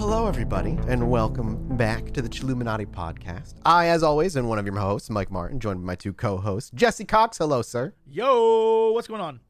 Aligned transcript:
Hello, 0.00 0.26
everybody, 0.26 0.78
and 0.88 1.10
welcome 1.10 1.76
back 1.76 2.12
to 2.12 2.22
the 2.22 2.28
Chilluminati 2.30 2.86
podcast. 2.86 3.56
I, 3.66 3.88
as 3.88 4.02
always, 4.02 4.34
am 4.34 4.48
one 4.48 4.58
of 4.58 4.64
your 4.64 4.78
hosts, 4.78 5.10
Mike 5.10 5.30
Martin, 5.30 5.60
joined 5.60 5.82
by 5.82 5.88
my 5.88 5.94
two 5.94 6.14
co-hosts, 6.14 6.70
Jesse 6.70 7.04
Cox. 7.04 7.36
Hello, 7.36 7.60
sir. 7.60 7.92
Yo, 8.06 8.92
what's 8.92 9.06
going 9.06 9.20
on? 9.20 9.40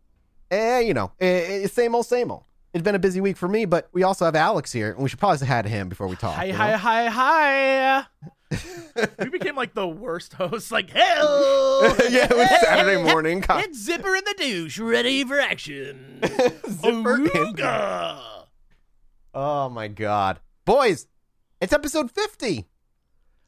Eh, 0.50 0.80
you 0.80 0.92
know, 0.92 1.12
eh, 1.20 1.62
eh, 1.62 1.66
same 1.68 1.94
old, 1.94 2.06
same 2.06 2.32
old. 2.32 2.42
It's 2.74 2.82
been 2.82 2.96
a 2.96 2.98
busy 2.98 3.20
week 3.20 3.36
for 3.36 3.46
me, 3.46 3.64
but 3.64 3.90
we 3.92 4.02
also 4.02 4.24
have 4.24 4.34
Alex 4.34 4.72
here, 4.72 4.90
and 4.90 4.98
we 4.98 5.08
should 5.08 5.20
probably 5.20 5.38
have 5.38 5.46
had 5.46 5.66
him 5.66 5.88
before 5.88 6.08
we 6.08 6.16
talk. 6.16 6.34
Hi, 6.34 6.46
you 6.46 6.54
hi, 6.54 6.72
know? 6.72 6.78
hi, 6.78 7.06
hi. 7.06 8.06
we 9.20 9.28
became 9.28 9.54
like 9.54 9.74
the 9.74 9.86
worst 9.86 10.32
hosts. 10.32 10.72
Like, 10.72 10.90
hell, 10.90 11.96
yeah, 12.10 12.24
it 12.24 12.36
was 12.36 12.48
Saturday 12.60 13.00
morning. 13.00 13.40
Co- 13.42 13.58
it's 13.58 13.78
Zipper 13.78 14.16
in 14.16 14.24
the 14.24 14.34
douche, 14.36 14.80
ready 14.80 15.22
for 15.22 15.38
action. 15.38 16.18
Zipper 16.66 17.18
Ooga. 17.18 18.39
Oh 19.34 19.68
my 19.68 19.88
God, 19.88 20.40
boys! 20.64 21.06
It's 21.60 21.72
episode 21.72 22.10
fifty. 22.10 22.66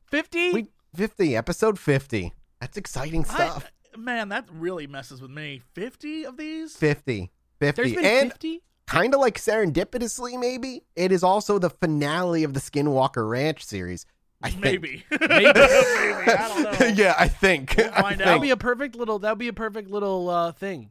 Fifty. 0.06 0.52
We 0.52 0.68
fifty, 0.94 1.36
episode 1.36 1.78
fifty. 1.78 2.32
That's 2.60 2.76
exciting 2.76 3.24
stuff. 3.24 3.70
man, 3.96 4.28
that 4.28 4.46
really 4.52 4.86
messes 4.86 5.20
with 5.20 5.30
me. 5.30 5.62
Fifty 5.74 6.24
of 6.24 6.36
these. 6.36 6.76
50. 6.76 7.30
50. 7.60 7.82
There's 7.82 7.94
been 7.94 8.04
and 8.04 8.30
fifty. 8.32 8.62
kind 8.86 9.14
of 9.14 9.20
like 9.20 9.38
serendipitously, 9.38 10.38
maybe 10.38 10.82
it 10.96 11.12
is 11.12 11.22
also 11.22 11.58
the 11.58 11.70
finale 11.70 12.42
of 12.44 12.54
the 12.54 12.60
Skinwalker 12.60 13.28
Ranch 13.28 13.64
series. 13.64 14.04
I 14.42 14.50
think. 14.50 14.62
Maybe. 14.64 15.04
Maybe. 15.20 15.28
Maybe. 15.28 15.50
I 15.56 16.48
don't 16.48 16.80
know. 16.80 16.86
yeah, 16.88 17.14
I 17.18 17.28
think. 17.28 17.74
We'll 17.78 17.90
I 17.94 18.02
think. 18.10 18.18
That'd 18.24 18.42
be 18.42 18.50
a 18.50 18.56
perfect 18.56 18.96
little. 18.96 19.20
That'll 19.20 19.36
be 19.36 19.46
a 19.48 19.52
perfect 19.52 19.88
little 19.88 20.28
uh, 20.28 20.50
thing. 20.52 20.90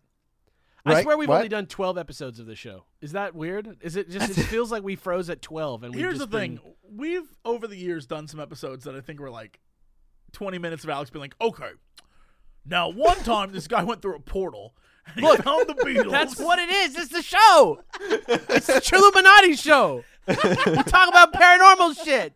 I 0.86 1.02
swear 1.04 1.18
we've 1.18 1.30
What? 1.30 1.38
only 1.38 1.50
done 1.50 1.66
twelve 1.68 1.98
episodes 1.98 2.40
of 2.40 2.46
the 2.46 2.56
show. 2.56 2.86
Is 3.02 3.12
that 3.12 3.36
weird? 3.36 3.78
Is 3.82 3.96
it 3.96 4.10
just? 4.10 4.38
It 4.38 4.44
feels 4.44 4.72
like 4.72 4.84
we 4.84 4.96
froze 4.96 5.30
at 5.30 5.42
twelve, 5.42 5.84
and 5.84 5.94
we've 5.94 6.02
Here's 6.04 6.20
the 6.20 6.26
just 6.26 6.32
thing: 6.38 6.60
we've 6.90 7.28
over 7.46 7.68
the 7.68 7.78
years 7.78 8.06
done 8.06 8.28
some 8.28 8.40
episodes 8.40 8.84
that 8.86 8.96
I 8.96 9.02
think 9.02 9.20
were 9.20 9.30
like 9.30 9.59
20 10.34 10.58
minutes 10.58 10.84
of 10.84 10.90
Alex 10.90 11.09
being 11.09 11.22
like, 11.22 11.36
"Okay, 11.42 11.70
now 12.66 12.90
one 12.90 13.18
time 13.18 13.52
this 13.52 13.68
guy 13.68 13.84
went 13.84 14.02
through 14.02 14.16
a 14.16 14.20
portal 14.20 14.74
and 15.16 15.26
he 15.26 15.38
found 15.38 15.68
the 15.68 15.74
Beatles." 15.76 16.12
That's 16.12 16.40
what 16.40 16.58
it 16.59 16.70
is. 16.70 16.96
It's 16.98 17.12
the 17.12 17.22
show. 17.22 17.81
it's 18.00 18.68
the 18.68 18.74
Chilluminati 18.74 19.58
show. 19.62 20.03
we 20.28 20.84
talk 20.84 21.09
about 21.09 21.34
paranormal 21.34 22.03
shit. 22.03 22.36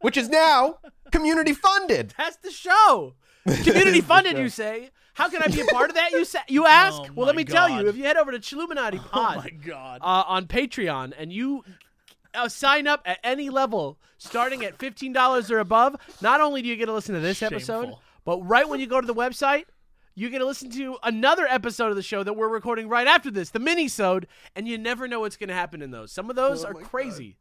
Which 0.00 0.16
is 0.16 0.28
now 0.28 0.78
community 1.10 1.52
funded. 1.54 2.14
That's 2.16 2.36
the 2.36 2.50
show. 2.50 3.14
Community 3.64 4.00
funded, 4.00 4.38
you 4.38 4.48
say? 4.48 4.90
How 5.14 5.28
can 5.28 5.42
I 5.42 5.46
be 5.48 5.60
a 5.60 5.64
part 5.66 5.90
of 5.90 5.96
that? 5.96 6.10
You 6.12 6.24
say, 6.24 6.40
you 6.48 6.66
ask. 6.68 7.00
Oh 7.00 7.08
well, 7.14 7.26
let 7.26 7.34
my 7.34 7.40
me 7.40 7.44
tell 7.44 7.68
you. 7.68 7.88
If 7.88 7.96
you 7.96 8.04
head 8.04 8.16
over 8.16 8.32
to 8.32 8.38
Chilluminati 8.38 8.98
Oh 9.04 9.08
Pod 9.10 9.36
my 9.38 9.50
god! 9.50 10.00
uh, 10.02 10.24
on 10.26 10.46
Patreon 10.46 11.12
and 11.16 11.32
you 11.32 11.64
uh, 12.34 12.48
sign 12.48 12.86
up 12.86 13.02
at 13.06 13.18
any 13.24 13.48
level, 13.48 13.98
starting 14.18 14.64
at 14.64 14.78
fifteen 14.78 15.12
dollars 15.12 15.50
or 15.50 15.58
above, 15.60 15.96
not 16.20 16.40
only 16.40 16.62
do 16.62 16.68
you 16.68 16.76
get 16.76 16.86
to 16.86 16.92
listen 16.92 17.14
to 17.14 17.20
this 17.20 17.42
episode, 17.42 17.94
but 18.24 18.38
right 18.40 18.68
when 18.68 18.80
you 18.80 18.86
go 18.86 19.00
to 19.00 19.06
the 19.06 19.14
website, 19.14 19.64
you 20.16 20.30
get 20.30 20.38
to 20.38 20.46
listen 20.46 20.70
to 20.72 20.96
another 21.02 21.46
episode 21.46 21.90
of 21.90 21.96
the 21.96 22.02
show 22.02 22.22
that 22.22 22.34
we're 22.34 22.48
recording 22.48 22.88
right 22.88 23.06
after 23.06 23.30
this, 23.30 23.50
the 23.50 23.58
mini-sode, 23.60 24.26
and 24.56 24.66
you 24.66 24.78
never 24.78 25.06
know 25.08 25.20
what's 25.20 25.36
going 25.36 25.48
to 25.48 25.54
happen 25.54 25.80
in 25.82 25.90
those. 25.90 26.10
Some 26.12 26.28
of 26.30 26.36
those 26.36 26.64
are 26.64 26.74
crazy. 26.74 27.36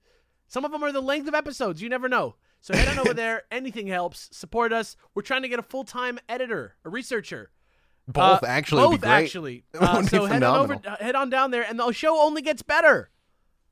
Some 0.47 0.65
of 0.65 0.71
them 0.71 0.83
are 0.83 0.91
the 0.91 1.01
length 1.01 1.27
of 1.27 1.33
episodes. 1.33 1.81
You 1.81 1.89
never 1.89 2.07
know. 2.07 2.35
So 2.61 2.75
head 2.75 2.87
on 2.87 2.99
over 2.99 3.13
there. 3.15 3.43
Anything 3.51 3.87
helps. 3.87 4.29
Support 4.31 4.71
us. 4.73 4.95
We're 5.15 5.23
trying 5.23 5.41
to 5.41 5.47
get 5.47 5.57
a 5.59 5.63
full-time 5.63 6.19
editor, 6.29 6.75
a 6.85 6.89
researcher. 6.89 7.49
Both 8.07 8.43
Uh, 8.43 8.47
actually 8.47 8.83
both 8.83 8.91
be 8.91 8.97
great. 9.07 9.11
actually. 9.11 9.63
Uh, 9.79 10.03
so 10.03 10.25
head 10.25 10.43
on 10.43 10.59
over, 10.59 10.73
uh, 10.85 10.97
head 10.97 11.15
on 11.15 11.29
down 11.29 11.51
there, 11.51 11.63
and 11.63 11.79
the 11.79 11.91
show 11.91 12.17
only 12.19 12.41
gets 12.41 12.61
better. 12.61 13.09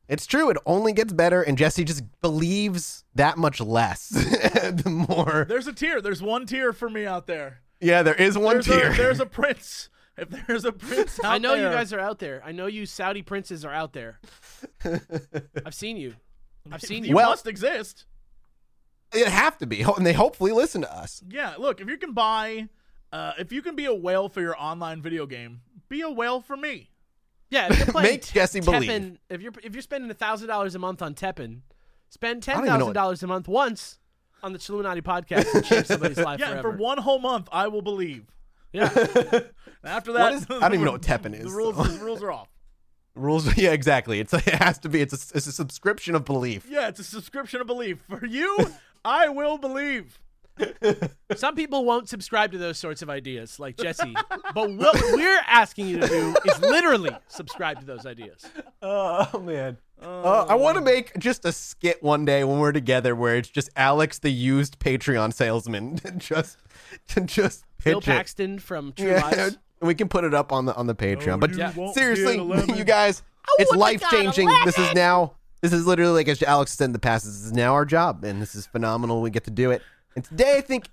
It's 0.08 0.26
true. 0.26 0.50
It 0.50 0.58
only 0.66 0.94
gets 0.94 1.14
better, 1.14 1.42
and 1.42 1.58
Jesse 1.58 1.84
just 1.84 2.04
believes 2.22 3.04
that 3.16 3.38
much 3.38 3.62
less. 3.62 4.10
the 4.10 5.06
more. 5.08 5.46
There's 5.48 5.68
a 5.68 5.74
tier. 5.74 6.02
There's 6.02 6.22
one 6.22 6.46
tier 6.46 6.74
for 6.74 6.90
me 6.90 7.06
out 7.06 7.28
there. 7.28 7.62
Yeah, 7.80 8.04
there 8.04 8.16
is 8.16 8.38
one 8.38 8.56
There's 8.56 8.66
tier. 8.66 8.92
a 8.92 8.96
there's 8.98 9.20
a 9.20 9.26
prince. 9.40 9.90
If 10.18 10.30
there's 10.48 10.66
a 10.66 10.72
prince 10.74 11.20
out 11.24 11.32
I 11.34 11.38
know 11.38 11.54
you 11.56 11.64
guys 11.64 11.94
are 11.94 12.00
out 12.00 12.20
there. 12.20 12.42
I 12.46 12.52
know 12.52 12.68
you 12.68 12.86
Saudi 12.86 13.22
princes 13.22 13.64
are 13.66 13.74
out 13.74 13.94
there. 13.94 14.20
I've 15.66 15.74
seen 15.74 15.98
you. 15.98 16.16
I've 16.72 16.82
seen 16.82 17.04
you. 17.04 17.10
You 17.12 17.16
Well- 17.16 17.30
must 17.30 17.48
exist. 17.48 18.06
It'd 19.14 19.28
have 19.28 19.58
to 19.58 19.66
be, 19.66 19.82
and 19.82 20.06
they 20.06 20.14
hopefully 20.14 20.52
listen 20.54 20.82
to 20.82 20.94
us. 20.94 21.22
Yeah, 21.30 21.56
look, 21.58 21.82
if 21.82 21.88
you 21.90 21.98
can 21.98 22.14
buy, 22.14 22.70
uh, 23.12 23.34
if 23.38 23.52
you 23.52 23.62
can 23.62 23.76
be 23.76 23.86
a 23.86 23.94
whale 23.94 24.30
for 24.30 24.42
your 24.42 24.56
online 24.62 25.02
video 25.02 25.26
game, 25.26 25.62
be 25.90 26.02
a 26.02 26.10
whale 26.10 26.42
for 26.42 26.56
me. 26.58 26.90
yeah, 27.50 27.68
if 27.72 27.78
you're 27.80 27.88
playing 27.92 28.10
Make 28.14 28.26
Jesse 28.34 28.62
Teppen, 28.62 28.88
believe. 28.88 29.18
If 29.30 29.42
you're 29.42 29.54
if 29.64 29.74
you're 29.74 29.82
spending 29.82 30.14
thousand 30.14 30.48
dollars 30.48 30.76
a 30.76 30.80
month 30.80 31.02
on 31.02 31.14
Teppen, 31.14 31.62
spend 32.10 32.44
ten 32.44 32.56
don't 32.58 32.66
even 32.68 32.80
know 32.80 32.86
thousand 32.86 32.94
dollars 32.94 33.24
a 33.24 33.28
month 33.28 33.48
once 33.48 34.00
on 34.44 34.54
the 34.54 34.60
Chilluminati 34.60 35.02
podcast 35.02 35.54
and 35.54 35.64
change 35.66 35.86
somebody's 35.88 36.18
life 36.30 36.40
Yeah, 36.40 36.50
forever. 36.52 36.72
for 36.72 36.78
one 36.78 36.98
whole 36.98 37.20
month, 37.20 37.48
I 37.52 37.68
will 37.68 37.82
believe. 37.84 38.26
yeah, 38.74 38.86
after 39.84 40.14
that, 40.14 40.34
I 40.50 40.60
don't 40.60 40.74
even 40.74 40.86
know 40.86 40.94
what 40.94 41.02
Teppen 41.02 41.32
The 41.32 41.46
is, 41.46 41.52
rules, 41.52 41.76
so. 41.76 41.84
the 41.84 42.04
rules 42.04 42.24
are 42.24 42.32
off. 42.32 42.48
Rules. 43.14 43.58
Yeah, 43.58 43.72
exactly. 43.72 44.22
It's 44.22 44.34
it 44.34 44.46
has 44.46 44.80
to 44.80 44.90
be. 44.90 45.02
It's 45.02 45.14
a, 45.14 45.38
it's 45.38 45.46
a 45.48 45.52
subscription 45.52 46.16
of 46.16 46.24
belief. 46.24 46.66
Yeah, 46.70 46.88
it's 46.88 47.00
a 47.02 47.04
subscription 47.04 47.60
of 47.60 47.68
belief. 47.68 48.00
For 48.08 48.26
you, 48.26 48.58
I 49.04 49.28
will 49.28 49.58
believe. 49.58 50.18
Some 51.36 51.56
people 51.56 51.86
won't 51.86 52.10
subscribe 52.10 52.52
to 52.52 52.58
those 52.58 52.78
sorts 52.78 53.02
of 53.02 53.10
ideas, 53.10 53.60
like 53.60 53.78
Jesse. 53.78 54.14
but 54.54 54.72
what 54.72 54.96
we're 55.14 55.42
asking 55.48 55.88
you 55.88 56.00
to 56.00 56.08
do 56.08 56.36
is 56.46 56.60
literally 56.60 57.16
subscribe 57.28 57.80
to 57.80 57.86
those 57.86 58.06
ideas. 58.06 58.46
Oh 58.82 59.40
man. 59.40 59.78
Uh, 60.02 60.46
I 60.50 60.56
want 60.56 60.76
to 60.78 60.82
make 60.82 61.18
just 61.20 61.46
a 61.46 61.52
skit 61.52 62.02
one 62.02 62.26
day 62.26 62.44
when 62.44 62.58
we're 62.58 62.72
together 62.72 63.16
where 63.16 63.38
it's 63.38 63.50
just 63.50 63.70
Alex, 63.76 64.18
the 64.18 64.32
used 64.32 64.80
Patreon 64.80 65.32
salesman, 65.34 66.00
just 66.18 66.58
to 67.10 67.22
just 67.22 67.64
pitch 67.78 67.92
Bill 67.92 67.98
it. 68.00 68.06
Paxton 68.06 68.58
from 68.58 68.94
True 68.94 69.12
Yeah, 69.12 69.22
Lies. 69.22 69.58
we 69.80 69.94
can 69.94 70.10
put 70.10 70.24
it 70.24 70.34
up 70.34 70.52
on 70.52 70.66
the 70.66 70.76
on 70.76 70.88
the 70.88 70.96
Patreon. 70.96 71.36
Oh, 71.36 71.38
but 71.38 71.54
you 71.56 71.70
won't 71.76 71.94
seriously, 71.94 72.38
get 72.38 72.40
a 72.40 72.44
lemon. 72.44 72.78
you 72.78 72.84
guys, 72.84 73.22
it's 73.60 73.72
life 73.74 74.02
changing. 74.10 74.50
This 74.66 74.80
is 74.80 74.94
now. 74.96 75.34
This 75.62 75.74
is 75.74 75.86
literally 75.86 76.14
like 76.14 76.28
as 76.28 76.42
Alex 76.42 76.72
said 76.74 76.86
in 76.86 76.94
the 76.94 76.98
past. 77.00 77.26
This 77.26 77.36
is 77.36 77.52
now 77.54 77.74
our 77.74 77.86
job, 77.86 78.24
and 78.24 78.42
this 78.42 78.56
is 78.56 78.66
phenomenal. 78.66 79.22
We 79.22 79.30
get 79.30 79.44
to 79.44 79.52
do 79.52 79.70
it. 79.70 79.84
And 80.16 80.26
today, 80.26 80.58
I 80.58 80.62
think, 80.62 80.88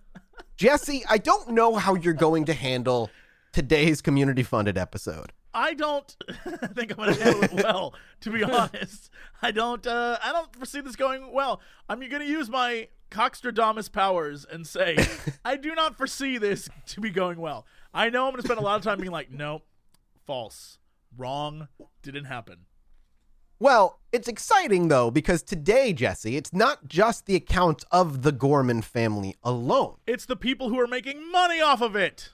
Jesse, 0.57 1.05
I 1.09 1.19
don't 1.19 1.51
know 1.51 1.77
how 1.77 1.95
you're 1.95 2.15
going 2.15 2.45
to 2.47 2.55
handle 2.55 3.11
today's 3.53 4.01
community 4.01 4.43
funded 4.43 4.79
episode. 4.79 5.33
I 5.55 5.75
don't 5.75 6.15
think 6.75 6.93
I'm 6.93 6.97
going 6.97 7.15
to 7.15 7.25
handle 7.25 7.45
it 7.45 7.53
well. 7.53 7.95
To 8.21 8.31
be 8.31 8.45
honest, 8.45 9.11
I 9.43 9.51
don't. 9.51 9.85
Uh, 9.87 10.19
I 10.23 10.33
don't 10.33 10.55
foresee 10.55 10.81
this 10.81 10.97
going 10.97 11.33
well. 11.33 11.61
I'm 11.89 12.01
going 12.01 12.11
to 12.11 12.25
use 12.25 12.49
my 12.49 12.89
Coxtradamus 13.11 13.91
powers 13.91 14.47
and 14.51 14.67
say 14.67 14.97
I 15.45 15.57
do 15.57 15.75
not 15.75 15.97
foresee 15.97 16.39
this 16.39 16.69
to 16.89 17.01
be 17.01 17.11
going 17.11 17.39
well. 17.41 17.67
I 17.95 18.11
know 18.11 18.27
I'm 18.27 18.33
going 18.33 18.43
to 18.43 18.47
spend 18.47 18.61
a 18.61 18.63
lot 18.63 18.77
of 18.77 18.85
time 18.85 18.99
being 18.99 19.11
like, 19.11 19.31
nope, 19.31 19.65
false, 20.27 20.79
wrong, 21.17 21.69
didn't 22.03 22.27
happen. 22.27 22.67
Well, 23.61 23.99
it's 24.13 24.29
exciting 24.29 24.89
though 24.89 25.11
because 25.11 25.43
today, 25.43 25.93
Jesse, 25.93 26.37
it's 26.37 26.53
not 26.53 26.89
just 26.89 27.27
the 27.27 27.35
account 27.35 27.85
of 27.91 28.23
the 28.23 28.33
Gorman 28.33 28.83
family 28.83 29.37
alone. 29.43 29.97
It's 30.07 30.27
the 30.27 30.37
people 30.37 30.69
who 30.69 30.79
are 30.81 30.87
making 30.87 31.31
money 31.31 31.61
off 31.61 31.81
of 31.83 31.97
it. 31.97 32.31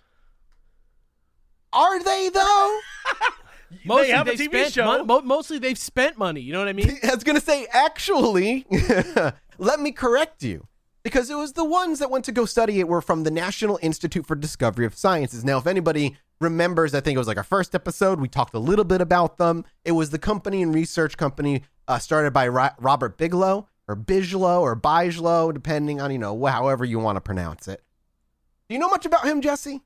Are 1.72 2.02
they 2.02 2.28
though? 2.28 2.78
Mostly 3.84 4.10
have 4.10 4.28
a 4.28 4.36
they've 4.36 4.48
TV 4.48 4.50
spent 4.50 4.72
show. 4.74 4.84
mon- 4.84 5.06
mo- 5.06 5.20
mostly 5.22 5.58
they've 5.58 5.78
spent 5.78 6.16
money. 6.16 6.40
You 6.40 6.52
know 6.52 6.60
what 6.60 6.68
I 6.68 6.72
mean? 6.72 6.96
I 7.02 7.12
was 7.14 7.24
gonna 7.24 7.40
say, 7.40 7.66
actually, 7.72 8.66
let 9.58 9.80
me 9.80 9.90
correct 9.90 10.44
you. 10.44 10.68
because 11.02 11.28
it 11.28 11.34
was 11.34 11.54
the 11.54 11.64
ones 11.64 11.98
that 11.98 12.08
went 12.10 12.24
to 12.26 12.32
go 12.32 12.44
study 12.44 12.78
it 12.78 12.86
were 12.86 13.00
from 13.02 13.24
the 13.24 13.30
National 13.32 13.78
Institute 13.82 14.26
for 14.26 14.36
Discovery 14.36 14.86
of 14.86 14.94
Sciences. 14.94 15.44
Now, 15.44 15.58
if 15.58 15.66
anybody 15.66 16.16
remembers, 16.44 16.94
I 16.94 17.00
think 17.00 17.16
it 17.16 17.18
was 17.18 17.26
like 17.26 17.36
our 17.36 17.42
first 17.42 17.74
episode, 17.74 18.20
we 18.20 18.28
talked 18.28 18.54
a 18.54 18.58
little 18.58 18.84
bit 18.84 19.00
about 19.00 19.38
them. 19.38 19.64
It 19.84 19.92
was 19.92 20.10
the 20.10 20.18
company 20.18 20.62
and 20.62 20.72
research 20.74 21.16
company 21.16 21.62
uh, 21.88 21.98
started 21.98 22.32
by 22.32 22.46
Ro- 22.48 22.68
Robert 22.78 23.18
Bigelow 23.18 23.66
or 23.88 23.94
Bigelow 23.96 24.60
or 24.60 24.74
Bigelow, 24.74 25.50
depending 25.52 26.00
on, 26.00 26.10
you 26.12 26.18
know, 26.18 26.44
however 26.46 26.84
you 26.84 26.98
want 27.00 27.16
to 27.16 27.20
pronounce 27.20 27.66
it. 27.66 27.82
Do 28.68 28.74
you 28.74 28.78
know 28.78 28.88
much 28.88 29.04
about 29.06 29.24
him, 29.26 29.40
Jesse? 29.40 29.82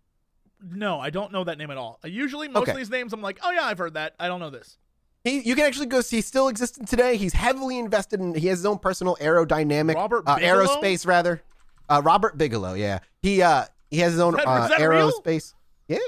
No, 0.62 1.00
I 1.00 1.10
don't 1.10 1.32
know 1.32 1.44
that 1.44 1.56
name 1.58 1.70
at 1.70 1.76
all. 1.78 1.98
I 2.02 2.08
usually 2.08 2.48
most 2.48 2.62
Okay. 2.62 2.72
of 2.72 2.76
these 2.76 2.90
names 2.90 3.12
I'm 3.12 3.22
like, 3.22 3.38
oh 3.42 3.50
yeah, 3.52 3.64
I've 3.64 3.78
heard 3.78 3.94
that. 3.94 4.14
I 4.18 4.26
don't 4.28 4.40
know 4.40 4.50
this. 4.50 4.76
He, 5.24 5.40
you 5.40 5.54
can 5.56 5.64
actually 5.66 5.86
go 5.86 6.00
see. 6.00 6.16
He 6.16 6.22
still 6.22 6.48
exists 6.48 6.78
today. 6.86 7.16
He's 7.16 7.32
heavily 7.32 7.78
invested 7.78 8.20
in. 8.20 8.34
He 8.34 8.46
has 8.48 8.58
his 8.60 8.66
own 8.66 8.78
personal 8.78 9.16
aerodynamic, 9.20 9.94
Robert 9.94 10.24
uh, 10.26 10.36
aerospace 10.38 11.06
rather. 11.06 11.42
Uh, 11.88 12.02
Robert 12.04 12.36
Bigelow. 12.38 12.74
Yeah, 12.74 13.00
he 13.22 13.42
uh 13.42 13.64
he 13.90 13.98
has 13.98 14.12
his 14.12 14.20
own 14.20 14.34
that- 14.34 14.46
uh, 14.46 14.68
is 14.72 14.80
real? 14.80 15.10
aerospace. 15.10 15.54
Yeah, 15.88 15.98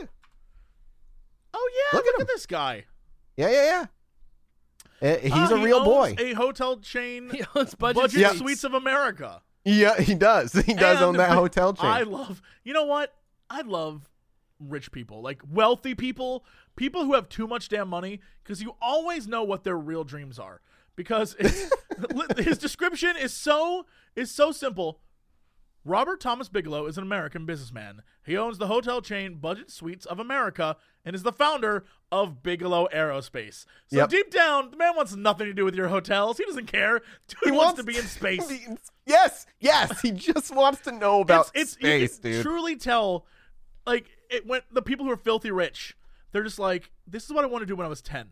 Oh 1.62 1.70
yeah, 1.74 1.96
Look 1.98 2.06
look, 2.06 2.14
at 2.14 2.20
at, 2.22 2.26
this 2.28 2.46
guy. 2.46 2.84
yeah, 3.36 3.50
yeah, 3.50 3.86
yeah. 5.02 5.12
Uh, 5.14 5.16
he's 5.18 5.32
Ah, 5.32 5.54
a 5.54 5.58
he 5.58 5.64
real 5.64 5.78
owns 5.78 5.86
boy. 5.86 6.14
A 6.18 6.32
hotel 6.34 6.78
chain, 6.78 7.30
He 7.30 7.42
owns 7.54 7.74
budget, 7.74 8.02
Budget 8.02 8.20
Yeah. 8.20 8.32
Suites 8.34 8.64
of 8.64 8.74
America. 8.74 9.42
Yeah, 9.64 9.98
he 10.00 10.14
does. 10.14 10.52
He 10.66 10.74
does 10.74 10.96
And 10.98 11.04
own 11.06 11.16
that 11.16 11.30
hotel 11.42 11.72
chain. 11.74 11.86
I 11.90 12.02
love. 12.02 12.40
You 12.64 12.72
know 12.72 12.84
what? 12.84 13.14
I 13.50 13.62
love 13.62 14.08
rich 14.58 14.92
people, 14.92 15.22
like 15.22 15.42
wealthy 15.50 15.94
people, 15.94 16.44
people 16.76 17.04
who 17.04 17.14
have 17.14 17.28
too 17.28 17.46
much 17.46 17.68
damn 17.68 17.88
money, 17.88 18.20
because 18.42 18.62
you 18.62 18.76
always 18.80 19.26
know 19.26 19.42
what 19.42 19.64
their 19.64 19.76
real 19.78 20.04
dreams 20.04 20.38
are. 20.38 20.60
Because 20.96 21.34
his 22.38 22.58
description 22.58 23.16
is 23.16 23.32
so 23.32 23.86
is 24.16 24.30
so 24.30 24.52
simple. 24.52 25.00
Robert 25.84 26.20
Thomas 26.20 26.48
Bigelow 26.48 26.86
is 26.86 26.98
an 26.98 27.02
American 27.02 27.46
businessman. 27.46 28.02
He 28.24 28.36
owns 28.36 28.58
the 28.58 28.66
hotel 28.66 29.00
chain 29.00 29.36
Budget 29.36 29.70
Suites 29.70 30.04
of 30.04 30.20
America 30.20 30.76
and 31.04 31.16
is 31.16 31.22
the 31.22 31.32
founder 31.32 31.84
of 32.12 32.42
Bigelow 32.42 32.88
Aerospace. 32.94 33.64
So 33.86 33.96
Yep. 33.96 34.08
deep 34.10 34.30
down, 34.30 34.70
the 34.72 34.76
man 34.76 34.94
wants 34.94 35.16
nothing 35.16 35.46
to 35.46 35.54
do 35.54 35.64
with 35.64 35.74
your 35.74 35.88
hotels. 35.88 36.36
He 36.36 36.44
doesn't 36.44 36.66
care. 36.66 37.00
Dude 37.44 37.54
wants, 37.54 37.78
to 37.80 37.84
be 37.84 37.96
in 37.96 38.04
space. 38.04 38.46
yes, 39.06 39.46
yes. 39.58 40.00
He 40.02 40.10
just 40.10 40.54
wants 40.54 40.80
to 40.82 40.92
know 40.92 41.20
about 41.22 41.50
it's, 41.54 41.62
it's 41.62 41.72
space, 41.72 42.16
you 42.18 42.22
can 42.22 42.30
dude. 42.32 42.42
truly 42.42 42.76
tell 42.76 43.24
like 43.86 44.06
it 44.28 44.46
when 44.46 44.60
the 44.70 44.82
people 44.82 45.06
who 45.06 45.10
are 45.12 45.16
filthy 45.16 45.50
rich 45.50 45.96
they're 46.32 46.44
just 46.44 46.58
like 46.58 46.90
this 47.06 47.24
is 47.24 47.32
what 47.32 47.42
i 47.44 47.46
want 47.48 47.62
to 47.62 47.66
do 47.66 47.74
when 47.74 47.86
i 47.86 47.88
was 47.88 48.02
10 48.02 48.28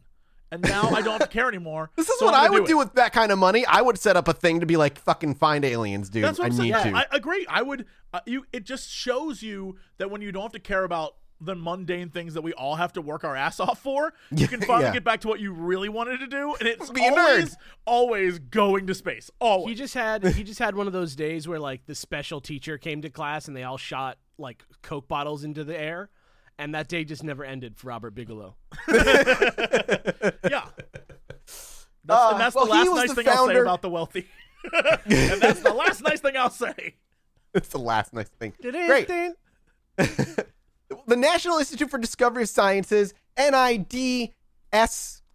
and 0.50 0.62
now 0.62 0.88
i 0.90 1.00
don't 1.02 1.20
have 1.20 1.20
to 1.20 1.26
care 1.28 1.48
anymore 1.48 1.90
This 1.96 2.08
is 2.08 2.18
so 2.18 2.26
what 2.26 2.34
I'm 2.34 2.40
I 2.44 2.46
gonna 2.48 2.60
would 2.60 2.68
do, 2.68 2.76
it. 2.80 2.84
with 2.84 2.94
that 2.94 3.12
kind 3.12 3.30
of 3.32 3.38
money. 3.38 3.64
I 3.66 3.80
would 3.82 3.98
set 3.98 4.16
up 4.16 4.28
a 4.28 4.32
thing 4.32 4.60
to 4.60 4.66
be 4.66 4.76
like, 4.76 4.98
fucking 4.98 5.34
find 5.34 5.64
aliens, 5.64 6.08
dude. 6.08 6.24
that's 6.24 6.38
what 6.38 6.44
I 6.44 6.48
i'm 6.48 6.52
saying 6.52 6.72
need 6.72 6.82
to. 6.92 6.96
i 6.96 7.06
agree 7.12 7.46
i 7.48 7.60
would 7.62 7.86
uh, 8.14 8.20
you 8.26 8.44
it 8.52 8.64
just 8.64 8.88
shows 8.90 9.42
you 9.42 9.76
that 9.98 10.10
when 10.10 10.22
you 10.22 10.32
don't 10.32 10.42
have 10.42 10.52
to 10.52 10.58
care 10.60 10.84
about 10.84 11.14
the 11.40 11.54
mundane 11.54 12.08
things 12.10 12.34
that 12.34 12.42
we 12.42 12.52
all 12.54 12.74
have 12.74 12.92
to 12.94 13.00
work 13.00 13.22
our 13.22 13.36
ass 13.36 13.60
off 13.60 13.80
for 13.80 14.12
you 14.32 14.48
can 14.48 14.60
finally 14.68 14.86
Yeah. 14.86 14.92
get 14.94 15.04
back 15.04 15.20
to 15.20 15.28
what 15.28 15.38
you 15.38 15.52
really 15.52 15.88
wanted 15.88 16.18
to 16.18 16.26
do 16.26 16.54
and 16.58 16.66
it's 16.68 16.90
Be 16.90 17.00
always 17.08 17.56
always 17.86 18.38
going 18.38 18.86
to 18.88 18.94
space 18.94 19.30
always 19.40 19.68
He 19.68 19.74
just 19.76 19.94
had 19.94 20.24
he 20.34 20.42
just 20.42 20.58
had 20.58 20.74
one 20.74 20.86
of 20.86 20.92
those 20.92 21.14
days 21.14 21.46
where 21.46 21.60
like 21.60 21.86
the 21.86 21.94
special 21.94 22.40
teacher 22.40 22.76
came 22.78 23.02
to 23.02 23.10
class 23.10 23.46
and 23.48 23.56
they 23.56 23.62
all 23.62 23.76
shot 23.78 24.18
like 24.36 24.64
coke 24.82 25.06
bottles 25.08 25.42
into 25.44 25.62
the 25.64 25.78
air, 25.78 26.10
and 26.58 26.74
that 26.74 26.88
day 26.88 27.04
just 27.04 27.22
never 27.22 27.44
ended 27.44 27.76
for 27.76 27.88
Robert 27.88 28.14
Bigelow. 28.14 28.56
Yeah. 30.50 30.66
That's, 32.04 32.22
Uh, 32.22 32.30
and 32.32 32.40
that's 32.40 32.54
well, 32.54 32.64
the 32.64 32.70
last 32.70 32.86
nice 32.94 33.08
the 33.10 33.14
thing 33.16 33.28
I'll 33.28 33.46
say 33.46 33.56
about 33.58 33.82
the 33.82 33.90
wealthy. 33.90 34.26
and 34.72 35.42
that's 35.42 35.60
the 35.60 35.74
last 35.74 36.02
nice 36.02 36.20
thing 36.20 36.36
I'll 36.36 36.48
say. 36.50 36.94
It's 37.54 37.68
the 37.68 37.78
last 37.78 38.14
nice 38.14 38.28
thing. 38.28 38.54
Great. 38.62 39.08
the 39.96 40.46
National 41.16 41.58
Institute 41.58 41.90
for 41.90 41.98
Discovery 41.98 42.44
of 42.44 42.48
Sciences, 42.48 43.12
NIDS, 43.36 44.32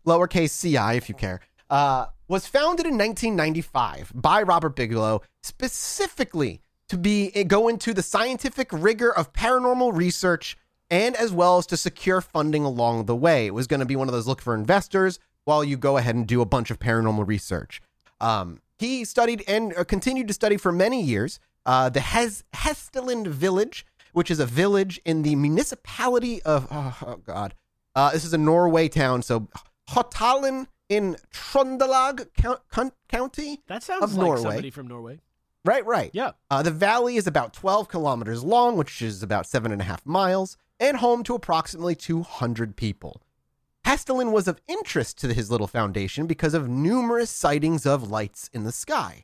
lowercase 0.05 0.61
ci, 0.61 0.97
if 0.97 1.09
you 1.09 1.15
care, 1.15 1.41
uh, 1.69 2.07
was 2.27 2.47
founded 2.47 2.85
in 2.87 2.97
1995 2.97 4.11
by 4.15 4.41
Robert 4.41 4.75
Bigelow 4.75 5.21
specifically 5.43 6.61
to 6.89 6.97
be 6.97 7.29
go 7.45 7.67
into 7.67 7.93
the 7.93 8.03
scientific 8.03 8.69
rigor 8.71 9.11
of 9.11 9.31
paranormal 9.33 9.95
research 9.95 10.57
and 10.93 11.15
as 11.15 11.31
well 11.31 11.57
as 11.57 11.65
to 11.65 11.75
secure 11.75 12.21
funding 12.21 12.63
along 12.63 13.05
the 13.05 13.15
way. 13.15 13.47
It 13.47 13.53
was 13.55 13.65
going 13.65 13.79
to 13.79 13.85
be 13.85 13.95
one 13.95 14.07
of 14.07 14.13
those 14.13 14.27
look 14.27 14.41
for 14.41 14.53
investors 14.53 15.17
while 15.45 15.63
you 15.63 15.75
go 15.75 15.97
ahead 15.97 16.13
and 16.13 16.27
do 16.27 16.39
a 16.39 16.45
bunch 16.45 16.69
of 16.69 16.77
paranormal 16.77 17.27
research. 17.27 17.81
Um, 18.21 18.61
he 18.77 19.03
studied 19.03 19.43
and 19.47 19.73
uh, 19.75 19.83
continued 19.85 20.27
to 20.27 20.33
study 20.35 20.55
for 20.55 20.71
many 20.71 21.01
years 21.01 21.39
uh, 21.65 21.89
the 21.89 21.99
Hes- 22.01 22.43
Hessdalen 22.53 23.25
Village, 23.27 23.85
which 24.11 24.29
is 24.29 24.39
a 24.39 24.45
village 24.45 25.01
in 25.03 25.23
the 25.23 25.35
municipality 25.35 26.41
of, 26.43 26.67
oh, 26.69 26.95
oh 27.07 27.15
God, 27.25 27.55
uh, 27.95 28.11
this 28.11 28.23
is 28.23 28.33
a 28.33 28.37
Norway 28.37 28.87
town, 28.87 29.23
so 29.23 29.47
Holtålen 29.89 30.67
in 30.89 31.17
Trondelag 31.33 32.27
Count- 32.35 32.59
Count- 32.71 32.93
County. 33.07 33.61
That 33.67 33.81
sounds 33.81 34.03
Of 34.03 34.13
like 34.13 34.25
Norway. 34.25 34.41
somebody 34.41 34.69
from 34.69 34.87
Norway. 34.87 35.19
Right, 35.65 35.85
right. 35.85 36.11
Yeah. 36.13 36.31
Uh, 36.51 36.61
the 36.61 36.71
valley 36.71 37.15
is 37.15 37.25
about 37.25 37.53
12 37.53 37.87
kilometers 37.87 38.43
long, 38.43 38.75
which 38.75 39.01
is 39.01 39.23
about 39.23 39.47
seven 39.47 39.71
and 39.71 39.81
a 39.81 39.85
half 39.85 40.05
miles, 40.05 40.57
and 40.83 40.97
home 40.97 41.23
to 41.23 41.33
approximately 41.33 41.95
200 41.95 42.75
people. 42.75 43.21
Hessdalen 43.85 44.33
was 44.33 44.49
of 44.49 44.59
interest 44.67 45.17
to 45.19 45.33
his 45.33 45.49
little 45.49 45.65
foundation 45.65 46.27
because 46.27 46.53
of 46.53 46.67
numerous 46.67 47.29
sightings 47.29 47.85
of 47.85 48.11
lights 48.11 48.49
in 48.53 48.65
the 48.65 48.71
sky. 48.71 49.23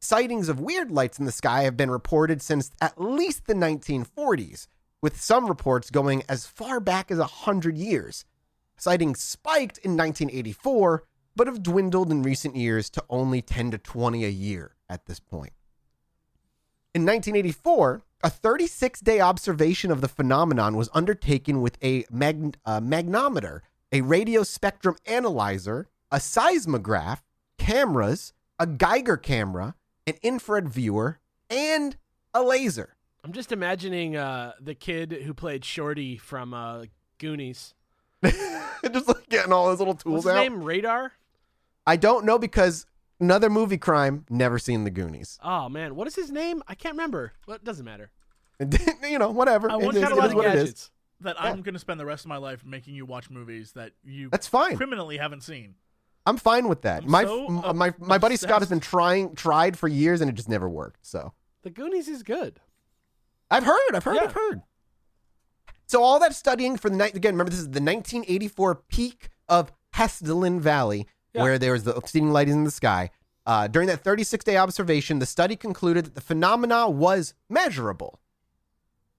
Sightings 0.00 0.48
of 0.48 0.58
weird 0.58 0.90
lights 0.90 1.18
in 1.18 1.26
the 1.26 1.32
sky 1.32 1.64
have 1.64 1.76
been 1.76 1.90
reported 1.90 2.40
since 2.40 2.70
at 2.80 2.98
least 2.98 3.46
the 3.46 3.52
1940s, 3.52 4.68
with 5.02 5.20
some 5.20 5.46
reports 5.46 5.90
going 5.90 6.22
as 6.30 6.46
far 6.46 6.80
back 6.80 7.10
as 7.10 7.18
100 7.18 7.76
years. 7.76 8.24
Sightings 8.78 9.20
spiked 9.20 9.76
in 9.78 9.98
1984, 9.98 11.04
but 11.34 11.46
have 11.46 11.62
dwindled 11.62 12.10
in 12.10 12.22
recent 12.22 12.56
years 12.56 12.88
to 12.88 13.04
only 13.10 13.42
10 13.42 13.72
to 13.72 13.78
20 13.78 14.24
a 14.24 14.28
year 14.28 14.76
at 14.88 15.04
this 15.04 15.20
point. 15.20 15.52
In 16.94 17.02
1984, 17.02 18.02
a 18.22 18.30
36 18.30 19.00
day 19.00 19.20
observation 19.20 19.90
of 19.90 20.00
the 20.00 20.08
phenomenon 20.08 20.76
was 20.76 20.88
undertaken 20.94 21.60
with 21.60 21.78
a 21.82 22.04
mag- 22.10 22.56
uh, 22.64 22.80
magnometer, 22.80 23.60
a 23.92 24.00
radio 24.00 24.42
spectrum 24.42 24.96
analyzer, 25.06 25.88
a 26.10 26.20
seismograph, 26.20 27.22
cameras, 27.58 28.32
a 28.58 28.66
Geiger 28.66 29.16
camera, 29.16 29.74
an 30.06 30.14
infrared 30.22 30.68
viewer, 30.68 31.18
and 31.50 31.96
a 32.32 32.42
laser. 32.42 32.96
I'm 33.22 33.32
just 33.32 33.52
imagining 33.52 34.16
uh, 34.16 34.52
the 34.60 34.74
kid 34.74 35.12
who 35.24 35.34
played 35.34 35.64
Shorty 35.64 36.16
from 36.16 36.54
uh, 36.54 36.84
Goonies. 37.18 37.74
Just 38.22 39.08
like 39.08 39.28
getting 39.28 39.52
all 39.52 39.66
those 39.66 39.78
little 39.78 39.94
tools 39.94 40.24
What's 40.24 40.26
his 40.26 40.34
out. 40.34 40.42
name? 40.42 40.62
Radar. 40.62 41.12
I 41.86 41.96
don't 41.96 42.24
know 42.24 42.38
because 42.38 42.86
another 43.20 43.50
movie 43.50 43.78
crime, 43.78 44.24
never 44.30 44.58
seen 44.58 44.84
the 44.84 44.90
Goonies. 44.90 45.38
Oh 45.42 45.68
man, 45.68 45.94
what 45.96 46.06
is 46.08 46.14
his 46.14 46.30
name? 46.30 46.62
I 46.68 46.74
can't 46.74 46.94
remember. 46.94 47.32
Well, 47.46 47.56
it 47.56 47.64
doesn't 47.64 47.84
matter. 47.84 48.10
you 49.02 49.18
know, 49.18 49.30
whatever. 49.30 49.70
I 49.70 49.74
It 49.76 49.82
want 49.82 49.96
is- 49.96 50.02
kind 50.02 50.16
it 50.16 50.24
of 50.24 50.34
what 50.34 50.46
it 50.46 50.54
is. 50.54 50.60
gadgets. 50.62 50.90
That 51.20 51.40
I'm 51.42 51.62
going 51.62 51.72
to 51.72 51.78
spend 51.80 51.98
the 51.98 52.04
rest 52.04 52.26
of 52.26 52.28
my 52.28 52.36
life 52.36 52.62
making 52.64 52.94
you 52.94 53.06
watch 53.06 53.30
movies 53.30 53.72
that 53.72 53.92
you 54.04 54.28
That's 54.28 54.46
fine. 54.46 54.76
criminally 54.76 55.16
haven't 55.16 55.42
seen. 55.44 55.74
I'm 56.26 56.36
fine 56.36 56.68
with 56.68 56.82
that. 56.82 57.04
I'm 57.04 57.10
my 57.10 57.24
so 57.24 57.46
m- 57.46 57.64
uh, 57.64 57.72
my 57.72 57.94
my 57.98 58.18
buddy 58.18 58.36
Scott 58.36 58.60
has 58.60 58.68
been 58.68 58.80
trying 58.80 59.34
tried 59.34 59.78
for 59.78 59.88
years 59.88 60.20
and 60.20 60.28
it 60.28 60.34
just 60.34 60.48
never 60.48 60.68
worked. 60.68 61.06
So 61.06 61.32
The 61.62 61.70
Goonies 61.70 62.08
is 62.08 62.22
good. 62.22 62.60
I've 63.50 63.64
heard, 63.64 63.94
I've 63.94 64.04
heard, 64.04 64.16
Yeah. 64.16 64.24
I've 64.24 64.32
heard. 64.32 64.60
So 65.86 66.02
all 66.02 66.18
that 66.18 66.34
studying 66.34 66.76
for 66.76 66.90
the 66.90 66.96
night 66.96 67.14
again. 67.14 67.34
Remember, 67.34 67.50
this 67.50 67.60
is 67.60 67.66
the 67.66 67.80
1984 67.80 68.74
peak 68.88 69.28
of 69.48 69.72
Hessdalen 69.94 70.60
Valley, 70.60 71.06
Yeah. 71.36 71.42
where 71.42 71.58
there 71.58 71.72
was 71.72 71.84
the 71.84 71.94
obscene 71.94 72.32
light 72.32 72.48
in 72.48 72.64
the 72.64 72.70
sky. 72.70 73.10
Uh, 73.44 73.68
during 73.68 73.86
that 73.88 74.02
36 74.02 74.44
day 74.44 74.56
observation, 74.56 75.18
the 75.18 75.26
study 75.26 75.54
concluded 75.54 76.04
that 76.04 76.14
the 76.14 76.20
phenomena 76.20 76.90
was 76.90 77.34
measurable. 77.48 78.18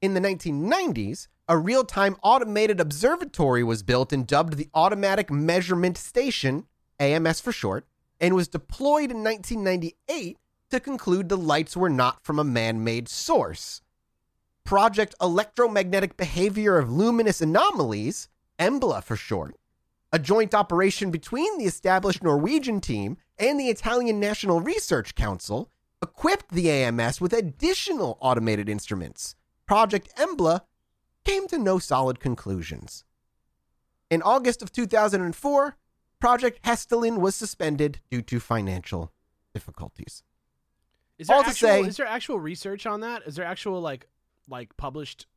In 0.02 0.14
the 0.14 0.20
1990s, 0.20 1.28
a 1.48 1.58
real 1.58 1.84
time 1.84 2.18
automated 2.22 2.80
observatory 2.80 3.64
was 3.64 3.84
built 3.84 4.12
and 4.12 4.28
dubbed 4.28 4.58
the 4.58 4.70
Automatic 4.74 5.32
Measurement 5.32 5.98
Station, 5.98 6.66
AMS 7.00 7.40
for 7.40 7.52
short, 7.52 7.86
and 8.20 8.36
was 8.36 8.48
deployed 8.48 9.12
in 9.12 9.24
1998 9.24 10.38
to 10.72 10.80
conclude 10.80 11.30
the 11.30 11.38
lights 11.38 11.78
were 11.78 11.90
not 11.90 12.24
from 12.24 12.38
a 12.38 12.44
man 12.44 12.84
made 12.84 13.08
source. 13.08 13.82
Project 14.66 15.16
Electromagnetic 15.22 16.18
Behavior 16.18 16.78
of 16.78 16.92
Luminous 16.92 17.40
Anomalies, 17.40 18.28
EMBLA 18.60 19.02
for 19.02 19.16
short, 19.16 19.56
a 20.12 20.20
joint 20.20 20.54
operation 20.54 21.12
between 21.12 21.58
the 21.58 21.66
established 21.66 22.24
Norwegian 22.24 22.80
team 22.82 23.18
and 23.38 23.60
the 23.60 23.70
Italian 23.70 24.20
National 24.20 24.62
Research 24.62 25.16
Council, 25.16 25.70
equipped 26.02 26.52
the 26.52 26.70
AMS 26.70 27.20
with 27.20 27.34
additional 27.34 28.18
automated 28.22 28.70
instruments. 28.70 29.36
Project 29.66 30.10
EMBLA 30.16 30.62
came 31.26 31.48
to 31.48 31.58
no 31.58 31.80
solid 31.80 32.20
conclusions. 32.20 33.04
In 34.10 34.22
August 34.22 34.62
of 34.62 34.72
2004, 34.72 35.76
Project 36.20 36.64
Hessdalen 36.64 37.18
was 37.20 37.36
suspended 37.36 38.00
due 38.10 38.22
to 38.24 38.40
financial 38.40 39.12
difficulties. 39.54 40.24
Is 41.18 41.28
there 41.28 41.36
All 41.36 41.44
to 41.44 41.50
actual, 41.50 41.68
say- 41.68 41.82
is 41.82 41.98
there 41.98 42.06
actual 42.06 42.40
research 42.40 42.86
on 42.86 43.02
that? 43.02 43.24
Is 43.26 43.36
there 43.36 43.46
actual 43.46 43.82
like 43.82 44.08
like 44.48 44.78
published? 44.78 45.28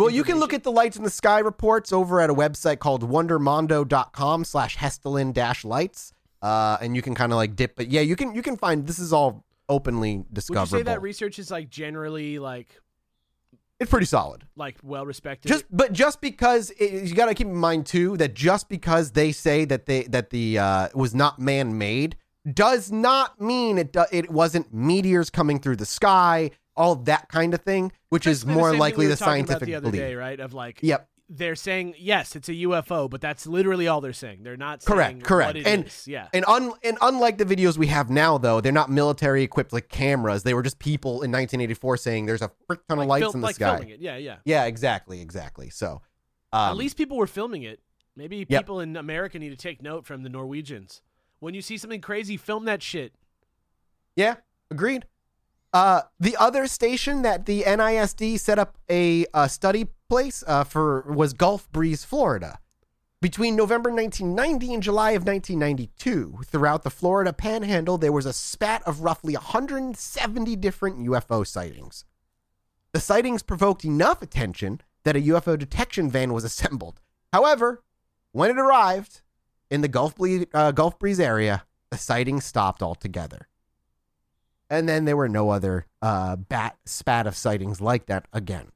Well, 0.00 0.10
you 0.10 0.24
can 0.24 0.38
look 0.38 0.54
at 0.54 0.62
the 0.62 0.72
lights 0.72 0.96
in 0.96 1.02
the 1.02 1.10
sky 1.10 1.40
reports 1.40 1.92
over 1.92 2.20
at 2.20 2.30
a 2.30 2.34
website 2.34 2.78
called 2.78 3.08
wondermondo.com 3.08 4.44
slash 4.44 4.76
hessdalen 4.76 5.32
dash 5.32 5.64
lights. 5.64 6.12
Uh, 6.42 6.78
and 6.80 6.96
you 6.96 7.02
can 7.02 7.14
kind 7.14 7.32
of 7.32 7.36
like 7.36 7.54
dip, 7.54 7.76
but 7.76 7.88
yeah, 7.88 8.00
you 8.00 8.16
can 8.16 8.34
you 8.34 8.40
can 8.40 8.56
find 8.56 8.86
this 8.86 8.98
is 8.98 9.12
all 9.12 9.44
openly 9.68 10.24
discoverable. 10.32 10.72
Would 10.72 10.78
you 10.78 10.78
say 10.78 10.94
that 10.94 11.02
research 11.02 11.38
is 11.38 11.50
like 11.50 11.68
generally 11.68 12.38
like 12.38 12.80
it's 13.78 13.90
pretty 13.90 14.06
solid. 14.06 14.44
like 14.56 14.78
well 14.82 15.04
respected? 15.04 15.48
Just 15.48 15.64
but 15.70 15.92
just 15.92 16.22
because 16.22 16.70
it, 16.78 17.04
you 17.08 17.14
got 17.14 17.26
to 17.26 17.34
keep 17.34 17.46
in 17.46 17.56
mind 17.56 17.84
too 17.84 18.16
that 18.16 18.34
just 18.34 18.70
because 18.70 19.12
they 19.12 19.32
say 19.32 19.66
that 19.66 19.84
they 19.84 20.04
that 20.04 20.30
the 20.30 20.58
uh, 20.58 20.88
was 20.94 21.14
not 21.14 21.38
man 21.38 21.76
made 21.76 22.16
does 22.50 22.90
not 22.90 23.38
mean 23.40 23.76
it 23.76 23.92
do, 23.92 24.04
it 24.10 24.30
wasn't 24.30 24.72
meteors 24.72 25.28
coming 25.28 25.58
through 25.58 25.76
the 25.76 25.86
sky, 25.86 26.50
all 26.76 26.94
that 26.96 27.28
kind 27.28 27.54
of 27.54 27.60
thing, 27.62 27.92
which 28.08 28.26
is 28.26 28.44
the 28.44 28.52
more 28.52 28.70
same 28.70 28.78
likely 28.80 29.06
we 29.06 29.10
the 29.10 29.16
scientific 29.16 29.66
the 29.66 29.74
other 29.74 29.90
belief. 29.90 30.00
day, 30.00 30.14
right? 30.14 30.38
Of 30.40 30.54
like, 30.54 30.78
Yep. 30.82 31.08
they're 31.28 31.54
saying 31.56 31.94
yes, 31.98 32.34
it's 32.36 32.48
a 32.48 32.52
UFO, 32.54 33.08
but 33.10 33.20
that's 33.20 33.46
literally 33.46 33.86
all 33.88 34.00
they're 34.00 34.12
saying. 34.12 34.42
They're 34.42 34.56
not 34.56 34.82
saying 34.82 34.94
Correct, 34.96 35.22
correct. 35.22 35.48
what 35.48 35.56
it 35.58 35.66
and 35.66 35.84
is. 35.86 36.08
Yeah, 36.08 36.28
and 36.32 36.44
un, 36.46 36.72
and 36.82 36.96
unlike 37.02 37.38
the 37.38 37.44
videos 37.44 37.76
we 37.78 37.86
have 37.88 38.08
now, 38.10 38.38
though, 38.38 38.60
they're 38.60 38.72
not 38.72 38.90
military 38.90 39.42
equipped 39.42 39.72
like 39.72 39.88
cameras. 39.88 40.42
They 40.42 40.54
were 40.54 40.62
just 40.62 40.78
people 40.78 41.22
in 41.22 41.30
1984 41.30 41.96
saying 41.98 42.26
there's 42.26 42.42
a 42.42 42.50
frick 42.66 42.80
ton 42.88 42.98
like 42.98 43.04
of 43.04 43.08
lights 43.10 43.22
fil- 43.24 43.32
in 43.34 43.40
the 43.40 43.46
like 43.46 43.54
sky. 43.56 43.70
filming 43.76 43.90
it. 43.90 44.00
Yeah, 44.00 44.16
yeah. 44.16 44.36
Yeah, 44.44 44.64
exactly, 44.64 45.20
exactly. 45.20 45.70
So, 45.70 46.02
um, 46.52 46.70
At 46.70 46.76
least 46.76 46.96
people 46.96 47.16
were 47.16 47.26
filming 47.28 47.62
it. 47.62 47.80
Maybe 48.16 48.38
Yep. 48.48 48.62
people 48.62 48.80
in 48.80 48.96
America 48.96 49.38
need 49.38 49.50
to 49.50 49.56
take 49.56 49.80
note 49.82 50.04
from 50.06 50.22
the 50.24 50.28
Norwegians. 50.28 51.00
When 51.38 51.54
you 51.54 51.62
see 51.62 51.78
something 51.78 52.00
crazy, 52.00 52.36
film 52.36 52.64
that 52.64 52.82
shit. 52.82 53.14
Yeah, 54.16 54.36
agreed. 54.70 55.06
Uh, 55.72 56.02
the 56.18 56.36
other 56.36 56.66
station 56.66 57.22
that 57.22 57.46
the 57.46 57.62
NISD 57.62 58.38
set 58.40 58.58
up 58.58 58.76
a, 58.90 59.24
uh 59.32 59.46
study 59.46 59.86
place 60.08 60.42
uh, 60.46 60.64
for 60.64 61.02
was 61.02 61.32
Gulf 61.32 61.70
Breeze, 61.70 62.04
Florida. 62.04 62.58
Between 63.22 63.54
November 63.54 63.90
1990 63.90 64.74
and 64.74 64.82
July 64.82 65.10
of 65.10 65.26
1992, 65.26 66.40
throughout 66.46 66.82
the 66.82 66.90
Florida 66.90 67.32
panhandle, 67.32 67.98
there 67.98 68.12
was 68.12 68.24
a 68.26 68.32
spat 68.32 68.82
of 68.84 69.02
roughly 69.02 69.34
170 69.34 70.56
different 70.56 70.98
UFO 71.06 71.46
sightings. 71.46 72.06
The 72.92 73.00
sightings 73.00 73.42
provoked 73.42 73.84
enough 73.84 74.22
attention 74.22 74.80
that 75.04 75.16
a 75.16 75.20
UFO 75.20 75.58
detection 75.58 76.10
van 76.10 76.32
was 76.32 76.44
assembled. 76.44 77.00
However, 77.32 77.82
when 78.32 78.50
it 78.50 78.58
arrived 78.58 79.20
in 79.70 79.82
the 79.82 79.88
Gulf, 79.88 80.16
Ble- 80.16 80.46
uh, 80.54 80.72
Gulf 80.72 80.98
Breeze 80.98 81.20
area, 81.20 81.64
the 81.90 81.98
sightings 81.98 82.44
stopped 82.44 82.82
altogether. 82.82 83.48
And 84.70 84.88
then 84.88 85.04
there 85.04 85.16
were 85.16 85.28
no 85.28 85.50
other 85.50 85.86
uh, 86.00 86.36
bat 86.36 86.78
spat 86.86 87.26
of 87.26 87.36
sightings 87.36 87.80
like 87.80 88.06
that 88.06 88.26
again. 88.32 88.68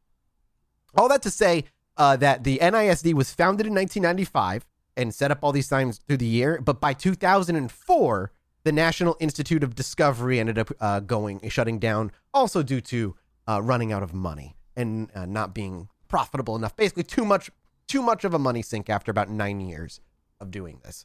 All 0.97 1.09
that 1.09 1.23
to 1.23 1.31
say 1.31 1.65
uh, 1.97 2.17
that 2.17 2.45
the 2.45 2.59
NISD 2.59 3.15
was 3.15 3.33
founded 3.33 3.67
in 3.67 3.75
1995 3.75 4.67
and 4.97 5.15
set 5.15 5.31
up 5.31 5.39
all 5.43 5.53
these 5.53 5.69
signs 5.69 5.99
through 6.07 6.19
the 6.19 6.27
year, 6.27 6.61
but 6.63 6.81
by 6.81 6.93
2004, 6.93 8.33
the 8.65 8.73
National 8.73 9.17
Institute 9.21 9.63
of 9.63 9.75
Discovery 9.75 10.41
ended 10.41 10.59
up 10.59 10.71
uh, 10.81 11.01
going 11.01 11.41
shutting 11.49 11.79
down, 11.79 12.11
also 12.33 12.63
due 12.63 12.81
to 12.81 13.15
uh, 13.47 13.61
running 13.63 13.93
out 13.93 14.03
of 14.03 14.15
money 14.15 14.57
and 14.77 15.11
uh, 15.15 15.27
not 15.27 15.55
being 15.55 15.89
profitable 16.09 16.57
enough. 16.57 16.75
Basically, 16.75 17.03
too 17.03 17.25
much 17.25 17.51
too 17.87 18.03
much 18.03 18.25
of 18.25 18.33
a 18.33 18.39
money 18.39 18.63
sink 18.63 18.89
after 18.89 19.11
about 19.11 19.29
nine 19.29 19.61
years 19.61 20.01
of 20.41 20.51
doing 20.51 20.81
this. 20.83 21.05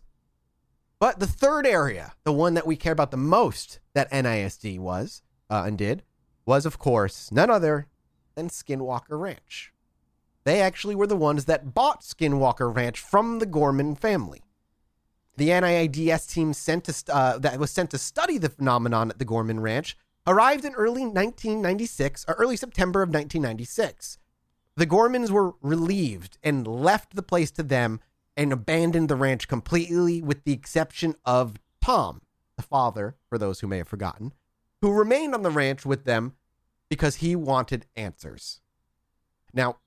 But 1.00 1.20
the 1.20 1.27
third 1.27 1.65
area, 1.65 2.13
the 2.25 2.34
one 2.34 2.56
that 2.56 2.68
we 2.68 2.75
care 2.75 2.91
about 2.91 3.12
the 3.12 3.18
most 3.18 3.79
that 3.94 4.12
NISD 4.12 4.79
was 4.79 5.22
uh, 5.50 5.63
and 5.65 5.77
did, 5.77 6.03
was 6.46 6.65
of 6.65 6.77
course 6.77 7.32
none 7.32 7.50
other 7.50 7.88
than 8.36 8.50
Skinwalker 8.50 9.20
Ranch. 9.20 9.74
They 10.44 10.62
actually 10.62 10.96
were 10.96 11.08
the 11.08 11.15
ones 11.15 11.46
that 11.46 11.74
bought 11.74 12.01
Skinwalker 12.01 12.74
Ranch 12.74 13.00
from 13.00 13.39
the 13.39 13.46
Gorman 13.46 13.96
family. 13.96 14.44
The 15.38 15.50
NIADS 15.50 16.29
team 16.29 16.53
sent 16.53 16.84
to 16.86 17.15
uh, 17.15 17.38
that 17.38 17.60
was 17.60 17.72
sent 17.72 17.91
to 17.91 17.98
study 17.98 18.38
the 18.38 18.50
phenomenon 18.50 19.10
at 19.10 19.20
the 19.20 19.25
Gorman 19.25 19.62
Ranch 19.62 19.98
arrived 20.27 20.65
in 20.65 20.74
early 20.74 21.03
1996 21.03 22.25
or 22.27 22.34
early 22.34 22.58
September 22.58 23.01
of 23.01 23.08
1996. 23.10 24.18
The 24.75 24.88
Gormans 24.88 25.29
were 25.29 25.53
relieved 25.62 26.38
and 26.44 26.68
left 26.68 27.15
the 27.15 27.24
place 27.24 27.51
to 27.51 27.63
them 27.63 28.01
and 28.39 28.53
abandoned 28.53 29.10
the 29.10 29.17
ranch 29.17 29.50
completely, 29.50 30.22
with 30.22 30.46
the 30.46 30.53
exception 30.53 31.13
of 31.25 31.55
Tom, 31.84 32.22
the 32.55 32.63
father, 32.63 33.17
for 33.27 33.38
those 33.38 33.60
who 33.60 33.67
may 33.67 33.79
have 33.79 33.88
forgotten, 33.89 34.31
who 34.81 34.93
remained 34.93 35.36
on 35.36 35.43
the 35.43 35.50
ranch 35.50 35.86
with 35.86 36.05
them 36.05 36.36
because 36.88 37.17
he 37.17 37.36
wanted 37.36 37.86
answers. 37.98 38.62
Now, 39.53 39.79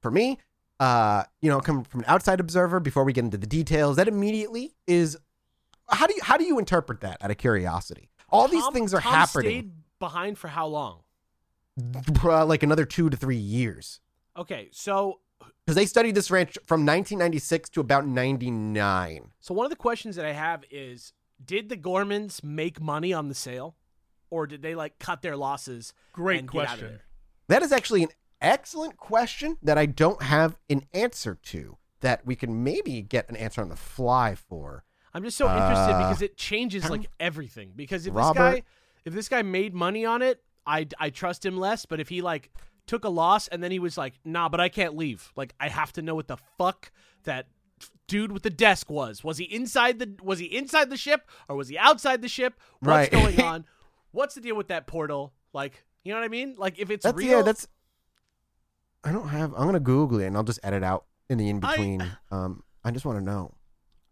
for 0.00 0.10
me, 0.10 0.38
uh, 0.80 1.24
you 1.42 1.50
know, 1.50 1.60
coming 1.60 1.84
from 1.84 2.00
an 2.00 2.06
outside 2.08 2.40
observer, 2.40 2.80
before 2.80 3.04
we 3.04 3.12
get 3.12 3.24
into 3.24 3.36
the 3.36 3.46
details, 3.46 3.96
that 3.96 4.08
immediately 4.08 4.74
is 4.86 5.18
how 5.90 6.06
do 6.06 6.14
you 6.14 6.20
how 6.22 6.38
do 6.38 6.44
you 6.44 6.58
interpret 6.58 7.02
that 7.02 7.18
out 7.20 7.30
of 7.30 7.36
curiosity? 7.36 8.08
All 8.30 8.48
these 8.48 8.66
things 8.68 8.94
are 8.94 9.02
Tom 9.02 9.12
happening 9.12 9.60
Stayed 9.60 9.72
behind 9.98 10.38
for 10.38 10.48
how 10.48 10.66
long? 10.66 11.00
like 12.24 12.62
another 12.62 12.86
two 12.86 13.10
to 13.10 13.18
three 13.18 13.36
years 13.36 14.00
Okay, 14.36 14.68
so 14.72 15.20
because 15.64 15.76
they 15.76 15.86
studied 15.86 16.14
this 16.14 16.30
ranch 16.30 16.58
from 16.64 16.80
1996 16.86 17.70
to 17.70 17.80
about 17.80 18.06
99. 18.06 19.30
so 19.40 19.54
one 19.54 19.64
of 19.66 19.70
the 19.70 19.76
questions 19.76 20.16
that 20.16 20.24
I 20.24 20.32
have 20.32 20.64
is, 20.70 21.12
did 21.44 21.68
the 21.68 21.76
Gormans 21.76 22.42
make 22.44 22.80
money 22.80 23.12
on 23.12 23.28
the 23.28 23.34
sale, 23.34 23.76
or 24.30 24.46
did 24.46 24.62
they 24.62 24.74
like 24.74 24.98
cut 24.98 25.22
their 25.22 25.36
losses? 25.36 25.92
Great 26.12 26.40
and 26.40 26.50
get 26.50 26.58
out 26.58 26.62
of 26.64 26.68
question. 26.70 26.88
there? 26.88 27.02
That 27.48 27.62
is 27.62 27.72
actually 27.72 28.02
an 28.02 28.08
excellent 28.40 28.96
question 28.96 29.56
that 29.62 29.78
I 29.78 29.86
don't 29.86 30.22
have 30.22 30.58
an 30.68 30.86
answer 30.92 31.34
to. 31.44 31.78
That 32.00 32.26
we 32.26 32.36
can 32.36 32.62
maybe 32.62 33.00
get 33.02 33.28
an 33.30 33.36
answer 33.36 33.62
on 33.62 33.68
the 33.70 33.76
fly 33.76 34.34
for. 34.34 34.84
I'm 35.14 35.22
just 35.24 35.38
so 35.38 35.46
interested 35.50 35.94
Uh, 35.94 35.98
because 36.08 36.20
it 36.22 36.36
changes 36.36 36.88
like 36.90 37.06
everything. 37.18 37.72
Because 37.74 38.06
if 38.06 38.14
Robert? 38.14 38.38
this 38.38 38.60
guy, 38.60 38.62
if 39.06 39.14
this 39.14 39.28
guy 39.28 39.42
made 39.42 39.74
money 39.74 40.04
on 40.04 40.20
it, 40.22 40.42
I 40.66 40.86
I 40.98 41.10
trust 41.10 41.44
him 41.44 41.56
less. 41.56 41.86
But 41.86 41.98
if 42.00 42.08
he 42.10 42.20
like 42.20 42.50
took 42.86 43.04
a 43.04 43.08
loss 43.08 43.48
and 43.48 43.62
then 43.62 43.70
he 43.70 43.78
was 43.78 43.98
like, 43.98 44.14
nah, 44.24 44.48
but 44.48 44.60
I 44.60 44.68
can't 44.68 44.96
leave. 44.96 45.32
Like 45.36 45.54
I 45.60 45.68
have 45.68 45.92
to 45.94 46.02
know 46.02 46.14
what 46.14 46.28
the 46.28 46.36
fuck 46.58 46.90
that 47.24 47.46
dude 48.06 48.32
with 48.32 48.42
the 48.42 48.50
desk 48.50 48.88
was. 48.90 49.24
Was 49.24 49.38
he 49.38 49.44
inside 49.44 49.98
the 49.98 50.14
Was 50.22 50.38
he 50.38 50.46
inside 50.46 50.90
the 50.90 50.96
ship 50.96 51.28
or 51.48 51.56
was 51.56 51.68
he 51.68 51.76
outside 51.78 52.22
the 52.22 52.28
ship? 52.28 52.54
What's 52.80 52.86
Right. 52.88 53.10
going 53.10 53.40
on? 53.52 53.64
What's 54.12 54.34
the 54.34 54.40
deal 54.40 54.56
with 54.56 54.68
that 54.68 54.86
portal? 54.86 55.32
Like, 55.52 55.84
you 56.04 56.12
know 56.12 56.18
what 56.20 56.24
I 56.24 56.28
mean? 56.28 56.54
Like 56.56 56.78
if 56.78 56.90
it's 56.90 57.04
That's 57.04 57.16
real, 57.16 57.38
yeah. 57.38 57.42
That's. 57.42 57.66
I 59.04 59.12
don't 59.12 59.28
have. 59.28 59.52
I'm 59.54 59.66
gonna 59.66 59.80
Google 59.80 60.20
it 60.20 60.26
and 60.26 60.36
I'll 60.36 60.42
just 60.42 60.60
edit 60.62 60.82
out 60.82 61.04
in 61.28 61.38
the 61.38 61.48
in 61.48 61.60
between. 61.60 62.02
Um, 62.30 62.62
I 62.84 62.90
just 62.90 63.04
want 63.04 63.18
to 63.18 63.24
know 63.24 63.54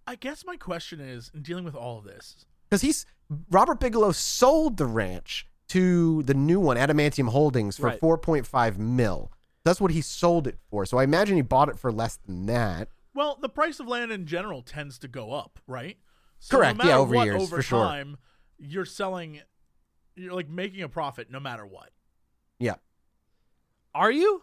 I 0.07 0.17
guess 0.17 0.45
my 0.45 0.57
question 0.57 1.01
is, 1.01 1.31
in 1.35 1.43
dealing 1.43 1.65
with 1.65 1.75
all 1.75 1.99
of 1.99 2.05
this, 2.05 2.45
because 2.69 2.83
he's 2.83 3.07
Robert 3.51 3.81
Bigelow 3.81 4.13
sold 4.13 4.77
the 4.77 4.87
ranch 4.87 5.47
to 5.75 6.23
the 6.23 6.35
new 6.35 6.61
one, 6.61 6.77
Adamantium 6.77 7.29
Holdings, 7.29 7.77
for 7.77 7.87
Right. 7.87 8.01
4.5 8.01 8.79
mil. 8.79 9.31
That's 9.65 9.81
what 9.81 9.91
he 9.91 10.01
sold 10.01 10.47
it 10.47 10.59
for. 10.71 10.85
So 10.87 10.99
I 10.99 11.05
imagine 11.05 11.37
he 11.37 11.43
bought 11.43 11.69
it 11.69 11.79
for 11.79 11.91
less 11.93 12.17
than 12.27 12.47
that. 12.47 12.89
well, 13.15 13.39
the 13.41 13.49
price 13.49 13.79
of 13.81 13.87
land 13.89 14.11
in 14.13 14.27
general 14.27 14.63
tends 14.63 14.99
to 15.01 15.09
go 15.09 15.33
up, 15.33 15.59
right? 15.67 15.97
So 16.39 16.57
Correct, 16.59 16.79
No 16.79 16.85
yeah, 16.85 16.97
over 16.99 17.15
what, 17.15 17.25
years, 17.25 17.43
over 17.43 17.57
for 17.57 17.63
sure. 17.63 17.85
time, 17.85 18.17
you're 18.59 18.85
selling, 18.85 19.41
you're 20.17 20.33
like 20.35 20.49
making 20.49 20.83
a 20.83 20.89
profit 20.89 21.31
no 21.31 21.41
matter 21.41 21.65
what. 21.67 21.91
Yeah. 22.59 22.75
are 23.95 24.11
you? 24.13 24.43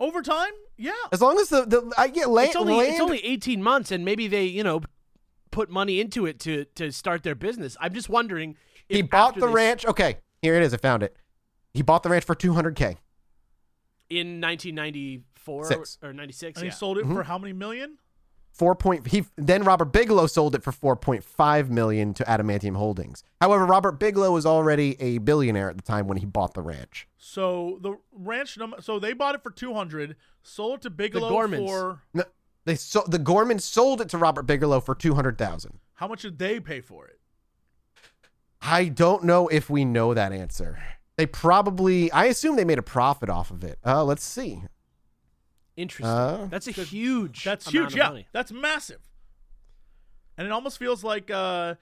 Over 0.00 0.22
time, 0.22 0.52
yeah. 0.76 0.92
As 1.12 1.20
long 1.22 1.38
as 1.38 1.48
the 1.48 1.64
the 1.64 1.92
I 1.96 2.08
get 2.08 2.28
land. 2.28 2.48
it's 2.48 2.56
only 2.56 2.74
land 2.74 2.90
it's 2.92 3.00
only 3.00 3.24
18 3.24 3.62
months 3.62 3.90
and 3.92 4.04
maybe 4.04 4.26
they 4.26 4.44
you 4.44 4.62
know 4.64 4.80
put 5.50 5.70
money 5.70 6.00
into 6.00 6.26
it 6.26 6.40
to 6.40 6.64
to 6.74 6.90
start 6.90 7.22
their 7.22 7.36
business 7.36 7.76
i'm 7.80 7.94
just 7.94 8.08
wondering 8.08 8.56
he 8.88 9.02
bought 9.02 9.34
the 9.34 9.46
this- 9.46 9.54
ranch. 9.54 9.86
Okay, 9.86 10.18
here 10.42 10.54
it 10.54 10.62
is. 10.62 10.74
I 10.74 10.76
found 10.78 11.02
it. 11.02 11.16
He 11.72 11.82
bought 11.82 12.02
the 12.02 12.08
ranch 12.10 12.24
for 12.24 12.34
200k. 12.34 12.96
in 14.10 14.40
1994 14.40 15.64
Six. 15.66 15.98
or 16.02 16.12
96 16.12 16.58
And 16.58 16.64
yeah. 16.66 16.70
he 16.70 16.76
sold 16.76 16.98
it 16.98 17.04
Mm-hmm. 17.04 17.14
for 17.14 17.22
how 17.24 17.38
many 17.38 17.52
million? 17.52 17.98
Four 18.52 18.76
point. 18.76 19.08
He 19.08 19.24
then 19.36 19.64
Robert 19.64 19.86
Bigelow 19.86 20.28
sold 20.28 20.54
it 20.54 20.62
for 20.62 20.70
4.5 20.70 21.70
million 21.70 22.14
to 22.14 22.22
Adamantium 22.24 22.76
Holdings. 22.76 23.24
However, 23.40 23.66
Robert 23.66 23.98
Bigelow 23.98 24.30
was 24.30 24.46
already 24.46 24.96
a 25.00 25.18
billionaire 25.18 25.68
at 25.70 25.76
the 25.76 25.82
time 25.82 26.06
when 26.06 26.18
he 26.18 26.24
bought 26.26 26.54
the 26.54 26.62
ranch. 26.62 27.08
So 27.16 27.78
the 27.82 27.96
ranch 28.12 28.56
number. 28.56 28.80
So 28.80 29.00
they 29.00 29.12
bought 29.12 29.34
it 29.34 29.42
for 29.42 29.50
two 29.50 29.74
hundred, 29.74 30.14
sold 30.44 30.74
it 30.76 30.82
to 30.82 30.90
Bigelow 30.90 31.32
Gormans. 31.32 31.66
for 31.66 32.02
No, 32.12 32.22
they 32.64 32.76
so 32.76 33.02
the 33.08 33.18
Gorman 33.18 33.58
sold 33.58 34.00
it 34.00 34.08
to 34.10 34.18
Robert 34.18 34.44
Bigelow 34.44 34.78
for 34.80 34.94
200,000. 34.94 35.80
how 35.94 36.06
much 36.06 36.22
did 36.22 36.38
they 36.38 36.60
pay 36.60 36.80
for 36.80 37.08
it? 37.08 37.18
I 38.64 38.86
don't 38.86 39.24
know 39.24 39.48
if 39.48 39.68
we 39.68 39.84
know 39.84 40.14
that 40.14 40.32
answer. 40.32 40.78
They 41.16 41.26
probably. 41.26 42.10
I 42.12 42.24
assume 42.26 42.56
they 42.56 42.64
made 42.64 42.78
a 42.78 42.82
profit 42.82 43.28
off 43.28 43.50
of 43.50 43.62
it. 43.62 43.78
Uh, 43.84 44.04
let's 44.04 44.24
see. 44.24 44.62
interesting 45.76 46.06
Uh, 46.06 46.46
that's 46.50 46.66
a 46.66 46.72
huge 46.72 47.44
That's 47.44 47.68
huge. 47.68 47.92
of 47.92 47.96
Yeah, 47.96 48.08
money. 48.08 48.26
that's 48.32 48.52
massive. 48.52 49.00
And 50.36 50.46
it 50.46 50.50
almost 50.52 50.78
feels 50.78 51.04
like 51.04 51.30
uh, 51.30 51.74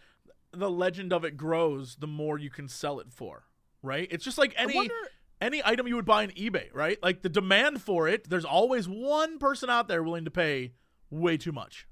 the 0.52 0.70
legend 0.70 1.12
of 1.12 1.24
it 1.24 1.36
grows, 1.36 1.96
the 1.96 2.06
more 2.06 2.38
you 2.38 2.50
can 2.50 2.68
sell 2.68 3.00
it 3.00 3.10
for, 3.10 3.44
right? 3.82 4.08
It's 4.10 4.24
just 4.24 4.36
like 4.38 4.52
any 4.56 4.74
wonder- 4.74 4.94
any 5.40 5.62
item 5.64 5.86
you 5.88 5.96
would 5.96 6.04
buy 6.04 6.22
on 6.24 6.30
eBay, 6.30 6.68
right? 6.74 7.02
Like 7.02 7.22
the 7.22 7.28
demand 7.28 7.80
for 7.82 8.08
it, 8.08 8.28
there's 8.28 8.44
always 8.44 8.88
one 8.88 9.38
person 9.38 9.70
out 9.70 9.88
there 9.88 10.02
willing 10.02 10.24
to 10.26 10.30
pay 10.30 10.72
way 11.10 11.36
too 11.36 11.52
much. 11.52 11.86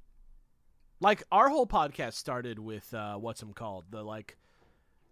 Like 1.00 1.22
our 1.32 1.48
whole 1.48 1.66
podcast 1.66 2.12
started 2.14 2.58
with 2.58 2.92
uh, 2.92 3.16
what's 3.16 3.40
them 3.40 3.52
called 3.54 3.86
the 3.90 4.02
like 4.02 4.36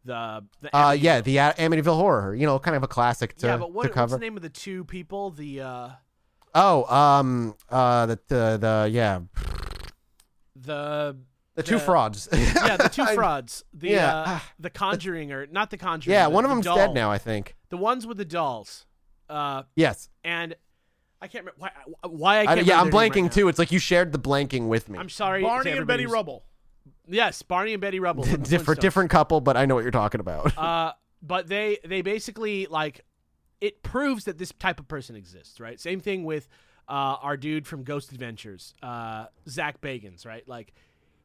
the 0.08 0.44
the 0.60 0.74
Uh, 0.76 0.90
Amityville- 0.90 1.02
yeah, 1.02 1.20
the 1.20 1.36
Amityville 1.36 1.96
Horror. 1.96 2.34
You 2.34 2.46
know, 2.46 2.58
kind 2.58 2.76
of 2.76 2.82
a 2.82 2.88
classic 2.88 3.36
to, 3.36 3.46
yeah, 3.46 3.56
but 3.56 3.72
what, 3.72 3.84
to 3.84 3.88
what's 3.90 3.94
cover. 3.94 4.16
the 4.16 4.20
name 4.20 4.36
of 4.36 4.42
the 4.42 4.48
two 4.48 4.84
people? 4.84 5.30
The 5.30 5.60
uh, 5.60 5.88
Oh, 6.54 6.84
um, 6.92 7.54
uh, 7.70 8.06
the 8.06 8.18
the, 8.28 8.58
the 8.60 8.88
yeah, 8.90 9.20
the 10.56 11.16
the 11.54 11.62
two 11.62 11.78
frauds. 11.78 12.28
yeah 12.32 12.76
the 12.76 12.88
two 12.88 13.04
frauds. 13.06 13.64
The 13.72 13.90
Yeah. 13.90 14.16
uh, 14.16 14.38
the 14.58 14.70
Conjuring 14.70 15.32
or 15.32 15.46
not 15.46 15.70
the 15.70 15.76
Conjuring. 15.76 16.12
Yeah, 16.14 16.24
the- 16.24 16.30
one 16.30 16.44
of 16.44 16.50
them's 16.50 16.64
doll. 16.64 16.76
dead 16.76 16.94
now, 16.94 17.10
I 17.10 17.18
think. 17.18 17.56
The 17.68 17.76
ones 17.76 18.06
with 18.06 18.16
the 18.16 18.24
dolls. 18.24 18.86
Uh, 19.28 19.64
Yes. 19.76 20.08
and 20.24 20.54
I 21.20 21.26
can't 21.26 21.44
remember 21.44 21.58
why. 22.02 22.08
Why 22.08 22.36
I 22.36 22.40
I, 22.40 22.44
can't 22.54 22.66
yeah, 22.66 22.74
I'm 22.80 22.86
remember 22.86 22.90
their 22.98 23.00
name 23.02 23.12
blanking 23.12 23.22
right 23.24 23.32
too. 23.32 23.48
It's 23.48 23.58
like 23.58 23.72
you 23.72 23.78
shared 23.78 24.12
the 24.12 24.18
blanking 24.18 24.68
with 24.68 24.88
me. 24.88 24.98
I'm 24.98 25.08
sorry, 25.08 25.42
Barney 25.42 25.70
to 25.72 25.76
and 25.78 25.86
Betty 25.86 26.04
everybody 26.04 26.06
Rubble. 26.06 26.44
Yes, 27.08 27.42
Barney 27.42 27.72
and 27.72 27.80
Betty 27.80 28.00
Rubble. 28.00 28.24
different 28.42 28.80
different 28.80 29.10
couple, 29.10 29.40
but 29.40 29.56
I 29.56 29.66
know 29.66 29.74
what 29.74 29.82
you're 29.82 29.90
talking 29.90 30.20
about. 30.20 30.56
Uh, 30.58 30.92
but 31.22 31.48
they 31.48 31.78
they 31.84 32.02
basically 32.02 32.66
like 32.66 33.04
it 33.60 33.82
proves 33.82 34.24
that 34.24 34.38
this 34.38 34.52
type 34.58 34.78
of 34.78 34.88
person 34.88 35.16
exists, 35.16 35.60
right? 35.60 35.80
Same 35.80 36.00
thing 36.00 36.24
with 36.24 36.48
uh, 36.88 37.16
our 37.22 37.36
dude 37.36 37.66
from 37.66 37.82
Ghost 37.82 38.12
Adventures, 38.12 38.74
uh, 38.82 39.26
Zach 39.48 39.80
Bagans, 39.80 40.24
right? 40.24 40.46
Like 40.48 40.72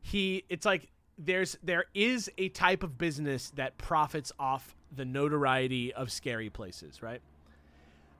he, 0.02 0.44
it's 0.50 0.66
like 0.66 0.90
there's 1.18 1.58
there 1.64 1.86
is 1.94 2.30
a 2.38 2.50
type 2.50 2.84
of 2.84 2.98
business 2.98 3.52
that 3.52 3.78
profits 3.78 4.32
off 4.40 4.76
the 4.96 5.06
notoriety 5.06 5.94
of 5.94 6.12
scary 6.12 6.50
places, 6.50 7.02
right? 7.02 7.22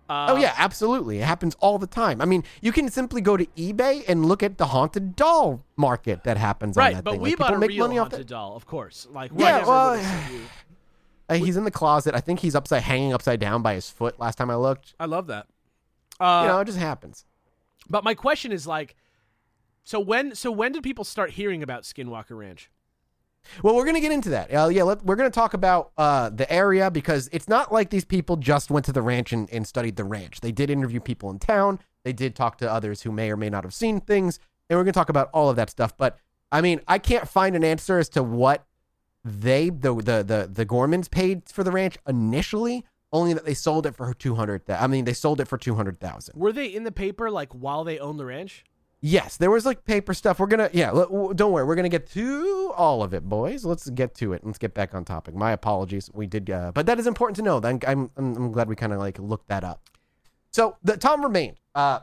Uh, 0.10 0.28
oh 0.32 0.36
yeah, 0.36 0.54
absolutely. 0.58 1.20
It 1.20 1.24
happens 1.24 1.56
all 1.60 1.80
the 1.80 1.88
time. 1.88 2.22
I 2.22 2.26
mean, 2.26 2.44
you 2.62 2.72
can 2.72 2.90
simply 2.90 3.22
go 3.22 3.38
to 3.38 3.46
eBay 3.58 4.04
and 4.08 4.26
look 4.26 4.44
at 4.44 4.58
the 4.58 4.68
haunted 4.68 5.16
doll 5.16 5.64
market 5.78 6.24
that 6.26 6.38
happens 6.38 6.78
on 6.78 6.82
right. 6.84 6.96
that 6.96 7.04
But 7.04 7.12
thing. 7.12 7.22
we 7.22 7.30
Like, 7.32 7.40
bought 7.40 7.46
people 7.48 7.56
a 7.56 7.60
make 7.60 7.70
real 7.70 7.88
money 7.88 7.98
off 8.00 8.06
haunted 8.12 8.20
that. 8.22 8.28
doll, 8.28 8.56
of 8.56 8.66
course. 8.66 9.08
Like 9.12 9.32
Yeah, 9.36 9.66
well, 9.66 9.92
would 9.92 10.00
have 10.02 10.22
sent 10.30 10.34
you. 10.34 10.42
Uh, 11.30 11.34
he's 11.36 11.56
in 11.56 11.64
the 11.64 11.72
closet. 11.72 12.14
I 12.14 12.20
think 12.20 12.42
he's 12.42 12.54
upside 12.54 12.84
hanging 12.84 13.14
upside 13.14 13.40
down 13.40 13.62
by 13.62 13.76
his 13.76 13.90
foot. 13.90 14.20
Last 14.20 14.36
time 14.38 14.50
I 14.52 14.56
looked, 14.56 14.94
I 15.00 15.06
love 15.06 15.28
that. 15.28 15.48
Uh, 16.20 16.42
you 16.44 16.48
know, 16.52 16.60
it 16.60 16.66
just 16.66 16.78
happens. 16.78 17.26
But 17.90 18.04
my 18.04 18.14
question 18.14 18.52
is 18.52 18.68
like, 18.68 18.96
so 19.86 20.00
when 20.02 20.36
so 20.36 20.52
when 20.52 20.74
did 20.74 20.84
people 20.84 21.06
start 21.06 21.32
hearing 21.32 21.64
about 21.64 21.84
Skinwalker 21.84 22.38
Ranch? 22.38 22.70
Well, 23.62 23.76
we're 23.76 23.86
gonna 23.86 24.02
get 24.02 24.12
into 24.12 24.30
that. 24.30 24.54
Uh, 24.54 24.70
yeah, 24.70 24.84
let, 24.84 25.04
we're 25.04 25.16
gonna 25.16 25.30
talk 25.30 25.54
about 25.54 25.92
uh, 25.98 26.30
the 26.30 26.52
area 26.52 26.90
because 26.90 27.30
it's 27.32 27.48
not 27.48 27.72
like 27.72 27.90
these 27.90 28.06
people 28.06 28.38
just 28.38 28.72
went 28.72 28.86
to 28.86 28.92
the 28.92 29.02
ranch 29.02 29.34
and, 29.34 29.50
and 29.52 29.68
studied 29.68 29.96
the 29.96 30.04
ranch. 30.04 30.42
They 30.42 30.52
did 30.52 30.70
interview 30.70 31.00
people 31.00 31.30
in 31.30 31.40
town. 31.40 31.80
They 32.04 32.14
did 32.14 32.36
talk 32.36 32.58
to 32.60 32.72
others 32.72 33.02
who 33.02 33.12
may 33.12 33.32
or 33.32 33.38
may 33.38 33.50
not 33.50 33.64
have 33.64 33.74
seen 33.74 34.02
things, 34.02 34.40
and 34.70 34.78
we're 34.78 34.84
gonna 34.84 34.94
talk 34.94 35.10
about 35.10 35.30
all 35.34 35.50
of 35.50 35.56
that 35.58 35.70
stuff. 35.70 35.96
But 35.98 36.18
I 36.52 36.62
mean, 36.62 36.82
I 36.88 37.00
can't 37.00 37.28
find 37.28 37.56
an 37.56 37.64
answer 37.64 38.00
as 38.00 38.10
to 38.10 38.24
what 38.24 38.66
they 39.24 39.70
the 39.70 39.94
the 39.96 40.24
the, 40.24 40.50
the 40.52 40.66
Gormans 40.66 41.10
paid 41.10 41.44
for 41.50 41.64
the 41.64 41.72
ranch 41.72 41.98
initially. 42.08 42.86
Only 43.12 43.34
that 43.34 43.46
they 43.46 43.54
sold 43.54 43.86
it 43.86 43.96
for 43.96 44.12
two 44.14 44.36
hundred. 44.36 44.68
I 44.70 44.88
mean, 44.88 45.06
they 45.06 45.14
sold 45.14 45.40
it 45.40 45.48
for 45.48 45.58
two 45.58 45.76
hundred 45.76 46.00
thousand. 46.00 46.36
Were 46.36 46.52
they 46.52 46.66
in 46.66 46.84
the 46.84 46.92
paper 46.92 47.30
like 47.30 47.54
while 47.54 47.84
they 47.84 48.00
owned 48.00 48.20
the 48.20 48.26
ranch? 48.26 48.64
Yes, 49.06 49.36
there 49.36 49.52
was 49.52 49.66
like 49.66 49.84
paper 49.84 50.14
stuff. 50.14 50.40
We're 50.40 50.48
gonna, 50.48 50.70
yeah. 50.72 50.92
Don't 50.92 51.52
worry, 51.52 51.66
we're 51.66 51.76
gonna 51.76 51.90
get 51.90 52.10
to 52.12 52.72
all 52.78 53.04
of 53.04 53.14
it, 53.14 53.28
boys. 53.28 53.66
Let's 53.66 53.90
get 53.90 54.16
to 54.16 54.32
it. 54.32 54.46
Let's 54.46 54.58
get 54.58 54.74
back 54.74 54.96
on 54.96 55.04
topic. 55.04 55.36
My 55.36 55.52
apologies. 55.52 56.10
We 56.14 56.26
did, 56.26 56.50
uh, 56.50 56.72
but 56.74 56.86
that 56.86 57.00
is 57.00 57.06
important 57.06 57.36
to 57.36 57.42
know. 57.42 57.60
I'm, 57.62 57.80
I'm, 57.86 58.10
I'm 58.16 58.54
glad 58.54 58.70
we 58.70 58.78
kind 58.78 58.94
of 58.94 59.00
like 59.00 59.20
looked 59.20 59.50
that 59.50 59.66
up. 59.66 59.90
So 60.52 60.78
the 60.86 60.96
Tom 60.96 61.22
remained 61.22 61.58
uh, 61.76 62.00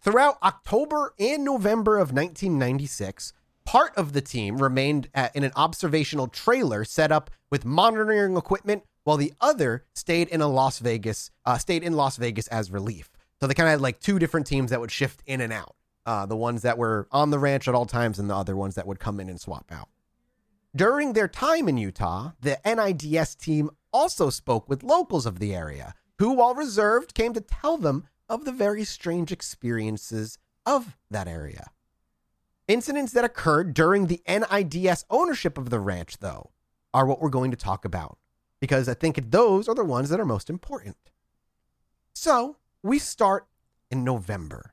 throughout 0.00 0.38
October 0.42 1.12
and 1.18 1.44
November 1.44 1.96
of 1.96 2.12
1996. 2.12 3.34
Part 3.66 3.92
of 3.94 4.14
the 4.14 4.22
team 4.22 4.56
remained 4.56 5.10
at, 5.14 5.36
in 5.36 5.44
an 5.44 5.52
observational 5.54 6.28
trailer 6.28 6.82
set 6.84 7.12
up 7.12 7.30
with 7.50 7.66
monitoring 7.66 8.38
equipment, 8.38 8.84
while 9.04 9.18
the 9.18 9.34
other 9.38 9.84
stayed 9.94 10.28
in 10.28 10.40
a 10.40 10.48
Las 10.48 10.78
Vegas, 10.78 11.30
uh, 11.44 11.58
stayed 11.58 11.82
in 11.82 11.92
Las 11.92 12.16
Vegas 12.16 12.46
as 12.48 12.70
relief. 12.70 13.10
So 13.38 13.46
they 13.46 13.52
kind 13.52 13.68
of 13.68 13.72
had 13.72 13.80
like 13.82 14.00
two 14.00 14.18
different 14.18 14.46
teams 14.46 14.70
that 14.70 14.80
would 14.80 14.90
shift 14.90 15.22
in 15.26 15.42
and 15.42 15.52
out. 15.52 15.74
Uh, 16.04 16.26
the 16.26 16.36
ones 16.36 16.62
that 16.62 16.78
were 16.78 17.06
on 17.12 17.30
the 17.30 17.38
ranch 17.38 17.68
at 17.68 17.74
all 17.74 17.86
times, 17.86 18.18
and 18.18 18.28
the 18.28 18.36
other 18.36 18.56
ones 18.56 18.74
that 18.74 18.86
would 18.86 18.98
come 18.98 19.20
in 19.20 19.28
and 19.28 19.40
swap 19.40 19.70
out. 19.70 19.88
During 20.74 21.12
their 21.12 21.28
time 21.28 21.68
in 21.68 21.76
Utah, 21.76 22.32
the 22.40 22.58
NIDS 22.64 23.36
team 23.36 23.70
also 23.92 24.30
spoke 24.30 24.68
with 24.68 24.82
locals 24.82 25.26
of 25.26 25.38
the 25.38 25.54
area, 25.54 25.94
who, 26.18 26.32
while 26.32 26.54
reserved, 26.54 27.14
came 27.14 27.32
to 27.34 27.40
tell 27.40 27.76
them 27.76 28.08
of 28.28 28.44
the 28.44 28.52
very 28.52 28.82
strange 28.82 29.30
experiences 29.30 30.38
of 30.64 30.96
that 31.10 31.28
area. 31.28 31.70
Incidents 32.68 33.12
that 33.12 33.24
occurred 33.24 33.74
during 33.74 34.06
the 34.06 34.22
NIDS 34.26 35.04
ownership 35.10 35.58
of 35.58 35.70
the 35.70 35.80
ranch, 35.80 36.18
though, 36.18 36.50
are 36.94 37.06
what 37.06 37.20
we're 37.20 37.28
going 37.28 37.50
to 37.50 37.56
talk 37.56 37.84
about, 37.84 38.18
because 38.60 38.88
I 38.88 38.94
think 38.94 39.30
those 39.30 39.68
are 39.68 39.74
the 39.74 39.84
ones 39.84 40.08
that 40.08 40.20
are 40.20 40.24
most 40.24 40.48
important. 40.48 40.96
So, 42.14 42.56
we 42.82 42.98
start 42.98 43.46
in 43.90 44.04
November. 44.04 44.71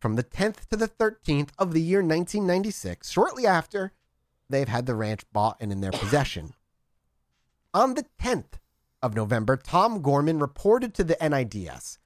From 0.00 0.16
the 0.16 0.24
10th 0.24 0.66
to 0.70 0.76
the 0.76 0.88
13th 0.88 1.50
of 1.58 1.72
the 1.74 1.80
year 1.80 1.98
1996, 1.98 3.10
shortly 3.10 3.46
after 3.46 3.92
they've 4.48 4.68
had 4.68 4.86
the 4.86 4.94
ranch 4.94 5.22
bought 5.32 5.58
and 5.60 5.70
in 5.70 5.82
their 5.82 5.92
possession. 5.92 6.54
On 7.74 7.94
the 7.94 8.06
10th 8.20 8.54
of 9.02 9.14
November, 9.14 9.56
Tom 9.56 10.00
Gorman 10.00 10.38
reported 10.38 10.94
to 10.94 11.04
the 11.04 11.16
NIDS. 11.16 11.98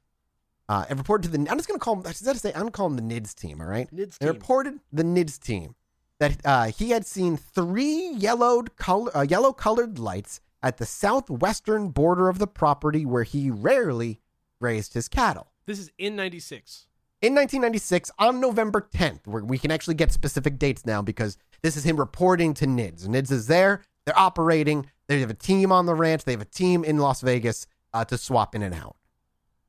Uh, 0.68 0.84
and 0.88 0.98
reported 0.98 1.30
to 1.30 1.38
the. 1.38 1.50
I'm 1.50 1.58
just 1.58 1.68
going 1.68 1.78
to 1.78 1.84
call 1.84 1.96
him. 1.96 2.06
Is 2.06 2.20
that 2.20 2.32
to 2.32 2.38
say? 2.38 2.52
I'm 2.54 2.70
to 2.70 2.88
the 2.88 3.02
NIDS 3.02 3.34
team. 3.34 3.60
All 3.60 3.66
right. 3.66 3.88
NIDS 3.94 4.18
They 4.18 4.26
team. 4.26 4.34
reported 4.34 4.80
the 4.92 5.02
NIDS 5.02 5.38
team 5.38 5.74
that 6.18 6.36
uh, 6.44 6.64
he 6.66 6.90
had 6.90 7.04
seen 7.06 7.36
three 7.36 8.12
yellowed 8.16 8.74
color, 8.76 9.14
uh, 9.16 9.22
yellow 9.22 9.52
colored 9.52 9.98
lights 9.98 10.40
at 10.62 10.78
the 10.78 10.86
southwestern 10.86 11.90
border 11.90 12.30
of 12.30 12.38
the 12.38 12.46
property 12.46 13.04
where 13.04 13.24
he 13.24 13.50
rarely 13.50 14.20
raised 14.58 14.94
his 14.94 15.06
cattle 15.08 15.48
This 15.66 15.78
is 15.78 15.90
in 15.98 16.16
'96. 16.16 16.86
In 17.24 17.34
1996 17.34 18.10
on 18.18 18.38
November 18.38 18.86
10th, 18.94 19.26
where 19.26 19.42
we 19.42 19.56
can 19.56 19.70
actually 19.70 19.94
get 19.94 20.12
specific 20.12 20.58
dates 20.58 20.84
now 20.84 21.00
because 21.00 21.38
this 21.62 21.74
is 21.74 21.84
him 21.84 21.96
reporting 21.96 22.52
to 22.52 22.66
NIDS. 22.66 23.08
NIDS 23.08 23.32
is 23.32 23.46
there, 23.46 23.80
they're 24.04 24.18
operating, 24.18 24.90
they 25.06 25.20
have 25.20 25.30
a 25.30 25.34
team 25.34 25.72
on 25.72 25.86
the 25.86 25.94
ranch, 25.94 26.24
they 26.24 26.32
have 26.32 26.42
a 26.42 26.44
team 26.44 26.84
in 26.84 26.98
Las 26.98 27.22
Vegas 27.22 27.66
uh, 27.94 28.04
to 28.04 28.18
swap 28.18 28.54
in 28.54 28.62
and 28.62 28.74
out. 28.74 28.96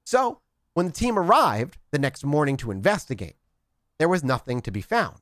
So 0.03 0.41
when 0.73 0.87
the 0.87 0.91
team 0.91 1.17
arrived 1.17 1.77
the 1.91 1.99
next 1.99 2.25
morning 2.25 2.57
to 2.57 2.71
investigate, 2.71 3.37
there 3.99 4.09
was 4.09 4.21
nothing 4.21 4.59
to 4.59 4.71
be 4.71 4.81
found. 4.81 5.19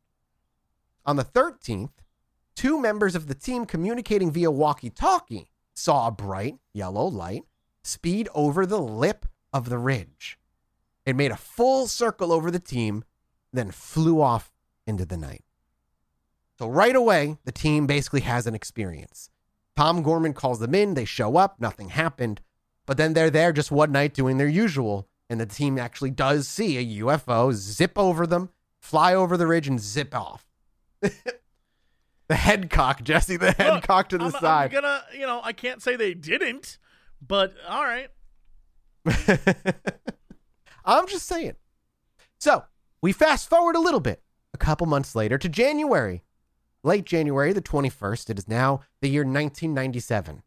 On 1.05 1.17
the 1.17 1.23
13th, 1.23 1.91
two 2.55 2.81
members 2.81 3.13
of 3.13 3.27
the 3.27 3.35
team 3.35 3.67
communicating 3.67 4.31
via 4.31 4.49
walkie 4.49 4.89
talkie 4.89 5.51
saw 5.75 6.07
a 6.07 6.11
bright 6.11 6.55
yellow 6.73 7.05
light 7.05 7.43
speed 7.83 8.27
over 8.33 8.65
the 8.65 8.81
lip 8.81 9.27
of 9.53 9.69
the 9.69 9.77
ridge. 9.77 10.39
It 11.05 11.15
made 11.15 11.31
a 11.31 11.37
full 11.37 11.87
circle 11.87 12.31
over 12.31 12.49
the 12.49 12.59
team, 12.59 13.03
then 13.51 13.71
flew 13.71 14.21
off 14.21 14.51
into 14.87 15.05
the 15.05 15.17
night. 15.17 15.43
So, 16.59 16.67
right 16.67 16.95
away, 16.95 17.37
the 17.45 17.51
team 17.51 17.87
basically 17.87 18.21
has 18.21 18.47
an 18.47 18.55
experience. 18.55 19.29
Tom 19.75 20.03
Gorman 20.03 20.33
calls 20.33 20.59
them 20.59 20.75
in, 20.75 20.93
they 20.93 21.05
show 21.05 21.35
up, 21.35 21.59
nothing 21.59 21.89
happened, 21.89 22.41
but 22.85 22.97
then 22.97 23.13
they're 23.13 23.29
there 23.29 23.51
just 23.51 23.71
one 23.71 23.91
night 23.91 24.13
doing 24.13 24.37
their 24.37 24.47
usual, 24.47 25.07
and 25.29 25.39
the 25.39 25.45
team 25.45 25.79
actually 25.79 26.11
does 26.11 26.47
see 26.47 26.77
a 26.77 27.01
UFO 27.01 27.51
zip 27.53 27.97
over 27.97 28.27
them, 28.27 28.49
fly 28.79 29.15
over 29.15 29.35
the 29.35 29.47
ridge, 29.47 29.67
and 29.67 29.79
zip 29.79 30.13
off. 30.13 30.45
the 31.01 32.35
head 32.35 32.69
cock, 32.69 33.03
Jesse, 33.03 33.37
the 33.37 33.51
head 33.51 33.73
Look, 33.73 33.83
cock 33.83 34.09
to 34.09 34.17
the 34.17 34.25
I'm, 34.25 34.31
side. 34.31 34.75
I'm 34.75 34.81
gonna, 34.81 35.03
you 35.13 35.25
know, 35.25 35.41
I 35.43 35.53
can't 35.53 35.81
say 35.81 35.95
they 35.95 36.13
didn't, 36.13 36.77
but 37.25 37.53
all 37.67 37.83
right. 37.83 38.09
I'm 40.85 41.07
just 41.07 41.27
saying. 41.27 41.55
So 42.39 42.65
we 43.01 43.11
fast 43.11 43.49
forward 43.49 43.75
a 43.75 43.79
little 43.79 43.99
bit, 43.99 44.21
a 44.53 44.57
couple 44.57 44.87
months 44.87 45.15
later 45.15 45.37
to 45.37 45.49
January, 45.49 46.23
late 46.83 47.05
January, 47.05 47.53
the 47.53 47.61
21st. 47.61 48.29
It 48.29 48.37
is 48.39 48.47
now 48.47 48.81
the 49.01 49.09
year 49.09 49.21
1997. 49.21 50.43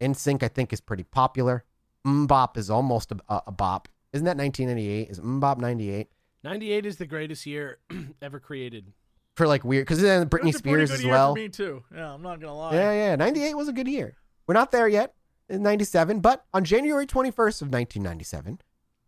NSYNC, 0.00 0.42
I 0.42 0.48
think, 0.48 0.72
is 0.72 0.80
pretty 0.80 1.04
popular. 1.04 1.64
MMMBop 2.06 2.56
is 2.56 2.70
almost 2.70 3.12
a, 3.12 3.16
a, 3.28 3.42
a 3.48 3.52
bop. 3.52 3.88
Isn't 4.12 4.24
that 4.24 4.36
1998? 4.36 5.10
Is 5.10 5.20
MMMBop 5.20 5.58
98? 5.58 6.08
'98 6.44 6.86
is 6.86 6.96
the 6.96 7.06
greatest 7.06 7.46
year 7.46 7.78
ever 8.22 8.38
created. 8.38 8.92
For 9.36 9.46
like 9.46 9.64
weird, 9.64 9.86
because 9.86 10.00
then 10.00 10.28
Britney 10.28 10.46
was 10.46 10.56
a 10.56 10.58
Spears 10.58 10.90
good 10.90 10.94
as 10.94 11.04
year 11.04 11.12
well. 11.12 11.34
For 11.34 11.40
me 11.40 11.48
too. 11.48 11.84
Yeah, 11.94 12.14
I'm 12.14 12.22
not 12.22 12.40
gonna 12.40 12.56
lie. 12.56 12.74
Yeah, 12.74 12.92
yeah. 12.92 13.16
98 13.16 13.54
was 13.54 13.68
a 13.68 13.72
good 13.72 13.88
year. 13.88 14.16
We're 14.46 14.54
not 14.54 14.70
there 14.72 14.88
yet 14.88 15.14
in 15.48 15.62
97, 15.62 16.20
but 16.20 16.44
on 16.52 16.64
January 16.64 17.06
21st 17.06 17.62
of 17.62 17.68
1997, 17.68 18.60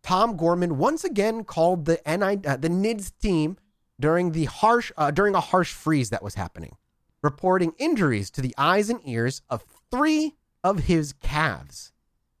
Tom 0.03 0.35
Gorman 0.37 0.77
once 0.77 1.03
again 1.03 1.43
called 1.43 1.85
the 1.85 1.99
NI, 2.05 2.39
uh, 2.47 2.57
the 2.57 2.69
NIDS 2.69 3.11
team 3.21 3.57
during 3.99 4.31
the 4.31 4.45
harsh 4.45 4.91
uh, 4.97 5.11
during 5.11 5.35
a 5.35 5.39
harsh 5.41 5.73
freeze 5.73 6.09
that 6.09 6.23
was 6.23 6.35
happening. 6.35 6.75
reporting 7.23 7.71
injuries 7.77 8.31
to 8.31 8.41
the 8.41 8.55
eyes 8.57 8.89
and 8.89 8.99
ears 9.05 9.43
of 9.47 9.63
three 9.91 10.33
of 10.63 10.85
his 10.85 11.13
calves. 11.13 11.91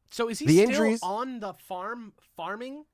So 0.09 0.27
is 0.27 0.39
he 0.39 0.47
The 0.47 0.57
still 0.57 0.69
injuries- 0.69 0.99
on 1.03 1.39
the 1.39 1.53
farm 1.53 2.13
farming? 2.35 2.85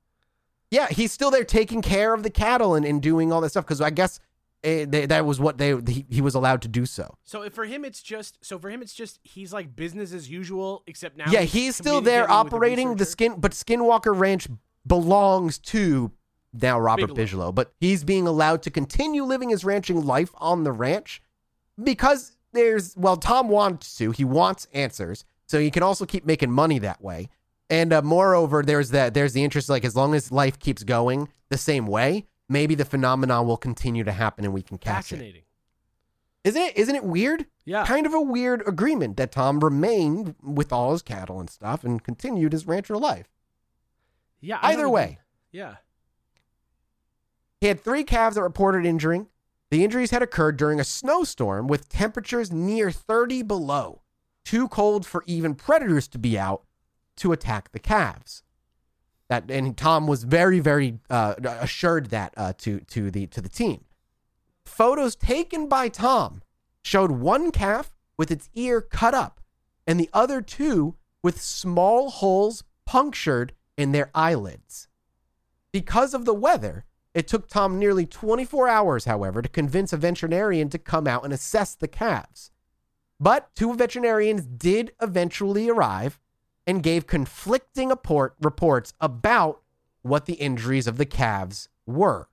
Yeah, 0.70 0.88
he's 0.88 1.12
still 1.12 1.30
there 1.30 1.44
taking 1.44 1.80
care 1.80 2.12
of 2.12 2.22
the 2.22 2.28
cattle 2.30 2.74
and, 2.74 2.84
and 2.84 3.00
doing 3.00 3.32
all 3.32 3.40
that 3.40 3.48
stuff 3.50 3.64
because 3.64 3.80
I 3.80 3.88
guess 3.88 4.20
eh, 4.64 4.84
they, 4.88 5.06
that 5.06 5.24
was 5.24 5.40
what 5.40 5.58
they 5.58 5.76
he, 5.86 6.06
he 6.08 6.20
was 6.20 6.34
allowed 6.34 6.62
to 6.62 6.68
do 6.68 6.86
so. 6.86 7.16
So 7.24 7.42
if 7.42 7.54
for 7.54 7.64
him 7.64 7.84
it's 7.84 8.02
just 8.02 8.38
so 8.40 8.58
for 8.58 8.70
him 8.70 8.82
it's 8.82 8.94
just 8.94 9.20
he's 9.22 9.52
like 9.52 9.74
business 9.74 10.12
as 10.12 10.30
usual 10.30 10.82
except 10.86 11.16
now 11.16 11.30
yeah, 11.30 11.42
he's 11.42 11.76
still 11.76 12.00
there 12.00 12.30
operating 12.30 12.96
the 12.96 13.04
skin, 13.04 13.36
but 13.38 13.52
Skinwalker 13.52 14.16
Ranch 14.16 14.48
belongs 14.86 15.58
to 15.58 16.12
now 16.52 16.78
Robert 16.78 17.08
Bigelow. 17.08 17.14
Bigelow. 17.14 17.52
But 17.52 17.72
he's 17.80 18.04
being 18.04 18.26
allowed 18.26 18.62
to 18.62 18.70
continue 18.70 19.24
living 19.24 19.50
his 19.50 19.64
ranching 19.64 20.04
life 20.04 20.30
on 20.36 20.64
the 20.64 20.72
ranch 20.72 21.22
because 21.82 22.36
there's 22.52 22.96
well, 22.96 23.16
Tom 23.16 23.48
wants 23.48 23.96
to. 23.98 24.10
He 24.10 24.24
wants 24.24 24.66
answers, 24.72 25.24
so 25.46 25.60
he 25.60 25.70
can 25.70 25.82
also 25.82 26.06
keep 26.06 26.24
making 26.24 26.50
money 26.50 26.78
that 26.78 27.02
way. 27.02 27.28
And 27.70 27.92
uh, 27.92 28.02
moreover, 28.02 28.62
there's 28.62 28.90
that 28.90 29.14
there's 29.14 29.32
the 29.32 29.44
interest 29.44 29.68
like 29.68 29.84
as 29.84 29.94
long 29.94 30.14
as 30.14 30.32
life 30.32 30.58
keeps 30.58 30.82
going 30.82 31.28
the 31.50 31.58
same 31.58 31.86
way, 31.86 32.24
maybe 32.48 32.74
the 32.74 32.84
phenomenon 32.84 33.46
will 33.46 33.56
continue 33.56 34.04
to 34.04 34.12
happen 34.12 34.44
and 34.44 34.54
we 34.54 34.62
can 34.62 34.78
catch 34.78 35.12
it. 35.12 35.16
Fascinating. 35.16 35.42
Isn't 36.44 36.62
it? 36.62 36.76
Isn't 36.76 36.94
it 36.96 37.04
weird? 37.04 37.46
Yeah. 37.64 37.84
Kind 37.84 38.06
of 38.06 38.14
a 38.14 38.20
weird 38.20 38.66
agreement 38.66 39.16
that 39.18 39.32
Tom 39.32 39.60
remained 39.60 40.34
with 40.42 40.72
all 40.72 40.92
his 40.92 41.02
cattle 41.02 41.40
and 41.40 41.50
stuff 41.50 41.84
and 41.84 42.02
continued 42.02 42.52
his 42.52 42.66
rancher 42.66 42.96
life. 42.96 43.28
Yeah. 44.40 44.58
I 44.62 44.72
Either 44.72 44.82
even- 44.82 44.92
way, 44.92 45.18
Yeah. 45.50 45.76
he 47.60 47.66
had 47.66 47.82
three 47.82 48.04
calves 48.04 48.36
that 48.36 48.42
reported 48.42 48.86
injuring. 48.86 49.26
The 49.70 49.84
injuries 49.84 50.10
had 50.12 50.22
occurred 50.22 50.56
during 50.56 50.80
a 50.80 50.84
snowstorm 50.84 51.66
with 51.66 51.88
temperatures 51.90 52.50
near 52.50 52.90
30 52.90 53.42
below, 53.42 54.00
too 54.44 54.68
cold 54.68 55.04
for 55.04 55.22
even 55.26 55.54
predators 55.54 56.08
to 56.08 56.18
be 56.18 56.38
out 56.38 56.62
to 57.16 57.32
attack 57.32 57.72
the 57.72 57.78
calves. 57.78 58.42
That 59.28 59.50
and 59.50 59.76
Tom 59.76 60.06
was 60.06 60.24
very, 60.24 60.58
very 60.58 60.98
uh, 61.10 61.34
assured 61.44 62.06
that 62.10 62.32
uh, 62.36 62.54
to 62.58 62.80
to 62.80 63.10
the 63.10 63.26
to 63.28 63.40
the 63.40 63.48
team. 63.48 63.84
Photos 64.64 65.16
taken 65.16 65.68
by 65.68 65.88
Tom 65.88 66.42
showed 66.82 67.10
one 67.10 67.50
calf 67.50 67.94
with 68.16 68.30
its 68.30 68.48
ear 68.54 68.80
cut 68.80 69.14
up, 69.14 69.40
and 69.86 70.00
the 70.00 70.10
other 70.12 70.40
two 70.40 70.96
with 71.22 71.40
small 71.40 72.10
holes 72.10 72.64
punctured 72.86 73.52
in 73.76 73.92
their 73.92 74.10
eyelids. 74.14 74.88
Because 75.72 76.14
of 76.14 76.24
the 76.24 76.34
weather, 76.34 76.84
it 77.14 77.28
took 77.28 77.48
Tom 77.48 77.78
nearly 77.78 78.06
24 78.06 78.68
hours, 78.68 79.04
however, 79.04 79.42
to 79.42 79.48
convince 79.48 79.92
a 79.92 79.96
veterinarian 79.96 80.68
to 80.70 80.78
come 80.78 81.06
out 81.06 81.24
and 81.24 81.32
assess 81.32 81.74
the 81.74 81.88
calves. 81.88 82.50
But 83.20 83.54
two 83.54 83.74
veterinarians 83.74 84.46
did 84.46 84.92
eventually 85.02 85.68
arrive 85.68 86.18
and 86.68 86.82
gave 86.82 87.06
conflicting 87.06 87.88
apport- 87.90 88.32
reports 88.42 88.92
about 89.00 89.62
what 90.02 90.26
the 90.26 90.34
injuries 90.34 90.86
of 90.86 90.98
the 90.98 91.06
calves 91.06 91.68
were. 91.86 92.28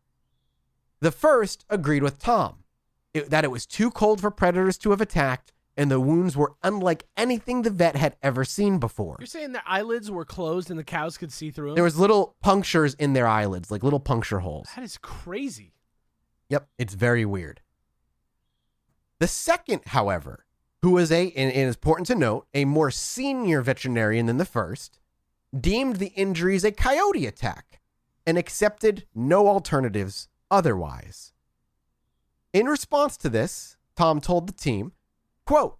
The 0.99 1.11
first 1.11 1.65
agreed 1.69 2.03
with 2.03 2.19
Tom 2.19 2.65
it- 3.13 3.29
that 3.29 3.45
it 3.45 3.51
was 3.51 3.65
too 3.65 3.89
cold 3.89 4.19
for 4.19 4.29
predators 4.29 4.77
to 4.79 4.89
have 4.91 4.99
attacked, 4.99 5.53
and 5.77 5.89
the 5.89 5.99
wounds 6.01 6.35
were 6.35 6.55
unlike 6.63 7.07
anything 7.15 7.61
the 7.61 7.69
vet 7.69 7.95
had 7.95 8.17
ever 8.21 8.43
seen 8.43 8.77
before. 8.77 9.15
You're 9.19 9.25
saying 9.27 9.53
their 9.53 9.63
eyelids 9.65 10.11
were 10.11 10.25
closed 10.25 10.69
and 10.69 10.77
the 10.77 10.83
cows 10.83 11.17
could 11.17 11.31
see 11.31 11.49
through 11.49 11.69
them? 11.69 11.75
There 11.75 11.83
was 11.85 11.97
little 11.97 12.35
punctures 12.41 12.93
in 12.95 13.13
their 13.13 13.27
eyelids, 13.27 13.71
like 13.71 13.83
little 13.83 13.99
puncture 14.01 14.39
holes. 14.39 14.67
that 14.75 14.83
is 14.83 14.97
crazy. 14.97 15.73
Yep, 16.49 16.67
it's 16.77 16.93
very 16.93 17.25
weird. 17.25 17.61
The 19.19 19.27
second, 19.27 19.81
however, 19.87 20.44
who 20.85 20.91
was 20.91 21.11
a, 21.11 21.31
and 21.31 21.49
it 21.49 21.55
is 21.55 21.73
important 21.73 22.05
to 22.05 22.13
note, 22.13 22.45
a 22.53 22.63
more 22.63 22.91
senior 22.91 23.59
veterinarian 23.59 24.27
than 24.27 24.37
the 24.37 24.45
first, 24.45 24.99
deemed 25.59 25.95
the 25.95 26.13
injuries 26.15 26.63
a 26.63 26.71
coyote 26.71 27.25
attack 27.25 27.81
and 28.23 28.37
accepted 28.37 29.03
no 29.15 29.47
alternatives 29.47 30.27
otherwise. 30.51 31.33
In 32.53 32.67
response 32.67 33.17
to 33.17 33.29
this, 33.29 33.77
Tom 33.95 34.21
told 34.21 34.45
the 34.45 34.53
team, 34.53 34.91
quote, 35.43 35.79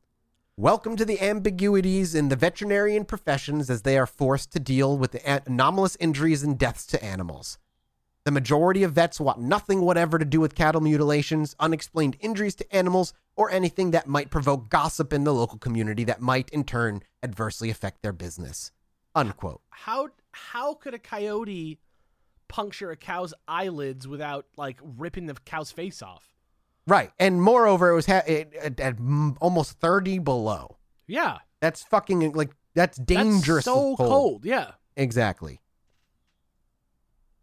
Welcome 0.58 0.96
to 0.96 1.06
the 1.06 1.22
ambiguities 1.22 2.16
in 2.16 2.30
the 2.30 2.36
veterinarian 2.36 3.06
professions 3.06 3.70
as 3.70 3.84
they 3.84 4.00
are 4.00 4.08
forced 4.08 4.52
to 4.54 4.60
deal 4.60 4.98
with 4.98 5.12
the 5.12 5.44
anomalous 5.48 5.96
injuries 6.00 6.42
and 6.42 6.58
deaths 6.58 6.84
to 6.88 7.06
animals. 7.06 7.60
The 8.26 8.32
majority 8.32 8.82
of 8.82 8.94
vets 8.94 9.20
want 9.20 9.40
nothing 9.40 9.82
whatever 9.82 10.18
to 10.18 10.26
do 10.26 10.42
with 10.42 10.56
cattle 10.56 10.82
mutilations, 10.82 11.56
unexplained 11.60 12.18
injuries 12.20 12.56
to 12.56 12.76
animals, 12.76 13.14
or 13.36 13.52
anything 13.52 13.92
that 13.92 14.08
might 14.08 14.32
provoke 14.32 14.68
gossip 14.70 15.14
in 15.14 15.26
the 15.26 15.34
local 15.34 15.60
community 15.60 16.04
that 16.06 16.22
might 16.22 16.50
in 16.50 16.64
turn 16.64 17.04
adversely 17.22 17.70
affect 17.70 18.02
their 18.02 18.14
business. 18.14 18.72
Unquote. 19.14 19.62
How 19.70 20.10
how 20.32 20.74
could 20.74 20.96
a 20.96 21.00
coyote 21.00 21.80
puncture 22.48 22.90
a 22.90 22.96
cow's 22.98 23.34
eyelids 23.48 24.08
without 24.08 24.48
like 24.58 24.80
ripping 24.82 25.28
the 25.28 25.36
cow's 25.46 25.72
face 25.72 26.02
off? 26.02 26.34
Right. 26.88 27.12
And 27.20 27.42
moreover, 27.42 27.92
it 27.92 27.96
was 27.96 28.08
ha- 28.08 28.24
it, 28.28 28.54
at, 28.56 28.80
at 28.80 28.98
almost 29.40 29.74
30 29.80 30.20
below. 30.20 30.78
Yeah. 31.08 31.38
That's 31.62 31.84
fucking 31.84 32.34
like, 32.34 32.52
that's 32.74 32.98
dangerous. 32.98 33.66
That's 33.66 33.78
so 33.78 33.96
cold. 33.96 34.46
Yeah. 34.46 34.72
Exactly. 34.98 35.62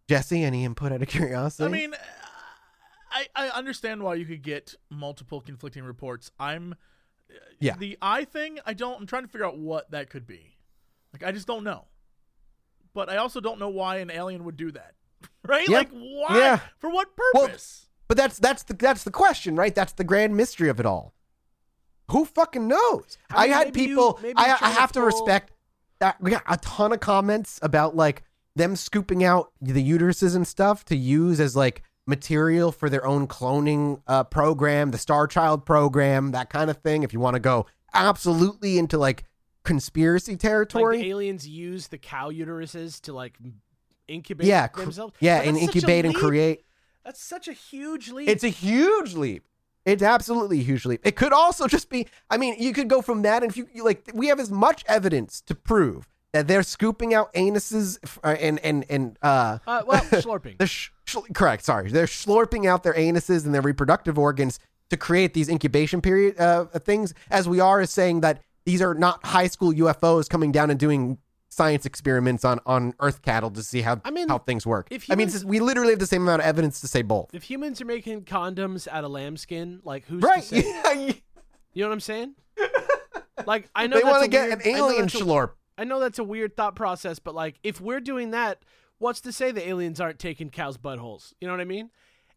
Jesse, 0.08 0.42
any 0.42 0.64
input 0.64 0.92
out 0.92 1.02
of 1.02 1.08
curiosity? 1.08 1.64
I 1.64 1.68
mean, 1.68 1.94
I 3.10 3.26
I 3.34 3.48
understand 3.50 4.02
why 4.02 4.14
you 4.14 4.24
could 4.26 4.42
get 4.42 4.74
multiple 4.90 5.40
conflicting 5.40 5.84
reports. 5.84 6.30
I'm 6.38 6.72
uh, 7.30 7.34
Yeah. 7.60 7.76
the 7.76 7.96
eye 8.02 8.24
thing. 8.24 8.58
I 8.66 8.74
don't. 8.74 9.00
I'm 9.00 9.06
trying 9.06 9.22
to 9.24 9.28
figure 9.28 9.46
out 9.46 9.58
what 9.58 9.90
that 9.90 10.10
could 10.10 10.26
be. 10.26 10.56
Like 11.12 11.22
I 11.22 11.32
just 11.32 11.46
don't 11.46 11.64
know. 11.64 11.86
But 12.94 13.08
I 13.08 13.16
also 13.16 13.40
don't 13.40 13.58
know 13.58 13.70
why 13.70 13.96
an 13.98 14.10
alien 14.10 14.44
would 14.44 14.56
do 14.56 14.70
that. 14.72 14.94
Right? 15.46 15.68
Yeah. 15.68 15.78
Like 15.78 15.90
why? 15.90 16.38
Yeah. 16.38 16.60
For 16.78 16.88
what 16.90 17.08
Well, 17.34 17.46
purpose? 17.46 17.86
But 18.08 18.16
that's 18.16 18.38
that's 18.38 18.62
the 18.64 18.74
that's 18.74 19.04
the 19.04 19.10
question, 19.10 19.56
right? 19.56 19.74
That's 19.74 19.92
the 19.92 20.04
grand 20.04 20.36
mystery 20.36 20.68
of 20.68 20.78
it 20.80 20.86
all. 20.86 21.14
Who 22.10 22.24
fucking 22.24 22.66
knows? 22.68 23.18
I 23.30 23.44
I, 23.44 23.46
had 23.48 23.66
maybe 23.68 23.80
you- 23.82 23.86
people. 23.88 24.20
I, 24.36 24.52
I 24.52 24.56
to 24.58 24.64
have 24.80 24.92
to 24.92 25.00
pull- 25.00 25.06
respect 25.06 25.52
that. 26.00 26.20
We 26.20 26.30
got 26.30 26.42
a 26.48 26.56
ton 26.58 26.92
of 26.92 27.00
comments 27.00 27.58
about 27.62 27.96
like 27.96 28.22
them 28.54 28.76
scooping 28.76 29.24
out 29.24 29.52
the 29.60 29.82
uteruses 29.82 30.36
and 30.36 30.46
stuff 30.46 30.84
to 30.86 30.96
use 30.96 31.40
as 31.40 31.56
like 31.56 31.82
material 32.06 32.72
for 32.72 32.90
their 32.90 33.06
own 33.06 33.26
cloning 33.26 34.02
uh, 34.06 34.24
program, 34.24 34.90
the 34.90 34.98
Star 34.98 35.26
Child 35.26 35.64
program, 35.64 36.32
that 36.32 36.50
kind 36.50 36.70
of 36.70 36.78
thing. 36.78 37.02
If 37.02 37.12
you 37.12 37.20
want 37.20 37.34
to 37.34 37.40
go 37.40 37.66
absolutely 37.94 38.78
into 38.78 38.98
like 38.98 39.24
conspiracy 39.64 40.32
Like 40.32 40.40
territory, 40.40 40.98
the 40.98 41.10
aliens 41.10 41.46
use 41.46 41.88
the 41.88 41.98
cow 41.98 42.30
uteruses 42.30 43.00
to 43.02 43.12
like 43.12 43.38
incubate 44.08 44.46
yeah, 44.46 44.68
themselves. 44.68 45.14
yeah, 45.20 45.40
and 45.42 45.56
that's 45.56 45.64
such 45.66 45.74
a 45.74 45.76
incubate 45.76 46.04
and 46.04 46.14
create. 46.14 46.64
That's 47.04 47.22
such 47.22 47.48
a 47.48 47.52
huge 47.52 48.10
leap. 48.10 48.28
It's 48.28 48.44
a 48.44 48.48
huge 48.48 49.14
leap. 49.14 49.44
It's 49.84 50.02
absolutely 50.02 50.60
a 50.60 50.62
huge 50.62 50.86
leap. 50.86 51.00
It 51.04 51.16
could 51.16 51.32
also 51.32 51.66
just 51.66 51.88
be. 51.88 52.06
I 52.30 52.36
mean, 52.36 52.56
you 52.58 52.72
could 52.72 52.88
go 52.88 53.02
from 53.02 53.22
that, 53.22 53.42
and 53.42 53.50
if 53.50 53.56
you 53.56 53.84
like, 53.84 54.10
we 54.14 54.28
have 54.28 54.38
as 54.38 54.50
much 54.50 54.84
evidence 54.86 55.40
to 55.42 55.54
prove 55.54 56.08
they're 56.32 56.62
scooping 56.62 57.12
out 57.14 57.32
anuses 57.34 57.98
uh, 58.24 58.28
and 58.28 58.58
and 58.60 58.84
and 58.88 59.18
uh, 59.22 59.58
uh, 59.66 59.82
well, 59.86 60.00
slurping. 60.10 60.56
they're 60.58 60.66
sh- 60.66 60.90
sh- 61.04 61.16
correct. 61.34 61.64
Sorry, 61.64 61.90
they're 61.90 62.06
slurping 62.06 62.66
out 62.66 62.82
their 62.82 62.94
anuses 62.94 63.44
and 63.44 63.54
their 63.54 63.60
reproductive 63.62 64.18
organs 64.18 64.58
to 64.90 64.96
create 64.96 65.34
these 65.34 65.48
incubation 65.48 66.00
period 66.00 66.38
uh, 66.40 66.64
things. 66.78 67.12
As 67.30 67.48
we 67.48 67.60
are 67.60 67.80
is 67.82 67.90
saying 67.90 68.20
that 68.22 68.40
these 68.64 68.80
are 68.80 68.94
not 68.94 69.24
high 69.26 69.46
school 69.46 69.72
UFOs 69.72 70.28
coming 70.28 70.52
down 70.52 70.70
and 70.70 70.78
doing 70.80 71.18
science 71.50 71.84
experiments 71.84 72.46
on 72.46 72.60
on 72.64 72.94
Earth 73.00 73.20
cattle 73.20 73.50
to 73.50 73.62
see 73.62 73.82
how 73.82 74.00
I 74.04 74.10
mean, 74.10 74.28
how 74.28 74.38
things 74.38 74.66
work. 74.66 74.88
if 74.90 75.10
I 75.10 75.16
mean, 75.16 75.30
we 75.44 75.60
literally 75.60 75.90
have 75.90 75.98
the 75.98 76.06
same 76.06 76.22
amount 76.22 76.40
of 76.40 76.46
evidence 76.46 76.80
to 76.80 76.88
say 76.88 77.02
both. 77.02 77.28
if 77.34 77.42
humans 77.42 77.80
are 77.82 77.84
making 77.84 78.22
condoms 78.24 78.88
out 78.88 79.04
of 79.04 79.10
lambskin, 79.10 79.80
like 79.84 80.06
who's 80.06 80.22
Right? 80.22 80.50
Yeah. 80.50 81.12
You 81.74 81.82
know 81.84 81.88
what 81.88 81.94
I'm 81.94 82.00
saying? 82.00 82.34
Like 83.46 83.68
I 83.74 83.86
know 83.86 83.96
they 83.98 84.04
want 84.04 84.22
to 84.24 84.28
get 84.28 84.48
weird- 84.48 84.60
an 84.60 84.66
alien 84.76 85.06
schlorp. 85.08 85.52
I 85.78 85.84
know 85.84 85.98
that's 86.00 86.18
a 86.18 86.24
weird 86.24 86.56
thought 86.56 86.76
process, 86.76 87.18
but 87.18 87.34
like 87.34 87.58
if 87.62 87.80
we're 87.80 88.00
doing 88.00 88.30
that, 88.30 88.64
what's 88.98 89.20
to 89.22 89.32
say 89.32 89.50
the 89.50 89.66
aliens 89.66 90.00
aren't 90.00 90.18
taking 90.18 90.50
cows' 90.50 90.78
buttholes? 90.78 91.32
You 91.40 91.48
know 91.48 91.54
what 91.54 91.60
I 91.60 91.64
mean? 91.66 91.90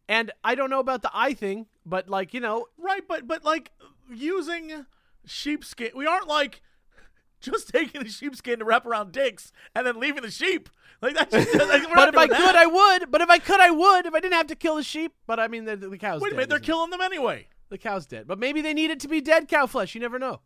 And 0.08 0.30
I 0.44 0.54
don't 0.54 0.70
know 0.70 0.78
about 0.80 1.02
the 1.02 1.10
eye 1.12 1.34
thing, 1.34 1.66
but 1.84 2.08
like 2.08 2.32
you 2.32 2.40
know, 2.40 2.66
Right, 2.78 3.02
but 3.06 3.26
but 3.26 3.44
like 3.44 3.72
using 4.12 4.86
sheepskin, 5.24 5.90
we 5.94 6.06
aren't 6.06 6.28
like 6.28 6.62
just 7.40 7.68
taking 7.68 8.02
the 8.02 8.08
sheepskin 8.08 8.60
to 8.60 8.64
wrap 8.64 8.86
around 8.86 9.12
dicks 9.12 9.52
and 9.74 9.86
then 9.86 10.00
leaving 10.00 10.22
the 10.22 10.30
sheep. 10.30 10.68
Like 11.02 11.14
that's 11.14 11.32
just, 11.34 11.54
like, 11.54 11.82
but 11.94 12.08
if 12.08 12.16
I 12.16 12.26
doing 12.26 12.40
could. 12.40 12.56
I 12.56 12.66
would. 12.66 13.10
But 13.10 13.20
if 13.20 13.28
I 13.28 13.38
could, 13.38 13.60
I 13.60 13.70
would. 13.70 14.06
If 14.06 14.14
I 14.14 14.20
didn't 14.20 14.34
have 14.34 14.46
to 14.46 14.56
kill 14.56 14.76
the 14.76 14.82
sheep, 14.82 15.12
but 15.26 15.38
I 15.38 15.48
mean 15.48 15.64
the, 15.64 15.76
the 15.76 15.98
cow's 15.98 16.22
Wait 16.22 16.28
a 16.28 16.30
dead, 16.30 16.36
minute, 16.36 16.48
they're 16.48 16.56
isn't 16.56 16.64
it? 16.64 16.66
killing 16.66 16.90
them 16.90 17.00
anyway. 17.02 17.48
The 17.68 17.78
cow's 17.78 18.06
dead, 18.06 18.26
but 18.28 18.38
maybe 18.38 18.62
they 18.62 18.72
need 18.72 18.90
it 18.90 19.00
to 19.00 19.08
be 19.08 19.20
dead 19.20 19.48
cow 19.48 19.66
flesh. 19.66 19.94
You 19.94 20.00
never 20.00 20.18
know. 20.20 20.40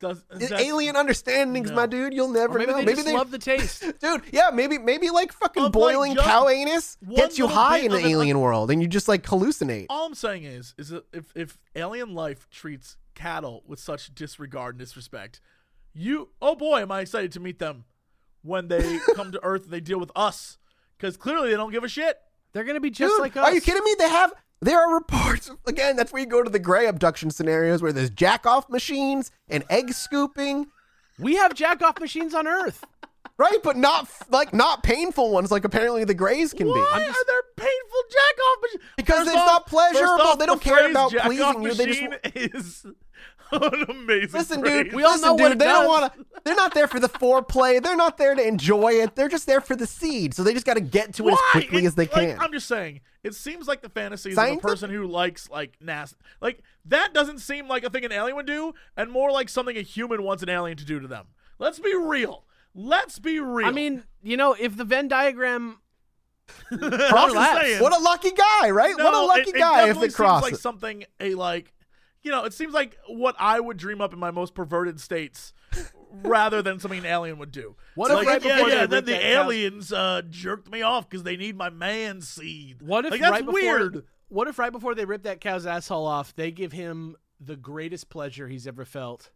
Does 0.00 0.24
It's 0.30 0.52
alien 0.52 0.94
understandings, 0.94 1.70
no. 1.70 1.76
my 1.76 1.86
dude. 1.86 2.14
You'll 2.14 2.28
never 2.28 2.54
Or 2.56 2.58
maybe 2.58 2.72
know. 2.72 2.82
they 2.84 2.94
just 2.94 3.08
love 3.08 3.30
the 3.30 3.38
taste. 3.38 3.84
dude. 4.00 4.22
Yeah, 4.32 4.50
maybe 4.52 4.78
maybe 4.78 5.10
like 5.10 5.32
fucking 5.32 5.64
Of, 5.64 5.72
boiling 5.72 6.14
just 6.14 6.26
cow 6.26 6.48
anus 6.48 6.96
gets 7.14 7.36
you 7.38 7.48
high 7.48 7.78
in 7.78 7.90
the 7.90 7.98
of 7.98 8.04
it, 8.04 8.08
alien 8.08 8.38
world, 8.40 8.70
and 8.70 8.80
you 8.80 8.86
just 8.88 9.08
like 9.08 9.24
hallucinate. 9.24 9.86
All 9.90 10.06
I'm 10.06 10.14
saying 10.14 10.44
is, 10.44 10.74
is 10.78 10.90
that 10.90 11.04
if 11.12 11.32
if 11.34 11.58
alien 11.74 12.14
life 12.14 12.48
treats 12.50 12.96
cattle 13.14 13.64
with 13.66 13.80
such 13.80 14.14
disregard 14.14 14.76
and 14.76 14.80
disrespect, 14.80 15.40
you 15.92 16.28
oh 16.40 16.54
boy, 16.54 16.80
am 16.82 16.92
I 16.92 17.00
excited 17.00 17.32
to 17.32 17.40
meet 17.40 17.58
them 17.58 17.84
when 18.42 18.68
they 18.68 18.98
come 19.16 19.32
to 19.32 19.42
Earth 19.42 19.64
and 19.64 19.72
they 19.72 19.80
deal 19.80 19.98
with 19.98 20.12
us 20.14 20.58
because 20.96 21.16
clearly 21.16 21.50
they 21.50 21.56
don't 21.56 21.72
give 21.72 21.82
a 21.82 21.88
shit. 21.88 22.18
They're 22.52 22.64
gonna 22.64 22.80
be 22.80 22.90
just 22.90 23.12
Dude, 23.14 23.20
like 23.20 23.36
us. 23.36 23.44
Are 23.44 23.52
you 23.52 23.60
kidding 23.60 23.82
me? 23.84 23.96
They 23.98 24.08
have. 24.08 24.32
There 24.60 24.78
are 24.78 24.92
reports. 24.94 25.50
Again, 25.66 25.96
that's 25.96 26.12
where 26.12 26.20
you 26.20 26.26
go 26.26 26.42
to 26.42 26.50
the 26.50 26.58
gray 26.58 26.86
abduction 26.86 27.30
scenarios 27.30 27.80
where 27.82 27.92
there's 27.92 28.10
jack 28.10 28.44
off 28.46 28.68
machines 28.68 29.30
and 29.48 29.64
egg 29.70 29.92
scooping, 29.92 30.66
We 31.18 31.36
have 31.36 31.54
jack 31.54 31.80
off 31.82 32.00
machines 32.00 32.34
on 32.34 32.46
Earth. 32.48 32.84
right? 33.36 33.58
But 33.62 33.76
not 33.76 34.08
like 34.30 34.52
not 34.52 34.82
painful 34.82 35.30
ones 35.30 35.50
like 35.52 35.64
apparently 35.64 36.04
the 36.04 36.14
grays 36.14 36.52
can 36.52 36.66
be. 36.66 36.72
Why 36.72 37.04
are 37.08 37.24
there 37.26 37.42
painful 37.56 38.02
jack 38.10 38.46
off 38.48 38.58
machines? 38.62 38.82
Because 38.96 39.16
First 39.18 39.28
it's 39.30 39.36
off- 39.38 39.46
not 39.46 39.66
pleasurable. 39.68 40.20
off, 40.22 40.38
They 40.38 40.46
don't 40.46 40.58
the 40.62 40.64
care 40.70 40.90
about 40.90 41.10
pleasing 41.12 41.62
you. 41.62 41.74
They 41.74 41.86
just 41.86 42.54
is 42.54 42.86
amazing. 43.88 44.30
Listen, 44.32 44.60
phrase. 44.60 44.84
dude. 44.84 44.92
We 44.94 45.02
all 45.04 45.12
listen, 45.12 45.28
know 45.28 45.36
dude. 45.36 45.42
what 45.44 45.52
it 45.52 45.58
they 45.58 45.64
don't 45.66 45.86
want 45.86 46.12
to. 46.14 46.24
They're 46.44 46.54
not 46.54 46.74
there 46.74 46.86
for 46.86 47.00
the 47.00 47.08
foreplay. 47.08 47.82
They're 47.82 47.96
not 47.96 48.16
there 48.18 48.34
to 48.34 48.46
enjoy 48.46 48.92
it. 48.94 49.14
They're 49.14 49.28
just 49.28 49.46
there 49.46 49.60
for 49.60 49.76
the 49.76 49.86
seed. 49.86 50.34
So 50.34 50.42
they 50.42 50.52
just 50.54 50.66
got 50.66 50.74
to 50.74 50.80
get 50.80 51.14
to 51.14 51.28
it 51.28 51.32
as 51.32 51.38
quickly 51.52 51.84
It- 51.84 51.86
as 51.86 51.94
they 51.94 52.06
like, 52.06 52.12
can. 52.12 52.38
I'm 52.40 52.52
just 52.52 52.68
saying, 52.68 53.00
it 53.22 53.34
seems 53.34 53.66
like 53.66 53.80
the 53.82 53.88
fantasies 53.88 54.36
of 54.38 54.44
a 54.44 54.56
person 54.58 54.90
who 54.90 55.06
likes 55.06 55.48
like 55.50 55.76
nasty. 55.80 56.16
Like 56.40 56.62
that 56.86 57.12
doesn't 57.14 57.38
seem 57.38 57.68
like 57.68 57.84
a 57.84 57.90
thing 57.90 58.04
an 58.04 58.12
alien 58.12 58.36
would 58.36 58.46
do, 58.46 58.74
and 58.96 59.10
more 59.10 59.30
like 59.30 59.48
something 59.48 59.76
a 59.76 59.82
human 59.82 60.22
wants 60.22 60.42
an 60.42 60.48
alien 60.48 60.76
to 60.78 60.84
do 60.84 61.00
to 61.00 61.08
them. 61.08 61.26
Let's 61.58 61.78
be 61.78 61.94
real. 61.94 62.44
Let's 62.74 63.18
be 63.18 63.40
real. 63.40 63.66
I 63.66 63.72
mean, 63.72 64.04
you 64.22 64.36
know, 64.36 64.54
if 64.58 64.76
the 64.76 64.84
Venn 64.84 65.08
diagram 65.08 65.78
I'm 66.70 66.78
just 66.80 67.12
overlaps. 67.12 67.60
saying. 67.60 67.82
what 67.82 67.92
a 67.94 68.00
lucky 68.02 68.30
guy, 68.30 68.70
right? 68.70 68.96
what 68.96 69.12
a 69.14 69.26
lucky 69.26 69.50
it, 69.50 69.56
it 69.56 69.58
guy 69.58 69.88
if 69.90 70.02
it 70.02 70.14
crosses. 70.14 70.52
Like 70.52 70.60
something 70.60 71.04
a 71.20 71.34
like, 71.34 71.72
you 72.28 72.34
know, 72.34 72.44
it 72.44 72.52
seems 72.52 72.74
like 72.74 72.98
what 73.06 73.34
I 73.38 73.58
would 73.58 73.78
dream 73.78 74.02
up 74.02 74.12
in 74.12 74.18
my 74.18 74.30
most 74.30 74.54
perverted 74.54 75.00
states, 75.00 75.54
rather 76.22 76.60
than 76.60 76.78
something 76.78 76.98
an 77.00 77.06
alien 77.06 77.38
would 77.38 77.50
do. 77.50 77.74
What 77.94 78.10
It's 78.10 78.20
if 78.20 78.26
like, 78.26 78.26
right 78.26 78.44
yeah, 78.44 78.56
before 78.56 78.68
yeah, 78.68 78.74
they 78.74 78.80
then 78.86 78.90
rip 78.90 79.04
the 79.06 79.12
that 79.12 79.22
cow's- 79.22 79.44
aliens 79.46 79.92
uh, 79.92 80.22
jerked 80.28 80.70
me 80.70 80.82
off 80.82 81.08
because 81.08 81.22
they 81.22 81.36
need 81.38 81.56
my 81.56 81.70
man 81.70 82.20
seed. 82.20 82.82
What 82.82 83.06
if 83.06 83.12
like, 83.12 83.20
that's 83.20 83.30
right 83.32 83.46
before 83.46 83.52
weird? 83.60 84.04
what 84.28 84.46
if 84.48 84.58
right 84.58 84.72
before 84.72 84.94
they 84.94 85.06
rip 85.06 85.22
that 85.22 85.40
cow's 85.40 85.64
asshole 85.66 86.06
off, 86.06 86.34
they 86.36 86.50
give 86.50 86.72
him 86.72 87.16
the 87.40 87.56
greatest 87.56 88.10
pleasure 88.10 88.46
he's 88.48 88.66
ever 88.66 88.84
felt 88.84 89.30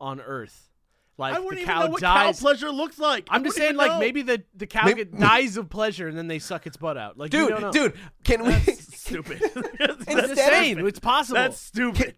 on 0.00 0.20
Earth? 0.20 0.70
Like 1.18 1.32
I 1.34 1.38
the 1.38 1.44
wouldn't 1.44 1.62
even 1.62 1.72
cow 1.74 1.84
know 1.84 1.90
what 1.92 2.00
dies. 2.02 2.36
cow 2.38 2.42
pleasure 2.42 2.70
looks 2.70 2.98
like. 2.98 3.26
I 3.30 3.36
I'm 3.36 3.44
just 3.44 3.56
saying, 3.56 3.76
like 3.76 3.92
know. 3.92 3.98
maybe 4.00 4.20
the 4.20 4.42
the 4.54 4.66
cow 4.66 4.84
Maybe- 4.84 5.04
get, 5.04 5.18
dies 5.18 5.56
of 5.56 5.70
pleasure 5.70 6.08
and 6.08 6.18
then 6.18 6.26
they 6.28 6.38
suck 6.38 6.66
its 6.66 6.76
butt 6.76 6.98
out. 6.98 7.16
Like 7.16 7.32
you 7.32 7.48
don't 7.48 7.60
know. 7.62 7.72
dude, 7.72 7.92
dude, 7.94 8.00
can 8.22 8.44
we 8.44 8.50
That's 8.52 8.85
stupid. 9.06 9.40
That's 9.78 10.08
I'm 10.08 10.78
of- 10.78 10.86
it's 10.86 10.98
possible. 11.00 11.36
That's 11.36 11.58
stupid. 11.60 12.14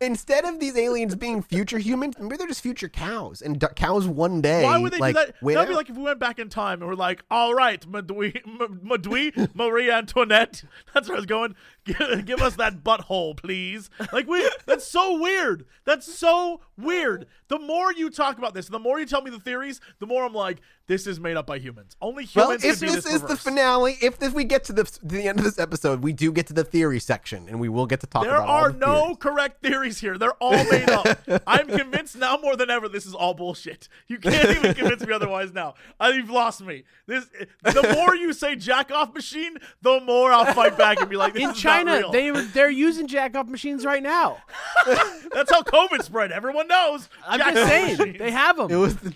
instead 0.00 0.44
of 0.44 0.60
these 0.60 0.76
aliens 0.76 1.14
being 1.14 1.42
future 1.42 1.78
humans, 1.78 2.14
maybe 2.18 2.36
they're 2.36 2.46
just 2.46 2.62
future 2.62 2.88
cows, 2.88 3.42
and 3.42 3.58
d- 3.58 3.66
cows 3.76 4.06
one 4.06 4.40
day. 4.40 4.64
Why 4.64 4.78
would 4.78 4.92
they 4.92 4.98
like, 4.98 5.14
do 5.14 5.26
that? 5.26 5.34
win 5.42 5.54
That'd 5.56 5.68
be 5.70 5.74
like 5.74 5.90
if 5.90 5.96
we 5.96 6.02
went 6.02 6.18
back 6.18 6.38
in 6.38 6.48
time 6.48 6.80
and 6.80 6.88
we're 6.88 6.94
like, 6.94 7.24
"All 7.30 7.54
right, 7.54 7.80
Madui, 7.90 8.36
M- 8.46 8.80
Madui, 8.84 9.54
Marie 9.54 9.90
Antoinette." 9.90 10.64
That's 10.94 11.08
where 11.08 11.16
I 11.16 11.20
was 11.20 11.26
going. 11.26 11.54
Give, 11.88 12.24
give 12.26 12.40
us 12.40 12.56
that 12.56 12.84
butthole, 12.84 13.36
please. 13.36 13.90
Like 14.12 14.26
we. 14.28 14.48
That's 14.66 14.86
so 14.86 15.18
weird. 15.20 15.64
That's 15.84 16.12
so 16.12 16.60
weird. 16.76 17.26
The 17.48 17.58
more 17.58 17.92
you 17.92 18.10
talk 18.10 18.38
about 18.38 18.54
this, 18.54 18.68
the 18.68 18.78
more 18.78 19.00
you 19.00 19.06
tell 19.06 19.22
me 19.22 19.30
the 19.30 19.40
theories, 19.40 19.80
the 19.98 20.06
more 20.06 20.24
I'm 20.24 20.34
like, 20.34 20.58
this 20.86 21.06
is 21.06 21.18
made 21.20 21.36
up 21.36 21.46
by 21.46 21.58
humans. 21.58 21.96
Only 22.00 22.26
Well, 22.34 22.50
humans 22.50 22.64
if 22.64 22.78
can 22.78 22.88
do 22.88 22.94
this 22.94 23.04
this. 23.04 23.14
is 23.14 23.22
the 23.22 23.36
finale, 23.36 23.96
if 24.00 24.18
this, 24.18 24.32
we 24.32 24.44
get 24.44 24.64
to 24.64 24.72
the 24.72 24.84
to 24.84 25.00
the 25.06 25.28
end 25.28 25.38
of 25.38 25.44
this 25.44 25.58
episode, 25.58 26.02
we 26.02 26.12
do 26.12 26.30
get 26.32 26.46
to 26.48 26.52
the 26.52 26.64
theory 26.64 27.00
section, 27.00 27.46
and 27.48 27.58
we 27.60 27.68
will 27.68 27.86
get 27.86 28.00
to 28.00 28.06
talk 28.06 28.22
There 28.24 28.34
about 28.36 28.48
all 28.48 28.64
are 28.64 28.72
the 28.72 28.78
no 28.78 29.00
theories. 29.02 29.16
correct 29.20 29.62
theories 29.62 29.98
here. 30.00 30.16
They're 30.18 30.32
all 30.42 30.64
made 30.70 30.90
up. 30.90 31.06
I'm 31.46 31.66
convinced 31.68 32.16
now 32.16 32.36
more 32.38 32.56
than 32.56 32.70
ever 32.70 32.88
this 32.88 33.06
is 33.06 33.14
all 33.14 33.34
bullshit. 33.34 33.88
You 34.08 34.18
can't 34.18 34.50
even 34.56 34.74
convince 34.74 35.06
me 35.06 35.12
otherwise 35.12 35.52
now. 35.52 35.74
I, 36.00 36.10
you've 36.10 36.30
lost 36.30 36.62
me. 36.62 36.84
This 37.06 37.26
the 37.62 37.94
more 37.94 38.14
you 38.14 38.32
say 38.32 38.56
jack 38.56 38.90
off 38.90 39.14
machine, 39.14 39.56
the 39.82 40.00
more 40.00 40.32
I'll 40.32 40.52
fight 40.54 40.76
back 40.78 41.00
and 41.00 41.08
be 41.08 41.16
like, 41.16 41.34
this 41.34 41.42
in 41.42 41.50
is 41.50 41.64
not 41.64 41.77
China, 41.86 41.98
real. 41.98 42.10
they 42.12 42.30
they're 42.30 42.70
using 42.70 43.06
jack 43.06 43.34
off 43.36 43.46
machines 43.48 43.84
right 43.84 44.02
now. 44.02 44.38
That's 44.86 45.50
how 45.52 45.62
COVID 45.62 46.02
spread. 46.02 46.32
Everyone 46.32 46.68
knows. 46.68 47.08
I'm 47.26 47.38
jack 47.38 47.54
just 47.54 47.68
saying 47.70 47.96
machines. 47.98 48.18
they 48.18 48.30
have 48.30 48.56
them. 48.56 48.70
It 48.70 48.76
was 48.76 48.96
the, 48.96 49.14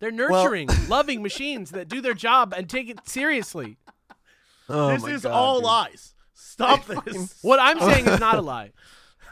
They're 0.00 0.10
nurturing, 0.10 0.68
loving 0.88 1.22
machines 1.22 1.70
that 1.72 1.88
do 1.88 2.00
their 2.00 2.14
job 2.14 2.54
and 2.56 2.68
take 2.68 2.88
it 2.88 3.08
seriously. 3.08 3.76
oh 4.68 4.90
this 4.96 5.04
is 5.06 5.22
God, 5.22 5.32
all 5.32 5.54
dude. 5.56 5.64
lies. 5.64 6.14
Stop 6.34 6.86
this. 6.86 7.38
What 7.42 7.58
I'm 7.60 7.78
saying 7.80 8.06
is 8.06 8.18
not 8.20 8.36
a 8.36 8.42
lie. 8.42 8.72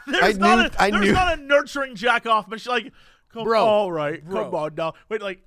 There's 0.05 0.37
I 0.37 0.39
not 0.39 0.59
knew- 0.59 0.65
a, 0.65 0.81
I 0.81 0.91
there's 0.91 1.01
knew- 1.05 1.11
not 1.13 1.37
a 1.37 1.41
nurturing 1.41 1.95
jack 1.95 2.25
off 2.25 2.47
machine. 2.47 2.71
Like, 2.71 2.93
come, 3.33 3.43
Bro. 3.43 3.65
all 3.65 3.91
right, 3.91 4.23
Bro. 4.23 4.45
come 4.45 4.55
on 4.55 4.75
now. 4.75 4.93
Wait, 5.09 5.21
like, 5.21 5.41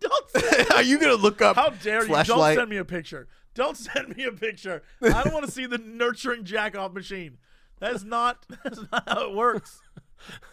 don't. 0.00 0.30
Say, 0.30 0.64
Are 0.74 0.82
you 0.82 0.98
gonna 0.98 1.14
look 1.14 1.42
up? 1.42 1.56
How 1.56 1.70
dare 1.70 2.02
you? 2.06 2.14
Don't 2.24 2.54
send 2.54 2.68
me 2.68 2.76
a 2.76 2.84
picture. 2.84 3.26
Don't 3.54 3.76
send 3.76 4.16
me 4.16 4.24
a 4.24 4.32
picture. 4.32 4.82
I 5.02 5.22
don't 5.22 5.34
want 5.34 5.44
to 5.46 5.50
see 5.50 5.66
the 5.66 5.78
nurturing 5.78 6.44
jack 6.44 6.76
off 6.76 6.92
machine. 6.92 7.38
That's 7.78 8.04
not 8.04 8.46
that's 8.64 8.80
not 8.90 9.08
how 9.08 9.28
it 9.28 9.34
works. 9.34 9.80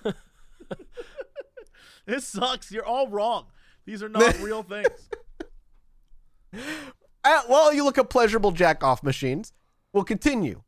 this 2.05 2.27
sucks. 2.27 2.71
You're 2.71 2.85
all 2.85 3.07
wrong. 3.07 3.45
These 3.85 4.03
are 4.03 4.09
not 4.09 4.37
real 4.41 4.63
things. 4.63 5.09
Uh, 7.23 7.41
well, 7.47 7.73
you 7.73 7.83
look 7.83 7.97
up 7.97 8.09
pleasurable 8.09 8.51
jack 8.51 8.83
off 8.83 9.03
machines. 9.03 9.53
We'll 9.93 10.03
continue. 10.03 10.63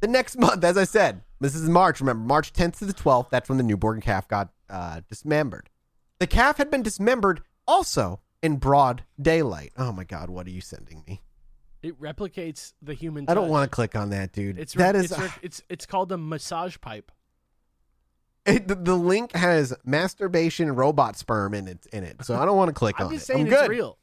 The 0.00 0.06
next 0.08 0.38
month, 0.38 0.62
as 0.62 0.78
I 0.78 0.84
said, 0.84 1.22
this 1.40 1.54
is 1.54 1.68
March. 1.68 2.00
Remember, 2.00 2.24
March 2.24 2.52
10th 2.52 2.78
to 2.78 2.84
the 2.84 2.94
12th. 2.94 3.30
That's 3.30 3.48
when 3.48 3.58
the 3.58 3.64
newborn 3.64 4.00
calf 4.00 4.28
got 4.28 4.50
uh, 4.70 5.00
dismembered. 5.08 5.70
The 6.20 6.26
calf 6.26 6.58
had 6.58 6.70
been 6.70 6.82
dismembered 6.82 7.42
also 7.66 8.20
in 8.42 8.56
broad 8.56 9.04
daylight. 9.20 9.72
Oh 9.76 9.92
my 9.92 10.04
God, 10.04 10.30
what 10.30 10.46
are 10.46 10.50
you 10.50 10.60
sending 10.60 11.02
me? 11.06 11.22
It 11.82 12.00
replicates 12.00 12.72
the 12.82 12.94
human. 12.94 13.26
I 13.28 13.34
don't 13.34 13.48
want 13.48 13.70
to 13.70 13.74
click 13.74 13.94
on 13.94 14.10
that, 14.10 14.32
dude. 14.32 14.58
It's 14.58 14.72
that 14.74 14.94
re- 14.94 15.00
is 15.04 15.12
it's, 15.12 15.20
re- 15.20 15.28
it's 15.42 15.62
it's 15.68 15.86
called 15.86 16.10
a 16.12 16.18
massage 16.18 16.76
pipe. 16.80 17.12
it, 18.46 18.66
the, 18.66 18.74
the 18.74 18.94
link 18.96 19.32
has 19.32 19.74
masturbation 19.84 20.74
robot 20.74 21.16
sperm 21.16 21.54
in 21.54 21.68
it. 21.68 21.86
In 21.92 22.02
it, 22.04 22.24
so 22.24 22.34
I 22.36 22.44
don't 22.44 22.56
want 22.56 22.68
to 22.68 22.74
click 22.74 22.98
on 23.00 23.10
just 23.12 23.24
it. 23.24 23.26
saying 23.32 23.46
I'm 23.46 23.52
it's 23.52 23.62
good. 23.62 23.70
real. 23.70 23.98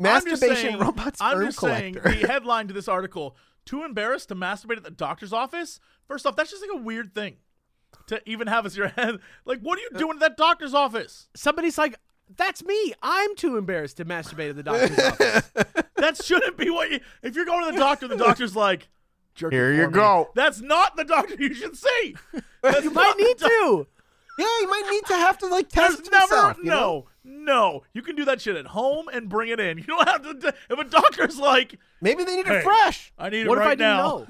I'm 0.00 0.04
just 0.26 0.42
Masturbation 0.42 0.56
saying- 0.70 0.78
robot 0.80 1.16
sperm 1.16 1.38
I'm 1.40 1.46
just 1.46 1.60
saying 1.60 1.94
collector. 1.94 2.20
the 2.20 2.26
headline 2.32 2.68
to 2.68 2.74
this 2.74 2.88
article: 2.88 3.36
"Too 3.64 3.84
embarrassed 3.84 4.28
to 4.28 4.34
masturbate 4.34 4.76
at 4.78 4.84
the 4.84 4.90
doctor's 4.90 5.32
office." 5.32 5.80
First 6.08 6.26
off, 6.26 6.36
that's 6.36 6.50
just 6.50 6.62
like 6.68 6.78
a 6.80 6.82
weird 6.82 7.14
thing 7.14 7.36
to 8.08 8.20
even 8.28 8.46
have 8.48 8.66
as 8.66 8.76
your 8.76 8.88
head. 8.88 9.18
Like, 9.46 9.60
what 9.60 9.78
are 9.78 9.82
you 9.82 9.90
uh, 9.94 9.98
doing 9.98 10.16
at 10.16 10.20
that 10.20 10.36
doctor's 10.36 10.74
office? 10.74 11.28
Somebody's 11.36 11.78
like, 11.78 11.94
"That's 12.36 12.62
me. 12.64 12.92
I'm 13.02 13.34
too 13.36 13.56
embarrassed 13.56 13.96
to 13.98 14.04
masturbate 14.04 14.50
at 14.50 14.56
the 14.56 14.62
doctor's 14.64 14.98
office." 14.98 15.50
That 16.16 16.24
shouldn't 16.24 16.56
be 16.56 16.70
what 16.70 16.90
you. 16.90 17.00
If 17.22 17.34
you're 17.36 17.44
going 17.44 17.66
to 17.66 17.72
the 17.72 17.78
doctor, 17.78 18.08
the 18.08 18.16
doctor's 18.16 18.54
like, 18.56 18.88
Jerk 19.34 19.52
Here 19.52 19.72
you 19.72 19.84
for 19.84 19.90
me." 19.90 19.94
go. 19.94 20.30
That's 20.34 20.60
not 20.60 20.96
the 20.96 21.04
doctor 21.04 21.34
you 21.38 21.54
should 21.54 21.76
see. 21.76 22.16
That's 22.62 22.84
You 22.84 22.90
might 22.90 23.14
need 23.18 23.36
doc- 23.36 23.48
to. 23.50 23.86
yeah, 24.38 24.46
you 24.60 24.68
might 24.68 24.88
need 24.90 25.04
to 25.06 25.14
have 25.14 25.38
to 25.38 25.46
like 25.48 25.68
There's 25.70 25.96
test 25.96 26.10
never 26.10 26.24
yourself, 26.24 26.56
you 26.58 26.64
no 26.64 26.70
know? 26.70 27.06
no. 27.24 27.82
You 27.92 28.02
can 28.02 28.16
do 28.16 28.24
that 28.26 28.40
shit 28.40 28.56
at 28.56 28.66
home 28.66 29.08
and 29.12 29.28
bring 29.28 29.50
it 29.50 29.58
in. 29.60 29.78
You 29.78 29.84
don't 29.84 30.08
have 30.08 30.22
to. 30.22 30.34
d- 30.34 30.56
If 30.70 30.78
a 30.78 30.84
doctor's 30.84 31.38
like, 31.38 31.78
Maybe 32.00 32.22
they 32.24 32.36
need 32.36 32.46
Hey, 32.46 32.58
it 32.58 32.62
fresh. 32.64 33.12
I 33.18 33.28
need 33.30 33.46
What 33.48 33.58
it 33.58 33.62
if 33.62 33.66
right 33.66 33.72
I 33.72 33.74
didn't 33.74 33.96
now. 33.96 34.02
know? 34.18 34.26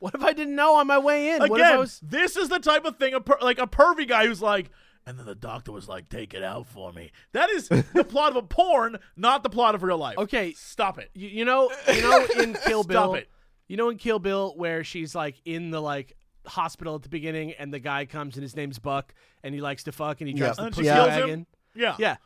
What 0.00 0.14
if 0.14 0.22
I 0.22 0.32
didn't 0.32 0.54
know 0.54 0.76
on 0.76 0.86
my 0.86 0.98
way 0.98 1.30
in? 1.30 1.38
what 1.40 1.50
if 1.60 1.64
I 1.64 1.68
Again, 1.70 1.78
was? 1.80 2.00
this 2.02 2.36
is 2.36 2.48
the 2.48 2.58
type 2.60 2.84
of 2.84 2.96
thing 2.98 3.14
a 3.14 3.20
per- 3.20 3.38
like 3.42 3.58
a 3.58 3.66
pervy 3.66 4.06
guy 4.08 4.26
who's 4.26 4.40
like, 4.42 4.70
and 5.08 5.18
then 5.18 5.26
the 5.26 5.34
doctor 5.34 5.72
was 5.72 5.88
like, 5.88 6.08
"Take 6.08 6.34
it 6.34 6.42
out 6.42 6.66
for 6.66 6.92
me." 6.92 7.10
That 7.32 7.50
is 7.50 7.68
the 7.68 8.04
plot 8.08 8.30
of 8.30 8.36
a 8.36 8.42
porn, 8.46 8.98
not 9.16 9.42
the 9.42 9.48
plot 9.50 9.74
of 9.74 9.82
real 9.82 9.98
life. 9.98 10.18
Okay. 10.18 10.52
stop 10.52 10.98
it. 10.98 11.10
You, 11.14 11.28
you 11.28 11.44
know, 11.44 11.70
you 11.92 12.02
know, 12.02 12.26
in 12.38 12.54
Kill 12.66 12.82
Stop 12.82 12.88
Bill, 12.88 13.14
it. 13.14 13.28
you 13.66 13.76
know, 13.76 13.88
in 13.88 13.96
Kill 13.96 14.18
Bill, 14.18 14.52
where 14.56 14.84
she's 14.84 15.14
like 15.14 15.40
in 15.44 15.70
the 15.70 15.80
like 15.80 16.14
hospital 16.46 16.94
at 16.94 17.02
the 17.02 17.08
beginning, 17.08 17.52
and 17.52 17.72
the 17.72 17.78
guy 17.78 18.04
comes 18.04 18.36
and 18.36 18.42
his 18.42 18.54
name's 18.56 18.78
Buck, 18.78 19.14
and 19.42 19.54
he 19.54 19.60
likes 19.60 19.84
to 19.84 19.92
fuck, 19.92 20.20
and 20.20 20.28
he 20.28 20.34
drives 20.34 20.56
Yep. 20.56 20.56
the 20.56 20.64
And 20.66 20.74
pussy 20.74 20.88
kills 20.88 21.08
him. 21.08 21.20
wagon. 21.20 21.46
Yeah, 21.74 21.96
Yeah. 21.98 22.16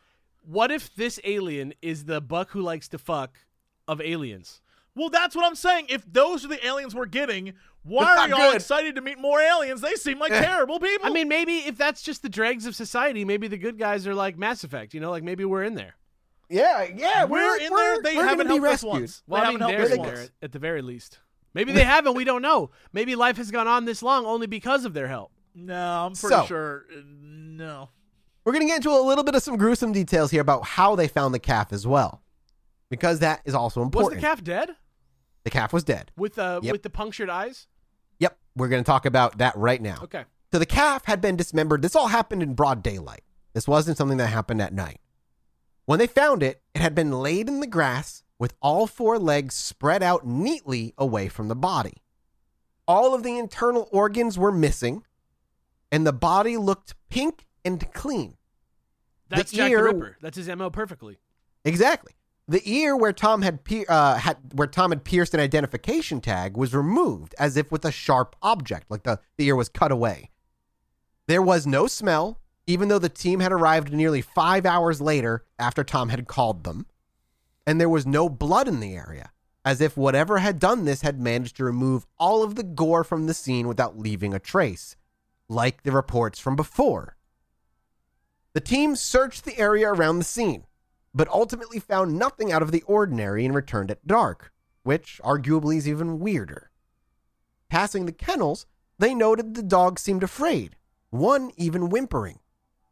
What 0.45 0.71
if 0.71 0.93
this 0.95 1.19
alien 1.23 1.73
is 1.81 2.03
the 2.05 2.19
Buck 2.19 2.49
who 2.49 2.61
likes 2.61 2.89
to 2.89 2.97
fuck 2.97 3.37
of 3.87 4.01
aliens? 4.01 4.59
Well, 4.95 5.09
that's 5.09 5.35
what 5.35 5.45
I'm 5.45 5.55
saying. 5.55 5.87
If 5.89 6.05
those 6.11 6.43
are 6.45 6.49
the 6.49 6.65
aliens 6.65 6.93
we're 6.93 7.05
getting, 7.05 7.53
why 7.83 8.17
are 8.17 8.29
y'all 8.29 8.37
good. 8.37 8.55
excited 8.55 8.95
to 8.95 9.01
meet 9.01 9.19
more 9.19 9.39
aliens? 9.41 9.81
They 9.81 9.95
seem 9.95 10.19
like 10.19 10.31
terrible 10.31 10.79
people. 10.79 11.07
I 11.07 11.09
mean, 11.11 11.27
maybe 11.27 11.57
if 11.59 11.77
that's 11.77 12.01
just 12.01 12.21
the 12.21 12.29
dregs 12.29 12.65
of 12.65 12.75
society, 12.75 13.25
maybe 13.25 13.47
the 13.47 13.57
good 13.57 13.77
guys 13.77 14.07
are 14.07 14.15
like 14.15 14.37
Mass 14.37 14.63
Effect. 14.63 14.93
You 14.93 14.99
know, 14.99 15.11
like 15.11 15.23
maybe 15.23 15.45
we're 15.45 15.63
in 15.63 15.75
there. 15.75 15.95
Yeah, 16.49 16.83
yeah, 16.95 17.25
we're, 17.25 17.39
we're, 17.41 17.57
in 17.59 17.71
we're, 17.71 17.77
there. 17.77 18.01
They 18.03 18.17
we're 18.17 18.23
haven't 18.25 18.47
gonna 18.47 18.59
be 18.61 18.65
helped 18.67 18.83
us 18.83 18.83
rescued. 18.83 18.91
once. 19.01 19.23
Well, 19.27 19.41
they 19.41 19.47
I 19.47 19.51
mean, 19.51 19.59
haven't 19.59 19.75
they're 19.77 19.87
helped 19.89 20.01
us 20.05 20.07
there 20.07 20.17
once. 20.19 20.31
at 20.41 20.51
the 20.51 20.59
very 20.59 20.81
least. 20.81 21.19
Maybe 21.53 21.71
they 21.71 21.83
haven't. 21.83 22.15
We 22.15 22.23
don't 22.23 22.41
know. 22.41 22.71
Maybe 22.93 23.15
life 23.15 23.37
has 23.37 23.51
gone 23.51 23.67
on 23.67 23.85
this 23.85 24.01
long 24.01 24.25
only 24.25 24.47
because 24.47 24.85
of 24.85 24.93
their 24.93 25.07
help. 25.07 25.31
No, 25.55 25.75
I'm 26.07 26.13
pretty 26.13 26.35
So- 26.35 26.45
sure. 26.45 26.85
uh, 26.91 27.01
No. 27.05 27.89
We're 28.43 28.51
going 28.53 28.63
to 28.63 28.67
get 28.67 28.77
into 28.77 28.89
a 28.89 28.99
little 28.99 29.23
bit 29.23 29.35
of 29.35 29.43
some 29.43 29.55
gruesome 29.55 29.93
details 29.93 30.29
here 30.31 30.41
about 30.41 30.65
how 30.65 30.95
they 30.95 31.07
found 31.07 31.33
the 31.33 31.39
calf 31.39 31.71
as 31.71 31.87
well, 31.87 32.21
because 32.89 33.19
that 33.19 33.41
is 33.45 33.53
also 33.55 33.81
important. 33.81 34.15
Was 34.15 34.21
the 34.21 34.27
calf 34.27 34.43
dead 34.43 34.71
The 35.45 35.49
calf 35.49 35.71
was 35.71 35.83
dead. 35.85 36.11
with 36.17 36.37
uh, 36.37 36.59
Yep. 36.61 36.71
with 36.73 36.83
the 36.83 36.89
punctured 36.89 37.29
eyes? 37.29 37.67
We're 38.55 38.67
going 38.67 38.83
to 38.83 38.87
talk 38.87 39.05
about 39.05 39.37
that 39.39 39.55
right 39.55 39.81
now. 39.81 39.99
Okay. 40.03 40.25
So 40.51 40.59
the 40.59 40.65
calf 40.65 41.05
had 41.05 41.21
been 41.21 41.35
dismembered. 41.35 41.81
This 41.81 41.95
all 41.95 42.07
happened 42.09 42.43
in 42.43 42.53
broad 42.53 42.83
daylight. 42.83 43.23
This 43.53 43.67
wasn't 43.67 43.97
something 43.97 44.17
that 44.17 44.27
happened 44.27 44.61
at 44.61 44.73
night. 44.73 44.99
When 45.85 45.99
they 45.99 46.07
found 46.07 46.43
it, 46.43 46.61
it 46.73 46.81
had 46.81 46.95
been 46.95 47.11
laid 47.11 47.47
in 47.47 47.59
the 47.59 47.67
grass 47.67 48.23
with 48.39 48.53
all 48.61 48.87
four 48.87 49.17
legs 49.19 49.55
spread 49.55 50.03
out 50.03 50.25
neatly 50.25 50.93
away 50.97 51.27
from 51.27 51.47
the 51.47 51.55
body. 51.55 51.95
All 52.87 53.13
of 53.13 53.23
the 53.23 53.37
internal 53.37 53.87
organs 53.91 54.37
were 54.37 54.51
missing, 54.51 55.03
and 55.91 56.05
the 56.05 56.13
body 56.13 56.57
looked 56.57 56.95
pink 57.09 57.47
and 57.65 57.91
clean. 57.93 58.35
That's 59.29 59.51
The 59.51 59.57
Jack 59.57 59.71
ear- 59.71 59.77
the 59.77 59.83
Ripper. 59.85 60.17
That's 60.21 60.37
his 60.37 60.47
mo 60.49 60.69
perfectly. 60.69 61.19
Exactly. 61.65 62.13
The 62.47 62.61
ear 62.69 62.95
where 62.97 63.13
Tom 63.13 63.41
had, 63.41 63.59
uh, 63.87 64.15
had 64.15 64.37
where 64.53 64.67
Tom 64.67 64.91
had 64.91 65.05
pierced 65.05 65.33
an 65.33 65.39
identification 65.39 66.19
tag 66.19 66.57
was 66.57 66.75
removed 66.75 67.33
as 67.39 67.55
if 67.55 67.71
with 67.71 67.85
a 67.85 67.91
sharp 67.91 68.35
object, 68.41 68.91
like 68.91 69.03
the, 69.03 69.19
the 69.37 69.47
ear 69.47 69.55
was 69.55 69.69
cut 69.69 69.91
away. 69.91 70.29
There 71.27 71.41
was 71.41 71.65
no 71.65 71.87
smell, 71.87 72.41
even 72.67 72.89
though 72.89 72.99
the 72.99 73.07
team 73.07 73.39
had 73.39 73.53
arrived 73.53 73.93
nearly 73.93 74.21
five 74.21 74.65
hours 74.65 74.99
later 74.99 75.45
after 75.57 75.85
Tom 75.85 76.09
had 76.09 76.27
called 76.27 76.65
them. 76.65 76.85
And 77.65 77.79
there 77.79 77.89
was 77.89 78.05
no 78.05 78.27
blood 78.27 78.67
in 78.67 78.81
the 78.81 78.93
area, 78.93 79.31
as 79.63 79.79
if 79.79 79.95
whatever 79.95 80.39
had 80.39 80.59
done 80.59 80.83
this 80.83 81.01
had 81.01 81.21
managed 81.21 81.55
to 81.57 81.63
remove 81.63 82.05
all 82.19 82.43
of 82.43 82.55
the 82.55 82.63
gore 82.63 83.05
from 83.05 83.25
the 83.25 83.33
scene 83.33 83.69
without 83.69 83.97
leaving 83.97 84.33
a 84.33 84.39
trace, 84.39 84.97
like 85.47 85.83
the 85.83 85.93
reports 85.93 86.39
from 86.39 86.57
before. 86.57 87.15
The 88.51 88.59
team 88.59 88.97
searched 88.97 89.45
the 89.45 89.57
area 89.57 89.87
around 89.87 90.19
the 90.19 90.25
scene, 90.25 90.65
but 91.13 91.27
ultimately 91.29 91.79
found 91.79 92.17
nothing 92.17 92.51
out 92.51 92.61
of 92.61 92.71
the 92.71 92.83
ordinary 92.83 93.45
and 93.45 93.53
returned 93.53 93.91
at 93.91 94.07
dark, 94.07 94.51
which 94.83 95.21
arguably 95.23 95.77
is 95.77 95.87
even 95.87 96.19
weirder. 96.19 96.71
Passing 97.69 98.05
the 98.05 98.11
kennels, 98.11 98.65
they 98.97 99.13
noted 99.13 99.53
the 99.53 99.63
dogs 99.63 100.01
seemed 100.01 100.23
afraid, 100.23 100.75
one 101.09 101.51
even 101.57 101.89
whimpering, 101.89 102.39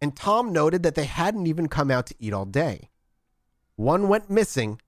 and 0.01 0.15
Tom 0.15 0.51
noted 0.51 0.83
that 0.83 0.95
they 0.95 1.05
hadn't 1.05 1.47
even 1.47 1.67
come 1.67 1.91
out 1.91 2.05
to 2.07 2.15
eat 2.19 2.33
all 2.33 2.45
day. 2.45 2.89
One 3.75 4.07
went 4.07 4.29
missing 4.29 4.79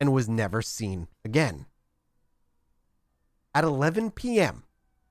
and 0.00 0.12
was 0.12 0.28
never 0.28 0.62
seen 0.62 1.08
again. 1.24 1.66
At 3.54 3.64
11 3.64 4.12
p.m. 4.12 4.64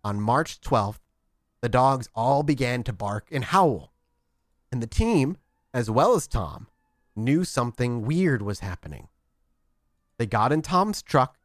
on 0.03 0.19
March 0.19 0.59
12th, 0.61 0.99
the 1.61 1.69
dogs 1.69 2.09
all 2.15 2.43
began 2.43 2.83
to 2.83 2.93
bark 2.93 3.27
and 3.31 3.45
howl, 3.45 3.93
and 4.71 4.81
the 4.81 4.87
team, 4.87 5.37
as 5.73 5.89
well 5.89 6.15
as 6.15 6.27
Tom, 6.27 6.67
knew 7.15 7.43
something 7.43 8.01
weird 8.03 8.41
was 8.41 8.59
happening. 8.59 9.07
They 10.17 10.25
got 10.25 10.51
in 10.51 10.61
Tom's 10.61 11.01
truck 11.01 11.37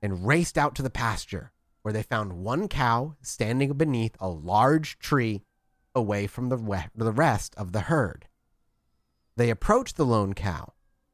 and 0.00 0.26
raced 0.26 0.58
out 0.58 0.74
to 0.76 0.82
the 0.82 0.90
pasture, 0.90 1.52
where 1.82 1.92
they 1.92 2.02
found 2.02 2.32
one 2.44 2.68
cow 2.68 3.16
standing 3.22 3.72
beneath 3.74 4.16
a 4.20 4.28
large 4.28 4.98
tree 4.98 5.42
away 5.94 6.26
from 6.26 6.48
the, 6.48 6.56
we- 6.56 6.78
the 6.94 7.12
rest 7.12 7.54
of 7.56 7.72
the 7.72 7.82
herd. 7.82 8.26
They 9.36 9.50
approached 9.50 9.96
the 9.96 10.06
lone 10.06 10.34
cow, 10.34 10.72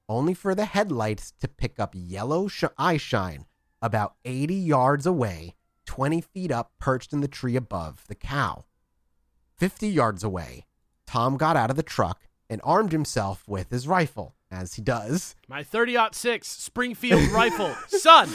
only 0.08 0.34
for 0.34 0.54
the 0.54 0.64
headlights 0.64 1.32
to 1.40 1.48
pick 1.48 1.78
up 1.78 1.92
yellow 1.94 2.48
sh- 2.48 2.64
eye 2.76 2.96
shine 2.96 3.46
about 3.82 4.14
80 4.24 4.54
yards 4.54 5.06
away, 5.06 5.54
20 5.86 6.20
feet 6.20 6.50
up, 6.50 6.72
perched 6.78 7.12
in 7.12 7.20
the 7.20 7.28
tree 7.28 7.56
above 7.56 8.04
the 8.08 8.14
cow. 8.14 8.64
50 9.56 9.88
yards 9.88 10.22
away, 10.24 10.66
Tom 11.06 11.36
got 11.36 11.56
out 11.56 11.70
of 11.70 11.76
the 11.76 11.82
truck 11.82 12.27
and 12.50 12.60
armed 12.64 12.92
himself 12.92 13.46
with 13.46 13.70
his 13.70 13.86
rifle, 13.86 14.34
as 14.50 14.74
he 14.74 14.82
does. 14.82 15.36
My 15.48 15.62
30 15.62 15.96
six 16.12 16.48
Springfield 16.48 17.30
rifle. 17.30 17.74
Son, 17.88 18.28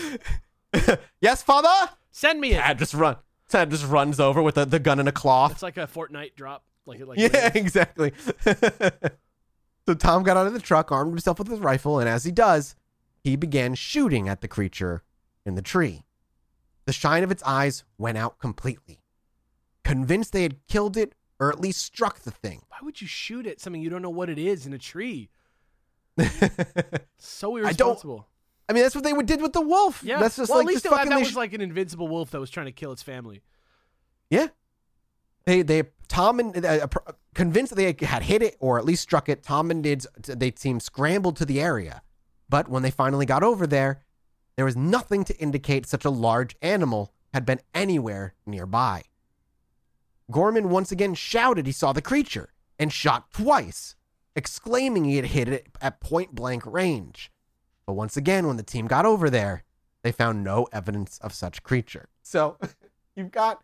yes, 1.20 1.42
father? 1.42 1.92
send 2.14 2.40
me 2.40 2.54
it. 2.54 2.78
Just 2.78 2.94
run. 2.94 3.18
Dad 3.50 3.70
just 3.70 3.86
runs 3.86 4.20
over 4.20 4.42
with 4.42 4.56
the, 4.56 4.66
the 4.66 4.80
gun 4.80 5.00
and 5.00 5.10
a 5.10 5.12
cloth. 5.12 5.52
It's 5.52 5.62
like 5.62 5.78
a 5.78 5.86
Fortnite 5.86 6.36
drop. 6.36 6.64
Like, 6.86 7.06
like 7.06 7.20
yeah, 7.20 7.52
exactly. 7.56 8.14
so 9.86 9.94
Tom 9.94 10.24
got 10.24 10.38
out 10.38 10.48
of 10.48 10.54
the 10.54 10.60
truck, 10.60 10.92
armed 10.92 11.12
himself 11.12 11.38
with 11.38 11.50
his 11.50 11.60
rifle, 11.60 12.00
and 12.00 12.10
as 12.10 12.24
he 12.24 12.32
does, 12.32 12.76
he 13.24 13.36
began 13.36 13.76
shooting 13.76 14.28
at 14.28 14.42
the 14.42 14.48
creature 14.48 15.04
in 15.46 15.56
the 15.56 15.62
tree. 15.62 16.04
The 16.86 16.94
shine 16.94 17.24
of 17.24 17.32
its 17.32 17.44
eyes 17.44 17.84
went 17.98 18.18
out 18.18 18.40
completely. 18.40 19.04
Convinced 19.84 20.34
they 20.34 20.44
had 20.44 20.66
killed 20.68 20.98
it, 20.98 21.14
or 21.44 21.52
at 21.52 21.60
least 21.60 21.84
struck 21.84 22.20
the 22.20 22.32
thing. 22.32 22.62
Why 22.70 22.78
would 22.84 23.02
you 23.02 23.08
shoot 23.08 23.46
at 23.46 23.60
something 23.60 23.82
you 23.82 23.90
don't 23.90 24.02
know 24.02 24.10
what 24.10 24.30
it 24.30 24.40
is 24.40 24.66
in 24.66 24.74
a 24.74 24.78
tree? 24.78 25.30
So 27.18 27.56
I 27.58 27.60
don't- 27.60 27.66
irresponsible. 27.66 28.28
I 28.70 28.74
mean, 28.74 28.84
that's 28.84 28.96
what 28.96 29.04
they 29.04 29.14
did 29.24 29.42
with 29.42 29.52
the 29.52 29.62
wolf. 29.62 30.02
Yeah. 30.04 30.20
That's 30.20 30.38
just 30.38 30.50
well, 30.50 30.60
like 30.60 30.68
at 30.68 30.74
least 30.74 30.88
fucking 30.88 31.10
that 31.10 31.20
was 31.20 31.32
sh- 31.32 31.36
like 31.36 31.52
an 31.54 31.60
invincible 31.60 32.08
wolf 32.08 32.32
that 32.32 32.40
was 32.40 32.50
trying 32.50 32.68
to 32.68 32.72
kill 32.72 32.94
its 32.94 33.04
family. 33.04 33.42
Yeah. 34.30 34.48
They 35.46 35.64
they 35.64 35.84
Tom 36.08 36.40
and 36.40 36.66
uh, 36.66 36.88
uh, 37.06 37.12
convinced 37.36 37.76
that 37.76 37.98
they 38.00 38.06
had 38.06 38.24
hit 38.24 38.42
it 38.42 38.56
or 38.60 38.80
at 38.80 38.86
least 38.86 39.02
struck 39.04 39.28
it. 39.28 39.44
Tom 39.44 39.70
and 39.70 39.84
did 39.84 40.06
they 40.22 40.50
team 40.50 40.80
scrambled 40.80 41.36
to 41.38 41.46
the 41.46 41.60
area, 41.60 42.02
but 42.48 42.70
when 42.70 42.84
they 42.84 42.92
finally 42.92 43.26
got 43.26 43.44
over 43.44 43.68
there, 43.68 44.02
there 44.56 44.66
was 44.66 44.78
nothing 44.78 45.26
to 45.26 45.38
indicate 45.38 45.86
such 45.86 46.06
a 46.06 46.10
large 46.10 46.56
animal 46.62 47.14
had 47.34 47.46
been 47.46 47.60
anywhere 47.74 48.34
nearby. 48.46 49.04
Gorman 50.32 50.70
once 50.70 50.92
again 50.92 51.14
shouted 51.14 51.66
he 51.66 51.72
saw 51.72 51.94
the 51.94 52.02
creature 52.02 52.50
and 52.80 52.92
shot 52.92 53.32
twice, 53.32 53.96
exclaiming 54.36 55.06
he 55.06 55.18
had 55.18 55.26
hit 55.26 55.48
it 55.48 55.68
at 55.82 56.00
point 56.00 56.34
blank 56.34 56.66
range. 56.66 57.32
But 57.86 57.94
once 57.94 58.16
again, 58.18 58.48
when 58.48 58.58
the 58.58 58.64
team 58.64 58.88
got 58.88 59.06
over 59.06 59.30
there, 59.30 59.64
they 60.04 60.12
found 60.12 60.44
no 60.44 60.68
evidence 60.72 61.18
of 61.20 61.34
such 61.34 61.64
creature. 61.64 62.10
So 62.22 62.58
you've 63.16 63.32
got 63.32 63.62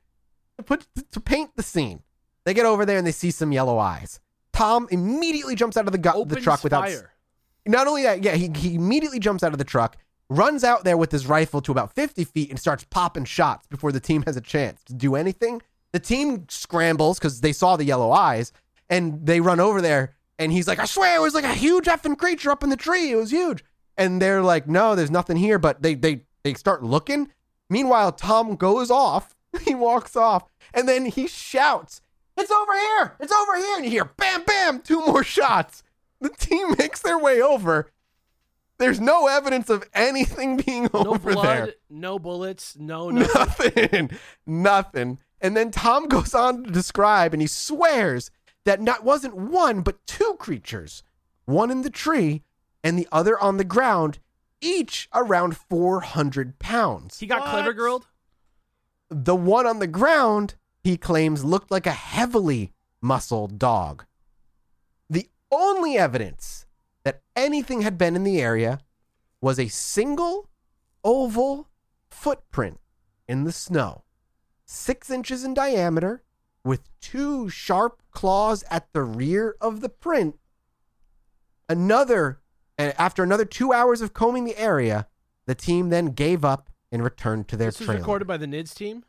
to 0.58 0.64
put 0.64 0.88
to 1.12 1.20
paint 1.20 1.52
the 1.56 1.64
scene. 1.64 2.04
They 2.46 2.54
get 2.54 2.66
over 2.66 2.86
there 2.86 2.98
and 2.98 3.08
they 3.08 3.12
see 3.12 3.32
some 3.32 3.52
yellow 3.52 3.78
eyes. 3.78 4.20
Tom 4.54 4.88
immediately 4.92 5.56
jumps 5.56 5.78
out 5.78 5.86
of 5.86 5.92
the, 5.92 5.98
gu- 5.98 6.26
the 6.26 6.38
truck 6.38 6.64
without. 6.64 6.84
fire. 6.86 7.14
Not 7.66 7.88
only 7.88 8.04
that, 8.04 8.24
yeah, 8.24 8.36
he, 8.36 8.50
he 8.56 8.76
immediately 8.76 9.20
jumps 9.20 9.44
out 9.44 9.52
of 9.52 9.58
the 9.58 9.64
truck, 9.64 9.98
runs 10.30 10.64
out 10.64 10.84
there 10.84 10.98
with 10.98 11.12
his 11.12 11.28
rifle 11.28 11.62
to 11.62 11.72
about 11.72 11.94
50 11.94 12.24
feet, 12.24 12.50
and 12.50 12.60
starts 12.60 12.84
popping 12.86 13.26
shots 13.26 13.68
before 13.68 13.92
the 13.92 14.00
team 14.00 14.24
has 14.24 14.36
a 14.36 14.42
chance 14.42 14.84
to 14.86 14.94
do 14.94 15.16
anything. 15.16 15.62
The 15.92 16.00
team 16.00 16.46
scrambles 16.50 17.18
because 17.20 17.42
they 17.42 17.54
saw 17.54 17.76
the 17.76 17.84
yellow 17.86 18.12
eyes, 18.12 18.52
and 18.90 19.26
they 19.26 19.42
run 19.42 19.60
over 19.60 19.82
there, 19.82 20.16
and 20.38 20.52
he's 20.52 20.68
like, 20.68 20.80
I 20.80 20.86
swear 20.86 21.16
it 21.18 21.22
was 21.22 21.34
like 21.34 21.44
a 21.46 21.54
huge 21.54 21.86
effing 21.86 22.18
creature 22.18 22.52
up 22.52 22.64
in 22.64 22.70
the 22.70 22.78
tree. 22.78 23.12
It 23.12 23.16
was 23.16 23.32
huge. 23.32 23.64
And 23.98 24.22
they're 24.22 24.42
like, 24.42 24.68
no, 24.68 24.96
there's 24.96 25.12
nothing 25.12 25.38
here, 25.38 25.60
but 25.60 25.82
they, 25.82 25.96
they, 25.96 26.22
they 26.44 26.54
start 26.54 26.84
looking. 26.84 27.32
Meanwhile, 27.70 28.14
Tom 28.14 28.56
goes 28.56 28.90
off. 28.92 29.36
He 29.66 29.74
walks 29.74 30.16
off, 30.16 30.44
and 30.76 30.88
then 30.88 31.08
he 31.08 31.26
shouts, 31.26 32.02
It's 32.38 32.52
over 32.52 32.72
here! 32.78 33.16
It's 33.20 33.34
over 33.34 33.58
here! 33.58 33.76
And 33.78 33.84
you 33.86 33.90
hear 33.90 34.06
bam, 34.06 34.44
bam, 34.44 34.82
two 34.82 35.04
more 35.04 35.24
shots. 35.24 35.82
The 36.22 36.30
team 36.30 36.76
makes 36.78 37.02
their 37.02 37.18
way 37.18 37.42
over. 37.42 37.90
There's 38.78 39.02
no 39.02 39.26
evidence 39.28 39.70
of 39.72 39.90
anything 39.94 40.58
being 40.58 40.84
No 40.94 41.00
over 41.08 41.34
blood, 41.34 41.46
there. 41.46 41.74
no 41.90 42.20
bullets, 42.20 42.78
no 42.78 43.10
nothing. 43.10 43.72
Nothing. 43.76 44.12
Nothing. 44.46 45.18
And 45.42 45.56
then 45.56 45.72
Tom 45.72 46.08
goes 46.10 46.34
on 46.34 46.64
to 46.64 46.72
describe 46.72 47.34
and 47.34 47.42
he 47.42 47.48
swears 47.48 48.32
that 48.66 48.82
not 48.82 49.04
wasn't 49.04 49.36
one 49.36 49.82
but 49.82 50.06
two 50.06 50.36
creatures. 50.40 51.04
One 51.46 51.72
in 51.72 51.82
the 51.82 51.90
tree 51.90 52.44
and 52.84 52.98
the 52.98 53.08
other 53.12 53.40
on 53.40 53.58
the 53.58 53.64
ground, 53.64 54.20
each 54.62 55.10
around 55.14 55.58
400 55.58 56.60
pounds. 56.60 57.20
He 57.20 57.28
got 57.28 57.42
What? 57.42 57.50
clever 57.50 57.74
girled. 57.74 58.08
The 59.10 59.36
one 59.36 59.66
on 59.66 59.80
the 59.80 59.88
ground, 59.88 60.56
he 60.84 60.96
claims, 60.98 61.44
looked 61.44 61.72
like 61.72 61.88
a 61.88 61.92
heavily 61.92 62.74
muscled 63.02 63.58
dog. 63.58 64.06
The 65.10 65.30
only 65.52 65.98
evidence 65.98 66.66
that 67.04 67.22
anything 67.36 67.82
had 67.82 67.98
been 67.98 68.16
in 68.16 68.24
the 68.24 68.40
area 68.42 68.80
was 69.42 69.58
a 69.60 69.68
single 69.68 70.50
oval 71.04 71.70
footprint 72.12 72.80
in 73.28 73.46
the 73.46 73.52
snow, 73.52 74.04
six 74.70 75.10
inches 75.10 75.44
in 75.44 75.54
diameter, 75.56 76.22
with 76.64 76.88
two 77.02 77.50
sharp 77.50 78.04
claws 78.12 78.64
at 78.70 78.88
the 78.94 79.02
rear 79.02 79.56
of 79.60 79.82
the 79.82 79.90
print. 79.90 80.38
Another, 81.68 82.40
and 82.78 82.94
after 82.98 83.24
another 83.24 83.46
two 83.46 83.74
hours 83.74 84.02
of 84.02 84.14
combing 84.14 84.46
the 84.46 84.58
area, 84.58 85.08
the 85.48 85.56
team 85.56 85.90
then 85.90 86.08
gave 86.08 86.46
up 86.46 86.70
and 86.92 87.04
returned 87.04 87.48
to 87.48 87.58
their 87.58 87.72
This 87.72 87.80
was 87.80 87.90
recorded 87.90 88.28
by 88.28 88.38
the 88.38 88.46
NIDS 88.46 88.76
team. 88.76 89.04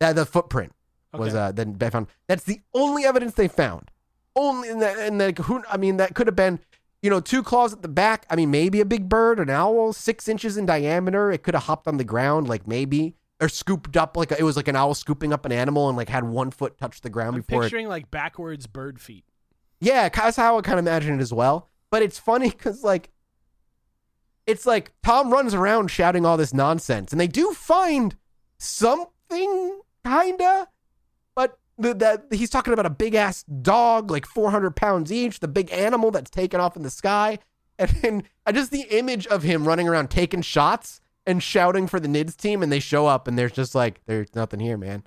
Uh, 0.00 0.12
the 0.12 0.26
footprint 0.26 0.72
was 1.12 1.34
uh 1.34 1.52
then 1.52 1.76
they 1.78 1.90
found. 1.90 2.06
That's 2.28 2.44
the 2.44 2.60
only 2.74 3.04
evidence 3.04 3.34
they 3.34 3.48
found. 3.48 3.90
Only 4.36 4.68
and 4.68 4.80
that 4.82 4.98
and 4.98 5.20
that 5.20 5.38
who 5.38 5.62
I 5.70 5.76
mean 5.76 5.96
that 5.96 6.14
could 6.14 6.26
have 6.26 6.36
been, 6.36 6.60
you 7.02 7.10
know, 7.10 7.20
two 7.20 7.42
claws 7.42 7.72
at 7.72 7.82
the 7.82 7.88
back. 7.88 8.26
I 8.30 8.36
mean 8.36 8.50
maybe 8.50 8.80
a 8.80 8.86
big 8.86 9.08
bird, 9.08 9.40
an 9.40 9.50
owl, 9.50 9.92
six 9.92 10.28
inches 10.28 10.56
in 10.56 10.66
diameter. 10.66 11.30
It 11.30 11.42
could 11.42 11.54
have 11.54 11.64
hopped 11.64 11.88
on 11.88 11.96
the 11.96 12.04
ground, 12.04 12.48
like 12.48 12.66
maybe. 12.66 13.16
Or 13.40 13.48
scooped 13.48 13.96
up 13.96 14.16
like 14.16 14.30
a, 14.30 14.38
it 14.38 14.42
was 14.42 14.56
like 14.56 14.68
an 14.68 14.76
owl 14.76 14.94
scooping 14.94 15.32
up 15.32 15.46
an 15.46 15.52
animal 15.52 15.88
and 15.88 15.96
like 15.96 16.08
had 16.08 16.24
one 16.24 16.50
foot 16.50 16.76
touch 16.78 17.00
the 17.00 17.10
ground 17.10 17.36
I'm 17.36 17.40
before 17.42 17.62
it 17.62 17.66
picturing 17.66 17.88
like 17.88 18.10
backwards 18.10 18.66
bird 18.66 19.00
feet. 19.00 19.24
Yeah, 19.80 20.08
that's 20.10 20.36
how 20.36 20.58
I 20.58 20.60
kind 20.60 20.78
of 20.78 20.86
imagine 20.86 21.18
it 21.18 21.22
as 21.22 21.32
well. 21.32 21.68
But 21.90 22.02
it's 22.02 22.18
funny 22.18 22.50
because 22.50 22.84
like, 22.84 23.10
it's 24.46 24.66
like 24.66 24.92
Tom 25.02 25.32
runs 25.32 25.54
around 25.54 25.90
shouting 25.90 26.26
all 26.26 26.36
this 26.36 26.52
nonsense, 26.52 27.12
and 27.12 27.20
they 27.20 27.26
do 27.26 27.52
find 27.52 28.16
something 28.58 29.80
kinda, 30.04 30.68
but 31.34 31.58
the, 31.78 31.94
that 31.94 32.24
he's 32.30 32.50
talking 32.50 32.72
about 32.72 32.86
a 32.86 32.90
big 32.90 33.14
ass 33.14 33.42
dog, 33.44 34.10
like 34.10 34.26
400 34.26 34.76
pounds 34.76 35.10
each, 35.10 35.40
the 35.40 35.48
big 35.48 35.72
animal 35.72 36.10
that's 36.10 36.30
taken 36.30 36.60
off 36.60 36.76
in 36.76 36.82
the 36.82 36.90
sky, 36.90 37.38
and 37.78 37.90
then 38.02 38.22
I 38.44 38.52
just 38.52 38.70
the 38.70 38.86
image 38.90 39.26
of 39.26 39.42
him 39.42 39.66
running 39.66 39.88
around 39.88 40.10
taking 40.10 40.42
shots 40.42 40.99
and 41.26 41.42
shouting 41.42 41.86
for 41.86 42.00
the 42.00 42.08
NIDS 42.08 42.36
team, 42.36 42.62
and 42.62 42.72
they 42.72 42.80
show 42.80 43.06
up, 43.06 43.28
and 43.28 43.38
there's 43.38 43.52
just 43.52 43.74
like 43.74 44.00
there's 44.06 44.34
nothing 44.34 44.60
here, 44.60 44.76
man. 44.76 45.04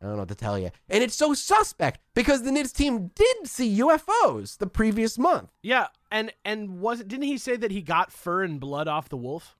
I 0.00 0.06
don't 0.06 0.14
know 0.14 0.22
what 0.22 0.28
to 0.30 0.34
tell 0.34 0.58
you. 0.58 0.70
And 0.88 1.04
it's 1.04 1.14
so 1.14 1.32
suspect 1.32 2.00
because 2.14 2.42
the 2.42 2.50
NIDS 2.50 2.72
team 2.74 3.12
did 3.14 3.46
see 3.46 3.78
UFOs 3.78 4.58
the 4.58 4.66
previous 4.66 5.16
month. 5.16 5.50
Yeah, 5.62 5.88
and 6.10 6.32
and 6.44 6.80
was 6.80 7.00
it 7.00 7.08
didn't 7.08 7.26
he 7.26 7.38
say 7.38 7.56
that 7.56 7.70
he 7.70 7.82
got 7.82 8.10
fur 8.10 8.42
and 8.42 8.58
blood 8.58 8.88
off 8.88 9.08
the 9.08 9.16
wolf? 9.16 9.56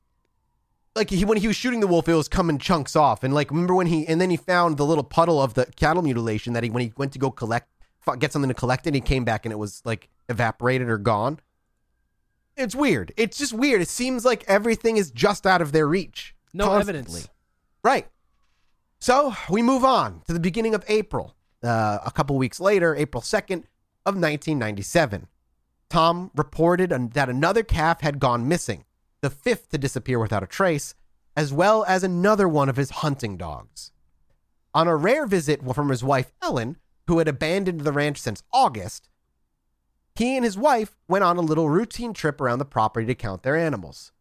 Like 0.95 1.11
he, 1.11 1.24
when 1.24 1.39
he 1.39 1.47
was 1.47 1.57
shooting 1.57 1.80
the 1.80 1.87
wolf, 1.87 2.09
it 2.09 2.14
was 2.14 2.28
coming 2.28 2.59
chunks 2.59 2.97
off. 2.97 3.22
And 3.24 3.33
like, 3.33 3.51
remember 3.51 3.74
when 3.74 3.87
he, 3.87 4.07
and 4.07 4.20
then 4.20 4.28
he 4.28 4.37
found 4.37 4.76
the 4.76 4.85
little 4.85 5.05
puddle 5.05 5.41
of 5.41 5.55
the 5.55 5.64
cattle 5.76 6.03
mutilation 6.03 6.53
that 6.53 6.64
he, 6.64 6.70
when 6.70 6.83
he 6.83 6.93
went 6.99 7.12
to 7.12 7.18
go 7.18 7.30
collect, 7.30 7.68
get 8.18 8.30
something 8.30 8.49
to 8.49 8.55
collect 8.55 8.87
it, 8.87 8.95
he 8.95 9.01
came 9.01 9.24
back 9.24 9.47
and 9.47 9.53
it 9.53 9.57
was 9.57 9.80
like 9.87 10.11
evaporated 10.28 10.91
or 10.91 10.99
gone. 10.99 11.41
It's 12.63 12.75
weird. 12.75 13.13
It's 13.17 13.37
just 13.39 13.53
weird. 13.53 13.83
It 13.83 13.89
seems 13.89 14.25
like 14.25 14.45
everything 14.49 14.97
is 14.97 15.11
just 15.11 15.47
out 15.47 15.61
of 15.61 15.73
their 15.73 15.87
reach. 15.87 16.35
No 16.55 16.67
constantly. 16.67 17.01
evidence. 17.01 17.29
Right. 17.83 18.09
So 19.01 19.35
we 19.51 19.63
move 19.63 19.85
on 19.85 20.23
to 20.27 20.33
the 20.33 20.41
beginning 20.41 20.75
of 20.75 20.85
April. 20.89 21.35
Uh, 21.63 21.99
a 22.05 22.11
couple 22.11 22.37
weeks 22.37 22.61
later, 22.61 22.95
April 22.97 23.21
2nd 23.23 23.65
of 24.07 24.15
1997. 24.17 25.29
Tom 25.91 26.31
reported 26.35 26.91
an- 26.93 27.11
that 27.11 27.29
another 27.29 27.63
calf 27.63 28.01
had 28.01 28.19
gone 28.19 28.49
missing, 28.49 28.85
the 29.21 29.31
fifth 29.31 29.69
to 29.71 29.79
disappear 29.79 30.19
without 30.19 30.43
a 30.43 30.47
trace, 30.47 30.95
as 31.37 31.53
well 31.53 31.85
as 31.87 32.03
another 32.03 32.49
one 32.49 32.69
of 32.69 32.77
his 32.77 32.91
hunting 32.91 33.37
dogs. 33.37 33.93
On 34.75 34.89
a 34.89 34.97
rare 34.97 35.27
visit 35.27 35.61
from 35.75 35.89
his 35.91 36.03
wife 36.03 36.33
Ellen, 36.43 36.77
who 37.07 37.19
had 37.19 37.29
abandoned 37.29 37.83
the 37.83 37.93
ranch 37.93 38.19
since 38.21 38.43
August, 38.53 39.09
he 40.15 40.37
and 40.37 40.45
his 40.45 40.59
wife 40.59 40.97
went 41.09 41.25
on 41.25 41.37
a 41.37 41.43
little 41.43 41.69
routine 41.69 42.13
trip 42.13 42.41
around 42.41 42.59
the 42.59 42.65
property 42.65 43.07
to 43.07 43.15
count 43.15 43.43
their 43.43 43.57
animals. 43.57 44.13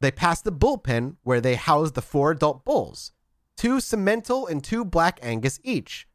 They 0.00 0.10
passed 0.10 0.44
the 0.44 0.52
bullpen 0.52 1.16
where 1.22 1.40
they 1.40 1.56
housed 1.56 1.94
the 1.94 2.02
four 2.02 2.30
adult 2.30 2.64
bulls, 2.64 3.12
two 3.56 3.80
Cemental 3.80 4.46
and 4.46 4.64
two 4.64 4.84
Black 4.84 5.18
Angus 5.22 5.60
each. 5.62 6.08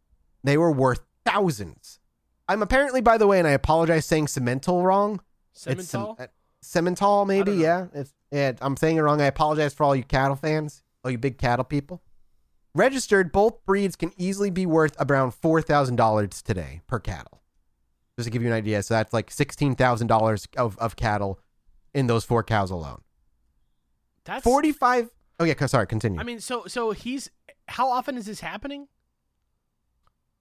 They 0.44 0.58
were 0.58 0.72
worth 0.72 1.02
thousands. 1.24 2.00
I'm 2.48 2.62
apparently, 2.62 3.02
by 3.02 3.18
the 3.18 3.28
way, 3.28 3.40
and 3.40 3.48
I 3.48 3.52
apologize 3.52 4.06
saying 4.06 4.28
Cemental 4.28 4.84
wrong. 4.84 5.22
It's 5.54 5.62
Cem- 5.64 5.78
Simmental? 5.78 6.20
uh, 6.20 6.28
Cemental, 6.62 7.26
maybe, 7.26 7.54
yeah. 7.54 7.88
It's, 7.94 8.14
yeah. 8.32 8.54
I'm 8.62 8.76
saying 8.78 8.98
it 8.98 9.02
wrong. 9.02 9.22
I 9.22 9.26
apologize 9.26 9.74
for 9.74 9.84
all 9.84 9.96
you 9.96 10.04
cattle 10.04 10.36
fans, 10.36 10.84
all 11.04 11.12
you 11.12 11.18
big 11.18 11.38
cattle 11.38 11.64
people. 11.66 12.02
Registered, 12.74 13.32
both 13.32 13.64
breeds 13.66 13.96
can 13.96 14.12
easily 14.18 14.50
be 14.50 14.66
worth 14.66 14.96
around 15.00 15.32
$4,000 15.32 16.42
today 16.42 16.82
per 16.88 17.00
cattle. 17.00 17.42
Just 18.18 18.28
to 18.28 18.32
give 18.32 18.42
you 18.42 18.48
an 18.48 18.54
idea. 18.54 18.82
So 18.84 18.94
that's 18.94 19.14
like 19.14 19.30
$16,000 19.30 20.48
of, 20.58 20.78
of 20.78 20.96
cattle 20.96 21.40
in 21.94 22.08
those 22.08 22.24
four 22.24 22.44
cows 22.44 22.72
alone. 22.72 23.02
That's 24.24 24.44
45. 24.44 25.10
Oh, 25.40 25.44
yeah. 25.44 25.66
Sorry, 25.66 25.86
continue. 25.86 26.20
I 26.20 26.24
mean, 26.24 26.40
so 26.40 26.64
so 26.66 26.92
he's 26.92 27.30
how 27.68 27.90
often 27.92 28.18
is 28.18 28.26
this 28.26 28.40
happening? 28.40 28.88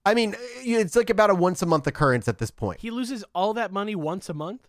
I 0.07 0.14
mean, 0.14 0.35
eh, 0.35 0.79
it's 0.79 0.97
like 0.97 1.11
about 1.11 1.31
a 1.31 1.35
once 1.35 1.62
a 1.62 1.66
month 1.66 1.87
occurrence 1.87 2.29
at 2.29 2.39
this 2.39 2.51
point. 2.51 2.81
He 2.81 2.91
loses 2.91 3.25
all 3.35 3.55
that 3.55 3.72
money 3.72 3.95
once 3.95 4.29
a 4.29 4.35
month? 4.35 4.68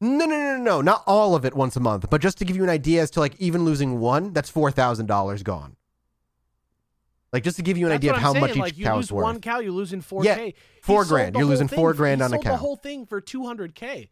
No, 0.00 0.26
no, 0.26 0.26
no, 0.26 0.56
no, 0.56 0.62
no, 0.62 0.80
not 0.80 1.02
all 1.06 1.34
of 1.34 1.44
it 1.44 1.54
once 1.54 1.76
a 1.76 1.80
month, 1.80 2.08
but 2.08 2.20
just 2.20 2.38
to 2.38 2.44
give 2.44 2.56
you 2.56 2.62
an 2.62 2.70
idea 2.70 3.02
as 3.02 3.10
to 3.12 3.20
like 3.20 3.34
even 3.40 3.64
losing 3.64 3.98
one, 3.98 4.32
that's 4.32 4.48
four 4.48 4.70
thousand 4.70 5.06
dollars 5.06 5.42
gone. 5.42 5.76
Like 7.32 7.44
just 7.44 7.56
to 7.56 7.62
give 7.62 7.76
you 7.76 7.86
an 7.86 7.90
That's 7.90 7.98
idea 8.00 8.12
of 8.14 8.18
how 8.18 8.32
saying. 8.32 8.40
much 8.40 8.50
each 8.52 8.56
like, 8.56 8.78
you 8.78 8.84
cow's 8.86 8.96
lose 8.96 9.12
worth. 9.12 9.22
one 9.24 9.40
cow, 9.40 9.58
you're 9.60 9.72
losing 9.72 10.00
four 10.00 10.24
Yeah, 10.24 10.36
k. 10.36 10.54
four 10.82 11.04
grand. 11.04 11.36
You're 11.36 11.44
losing 11.44 11.68
four 11.68 11.92
grand 11.92 12.20
he 12.20 12.24
on 12.24 12.30
a 12.32 12.36
sold 12.36 12.44
cow. 12.44 12.50
The 12.52 12.56
whole 12.56 12.76
thing 12.76 13.04
for 13.06 13.20
two 13.20 13.44
hundred 13.44 13.74
k. 13.74 14.08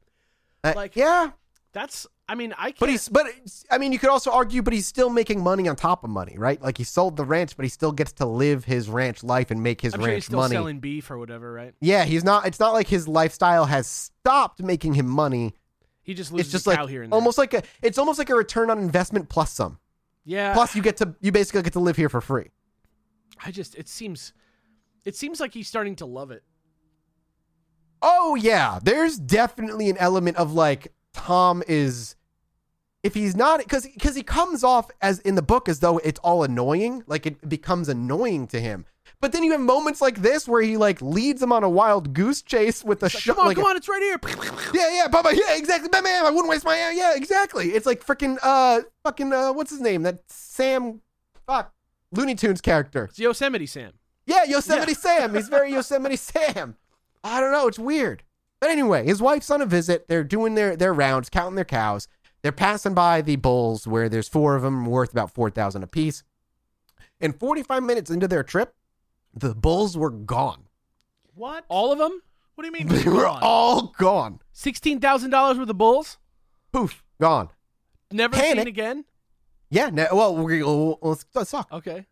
Uh, 0.63 0.73
like- 0.77 0.97
yeah, 0.97 1.31
That's. 1.73 2.07
I 2.29 2.35
mean, 2.35 2.53
I 2.59 2.73
can't. 2.73 2.81
but 2.81 2.89
he's 2.89 3.09
but 3.09 3.27
I 3.71 3.79
mean, 3.79 3.93
you 3.93 4.01
could 4.01 4.11
also 4.11 4.33
argue, 4.33 4.61
but 4.61 4.73
he's 4.73 4.87
still 4.87 5.09
making 5.11 5.41
money 5.43 5.69
on 5.69 5.77
top 5.77 6.03
of 6.03 6.11
money, 6.11 6.35
right? 6.37 6.61
Like 6.61 6.77
he 6.77 6.83
sold 6.83 7.17
the 7.17 7.25
ranch, 7.25 7.57
but 7.57 7.65
he 7.65 7.69
still 7.69 7.93
gets 7.93 8.13
to 8.15 8.27
live 8.27 8.65
his 8.65 8.89
ranch 8.89 9.23
life 9.23 9.53
and 9.53 9.63
make 9.63 9.81
his 9.81 9.95
I'm 9.95 10.01
sure 10.01 10.09
he's 10.09 10.15
ranch 10.15 10.25
still 10.25 10.39
money. 10.41 10.55
selling 10.57 10.81
beef 10.81 11.09
or 11.11 11.19
whatever, 11.19 11.53
right? 11.53 11.73
Yeah, 11.81 12.05
he's 12.05 12.25
not. 12.25 12.45
It's 12.47 12.59
not 12.59 12.73
like 12.73 12.89
his 12.89 13.07
lifestyle 13.07 13.67
has 13.67 13.87
stopped 13.87 14.61
making 14.61 14.95
him 14.95 15.07
money. 15.07 15.55
He 16.03 16.15
just 16.15 16.33
loses 16.33 16.47
It's 16.49 16.53
just 16.53 16.67
like 16.67 16.77
cow 16.79 16.87
here 16.87 17.03
and 17.05 17.13
there. 17.13 17.17
almost 17.17 17.39
like 17.39 17.55
a. 17.55 17.63
It's 17.81 17.97
almost 17.97 18.19
like 18.19 18.29
a 18.31 18.35
return 18.35 18.69
on 18.71 18.79
investment 18.81 19.29
plus 19.29 19.53
some. 19.53 19.79
yeah. 20.25 20.53
Plus, 20.53 20.75
you 20.75 20.83
get 20.83 20.97
to 20.99 21.15
you 21.21 21.31
basically 21.31 21.63
get 21.63 21.75
to 21.75 21.81
live 21.81 21.97
here 21.97 22.09
for 22.09 22.21
free. 22.21 22.51
I 23.45 23.51
just 23.51 23.75
it 23.75 23.89
seems, 23.89 24.33
it 25.05 25.17
seems 25.17 25.41
like 25.41 25.55
he's 25.55 25.69
starting 25.69 25.97
to 25.97 26.07
love 26.07 26.31
it. 26.31 26.43
Oh 28.03 28.35
yeah, 28.35 28.79
there's 28.83 29.19
definitely 29.19 29.91
an 29.91 29.97
element 29.99 30.37
of 30.37 30.53
like 30.53 30.93
Tom 31.13 31.63
is 31.67 32.17
if 33.03 33.15
he's 33.15 33.37
not 33.37 33.61
because 33.61 33.87
because 33.87 34.15
he 34.17 34.23
comes 34.23 34.65
off 34.65 34.91
as 35.01 35.19
in 35.21 35.35
the 35.35 35.43
book 35.43 35.69
as 35.69 35.81
though 35.81 35.99
it's 35.99 36.21
all 36.21 36.43
annoying, 36.43 37.05
like 37.07 37.27
it 37.27 37.49
becomes 37.49 37.89
annoying 37.89 38.47
to 38.49 38.61
him. 38.61 38.85
But 39.21 39.33
then 39.33 39.43
you 39.45 39.53
have 39.53 39.61
moments 39.61 40.01
like 40.01 40.21
this 40.21 40.47
where 40.47 40.61
he 40.61 40.77
like 40.77 41.01
leads 41.01 41.43
him 41.43 41.53
on 41.53 41.65
a 41.65 41.71
wild 41.71 42.13
goose 42.13 42.43
chase 42.43 42.85
with 42.85 43.03
a 43.03 43.09
shot. 43.09 43.37
Come 43.37 43.41
on, 43.41 43.47
like 43.47 43.57
come 43.57 43.67
on, 43.67 43.77
it's 43.77 43.89
right 43.89 44.03
here. 44.03 44.19
Yeah, 44.75 44.93
yeah, 44.93 45.09
Bubba. 45.09 45.33
Yeah, 45.33 45.57
exactly. 45.57 45.89
Batman. 45.89 46.27
I 46.27 46.31
wouldn't 46.31 46.49
waste 46.49 46.65
my. 46.65 46.77
Yeah, 46.95 47.15
exactly. 47.15 47.71
It's 47.71 47.87
like 47.87 48.05
freaking 48.05 48.39
uh, 48.43 48.83
fucking 49.05 49.33
uh, 49.33 49.53
what's 49.53 49.71
his 49.71 49.81
name? 49.81 50.03
That 50.03 50.21
Sam, 50.27 51.01
fuck, 51.47 51.73
Looney 52.13 52.35
Tunes 52.35 52.61
character. 52.61 53.05
It's 53.05 53.19
Yosemite 53.19 53.67
Sam. 53.67 53.93
Yeah, 54.27 54.45
Yosemite 54.45 54.95
Sam. 54.95 55.35
He's 55.35 55.49
very 55.49 55.71
Yosemite 55.73 56.17
Sam. 56.17 56.77
I 57.23 57.41
don't 57.41 57.53
know. 57.53 57.67
It's 57.69 57.79
weird. 57.79 58.23
But 58.61 58.71
anyway, 58.71 59.05
his 59.05 59.21
wife's 59.21 59.51
on 59.51 59.61
a 59.61 59.67
visit. 59.67 60.09
They're 60.09 60.25
doing 60.25 60.55
their, 60.55 60.77
their 60.77 60.95
rounds, 60.95 61.29
counting 61.29 61.57
their 61.57 61.65
cows. 61.65 62.09
They're 62.43 62.53
passing 62.53 62.95
by 62.95 63.23
the 63.23 63.37
bulls 63.37 63.87
where 63.87 64.09
there's 64.09 64.29
four 64.29 64.57
of 64.57 64.63
them 64.63 64.87
worth 64.87 65.13
about 65.13 65.33
4000 65.35 65.83
apiece. 65.83 66.23
And 67.21 67.39
45 67.39 67.83
minutes 67.83 68.11
into 68.11 68.29
their 68.29 68.43
trip, 68.43 68.75
the 69.35 69.55
bulls 69.55 69.97
were 69.97 70.11
gone. 70.11 70.65
What? 71.35 71.65
All 71.69 71.93
of 71.93 71.99
them. 71.99 72.23
What 72.55 72.63
do 72.63 72.67
you 72.69 72.73
mean? 72.73 72.89
They 72.89 73.11
were 73.11 73.27
all 73.27 73.93
gone. 73.99 74.41
Sixteen 74.53 74.99
thousand 74.99 75.29
dollars 75.29 75.59
worth 75.59 75.69
of 75.69 75.77
bulls. 75.77 76.17
Poof, 76.73 77.05
gone. 77.21 77.51
Never 78.11 78.35
Panic. 78.35 78.59
seen 78.61 78.67
again. 78.67 79.05
Yeah, 79.71 79.91
no, 79.91 80.07
well, 80.13 80.37
we're, 80.37 80.65
let's, 81.03 81.27
let's 81.35 81.51
talk. 81.51 81.73
Okay. 81.73 82.07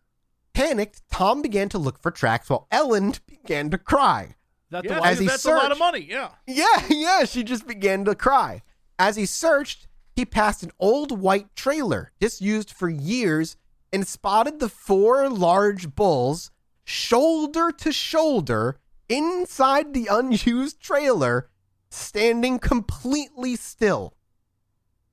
Panicked, 0.53 1.03
Tom 1.11 1.43
began 1.43 1.69
to 1.71 1.79
look 1.79 2.01
for 2.01 2.11
tracks 2.11 2.49
while 2.51 2.67
Ellen 2.71 3.15
began 3.27 3.71
to 3.71 3.79
cry. 3.79 4.37
That 4.71 4.85
Yeah, 4.85 4.95
the 4.95 4.97
As 4.97 5.03
wife. 5.03 5.19
he 5.21 5.27
that's 5.27 5.45
a 5.45 5.51
lot 5.51 5.73
of 5.73 5.79
money. 5.79 6.07
Yeah. 6.09 6.31
Yeah, 6.47 6.85
yeah, 6.89 7.25
she 7.25 7.43
just 7.45 7.67
began 7.67 8.05
to 8.05 8.15
cry. 8.15 8.63
As 8.99 9.17
he 9.17 9.27
searched, 9.27 9.89
he 10.15 10.25
passed 10.25 10.63
an 10.63 10.71
old 10.79 11.19
white 11.21 11.55
trailer 11.57 12.13
disused 12.21 12.71
for 12.71 12.89
years 12.89 13.57
and 13.93 14.07
spotted 14.07 14.59
the 14.61 14.69
four 14.69 15.29
large 15.29 15.95
bulls 15.95 16.51
shoulder 16.85 17.71
to 17.73 17.93
shoulder 17.93 18.79
inside 19.09 19.93
the 19.95 20.09
unused 20.11 20.81
trailer, 20.81 21.49
standing 21.91 22.59
completely 22.59 23.57
still. 23.57 24.15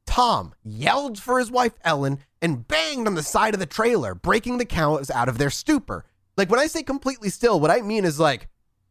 Tom 0.06 0.54
yelled 0.64 1.20
for 1.20 1.40
his 1.40 1.50
wife 1.52 1.74
Ellen 1.84 2.20
and 2.42 2.68
banged 2.68 3.08
on 3.08 3.16
the 3.16 3.24
side 3.24 3.54
of 3.54 3.60
the 3.60 3.66
trailer, 3.66 4.16
breaking 4.16 4.58
the 4.58 4.66
cows 4.66 5.10
out 5.12 5.30
of 5.30 5.38
their 5.38 5.50
stupor. 5.50 6.06
Like 6.38 6.50
when 6.50 6.60
I 6.60 6.68
say 6.68 6.84
completely 6.84 7.30
still, 7.30 7.60
what 7.60 7.72
I 7.72 7.82
mean 7.82 8.06
is 8.06 8.20
like 8.20 8.48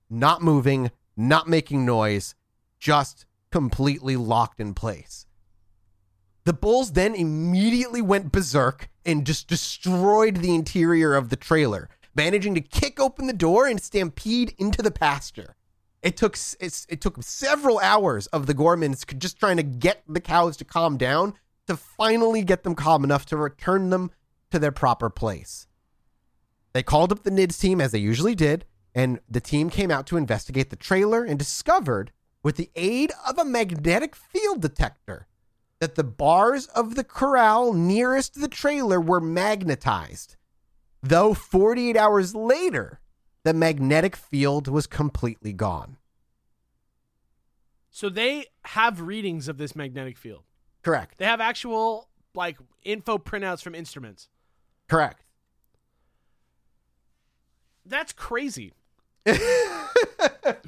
not 0.09 0.42
moving, 0.42 0.90
not 1.16 1.48
making 1.48 1.84
noise, 1.84 2.34
just 2.78 3.26
completely 3.51 4.16
locked 4.16 4.61
in 4.61 4.74
place. 4.74 5.26
The 6.44 6.53
bulls 6.53 6.92
then 6.92 7.14
immediately 7.14 8.01
went 8.01 8.32
berserk 8.32 8.88
and 9.05 9.26
just 9.26 9.48
destroyed 9.48 10.36
the 10.36 10.55
interior 10.55 11.14
of 11.14 11.28
the 11.28 11.36
trailer, 11.36 11.88
managing 12.14 12.55
to 12.55 12.61
kick 12.61 12.98
open 12.98 13.26
the 13.26 13.32
door 13.32 13.66
and 13.66 13.80
stampede 13.80 14.55
into 14.59 14.82
the 14.82 14.90
pasture. 14.90 15.55
It 16.03 16.16
took 16.16 16.34
it's, 16.61 16.86
it 16.88 17.01
took 17.01 17.22
several 17.22 17.78
hours 17.80 18.26
of 18.28 18.46
the 18.46 18.55
Gormans 18.55 19.07
just 19.18 19.38
trying 19.38 19.59
to 19.59 19.62
get 19.62 20.03
the 20.09 20.20
cows 20.20 20.57
to 20.59 20.64
calm 20.64 20.96
down 20.96 21.34
to 21.70 21.76
finally 21.76 22.42
get 22.42 22.64
them 22.64 22.74
calm 22.74 23.04
enough 23.04 23.24
to 23.24 23.36
return 23.36 23.90
them 23.90 24.10
to 24.50 24.58
their 24.58 24.72
proper 24.72 25.08
place. 25.08 25.68
They 26.72 26.82
called 26.82 27.12
up 27.12 27.22
the 27.22 27.30
NIDS 27.30 27.60
team 27.60 27.80
as 27.80 27.92
they 27.92 28.00
usually 28.00 28.34
did, 28.34 28.64
and 28.92 29.20
the 29.28 29.40
team 29.40 29.70
came 29.70 29.88
out 29.88 30.04
to 30.08 30.16
investigate 30.16 30.70
the 30.70 30.76
trailer 30.76 31.22
and 31.22 31.38
discovered, 31.38 32.10
with 32.42 32.56
the 32.56 32.70
aid 32.74 33.12
of 33.28 33.38
a 33.38 33.44
magnetic 33.44 34.16
field 34.16 34.60
detector, 34.60 35.28
that 35.78 35.94
the 35.94 36.02
bars 36.02 36.66
of 36.66 36.96
the 36.96 37.04
corral 37.04 37.72
nearest 37.72 38.40
the 38.40 38.48
trailer 38.48 39.00
were 39.00 39.20
magnetized, 39.20 40.34
though 41.00 41.34
48 41.34 41.96
hours 41.96 42.34
later, 42.34 42.98
the 43.44 43.54
magnetic 43.54 44.16
field 44.16 44.66
was 44.66 44.88
completely 44.88 45.52
gone. 45.52 45.98
So 47.90 48.08
they 48.08 48.46
have 48.64 49.00
readings 49.00 49.46
of 49.46 49.56
this 49.56 49.76
magnetic 49.76 50.18
field. 50.18 50.42
Correct. 50.83 51.18
They 51.18 51.24
have 51.24 51.41
actual 51.41 52.09
like 52.35 52.57
info 52.83 53.18
printouts 53.18 53.62
from 53.62 53.74
instruments. 53.74 54.28
Correct. 54.89 55.24
That's 57.85 58.12
crazy. 58.12 58.72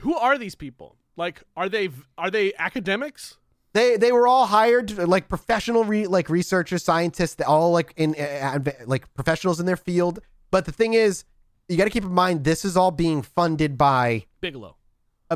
Who 0.01 0.15
are 0.17 0.39
these 0.39 0.55
people? 0.55 0.97
Like, 1.17 1.43
are 1.57 1.69
they 1.69 1.91
are 2.19 2.31
they 2.31 2.53
academics? 2.59 3.37
They 3.75 3.97
they 3.97 4.13
were 4.13 4.27
all 4.27 4.47
hired 4.47 4.97
like 4.99 5.29
professional 5.29 5.85
re, 5.85 6.07
like 6.07 6.29
researchers, 6.29 6.83
scientists, 6.85 7.41
all 7.47 7.73
like 7.73 7.95
in 7.97 8.15
uh, 8.15 8.59
like 8.87 9.13
professionals 9.15 9.61
in 9.61 9.67
their 9.67 9.77
field. 9.77 10.21
But 10.51 10.67
the 10.67 10.73
thing 10.73 10.95
is, 10.95 11.25
you 11.69 11.77
got 11.77 11.85
to 11.85 11.91
keep 11.91 12.05
in 12.05 12.13
mind 12.13 12.45
this 12.45 12.65
is 12.65 12.77
all 12.77 12.91
being 12.91 13.23
funded 13.23 13.79
by 13.79 14.27
Bigelow, 14.41 14.77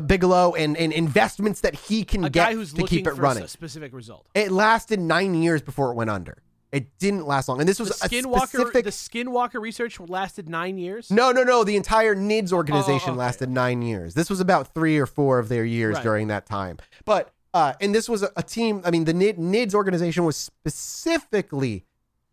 Bigelow 0.01 0.53
and, 0.55 0.75
and 0.77 0.91
investments 0.93 1.61
that 1.61 1.75
he 1.75 2.03
can 2.03 2.23
a 2.25 2.29
get 2.29 2.51
to 2.51 2.83
keep 2.85 3.07
it 3.07 3.13
running. 3.13 3.43
a 3.43 3.47
specific 3.47 3.93
result. 3.93 4.27
It 4.33 4.51
lasted 4.51 4.99
nine 4.99 5.33
years 5.35 5.61
before 5.61 5.91
it 5.91 5.95
went 5.95 6.09
under. 6.09 6.37
It 6.71 6.97
didn't 6.99 7.25
last 7.25 7.47
long, 7.47 7.59
and 7.61 7.67
this 7.69 7.79
was 7.79 7.89
The 7.97 8.05
a 8.05 8.09
Skinwalker, 8.09 8.47
specific. 8.47 8.83
the 8.83 8.89
Skinwalker 8.91 9.61
research 9.61 9.99
lasted 10.01 10.49
nine 10.49 10.77
years. 10.77 11.09
no, 11.09 11.31
no, 11.31 11.43
no. 11.43 11.63
The 11.63 11.77
entire 11.77 12.13
NIDS 12.13 12.51
organization 12.51 13.11
Oh, 13.11 13.13
okay. 13.13 13.19
lasted 13.19 13.49
nine 13.49 13.81
years. 13.81 14.13
This 14.15 14.29
was 14.29 14.41
about 14.41 14.73
three 14.73 14.97
or 14.97 15.05
four 15.05 15.39
of 15.39 15.47
their 15.47 15.63
years 15.63 15.95
Right. 15.95 16.03
during 16.03 16.27
that 16.27 16.45
time. 16.45 16.77
But 17.05 17.31
uh, 17.53 17.73
and 17.79 17.95
this 17.95 18.09
was 18.09 18.21
a, 18.21 18.31
a 18.35 18.43
team. 18.43 18.81
I 18.83 18.91
mean, 18.91 19.05
the 19.05 19.13
NID, 19.13 19.37
NIDS 19.37 19.73
organization 19.73 20.25
was 20.25 20.35
specifically 20.35 21.85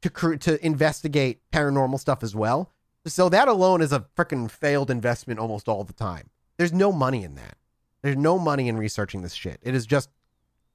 to 0.03 0.11
cr- 0.11 0.35
to 0.35 0.65
investigate 0.67 1.41
paranormal 1.53 1.99
stuff 2.01 2.23
as 2.23 2.35
well. 2.35 2.71
So 3.07 3.29
that 3.29 3.49
alone 3.49 3.81
is 3.83 3.93
a 3.93 4.05
freaking 4.17 4.51
failed 4.51 4.91
investment 4.91 5.39
almost 5.39 5.69
all 5.69 5.85
the 5.85 5.93
time. 5.93 6.31
There's 6.57 6.73
no 6.73 6.93
money 6.93 7.25
in 7.25 7.35
that. 7.37 7.57
There's 8.03 8.17
no 8.17 8.39
money 8.39 8.69
in 8.69 8.77
researching 8.77 9.23
this 9.23 9.33
shit. 9.35 9.59
It 9.63 9.75
is 9.75 9.87
just 9.87 10.11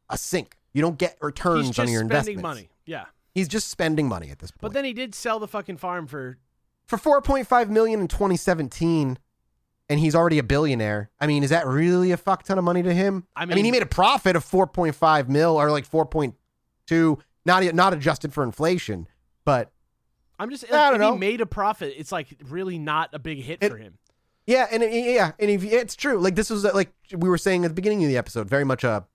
a 0.09 0.17
sink. 0.17 0.57
You 0.73 0.81
don't 0.81 0.97
get 0.97 1.17
returns 1.21 1.67
He's 1.67 1.79
on 1.79 1.87
your 1.87 1.99
spending 1.99 2.35
investments. 2.35 2.41
money. 2.43 2.69
Yeah, 2.85 3.05
He's 3.35 3.47
just 3.47 3.69
spending 3.69 4.07
money 4.07 4.29
at 4.31 4.39
this 4.39 4.51
point. 4.51 4.61
but 4.61 4.73
then 4.73 4.83
he 4.85 4.93
did 4.93 5.13
sell 5.15 5.39
the 5.39 5.47
fucking 5.47 5.77
farm 5.77 6.07
for. 6.07 6.37
for 6.85 6.97
4.5 6.97 7.69
million 7.69 7.99
in 8.01 8.07
2017 8.07 9.17
and 9.91 9.99
he's 9.99 10.13
already 10.15 10.37
a 10.39 10.43
billionaire. 10.43 11.09
I 11.19 11.25
mean, 11.27 11.43
is 11.43 11.49
that 11.51 11.65
really 11.65 12.11
a 12.11 12.17
fuck 12.17 12.43
ton 12.43 12.57
of 12.59 12.63
money 12.63 12.83
to 12.83 12.93
him? 12.93 13.25
I 13.35 13.43
I 13.43 13.45
mean, 13.45 13.65
he 13.65 13.71
made 13.71 13.81
a 13.81 13.87
profit 13.87 14.35
of 14.35 14.43
4.5 14.45 15.29
mil 15.29 15.55
or 15.59 15.71
like 15.71 15.89
4.2 15.89 17.19
not 17.45 17.63
not 17.73 17.93
adjusted 17.93 18.33
for 18.33 18.43
inflation, 18.43 19.07
but 19.45 19.71
I'm 20.37 20.49
just. 20.51 20.65
I 20.71 20.91
don't 20.91 20.95
if 20.95 20.99
know. 21.01 21.13
he 21.13 21.19
made 21.19 21.41
a 21.41 21.45
profit, 21.45 21.93
it's 21.97 22.11
like 22.11 22.27
really 22.49 22.77
not 22.77 23.09
a 23.13 23.19
big 23.19 23.39
hit 23.39 23.59
It- 23.61 23.69
for 23.71 23.77
him. 23.77 23.97
Yeah, 24.49 24.67
and 24.71 24.81
it- 24.83 24.91
yeah, 24.91 25.31
and 25.39 25.49
if, 25.51 25.63
it's 25.63 25.95
true. 25.95 26.17
Like 26.19 26.35
this 26.35 26.49
was 26.49 26.63
like 26.63 26.91
we 27.15 27.29
were 27.29 27.37
saying 27.37 27.65
at 27.65 27.69
the 27.69 27.75
beginning 27.75 28.03
of 28.03 28.09
the 28.09 28.17
episode, 28.17 28.49
very 28.49 28.63
much 28.63 28.83
a 28.83 29.05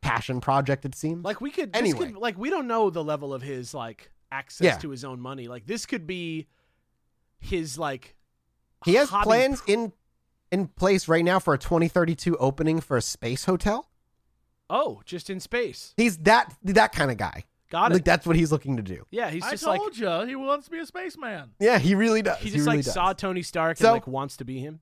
passion 0.00 0.40
project 0.40 0.84
it 0.84 0.94
seems. 0.94 1.24
Like 1.24 1.40
we 1.40 1.50
could. 1.50 1.70
Anyway. 1.74 1.98
could, 2.12 2.16
like 2.16 2.38
we 2.38 2.48
don't 2.50 2.68
know 2.68 2.88
the 2.90 3.02
level 3.02 3.34
of 3.34 3.42
his 3.42 3.74
like 3.74 4.10
access 4.30 4.64
Yeah. 4.64 4.76
to 4.78 4.90
his 4.90 5.04
own 5.04 5.20
money. 5.20 5.48
Like 5.48 5.66
this 5.66 5.86
could 5.86 6.06
be 6.06 6.46
his 7.40 7.78
like. 7.78 8.14
he 8.84 8.94
has 8.94 9.10
plans 9.10 9.60
in 9.66 9.92
in 10.50 10.68
place 10.68 11.08
right 11.08 11.24
now 11.24 11.38
for 11.38 11.52
a 11.52 11.58
2032 11.58 12.36
opening 12.38 12.80
for 12.80 12.96
a 12.96 13.02
space 13.02 13.44
hotel. 13.44 13.90
Oh, 14.70 15.02
just 15.04 15.30
in 15.30 15.40
space. 15.40 15.94
He's 15.96 16.18
that 16.18 16.54
that 16.62 16.92
kind 16.92 17.10
of 17.10 17.16
guy. 17.16 17.44
Got 17.70 17.92
it. 17.92 17.94
Like 17.96 18.04
that's 18.04 18.26
what 18.26 18.36
he's 18.36 18.50
looking 18.50 18.76
to 18.78 18.82
do. 18.82 19.04
yeah, 19.10 19.28
he's 19.30 19.42
I 19.44 19.50
just 19.52 19.64
like 19.66 19.78
told 19.80 19.96
you 19.98 20.26
he 20.26 20.36
wants 20.36 20.66
to 20.66 20.70
be 20.70 20.78
a 20.78 20.86
spaceman. 20.86 21.50
Yeah, 21.60 21.78
he 21.78 21.94
really 21.94 22.22
does. 22.22 22.38
he 22.38 22.50
just 22.50 22.64
really 22.64 22.78
like 22.78 22.84
does. 22.84 22.94
saw 22.94 23.12
Tony 23.12 23.42
Stark 23.42 23.76
So- 23.76 23.88
and 23.88 23.92
like 23.94 24.06
wants 24.06 24.36
to 24.38 24.44
be 24.44 24.60
him. 24.60 24.80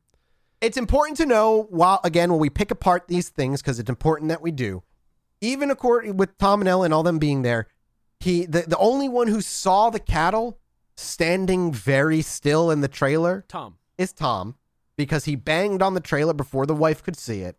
it's 0.60 0.76
important 0.76 1.16
to 1.18 1.26
know 1.26 1.66
while 1.70 2.00
again 2.04 2.30
when 2.30 2.38
we 2.40 2.48
pick 2.50 2.70
apart 2.70 3.08
these 3.08 3.28
things 3.28 3.60
because 3.60 3.78
it's 3.80 3.90
important 3.90 4.28
that 4.28 4.40
we 4.40 4.50
do 4.52 4.82
even 5.42 5.70
according 5.70 6.16
with 6.16 6.38
tom 6.38 6.62
and 6.62 6.68
ellen 6.68 6.92
all 6.94 7.02
them 7.02 7.18
being 7.18 7.42
there 7.42 7.66
he 8.20 8.46
the, 8.46 8.62
the 8.62 8.78
only 8.78 9.06
one 9.08 9.26
who 9.28 9.42
saw 9.42 9.90
the 9.90 10.00
cattle 10.00 10.58
standing 10.96 11.70
very 11.72 12.22
still 12.22 12.70
in 12.70 12.80
the 12.80 12.88
trailer 12.88 13.44
Tom. 13.48 13.76
is 13.98 14.14
tom 14.14 14.54
because 14.96 15.26
he 15.26 15.36
banged 15.36 15.82
on 15.82 15.92
the 15.92 16.00
trailer 16.00 16.32
before 16.32 16.64
the 16.64 16.74
wife 16.74 17.02
could 17.02 17.18
see 17.18 17.40
it 17.42 17.58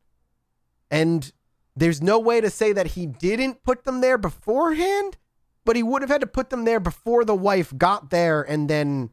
and 0.90 1.32
there's 1.78 2.02
no 2.02 2.20
way 2.20 2.42
to 2.42 2.50
say 2.50 2.74
that 2.74 2.88
he 2.88 3.06
didn't 3.06 3.64
put 3.64 3.84
them 3.86 4.02
there 4.02 4.18
beforehand 4.18 5.18
but 5.66 5.76
he 5.76 5.84
would 5.84 6.02
have 6.02 6.10
had 6.10 6.22
to 6.22 6.28
put 6.28 6.50
them 6.50 6.64
there 6.66 6.80
before 6.80 7.24
the 7.26 7.36
wife 7.36 7.74
got 7.78 8.10
there 8.10 8.42
and 8.42 8.70
then 8.70 9.10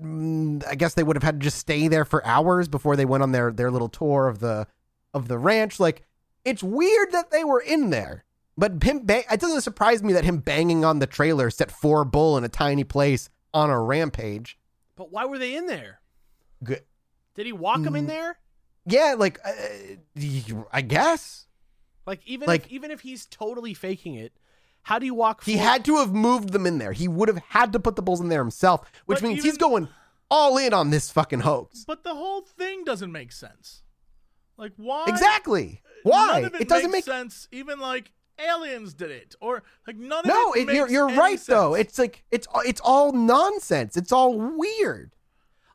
mm, 0.00 0.64
I 0.66 0.74
guess 0.74 0.94
they 0.94 1.02
would 1.02 1.16
have 1.16 1.22
had 1.22 1.40
to 1.40 1.44
just 1.44 1.58
stay 1.58 1.88
there 1.88 2.04
for 2.04 2.24
hours 2.26 2.68
before 2.68 2.96
they 2.96 3.04
went 3.04 3.22
on 3.22 3.32
their 3.32 3.50
their 3.52 3.70
little 3.70 3.88
tour 3.88 4.28
of 4.28 4.40
the 4.40 4.66
of 5.12 5.28
the 5.28 5.38
ranch. 5.38 5.78
Like 5.78 6.02
it's 6.44 6.62
weird 6.62 7.12
that 7.12 7.30
they 7.30 7.44
were 7.44 7.60
in 7.60 7.90
there, 7.90 8.24
but 8.56 8.82
him 8.82 9.06
ba- 9.06 9.32
it 9.32 9.40
doesn't 9.40 9.60
surprise 9.62 10.02
me 10.02 10.12
that 10.14 10.24
him 10.24 10.38
banging 10.38 10.84
on 10.84 10.98
the 10.98 11.06
trailer 11.06 11.50
set 11.50 11.70
four 11.70 12.04
bull 12.04 12.36
in 12.36 12.44
a 12.44 12.48
tiny 12.48 12.84
place 12.84 13.28
on 13.52 13.70
a 13.70 13.80
rampage. 13.80 14.58
But 14.96 15.10
why 15.12 15.24
were 15.26 15.38
they 15.38 15.54
in 15.56 15.66
there? 15.66 16.00
Good. 16.62 16.82
Did 17.34 17.46
he 17.46 17.52
walk 17.52 17.82
them 17.82 17.96
in 17.96 18.04
Mm. 18.04 18.08
there? 18.08 18.38
Yeah, 18.86 19.14
like 19.18 19.38
uh, 19.44 19.52
I 20.72 20.82
guess 20.82 21.46
Like 22.06 22.20
even 22.26 22.46
Like- 22.46 22.66
if 22.66 22.72
even 22.72 22.90
if 22.90 23.00
he's 23.00 23.24
totally 23.26 23.72
faking 23.74 24.14
it, 24.14 24.32
how 24.82 24.98
do 24.98 25.06
you 25.06 25.14
walk? 25.14 25.44
he 25.44 25.54
four- 25.54 25.62
had 25.62 25.84
to 25.86 25.96
have 25.96 26.12
moved 26.12 26.50
them 26.52 26.66
in 26.66 26.78
there. 26.78 26.92
He 26.92 27.08
would 27.08 27.28
have 27.28 27.38
had 27.48 27.72
to 27.72 27.80
put 27.80 27.96
the 27.96 28.02
bulls 28.02 28.20
in 28.20 28.28
there 28.28 28.42
himself, 28.42 28.82
which 29.06 29.20
But 29.20 29.28
means 29.28 29.38
even- 29.38 29.50
he's 29.50 29.58
going 29.58 29.88
all 30.30 30.58
in 30.58 30.74
on 30.74 30.90
this 30.90 31.10
fucking 31.10 31.40
hoax. 31.40 31.84
But 31.86 32.04
the 32.04 32.14
whole 32.14 32.42
thing 32.42 32.84
doesn't 32.84 33.10
make 33.12 33.32
sense. 33.32 33.82
Like 34.58 34.72
why? 34.76 35.04
Exactly. 35.08 35.80
Why? 36.02 36.40
None 36.42 36.44
of 36.44 36.54
it, 36.60 36.68
doesn't 36.68 36.90
makes 36.90 37.06
make 37.06 37.14
sense. 37.14 37.48
Even 37.50 37.80
like 37.80 38.12
aliens 38.38 38.92
did 38.92 39.10
it, 39.10 39.34
or 39.40 39.62
like 39.86 39.96
none 39.96 40.20
of 40.20 40.26
No, 40.26 40.52
it. 40.52 40.68
it, 40.68 40.74
you're 40.74 40.88
you're 40.90 41.08
right 41.08 41.40
though. 41.46 41.72
It's 41.74 41.98
like 41.98 42.24
it's 42.30 42.46
it's 42.66 42.80
all 42.82 43.12
nonsense. 43.12 43.96
It's 43.96 44.12
all 44.12 44.38
weird. 44.38 45.16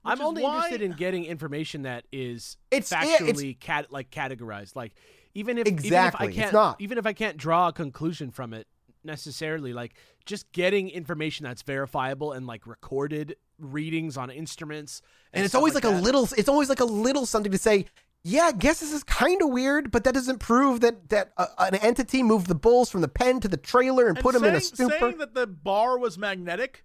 I'm 0.05 0.21
only 0.21 0.41
why- 0.43 0.55
interested 0.55 0.81
in 0.81 0.93
getting 0.93 1.25
information 1.25 1.81
that 1.83 2.05
is 2.11 2.57
It's- 2.71 2.91
yeah, 2.91 3.03
it's- 3.03 3.21
factually 3.21 3.59
cat 3.59 3.91
like 3.91 4.09
categorized. 4.11 4.75
Like 4.75 4.93
even 5.33 5.57
if 5.57 5.67
Exactly, 5.67 6.27
even 6.27 6.33
if 6.33 6.39
I 6.39 6.41
can't 6.41 6.53
not. 6.53 6.81
even 6.81 6.97
if 6.97 7.05
I 7.05 7.13
can't 7.13 7.37
draw 7.37 7.67
a 7.67 7.73
conclusion 7.73 8.31
from 8.31 8.53
it 8.53 8.67
necessarily, 9.03 9.73
like 9.73 9.93
just 10.25 10.51
getting 10.51 10.89
information 10.89 11.43
that's 11.45 11.61
verifiable 11.61 12.31
and 12.33 12.45
like 12.47 12.65
recorded 12.67 13.35
readings 13.57 14.17
on 14.17 14.29
instruments, 14.29 15.01
and 15.33 15.43
it's 15.45 15.55
always 15.55 15.73
like, 15.75 15.83
a 15.83 15.89
little 15.89 16.27
it's 16.37 16.49
always 16.49 16.69
like 16.69 16.79
a 16.79 16.85
little 16.85 17.25
something 17.25 17.51
to 17.51 17.57
say 17.57 17.85
yeah 18.23 18.43
i 18.43 18.51
guess 18.51 18.81
this 18.81 18.91
is 18.91 19.01
kind 19.05 19.41
of 19.41 19.47
weird 19.49 19.91
but 19.91 20.03
that 20.03 20.13
doesn't 20.13 20.39
prove 20.39 20.81
that 20.81 21.07
that 21.07 21.31
uh, 21.37 21.45
an 21.59 21.75
entity 21.75 22.21
moved 22.21 22.47
the 22.47 22.55
bulls 22.55 22.89
from 22.89 22.99
the 22.99 23.07
pen 23.07 23.39
to 23.39 23.47
the 23.47 23.55
trailer 23.55 24.07
and, 24.09 24.17
And 24.17 24.23
put 24.23 24.33
them 24.33 24.43
in 24.43 24.55
a 24.55 24.59
saying- 24.59 24.73
stupor 24.89 24.99
Saying 24.99 25.17
that 25.19 25.33
the 25.35 25.47
bar 25.47 25.97
was 25.97 26.17
magnetic, 26.17 26.83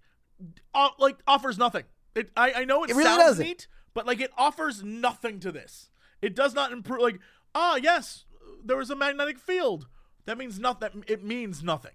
uh, 0.73 0.89
like 0.97 1.17
offers 1.27 1.57
nothing. 1.57 1.83
It, 2.15 2.31
I, 2.37 2.53
I 2.53 2.65
know 2.65 2.83
it, 2.83 2.89
It 2.91 2.93
really 2.95 3.03
sounds 3.09 3.23
doesn't. 3.23 3.45
neat, 3.45 3.67
but 3.93 4.05
like 4.05 4.21
it 4.21 4.31
offers 4.37 4.83
nothing 4.83 5.39
to 5.41 5.51
this. 5.51 5.89
It 6.21 6.35
does 6.35 6.53
not 6.53 6.71
improve. 6.71 7.01
Like 7.01 7.19
ah 7.53 7.75
yes, 7.75 8.25
there 8.63 8.77
was 8.77 8.89
a 8.89 8.95
magnetic 8.95 9.37
field. 9.39 9.87
That 10.25 10.37
means 10.37 10.59
nothing. 10.59 11.03
It 11.07 11.23
means 11.23 11.61
nothing. 11.63 11.91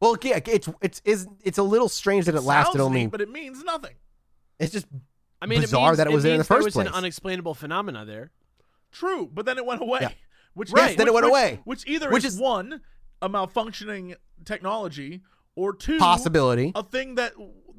well 0.00 0.16
yeah 0.22 0.40
it's 0.46 0.68
it's 0.80 1.00
is 1.04 1.28
it's 1.42 1.58
a 1.58 1.62
little 1.62 1.88
strange 1.88 2.26
that 2.26 2.34
it 2.34 2.42
lasted 2.42 2.72
Sounds 2.78 2.86
only 2.86 3.02
neat, 3.02 3.10
but 3.10 3.20
it 3.20 3.30
means 3.30 3.62
nothing. 3.64 3.94
it's 4.58 4.72
just 4.72 4.86
I 5.40 5.46
mean, 5.46 5.60
bizarre 5.60 5.80
it 5.80 5.86
means, 5.90 5.98
that 5.98 6.06
it 6.08 6.12
was 6.12 6.22
there 6.22 6.32
in 6.32 6.38
means 6.38 6.48
the 6.48 6.54
there 6.54 6.62
first 6.62 6.76
was 6.76 6.86
an 6.86 6.92
unexplainable 6.92 7.54
phenomena 7.54 8.04
there. 8.04 8.30
True, 8.92 9.28
but 9.32 9.46
then 9.46 9.58
it 9.58 9.64
went 9.66 9.80
away. 9.80 10.00
Yeah. 10.02 10.10
Which 10.54 10.70
Yes, 10.76 10.96
then 10.96 11.06
it 11.08 11.14
which- 11.14 11.22
went 11.22 11.24
which- 11.24 11.30
away. 11.30 11.60
Which 11.64 11.86
either 11.86 12.10
Which 12.10 12.24
is, 12.24 12.34
is- 12.34 12.40
one 12.40 12.80
a 13.22 13.28
malfunctioning 13.28 14.16
technology, 14.44 15.22
or 15.56 15.72
two 15.74 15.98
Possibility. 15.98 16.72
a 16.74 16.82
thing 16.82 17.14
that 17.16 17.32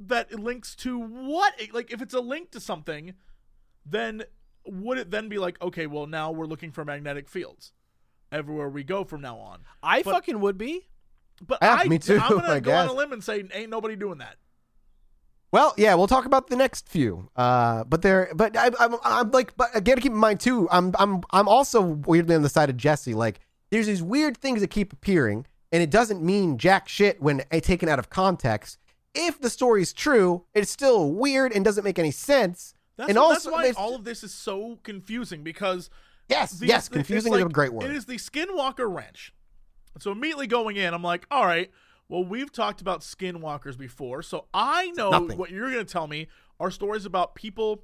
that 0.08 0.34
links 0.40 0.76
to 0.78 1.00
what? 1.00 1.54
Like 1.72 1.92
if 1.92 2.02
it's 2.02 2.14
a 2.14 2.20
link 2.20 2.52
to 2.52 2.60
something, 2.60 3.14
then 3.86 4.24
would 4.66 4.98
it 4.98 5.12
then 5.12 5.30
be 5.30 5.38
like 5.38 5.62
okay, 5.62 5.88
well 5.88 6.08
now 6.08 6.32
we're 6.32 6.46
looking 6.46 6.72
for 6.72 6.86
magnetic 6.86 7.28
fields 7.30 7.74
everywhere 8.32 8.70
we 8.70 8.84
go 8.84 9.04
from 9.04 9.22
now 9.22 9.38
on? 9.38 9.62
I 9.82 10.02
But- 10.04 10.12
fucking 10.12 10.40
would 10.40 10.58
be. 10.58 10.88
But 11.46 11.60
Yeah, 11.62 11.74
I, 11.82 11.88
me 11.88 11.98
too, 12.00 12.20
I'm 12.22 12.38
gonna 12.40 12.48
I 12.54 12.60
go 12.60 12.74
on 12.74 12.88
a 12.88 12.94
limb 12.94 13.12
and 13.12 13.24
say 13.24 13.44
ain't 13.54 13.70
nobody 13.70 13.96
doing 13.96 14.20
that. 14.20 14.36
Well, 15.54 15.76
yeah, 15.78 15.94
we'll 15.94 16.08
talk 16.08 16.26
about 16.26 16.48
the 16.48 16.56
next 16.56 16.90
few. 16.90 17.30
Uh, 17.36 17.84
but 17.84 18.02
they're, 18.02 18.32
but 18.34 18.58
I, 18.58 18.72
I'm, 18.80 18.96
I'm 19.04 19.30
like, 19.30 19.56
but 19.56 19.70
again, 19.76 20.00
keep 20.00 20.12
in 20.12 20.18
mind 20.18 20.40
too. 20.40 20.68
I'm, 20.72 20.92
I'm, 20.98 21.22
I'm 21.30 21.48
also 21.48 21.80
weirdly 21.80 22.36
on 22.36 22.42
the 22.42 22.50
side 22.50 22.72
of 22.72 22.78
Jesse. 22.78 23.14
Like, 23.14 23.40
there's 23.70 23.86
these 23.86 24.02
weird 24.02 24.36
things 24.36 24.62
that 24.62 24.72
keep 24.72 24.92
appearing, 24.94 25.46
and 25.72 25.84
it 25.84 25.92
doesn't 25.92 26.24
mean 26.24 26.58
jack 26.58 26.90
shit 26.90 27.22
when 27.22 27.44
taken 27.62 27.88
out 27.88 28.00
of 28.00 28.10
context. 28.10 28.80
If 29.16 29.40
the 29.40 29.50
story's 29.50 29.94
true, 29.94 30.46
it's 30.54 30.72
still 30.72 31.12
weird 31.12 31.52
and 31.54 31.64
doesn't 31.64 31.84
make 31.84 32.00
any 32.00 32.12
sense. 32.12 32.74
That's, 32.98 33.10
and 33.10 33.18
what- 33.18 33.26
also, 33.36 33.52
that's 33.52 33.78
why 33.78 33.84
all 33.84 33.96
of 33.96 34.04
this 34.04 34.24
is 34.24 34.34
so 34.34 34.80
confusing 34.84 35.44
because 35.44 35.90
yes, 36.30 36.52
the- 36.54 36.68
yes, 36.68 36.90
confusing 36.90 37.34
it's 37.34 37.40
is 37.40 37.46
a 37.46 37.50
great 37.50 37.74
word. 37.74 37.86
It 37.90 37.96
is 37.96 38.06
the 38.06 38.16
Skinwalker 38.18 38.92
Ranch. 38.92 39.34
So 40.00 40.12
immediately 40.12 40.48
going 40.48 40.76
in, 40.78 40.94
I'm 40.94 41.04
like, 41.04 41.26
all 41.30 41.46
right, 41.46 41.70
Well, 42.10 42.24
we've 42.26 42.52
talked 42.52 42.82
about 42.82 43.02
skinwalkers 43.02 43.78
before, 43.78 44.22
so 44.24 44.46
I 44.54 44.92
know 44.92 45.10
Nothing. 45.12 45.38
what 45.38 45.50
you're 45.52 45.72
going 45.72 45.86
to 45.86 45.92
tell 45.92 46.08
me 46.08 46.28
are 46.60 46.70
stories 46.72 47.06
about 47.06 47.34
people 47.36 47.84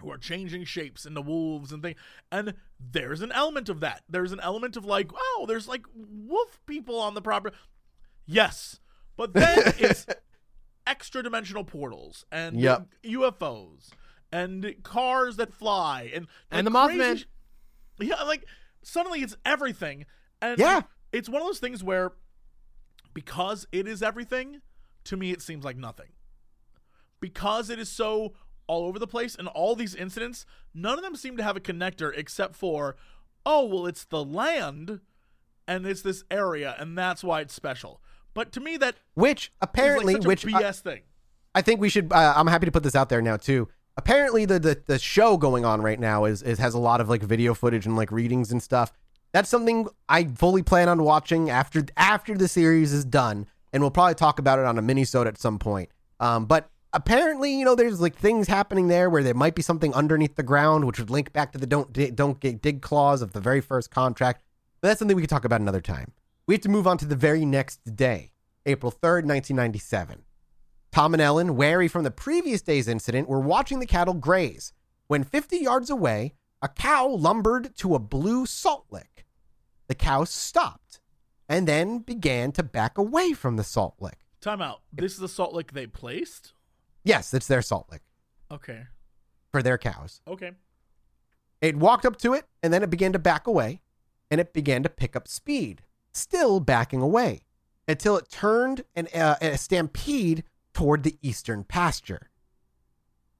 who 0.00 0.10
are 0.10 0.18
changing 0.18 0.64
shapes 0.64 1.06
into 1.06 1.20
wolves 1.22 1.72
and 1.72 1.82
things. 1.82 1.96
And 2.30 2.54
there's 2.78 3.22
an 3.22 3.32
element 3.32 3.68
of 3.70 3.80
that. 3.80 4.02
There's 4.08 4.32
an 4.32 4.40
element 4.40 4.76
of 4.76 4.84
like, 4.84 5.10
oh, 5.14 5.44
there's 5.48 5.68
like 5.68 5.86
wolf 5.94 6.60
people 6.66 6.98
on 6.98 7.14
the 7.14 7.22
property. 7.22 7.56
Yes, 8.26 8.80
but 9.16 9.32
then 9.32 9.72
it's 9.78 10.06
extra 10.86 11.22
dimensional 11.22 11.64
portals 11.64 12.24
and 12.30 12.60
Yep. 12.60 12.86
UFOs 13.04 13.90
and 14.32 14.74
cars 14.82 15.36
that 15.36 15.52
fly 15.52 16.10
and 16.14 16.26
And 16.50 16.66
the 16.66 16.70
Mothman. 16.70 17.18
sh- 17.18 17.24
yeah, 18.00 18.22
like 18.22 18.44
suddenly 18.82 19.20
it's 19.20 19.36
everything. 19.44 20.06
And 20.40 20.58
Yeah. 20.58 20.82
it's 21.12 21.28
one 21.28 21.40
of 21.42 21.48
those 21.48 21.58
things 21.60 21.82
where 21.82 22.12
because 23.14 23.66
it 23.72 23.88
is 23.88 24.02
everything, 24.02 24.60
to 25.04 25.16
me 25.16 25.30
it 25.32 25.40
seems 25.42 25.64
like 25.64 25.76
nothing. 25.76 26.12
Because 27.20 27.70
it 27.70 27.78
is 27.78 27.88
so 27.90 28.34
all 28.66 28.84
over 28.86 28.98
the 28.98 29.06
place 29.06 29.34
and 29.36 29.48
all 29.48 29.74
these 29.76 29.94
incidents, 29.94 30.44
none 30.74 30.98
of 30.98 31.04
them 31.04 31.16
seem 31.16 31.36
to 31.36 31.42
have 31.42 31.56
a 31.56 31.60
connector 31.60 32.12
except 32.16 32.54
for, 32.56 32.96
oh, 33.46 33.64
well, 33.64 33.86
it's 33.86 34.04
the 34.04 34.24
land 34.24 35.00
and 35.68 35.86
it's 35.86 36.02
this 36.02 36.24
area 36.30 36.76
and 36.78 36.96
that's 36.98 37.24
why 37.24 37.40
it's 37.40 37.54
special. 37.54 38.02
But 38.36 38.52
to 38.52 38.60
me, 38.60 38.76
that 38.76 38.96
Which 39.14 39.46
is 39.46 39.50
apparently, 39.62 40.14
like 40.14 40.24
which 40.24 40.46
I- 40.46 40.62
BS 40.62 40.80
thing. 40.80 41.00
I 41.54 41.62
think 41.62 41.80
we 41.80 41.88
should. 41.88 42.12
Uh, 42.12 42.34
I'm 42.36 42.46
happy 42.46 42.66
to 42.66 42.70
put 42.70 42.82
this 42.82 42.94
out 42.94 43.08
there 43.08 43.22
now 43.22 43.38
too. 43.38 43.66
Apparently, 43.96 44.44
the, 44.44 44.58
the 44.58 44.82
the 44.86 44.98
show 44.98 45.38
going 45.38 45.64
on 45.64 45.80
right 45.80 45.98
now 45.98 46.26
is, 46.26 46.42
is 46.42 46.58
has 46.58 46.74
a 46.74 46.78
lot 46.78 47.00
of 47.00 47.08
like 47.08 47.22
video 47.22 47.54
footage 47.54 47.86
and 47.86 47.96
like 47.96 48.12
readings 48.12 48.52
and 48.52 48.62
stuff. 48.62 48.92
That's 49.32 49.48
something 49.48 49.88
I 50.06 50.24
fully 50.24 50.62
plan 50.62 50.90
on 50.90 51.02
watching 51.02 51.48
after 51.48 51.86
after 51.96 52.36
the 52.36 52.46
series 52.46 52.92
is 52.92 53.06
done, 53.06 53.46
and 53.72 53.82
we'll 53.82 53.90
probably 53.90 54.16
talk 54.16 54.38
about 54.38 54.58
it 54.58 54.66
on 54.66 54.78
a 54.78 54.82
minisode 54.82 55.26
at 55.26 55.38
some 55.38 55.58
point. 55.58 55.88
Um, 56.20 56.44
but 56.44 56.68
apparently, 56.92 57.58
you 57.58 57.64
know, 57.64 57.74
there's 57.74 58.02
like 58.02 58.16
things 58.16 58.48
happening 58.48 58.88
there 58.88 59.08
where 59.08 59.22
there 59.22 59.32
might 59.32 59.54
be 59.54 59.62
something 59.62 59.94
underneath 59.94 60.36
the 60.36 60.42
ground, 60.42 60.84
which 60.84 60.98
would 60.98 61.08
link 61.08 61.32
back 61.32 61.52
to 61.52 61.58
the 61.58 61.66
don't 61.66 61.90
di- 61.90 62.10
don't 62.10 62.38
get 62.38 62.60
dig 62.60 62.82
clause 62.82 63.22
of 63.22 63.32
the 63.32 63.40
very 63.40 63.62
first 63.62 63.90
contract. 63.90 64.42
But 64.82 64.88
that's 64.88 64.98
something 64.98 65.16
we 65.16 65.22
could 65.22 65.30
talk 65.30 65.46
about 65.46 65.62
another 65.62 65.80
time. 65.80 66.12
We 66.46 66.54
have 66.54 66.62
to 66.62 66.68
move 66.68 66.86
on 66.86 66.98
to 66.98 67.06
the 67.06 67.16
very 67.16 67.44
next 67.44 67.96
day, 67.96 68.32
April 68.66 68.90
third, 68.92 69.26
1997. 69.26 70.22
Tom 70.92 71.12
and 71.12 71.20
Ellen, 71.20 71.56
wary 71.56 71.88
from 71.88 72.04
the 72.04 72.10
previous 72.10 72.62
day's 72.62 72.88
incident, 72.88 73.28
were 73.28 73.40
watching 73.40 73.80
the 73.80 73.86
cattle 73.86 74.14
graze 74.14 74.72
when 75.08 75.24
50 75.24 75.56
yards 75.58 75.90
away, 75.90 76.34
a 76.62 76.68
cow 76.68 77.08
lumbered 77.08 77.76
to 77.78 77.94
a 77.94 77.98
blue 77.98 78.46
salt 78.46 78.86
lick. 78.90 79.26
The 79.88 79.94
cow 79.94 80.24
stopped 80.24 81.00
and 81.48 81.66
then 81.66 81.98
began 81.98 82.52
to 82.52 82.62
back 82.62 82.96
away 82.96 83.32
from 83.32 83.56
the 83.56 83.64
salt 83.64 83.96
lick. 84.00 84.20
Time 84.40 84.62
out. 84.62 84.82
This 84.92 85.12
is 85.14 85.18
the 85.18 85.28
salt 85.28 85.52
lick 85.52 85.72
they 85.72 85.86
placed? 85.86 86.52
Yes, 87.04 87.34
it's 87.34 87.46
their 87.46 87.62
salt 87.62 87.88
lick 87.90 88.02
Okay. 88.50 88.84
for 89.52 89.62
their 89.62 89.78
cows. 89.78 90.20
Okay. 90.26 90.52
It 91.60 91.76
walked 91.76 92.06
up 92.06 92.16
to 92.18 92.34
it 92.34 92.44
and 92.62 92.72
then 92.72 92.82
it 92.82 92.90
began 92.90 93.12
to 93.12 93.18
back 93.18 93.46
away 93.46 93.80
and 94.30 94.40
it 94.40 94.52
began 94.52 94.82
to 94.84 94.88
pick 94.88 95.14
up 95.14 95.28
speed, 95.28 95.82
still 96.16 96.60
backing 96.60 97.00
away 97.00 97.42
until 97.88 98.16
it 98.16 98.30
turned 98.30 98.84
and 98.94 99.14
uh, 99.14 99.36
a 99.40 99.56
stampede 99.56 100.44
toward 100.72 101.02
the 101.02 101.18
eastern 101.22 101.64
pasture. 101.64 102.30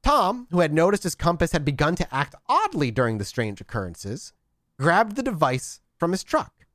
Tom, 0.02 0.46
who 0.50 0.60
had 0.60 0.72
noticed 0.72 1.02
his 1.02 1.16
compass 1.16 1.52
had 1.52 1.64
begun 1.64 1.96
to 1.96 2.14
act 2.14 2.34
oddly 2.48 2.90
during 2.90 3.18
the 3.18 3.24
strange 3.24 3.60
occurrences, 3.60 4.32
grabbed 4.78 5.16
the 5.16 5.22
device 5.22 5.80
from 5.98 6.12
his 6.12 6.22
truck. 6.22 6.66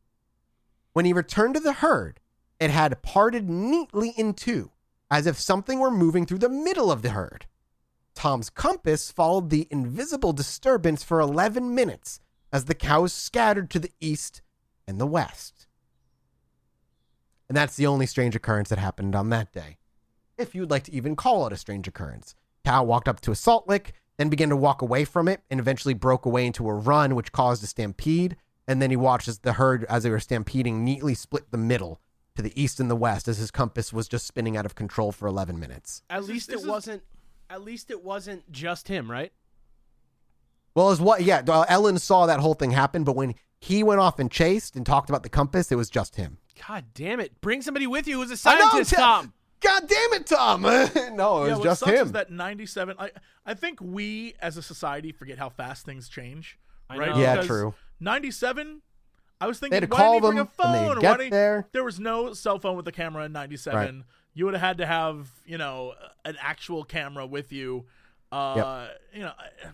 When 0.93 1.05
he 1.05 1.13
returned 1.13 1.53
to 1.53 1.61
the 1.61 1.73
herd, 1.73 2.19
it 2.59 2.71
had 2.71 3.01
parted 3.01 3.49
neatly 3.49 4.09
in 4.09 4.33
two, 4.33 4.71
as 5.09 5.25
if 5.25 5.39
something 5.39 5.79
were 5.79 5.89
moving 5.89 6.25
through 6.25 6.39
the 6.39 6.49
middle 6.49 6.91
of 6.91 7.01
the 7.01 7.11
herd. 7.11 7.45
Tom's 8.13 8.49
compass 8.49 9.11
followed 9.11 9.49
the 9.49 9.67
invisible 9.71 10.33
disturbance 10.33 11.03
for 11.03 11.21
11 11.21 11.73
minutes 11.73 12.19
as 12.51 12.65
the 12.65 12.75
cows 12.75 13.13
scattered 13.13 13.69
to 13.69 13.79
the 13.79 13.91
east 14.01 14.41
and 14.87 14.99
the 14.99 15.07
west. 15.07 15.60
And 17.51 17.57
that's 17.57 17.75
the 17.75 17.85
only 17.85 18.05
strange 18.05 18.33
occurrence 18.33 18.69
that 18.69 18.79
happened 18.79 19.13
on 19.13 19.27
that 19.31 19.51
day. 19.51 19.75
If 20.37 20.55
you'd 20.55 20.71
like 20.71 20.83
to 20.83 20.93
even 20.93 21.17
call 21.17 21.45
it 21.47 21.51
a 21.51 21.57
strange 21.57 21.85
occurrence. 21.85 22.33
Cow 22.63 22.85
walked 22.85 23.09
up 23.09 23.19
to 23.19 23.31
a 23.31 23.35
salt 23.35 23.67
lick, 23.67 23.91
then 24.15 24.29
began 24.29 24.47
to 24.47 24.55
walk 24.55 24.81
away 24.81 25.03
from 25.03 25.27
it, 25.27 25.41
and 25.51 25.59
eventually 25.59 25.93
broke 25.93 26.25
away 26.25 26.45
into 26.45 26.69
a 26.69 26.73
run, 26.73 27.13
which 27.13 27.33
caused 27.33 27.61
a 27.61 27.67
stampede. 27.67 28.37
And 28.69 28.81
then 28.81 28.89
he 28.89 28.95
watched 28.95 29.27
as 29.27 29.39
the 29.39 29.51
herd, 29.51 29.83
as 29.89 30.03
they 30.03 30.09
were 30.09 30.21
stampeding, 30.21 30.85
neatly 30.85 31.13
split 31.13 31.51
the 31.51 31.57
middle 31.57 31.99
to 32.37 32.41
the 32.41 32.53
east 32.55 32.79
and 32.79 32.89
the 32.89 32.95
west 32.95 33.27
as 33.27 33.37
his 33.37 33.51
compass 33.51 33.91
was 33.91 34.07
just 34.07 34.25
spinning 34.25 34.55
out 34.55 34.65
of 34.65 34.73
control 34.73 35.11
for 35.11 35.27
11 35.27 35.59
minutes. 35.59 36.03
At 36.09 36.21
This 36.21 36.29
least 36.29 36.47
this 36.47 36.61
it 36.61 36.63
is- 36.63 36.67
wasn't. 36.69 37.03
At 37.49 37.63
least 37.65 37.91
it 37.91 38.01
wasn't 38.01 38.49
just 38.49 38.87
him, 38.87 39.11
right? 39.11 39.33
Well, 40.73 40.91
as 40.91 41.01
what? 41.01 41.21
Yeah, 41.23 41.41
Ellen 41.67 41.99
saw 41.99 42.27
that 42.27 42.39
whole 42.39 42.53
thing 42.53 42.71
happen, 42.71 43.03
but 43.03 43.17
when 43.17 43.35
he 43.59 43.83
went 43.83 43.99
off 43.99 44.19
and 44.19 44.31
chased 44.31 44.77
and 44.77 44.85
talked 44.85 45.09
about 45.09 45.23
the 45.23 45.27
compass, 45.29 45.69
it 45.69 45.75
was 45.75 45.89
just 45.89 46.15
him. 46.15 46.37
God 46.67 46.85
damn 46.93 47.19
it! 47.19 47.39
Bring 47.41 47.61
somebody 47.61 47.87
with 47.87 48.07
you 48.07 48.21
who's 48.21 48.29
a 48.45 48.49
I 48.49 48.55
know, 48.55 48.61
scientist, 48.69 48.91
Tim- 48.91 48.99
Tom. 48.99 49.33
God 49.61 49.87
damn 49.87 50.13
it, 50.13 50.25
Tom! 50.25 50.61
no, 50.63 50.69
it 50.73 50.95
yeah, 50.95 51.15
was 51.15 51.57
what 51.59 51.63
just 51.63 51.79
sucks 51.81 51.91
him. 51.91 52.05
is 52.07 52.11
that 52.13 52.31
97 52.31 52.95
I 52.99 53.11
I 53.45 53.53
think 53.53 53.79
we 53.81 54.33
as 54.41 54.57
a 54.57 54.61
society 54.63 55.11
forget 55.11 55.37
how 55.37 55.49
fast 55.49 55.85
things 55.85 56.09
change. 56.09 56.57
I 56.89 56.97
right? 56.97 57.09
know. 57.11 57.17
Yeah, 57.19 57.33
Because 57.35 57.47
true. 57.47 57.73
97 57.99 58.81
I 59.39 59.47
was 59.47 59.59
thinking 59.59 59.71
They 59.71 59.75
had 59.77 59.89
to 59.89 59.95
why 59.95 59.99
call 59.99 60.13
didn't 60.19 60.23
he 60.23 60.27
bring 60.29 60.37
them, 60.37 60.47
a 60.47 60.63
phone 60.63 60.91
and 60.93 61.01
get 61.01 61.11
why 61.11 61.17
didn't- 61.17 61.31
there. 61.31 61.67
There 61.71 61.83
was 61.83 61.99
no 61.99 62.33
cell 62.33 62.59
phone 62.59 62.75
with 62.75 62.85
the 62.85 62.91
camera 62.91 63.23
in 63.25 63.31
97. 63.31 63.77
Right. 63.97 64.05
You 64.33 64.45
would 64.45 64.53
have 64.53 64.61
had 64.61 64.77
to 64.79 64.85
have, 64.85 65.29
you 65.45 65.57
know, 65.57 65.93
an 66.25 66.37
actual 66.41 66.83
camera 66.83 67.25
with 67.25 67.51
you. 67.51 67.85
Uh, 68.31 68.87
you 69.13 69.21
know, 69.21 69.31
I- 69.37 69.69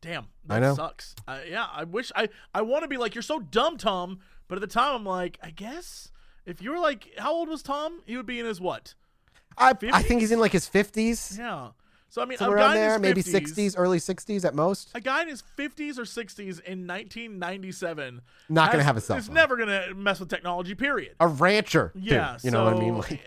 damn, 0.00 0.26
that 0.46 0.56
I 0.56 0.60
know. 0.60 0.74
sucks. 0.74 1.14
Uh, 1.26 1.38
yeah, 1.48 1.66
I 1.72 1.84
wish 1.84 2.12
I 2.14 2.28
I 2.54 2.62
want 2.62 2.82
to 2.82 2.88
be 2.88 2.96
like 2.96 3.14
you're 3.14 3.22
so 3.22 3.38
dumb, 3.40 3.76
Tom, 3.78 4.20
but 4.48 4.56
at 4.56 4.60
the 4.60 4.66
time 4.66 4.94
I'm 4.96 5.04
like, 5.04 5.38
I 5.42 5.50
guess 5.50 6.10
if 6.46 6.60
you 6.62 6.70
were 6.70 6.78
like 6.78 7.10
how 7.18 7.32
old 7.32 7.48
was 7.48 7.62
Tom? 7.62 8.00
He 8.06 8.16
would 8.16 8.26
be 8.26 8.40
in 8.40 8.46
his 8.46 8.60
what? 8.60 8.94
I, 9.56 9.72
I 9.92 10.02
think 10.02 10.20
he's 10.20 10.32
in 10.32 10.40
like 10.40 10.52
his 10.52 10.68
50s, 10.68 11.38
Yeah. 11.38 11.68
So 12.08 12.22
I 12.22 12.26
mean, 12.26 12.38
somewhere 12.38 12.58
a 12.58 12.60
guy 12.60 12.66
around 12.66 12.74
there, 12.76 12.94
in 12.94 13.00
maybe 13.02 13.22
his 13.22 13.34
50s, 13.34 13.54
60s, 13.56 13.74
early 13.76 13.98
60s 13.98 14.44
at 14.44 14.54
most. 14.54 14.90
A 14.94 15.00
guy 15.00 15.22
in 15.22 15.28
his 15.28 15.42
50s 15.58 15.98
or 15.98 16.02
60s 16.02 16.60
in 16.60 16.86
1997. 16.86 18.20
Not 18.48 18.70
gonna 18.70 18.84
have 18.84 18.96
a 18.96 19.00
cell 19.00 19.16
Is 19.16 19.26
phone. 19.26 19.34
never 19.34 19.56
gonna 19.56 19.94
mess 19.94 20.20
with 20.20 20.28
technology. 20.28 20.74
Period. 20.74 21.14
A 21.20 21.26
rancher, 21.26 21.90
too. 21.94 22.00
yeah. 22.00 22.38
you 22.42 22.50
know 22.50 22.64
what 22.64 22.74
I 22.74 22.78
mean? 22.78 22.98
Like, 22.98 23.20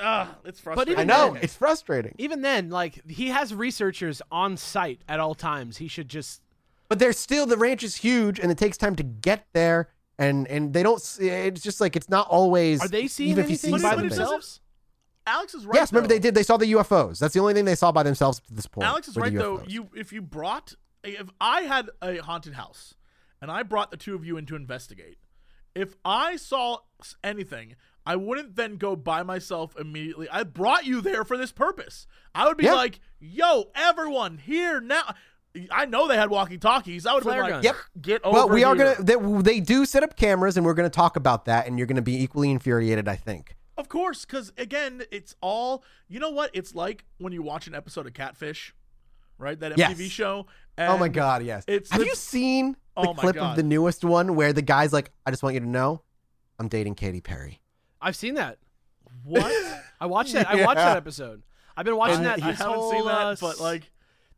uh, 0.00 0.26
it's 0.44 0.58
frustrating. 0.58 0.94
But 0.94 1.00
I 1.00 1.04
know 1.04 1.34
then- 1.34 1.42
it's 1.44 1.54
frustrating, 1.54 2.14
Even 2.18 2.42
then, 2.42 2.70
like 2.70 3.08
he 3.08 3.28
has 3.28 3.54
researchers 3.54 4.22
on 4.32 4.56
site 4.56 5.02
at 5.08 5.20
all 5.20 5.34
times. 5.34 5.76
He 5.76 5.86
should 5.88 6.08
just. 6.08 6.42
but 6.88 6.98
there's 6.98 7.18
still 7.18 7.46
the 7.46 7.56
ranch 7.56 7.82
is 7.82 7.96
huge, 7.96 8.38
and 8.40 8.50
it 8.50 8.58
takes 8.58 8.76
time 8.76 8.96
to 8.96 9.02
get 9.02 9.46
there, 9.52 9.88
and 10.22 10.46
and 10.48 10.72
they 10.72 10.82
don't. 10.82 10.98
It's 11.20 11.60
just 11.62 11.80
like 11.80 11.96
it's 11.96 12.08
not 12.08 12.28
always. 12.28 12.80
Are 12.82 12.88
they 12.88 13.06
seeing 13.08 13.30
even 13.30 13.44
if 13.44 13.50
you 13.50 13.56
see 13.56 13.68
anything 13.68 13.82
by 13.90 13.96
but 13.96 14.04
it 14.06 14.10
something. 14.10 14.18
doesn't- 14.18 14.32
themselves? 14.34 14.60
Alex 15.24 15.54
is 15.54 15.64
right. 15.64 15.76
Yes, 15.76 15.92
remember 15.92 16.08
though. 16.08 16.14
they 16.14 16.18
did. 16.18 16.34
They 16.34 16.42
saw 16.42 16.56
the 16.56 16.72
UFOs. 16.72 17.18
That's 17.20 17.32
the 17.34 17.38
only 17.40 17.54
thing 17.54 17.64
they 17.64 17.76
saw 17.76 17.92
by 17.92 18.02
themselves 18.02 18.40
to 18.40 18.54
this 18.54 18.66
point. 18.66 18.88
Alex 18.88 19.06
is 19.08 19.16
right 19.16 19.32
though. 19.32 19.62
You 19.66 19.88
if 19.94 20.12
you 20.12 20.20
brought 20.22 20.74
if 21.04 21.28
I 21.40 21.60
had 21.62 21.90
a 22.00 22.16
haunted 22.18 22.54
house 22.54 22.94
and 23.40 23.50
I 23.50 23.62
brought 23.62 23.90
the 23.92 23.96
two 23.96 24.14
of 24.16 24.24
you 24.24 24.36
in 24.36 24.46
to 24.46 24.56
investigate, 24.56 25.18
if 25.76 25.94
I 26.04 26.34
saw 26.36 26.78
anything, 27.22 27.76
I 28.04 28.16
wouldn't 28.16 28.56
then 28.56 28.76
go 28.78 28.96
by 28.96 29.22
myself 29.22 29.76
immediately. 29.78 30.28
I 30.28 30.42
brought 30.42 30.86
you 30.86 31.00
there 31.00 31.24
for 31.24 31.36
this 31.36 31.52
purpose. 31.52 32.08
I 32.34 32.46
would 32.48 32.56
be 32.56 32.64
Yeah. 32.64 32.74
like, 32.74 32.98
"Yo, 33.20 33.70
everyone 33.76 34.38
here 34.38 34.80
now." 34.80 35.14
I 35.70 35.84
know 35.86 36.08
they 36.08 36.16
had 36.16 36.30
walkie 36.30 36.56
talkies. 36.58 37.04
I 37.06 37.14
would 37.14 37.24
have 37.24 37.30
been 37.32 37.32
Flare 37.32 37.42
like, 37.42 37.50
guns. 37.52 37.64
Yep. 37.64 37.76
"Get 38.00 38.24
over 38.24 38.34
Well, 38.34 38.48
we 38.48 38.64
are 38.64 38.74
here." 38.74 38.94
gonna. 38.96 39.02
They, 39.42 39.42
they 39.54 39.60
do 39.60 39.84
set 39.84 40.02
up 40.02 40.16
cameras, 40.16 40.56
and 40.56 40.64
we're 40.64 40.74
gonna 40.74 40.88
talk 40.90 41.16
about 41.16 41.44
that, 41.44 41.66
and 41.66 41.76
you're 41.78 41.86
gonna 41.86 42.00
be 42.02 42.22
equally 42.22 42.50
infuriated. 42.50 43.06
I 43.08 43.16
think. 43.16 43.56
Of 43.76 43.88
course, 43.88 44.24
because 44.24 44.52
again, 44.56 45.02
it's 45.10 45.34
all 45.40 45.84
you 46.08 46.20
know. 46.20 46.30
What 46.30 46.50
it's 46.54 46.74
like 46.74 47.04
when 47.18 47.32
you 47.32 47.42
watch 47.42 47.66
an 47.66 47.74
episode 47.74 48.06
of 48.06 48.14
Catfish, 48.14 48.74
right? 49.38 49.58
That 49.58 49.76
Yes. 49.76 49.92
MTV 49.92 50.10
show. 50.10 50.46
oh 50.78 50.96
my 50.98 51.08
God! 51.08 51.42
Yes. 51.44 51.64
It's 51.66 51.90
Have 51.90 52.00
the- 52.00 52.06
you 52.06 52.14
seen 52.14 52.72
the 52.96 53.08
Oh 53.08 53.14
clip 53.14 53.34
God. 53.36 53.50
of 53.50 53.56
the 53.56 53.62
newest 53.62 54.04
one 54.04 54.34
where 54.36 54.52
the 54.52 54.62
guy's 54.62 54.92
like, 54.92 55.10
"I 55.26 55.30
just 55.30 55.42
want 55.42 55.54
you 55.54 55.60
to 55.60 55.68
know, 55.68 56.02
I'm 56.58 56.68
dating 56.68 56.94
Katy 56.94 57.20
Perry." 57.20 57.60
I've 58.00 58.16
seen 58.16 58.34
that. 58.34 58.58
what? 59.24 59.52
I 60.00 60.06
watched 60.06 60.32
that. 60.32 60.48
I 60.48 60.64
watched 60.64 60.76
that 60.78 60.96
episode. 60.96 61.42
I've 61.76 61.84
been 61.84 61.96
watching 61.96 62.20
I, 62.20 62.36
that. 62.36 62.42
I 62.42 62.52
haven't 62.52 62.90
seen 62.90 63.04
that, 63.06 63.10
uh, 63.26 63.36
but 63.40 63.60
like, 63.60 63.90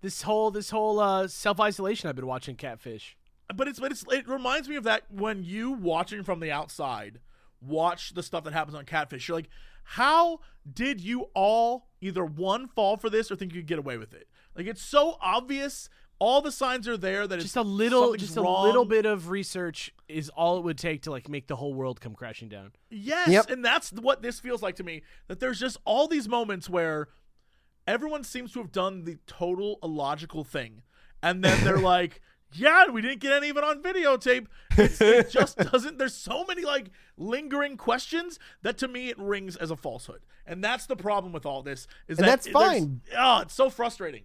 this 0.05 0.22
whole 0.22 0.50
this 0.50 0.68
whole 0.70 1.00
uh, 1.00 1.26
self 1.26 1.59
isolation. 1.59 2.09
I've 2.09 2.14
been 2.16 2.26
watching 2.26 2.57
Catfish. 2.57 3.16
but 3.57 3.66
it's 3.66 3.80
but 3.80 3.90
it's 3.90 4.05
it 4.12 4.28
reminds 4.28 4.68
me 4.68 4.76
of 4.76 4.84
that 4.84 5.02
when 5.11 5.42
you 5.42 5.72
watching 5.72 6.22
from 6.22 6.40
the 6.40 6.52
outside 6.52 7.20
watch 7.61 8.12
the 8.12 8.22
stuff 8.22 8.44
that 8.44 8.52
happens 8.52 8.76
on 8.76 8.84
Catfish. 8.84 9.26
You're 9.26 9.38
like, 9.38 9.48
how 9.84 10.40
did 10.70 11.00
you 11.00 11.28
all 11.34 11.88
either 12.02 12.24
one 12.24 12.68
fall 12.68 12.98
for 12.98 13.09
this 13.09 13.30
or 13.30 13.36
think 13.36 13.55
you 13.55 13.61
could 13.62 13.66
get 13.68 13.78
away 13.78 13.96
with 13.96 14.12
it? 14.12 14.28
Like 14.55 14.66
it's 14.66 14.82
so 14.82 15.16
obvious 15.22 15.88
all 16.18 16.40
the 16.42 16.52
signs 16.52 16.86
are 16.86 16.96
there 16.96 17.26
that 17.26 17.36
just 17.36 17.48
it's 17.48 17.57
a 17.57 17.62
little, 17.62 18.14
just 18.14 18.36
a 18.36 18.42
wrong. 18.42 18.64
little 18.66 18.84
bit 18.84 19.05
of 19.07 19.30
research 19.30 19.92
is 20.09 20.28
all 20.30 20.59
it 20.59 20.62
would 20.64 20.78
take 20.78 21.02
to 21.02 21.11
like 21.11 21.28
make 21.28 21.48
the 21.48 21.57
whole 21.57 21.74
world 21.74 22.00
come 22.00 22.14
crashing 22.14 22.48
down. 22.48 22.70
Yes, 22.90 23.28
Yep. 23.28 23.50
and 23.50 23.64
that's 23.64 23.90
what 23.92 24.22
this 24.22 24.38
feels 24.40 24.62
like 24.62 24.76
to 24.76 24.84
me. 24.84 25.02
That 25.28 25.40
there's 25.40 25.59
just 25.59 25.76
all 25.84 26.07
these 26.07 26.28
moments 26.28 26.68
where 26.70 27.09
everyone 27.87 28.24
seems 28.24 28.53
to 28.53 28.59
have 28.61 28.72
done 28.72 29.05
the 29.05 29.18
total 29.26 29.78
illogical 29.82 30.45
thing, 30.45 30.82
and 31.22 31.43
then 31.43 31.62
they're 31.64 31.78
like, 31.95 32.20
"Yeah, 32.53 32.89
we 32.89 33.03
didn't 33.03 33.20
get 33.20 33.32
any 33.32 33.49
of 33.49 33.57
it 33.57 33.64
on 33.64 33.82
videotape." 33.82 34.47
It's, 34.76 35.01
it 35.01 35.30
just 35.30 35.59
doesn't. 35.72 35.99
There's 35.99 36.14
so 36.14 36.45
many 36.45 36.62
like 36.64 36.91
lingering 37.16 37.76
questions 37.76 38.39
that 38.62 38.78
to 38.78 38.89
me 38.89 39.09
it 39.09 39.18
rings 39.18 39.57
as 39.57 39.70
a 39.70 39.76
falsehood, 39.76 40.22
and 40.47 40.62
that's 40.62 40.87
the 40.87 40.97
problem 40.97 41.32
with 41.32 41.47
all 41.47 41.62
this. 41.62 41.87
Is 42.09 42.18
And 42.18 42.26
that 42.26 42.43
that's 42.43 42.49
fine. 42.49 43.01
Oh, 43.16 43.41
it's 43.41 43.55
so 43.55 43.70
frustrating. 43.70 44.24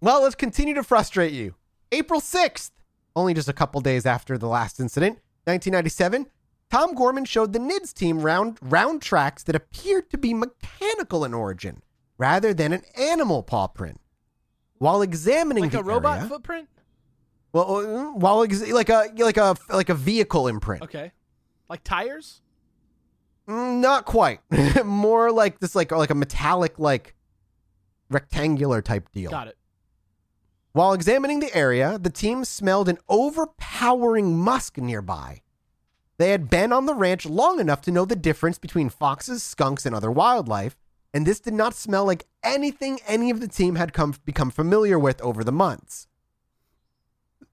Well, 0.00 0.22
let's 0.22 0.34
continue 0.34 0.74
to 0.74 0.82
frustrate 0.82 1.32
you. 1.32 1.56
April 1.92 2.20
6th, 2.20 2.70
only 3.14 3.34
just 3.34 3.48
a 3.48 3.52
couple 3.52 3.80
days 3.82 4.06
after 4.06 4.38
the 4.38 4.46
last 4.46 4.80
incident, 4.80 5.18
1997, 5.44 6.26
Tom 6.70 6.94
Gorman 6.94 7.24
showed 7.24 7.52
the 7.52 7.58
NIDS 7.58 7.92
team 7.92 8.20
round 8.20 8.58
round 8.62 9.02
tracks 9.02 9.42
that 9.42 9.56
appeared 9.56 10.08
to 10.10 10.18
be 10.18 10.32
mechanical 10.32 11.24
in 11.24 11.34
origin 11.34 11.82
rather 12.20 12.52
than 12.52 12.72
an 12.74 12.82
animal 12.96 13.42
paw 13.42 13.66
print. 13.66 13.98
While 14.78 15.00
examining 15.02 15.64
Like 15.64 15.72
the 15.72 15.80
a 15.80 15.82
robot 15.82 16.18
area- 16.18 16.28
footprint. 16.28 16.68
well, 17.52 17.76
uh, 17.76 18.12
while 18.12 18.42
ex- 18.42 18.70
like 18.70 18.90
a 18.90 19.10
like 19.16 19.36
a 19.38 19.56
like 19.70 19.88
a 19.88 19.94
vehicle 19.94 20.46
imprint. 20.48 20.82
Okay, 20.84 21.12
like 21.68 21.82
tires. 21.82 22.42
Mm, 23.48 23.80
Not 23.80 24.04
quite. 24.04 24.40
More 24.84 25.32
like 25.32 25.58
this, 25.60 25.74
like 25.74 25.90
like 25.92 26.10
a 26.10 26.14
metallic, 26.14 26.78
like 26.78 27.14
rectangular 28.10 28.80
type 28.82 29.10
deal. 29.12 29.30
Got 29.30 29.48
it. 29.48 29.56
While 30.72 30.92
examining 30.92 31.40
the 31.40 31.54
area, 31.54 31.98
the 31.98 32.10
team 32.10 32.44
smelled 32.44 32.88
an 32.88 32.98
overpowering 33.08 34.38
musk 34.38 34.78
nearby. 34.78 35.42
They 36.18 36.30
had 36.30 36.48
been 36.48 36.72
on 36.72 36.86
the 36.86 36.94
ranch 36.94 37.26
long 37.26 37.58
enough 37.60 37.80
to 37.82 37.90
know 37.90 38.04
the 38.04 38.14
difference 38.14 38.58
between 38.58 38.88
foxes, 38.88 39.42
skunks, 39.42 39.84
and 39.84 39.94
other 39.96 40.10
wildlife, 40.12 40.76
and 41.12 41.26
this 41.26 41.40
did 41.40 41.54
not 41.54 41.74
smell 41.74 42.04
like 42.04 42.26
anything 42.42 42.98
any 43.06 43.30
of 43.30 43.40
the 43.40 43.48
team 43.48 43.74
had 43.74 43.92
come 43.92 44.14
become 44.24 44.50
familiar 44.50 44.98
with 44.98 45.20
over 45.22 45.42
the 45.42 45.52
months. 45.52 46.06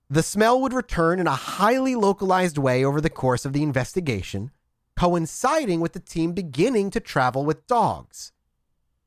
The 0.10 0.24
smell 0.24 0.62
would 0.62 0.74
return 0.74 1.20
in 1.20 1.28
a 1.28 1.36
highly 1.36 1.95
localized 1.95 2.58
way 2.58 2.84
over 2.86 3.01
the 3.01 3.10
course 3.10 3.43
of 3.43 3.53
the 3.53 3.64
investigation, 3.64 4.51
coinciding 4.95 5.82
with 5.82 5.93
the 5.93 5.99
team 5.99 6.34
beginning 6.34 6.91
to 6.91 6.99
travel 6.99 7.43
with 7.43 7.68
dogs. 7.68 8.32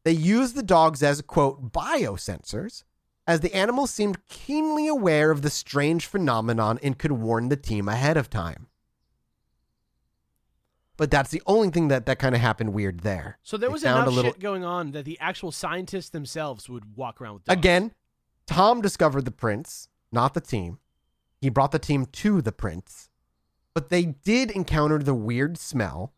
They 0.05 0.12
used 0.12 0.55
the 0.55 0.62
dogs 0.62 1.03
as, 1.03 1.22
quote, 1.22 1.72
biosensors, 1.72 2.84
as 3.26 3.40
the 3.40 3.55
animals 3.55 3.90
seemed 3.90 4.26
keenly 4.28 4.88
aware 4.88 5.30
of 5.30 5.42
the 5.42 5.51
strange 5.51 6.07
phenomenon 6.07 6.78
and 6.82 6.98
could 6.98 7.12
warn 7.12 7.48
the 7.48 7.57
team 7.57 7.88
ahead 7.88 8.16
of 8.16 8.28
time. 8.28 8.66
But 11.01 11.11
that's 11.11 11.30
the 11.30 11.40
only 11.46 11.70
thing 11.70 11.88
that, 11.88 12.05
that 12.05 12.18
kind 12.18 12.34
of 12.34 12.42
happened 12.42 12.74
weird 12.74 13.01
there. 13.01 13.38
So 13.42 13.57
there 13.57 13.70
was 13.70 13.84
enough 13.84 14.07
a 14.07 14.11
little- 14.11 14.32
shit 14.32 14.38
going 14.38 14.64
on 14.66 14.90
that 14.90 15.07
the 15.07 15.18
actual 15.18 15.51
scientists 15.51 16.11
themselves 16.11 16.68
would 16.68 16.94
walk 16.94 17.22
around 17.22 17.32
with 17.36 17.44
dogs. 17.44 17.59
Again, 17.59 17.94
Tom 18.46 18.82
discovered 18.82 19.24
the 19.24 19.30
prints, 19.30 19.88
not 20.12 20.34
the 20.34 20.42
team. 20.42 20.78
He 21.40 21.48
brought 21.48 21.72
the 21.72 21.78
team 21.78 22.05
to 22.05 22.42
the 22.42 22.53
prints, 22.53 23.09
but 23.72 23.88
they 23.88 24.05
did 24.05 24.51
encounter 24.51 24.98
the 24.98 25.14
weird 25.14 25.57
smell, 25.57 26.12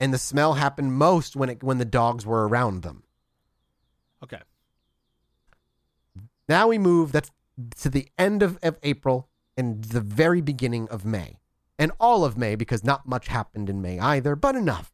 and 0.00 0.12
the 0.12 0.18
smell 0.18 0.54
happened 0.54 0.94
most 0.94 1.36
when 1.36 1.48
it 1.48 1.62
when 1.62 1.78
the 1.78 1.84
dogs 1.84 2.26
were 2.26 2.48
around 2.48 2.82
them. 2.82 3.04
Okay. 4.20 4.40
Now 6.48 6.66
we 6.66 6.76
move 6.76 7.12
that's 7.12 7.30
to 7.76 7.88
the 7.88 8.08
end 8.18 8.42
of, 8.42 8.58
of 8.64 8.80
April 8.82 9.28
and 9.56 9.84
the 9.84 10.00
very 10.00 10.40
beginning 10.40 10.88
of 10.88 11.04
May. 11.04 11.38
And 11.78 11.92
all 11.98 12.24
of 12.24 12.38
May 12.38 12.54
because 12.54 12.84
not 12.84 13.06
much 13.06 13.28
happened 13.28 13.68
in 13.68 13.82
May 13.82 13.98
either, 13.98 14.36
but 14.36 14.54
enough. 14.54 14.92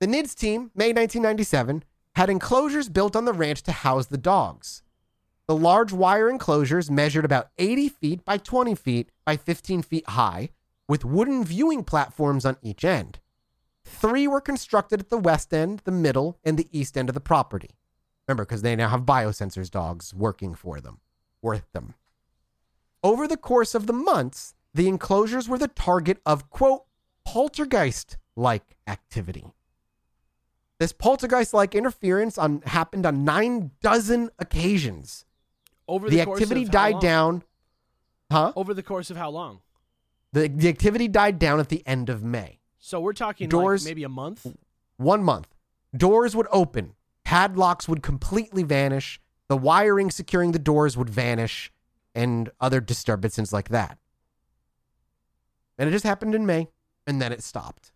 The 0.00 0.06
NIDS 0.06 0.34
team, 0.34 0.70
May 0.74 0.92
1997, 0.92 1.84
had 2.14 2.30
enclosures 2.30 2.88
built 2.88 3.16
on 3.16 3.24
the 3.24 3.32
ranch 3.32 3.62
to 3.62 3.72
house 3.72 4.06
the 4.06 4.18
dogs. 4.18 4.82
The 5.46 5.56
large 5.56 5.92
wire 5.92 6.30
enclosures 6.30 6.90
measured 6.90 7.24
about 7.24 7.50
80 7.58 7.88
feet 7.88 8.24
by 8.24 8.38
20 8.38 8.74
feet 8.74 9.10
by 9.24 9.36
15 9.36 9.82
feet 9.82 10.08
high, 10.08 10.50
with 10.88 11.04
wooden 11.04 11.44
viewing 11.44 11.84
platforms 11.84 12.44
on 12.44 12.56
each 12.62 12.84
end. 12.84 13.18
Three 13.84 14.26
were 14.26 14.40
constructed 14.40 15.00
at 15.00 15.10
the 15.10 15.18
west 15.18 15.52
end, 15.52 15.82
the 15.84 15.92
middle, 15.92 16.38
and 16.44 16.58
the 16.58 16.68
east 16.72 16.96
end 16.96 17.10
of 17.10 17.14
the 17.14 17.20
property. 17.20 17.76
Remember, 18.26 18.44
because 18.44 18.62
they 18.62 18.74
now 18.74 18.88
have 18.88 19.02
biosensors 19.02 19.70
dogs 19.70 20.14
working 20.14 20.54
for 20.54 20.80
them, 20.80 21.00
worth 21.42 21.70
them. 21.72 21.94
Over 23.02 23.28
the 23.28 23.36
course 23.36 23.74
of 23.74 23.86
the 23.86 23.92
months, 23.92 24.54
the 24.74 24.88
enclosures 24.88 25.48
were 25.48 25.58
the 25.58 25.68
target 25.68 26.18
of, 26.26 26.50
quote, 26.50 26.82
poltergeist 27.24 28.16
like 28.36 28.76
activity. 28.86 29.46
This 30.78 30.92
poltergeist 30.92 31.54
like 31.54 31.74
interference 31.74 32.36
on, 32.36 32.60
happened 32.66 33.06
on 33.06 33.24
nine 33.24 33.70
dozen 33.80 34.30
occasions. 34.38 35.24
Over 35.86 36.10
the, 36.10 36.16
The 36.18 36.24
course 36.24 36.40
activity 36.40 36.64
died 36.64 36.94
long? 36.94 37.00
down. 37.02 37.42
Huh? 38.30 38.52
Over 38.56 38.74
the 38.74 38.82
course 38.82 39.10
of 39.10 39.16
how 39.16 39.30
long? 39.30 39.60
The, 40.32 40.48
the 40.48 40.68
activity 40.68 41.06
died 41.08 41.38
down 41.38 41.60
at 41.60 41.68
the 41.68 41.86
end 41.86 42.10
of 42.10 42.24
May. 42.24 42.58
So 42.78 43.00
we're 43.00 43.12
talking 43.12 43.48
Doors- 43.48 43.84
like 43.84 43.90
maybe 43.90 44.02
a 44.04 44.08
month. 44.08 44.46
One 44.96 45.22
month. 45.22 45.48
Doors 45.96 46.34
would 46.34 46.48
open, 46.50 46.94
padlocks 47.24 47.86
would 47.88 48.02
completely 48.02 48.64
vanish, 48.64 49.20
the 49.48 49.56
wiring 49.56 50.10
securing 50.10 50.50
the 50.52 50.58
doors 50.58 50.96
would 50.96 51.08
vanish, 51.08 51.70
and 52.14 52.50
other 52.60 52.80
disturbances 52.80 53.52
like 53.52 53.68
that. 53.68 53.98
And 55.78 55.88
it 55.88 55.92
just 55.92 56.04
happened 56.04 56.34
in 56.34 56.46
May, 56.46 56.68
and 57.06 57.20
then 57.20 57.32
it 57.32 57.42
stopped. 57.42 57.90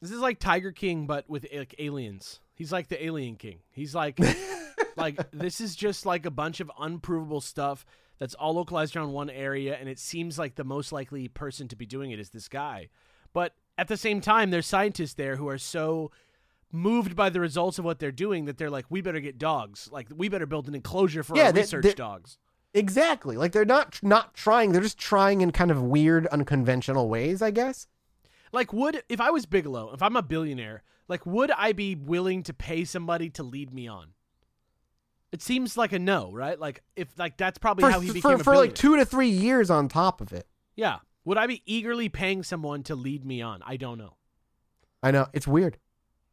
This 0.00 0.10
is 0.10 0.20
like 0.20 0.38
Tiger 0.38 0.72
King, 0.72 1.06
but 1.06 1.28
with 1.28 1.46
like 1.54 1.74
aliens. 1.78 2.40
He's 2.54 2.70
like 2.72 2.88
the 2.88 3.02
alien 3.04 3.36
king. 3.36 3.58
He's 3.72 3.94
like, 3.94 4.20
like 4.96 5.30
this 5.32 5.60
is 5.60 5.74
just 5.74 6.06
like 6.06 6.26
a 6.26 6.30
bunch 6.30 6.60
of 6.60 6.70
unprovable 6.78 7.40
stuff 7.40 7.84
that's 8.18 8.34
all 8.34 8.54
localized 8.54 8.94
around 8.96 9.12
one 9.12 9.30
area, 9.30 9.76
and 9.76 9.88
it 9.88 9.98
seems 9.98 10.38
like 10.38 10.54
the 10.54 10.64
most 10.64 10.92
likely 10.92 11.26
person 11.28 11.66
to 11.68 11.76
be 11.76 11.86
doing 11.86 12.10
it 12.10 12.20
is 12.20 12.30
this 12.30 12.48
guy. 12.48 12.88
But 13.32 13.54
at 13.76 13.88
the 13.88 13.96
same 13.96 14.20
time, 14.20 14.50
there's 14.50 14.66
scientists 14.66 15.14
there 15.14 15.36
who 15.36 15.48
are 15.48 15.58
so 15.58 16.12
moved 16.70 17.16
by 17.16 17.30
the 17.30 17.40
results 17.40 17.78
of 17.78 17.84
what 17.84 17.98
they're 17.98 18.12
doing 18.12 18.44
that 18.44 18.58
they're 18.58 18.70
like, 18.70 18.84
we 18.90 19.00
better 19.00 19.20
get 19.20 19.38
dogs. 19.38 19.88
Like 19.90 20.08
we 20.14 20.28
better 20.28 20.46
build 20.46 20.68
an 20.68 20.74
enclosure 20.74 21.22
for 21.24 21.36
Yeah, 21.36 21.46
our 21.46 21.52
they- 21.52 21.60
research 21.62 21.82
they- 21.84 21.94
dogs. 21.94 22.38
Exactly. 22.74 23.36
Like 23.36 23.52
they're 23.52 23.64
not 23.64 24.00
not 24.02 24.34
trying, 24.34 24.72
they're 24.72 24.82
just 24.82 24.98
trying 24.98 25.40
in 25.40 25.52
kind 25.52 25.70
of 25.70 25.82
weird, 25.82 26.26
unconventional 26.26 27.08
ways, 27.08 27.40
I 27.40 27.52
guess. 27.52 27.86
Like, 28.52 28.72
would 28.72 29.02
if 29.08 29.20
I 29.20 29.30
was 29.30 29.46
Bigelow, 29.46 29.92
if 29.94 30.02
I'm 30.02 30.16
a 30.16 30.22
billionaire, 30.22 30.82
like, 31.08 31.24
would 31.24 31.50
I 31.52 31.72
be 31.72 31.94
willing 31.94 32.42
to 32.44 32.52
pay 32.52 32.84
somebody 32.84 33.30
to 33.30 33.42
lead 33.42 33.72
me 33.72 33.86
on? 33.86 34.08
It 35.32 35.42
seems 35.42 35.76
like 35.76 35.92
a 35.92 35.98
no, 35.98 36.32
right? 36.32 36.58
Like, 36.58 36.82
if 36.96 37.08
like 37.18 37.36
that's 37.36 37.58
probably 37.58 37.82
For, 37.82 37.90
how 37.90 38.00
he 38.00 38.08
for, 38.08 38.14
became 38.14 38.40
a 38.40 38.44
for 38.44 38.56
like 38.56 38.74
two 38.74 38.96
to 38.96 39.04
three 39.04 39.28
years 39.28 39.70
on 39.70 39.88
top 39.88 40.20
of 40.20 40.32
it. 40.32 40.46
Yeah, 40.76 40.98
would 41.24 41.38
I 41.38 41.46
be 41.46 41.62
eagerly 41.66 42.08
paying 42.08 42.42
someone 42.42 42.82
to 42.84 42.94
lead 42.94 43.24
me 43.24 43.40
on? 43.40 43.62
I 43.64 43.76
don't 43.76 43.98
know. 43.98 44.16
I 45.02 45.10
know 45.10 45.26
it's 45.32 45.46
weird. 45.46 45.78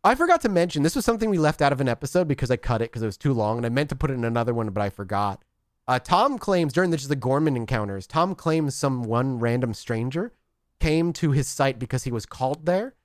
I 0.04 0.16
forgot 0.16 0.42
to 0.42 0.50
mention 0.50 0.82
this 0.82 0.96
was 0.96 1.06
something 1.06 1.30
we 1.30 1.38
left 1.38 1.62
out 1.62 1.72
of 1.72 1.82
an 1.82 1.88
episode 1.88 2.28
because 2.28 2.50
I 2.50 2.58
cut 2.58 2.82
it 2.82 2.92
because 2.92 3.04
it 3.04 3.08
was 3.08 3.18
too 3.18 3.34
long, 3.34 3.58
and 3.58 3.66
I 3.66 3.70
meant 3.70 3.90
to 3.90 3.96
put 3.96 4.10
it 4.10 4.16
in 4.16 4.24
another 4.24 4.54
one, 4.54 4.70
but 4.70 4.82
I 4.82 4.90
forgot. 4.90 5.44
Uh, 5.92 6.00
Tom 6.00 6.38
claims 6.38 6.72
during 6.72 6.90
the, 6.90 6.96
just 6.96 7.10
the 7.10 7.18
Gorman 7.18 7.58
encounters, 7.58 8.08
Tom 8.08 8.34
claims 8.34 8.76
some 8.76 9.04
one 9.04 9.40
random 9.40 9.74
stranger 9.74 10.32
came 10.80 11.12
to 11.12 11.32
his 11.32 11.50
site 11.50 11.80
because 11.80 12.06
he 12.06 12.12
was 12.14 12.26
called 12.26 12.66
there, 12.66 12.96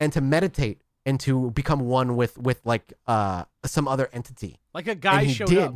and 0.00 0.10
to 0.14 0.22
meditate 0.22 0.80
and 1.04 1.20
to 1.20 1.50
become 1.50 1.80
one 1.80 2.16
with 2.16 2.38
with 2.38 2.62
like 2.64 2.94
uh 3.06 3.44
some 3.66 3.86
other 3.86 4.08
entity. 4.14 4.58
Like 4.72 4.88
a 4.88 4.94
guy 4.94 5.26
showed 5.26 5.48
did. 5.48 5.58
up. 5.58 5.74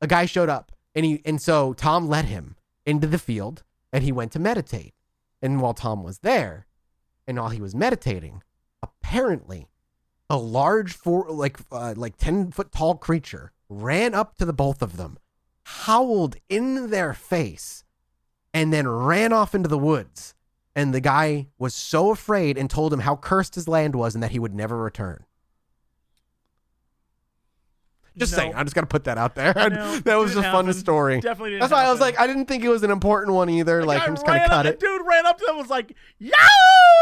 A 0.00 0.06
guy 0.06 0.26
showed 0.26 0.48
up, 0.48 0.70
and 0.94 1.04
he 1.04 1.22
and 1.24 1.42
so 1.42 1.72
Tom 1.72 2.06
led 2.06 2.26
him 2.26 2.54
into 2.86 3.08
the 3.08 3.18
field, 3.18 3.64
and 3.92 4.04
he 4.04 4.12
went 4.12 4.30
to 4.30 4.38
meditate. 4.38 4.94
And 5.42 5.60
while 5.60 5.74
Tom 5.74 6.04
was 6.04 6.20
there, 6.20 6.68
and 7.26 7.36
while 7.36 7.48
he 7.48 7.60
was 7.60 7.74
meditating, 7.74 8.44
apparently, 8.80 9.66
a 10.28 10.36
large 10.36 10.92
four 10.92 11.28
like 11.30 11.58
uh, 11.72 11.94
like 11.96 12.16
ten 12.16 12.52
foot 12.52 12.70
tall 12.70 12.94
creature 12.94 13.50
ran 13.68 14.14
up 14.14 14.38
to 14.38 14.44
the 14.44 14.52
both 14.52 14.82
of 14.82 14.96
them, 14.96 15.18
howled 15.64 16.36
in 16.48 16.90
their 16.90 17.14
face, 17.14 17.84
and 18.52 18.72
then 18.72 18.88
ran 18.88 19.32
off 19.32 19.54
into 19.54 19.68
the 19.68 19.78
woods. 19.78 20.34
And 20.74 20.94
the 20.94 21.00
guy 21.00 21.48
was 21.58 21.74
so 21.74 22.10
afraid 22.10 22.56
and 22.56 22.70
told 22.70 22.92
him 22.92 23.00
how 23.00 23.16
cursed 23.16 23.54
his 23.54 23.68
land 23.68 23.94
was 23.94 24.14
and 24.14 24.22
that 24.22 24.30
he 24.30 24.38
would 24.38 24.54
never 24.54 24.76
return. 24.76 25.24
Just 28.20 28.32
No. 28.32 28.36
saying. 28.38 28.54
I 28.54 28.62
just 28.62 28.74
got 28.76 28.82
to 28.82 28.86
put 28.86 29.04
that 29.04 29.18
out 29.18 29.34
there. 29.34 29.52
No, 29.54 29.98
that 30.04 30.14
was 30.14 30.34
didn't 30.34 30.52
fun 30.52 30.72
story. 30.74 31.20
Definitely 31.20 31.50
didn't 31.50 31.60
That's 31.62 31.72
why 31.72 31.84
I 31.84 31.90
was 31.90 32.00
like, 32.00 32.20
I 32.20 32.26
didn't 32.28 32.44
think 32.46 32.62
it 32.62 32.68
was 32.68 32.82
an 32.84 32.90
important 32.92 33.34
one 33.34 33.50
either. 33.50 33.84
Like, 33.84 34.02
I'm 34.06 34.14
just 34.14 34.24
gonna 34.26 34.40
cut 34.46 34.66
up, 34.66 34.66
it. 34.66 34.78
the 34.78 34.86
Dude 34.86 35.02
ran 35.06 35.26
up 35.26 35.38
to 35.38 35.44
them 35.46 35.56
and 35.56 35.62
was 35.62 35.70
like, 35.70 35.96
"Yo!" 36.18 36.30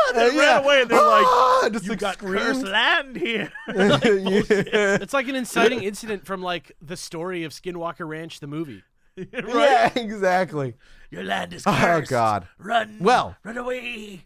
And 0.09 0.17
then 0.17 0.31
Uh, 0.31 0.33
yeah. 0.33 0.41
ran 0.55 0.65
away, 0.65 0.81
and 0.83 0.91
they're 0.91 0.99
Ah, 1.01 1.61
like, 1.65 1.73
just, 1.73 1.85
"You 1.85 1.91
like, 1.91 1.99
got 1.99 2.15
screamed. 2.15 2.39
cursed 2.39 2.63
land 2.65 3.17
here." 3.17 3.53
yeah. 3.69 4.99
It's 5.03 5.13
like 5.13 5.29
an 5.29 5.35
inciting 5.37 5.83
incident 5.83 6.25
from 6.25 6.41
like 6.43 6.73
the 6.81 6.97
story 6.97 7.45
of 7.45 7.53
Skinwalker 7.53 8.09
Ranch, 8.09 8.41
the 8.41 8.47
movie. 8.47 8.83
right? 9.17 9.27
Yeah, 9.35 9.91
exactly. 9.97 10.75
Your 11.11 11.25
land 11.25 11.53
is 11.53 11.65
cursed. 11.65 12.11
Oh. 12.13 12.15
God. 12.15 12.47
Run. 12.59 12.99
Well. 13.01 13.37
run 13.43 13.57
away. 13.59 14.25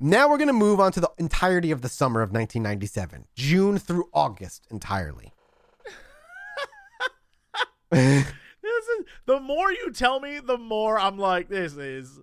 Now 0.00 0.28
we're 0.28 0.36
going 0.38 0.48
to 0.48 0.52
move 0.52 0.80
on 0.80 0.92
to 0.92 1.00
the 1.00 1.10
entirety 1.18 1.70
of 1.70 1.80
the 1.80 1.88
summer 1.88 2.20
of 2.20 2.30
1997, 2.30 3.24
June 3.36 3.78
through 3.78 4.08
August 4.12 4.66
entirely. 4.70 5.32
This 7.90 8.86
is 8.98 9.04
the 9.26 9.40
more 9.40 9.70
you 9.70 9.92
tell 9.92 10.20
me, 10.20 10.40
the 10.40 10.56
more 10.56 10.98
I'm 10.98 11.18
like, 11.18 11.48
this 11.48 11.76
is 11.76 12.18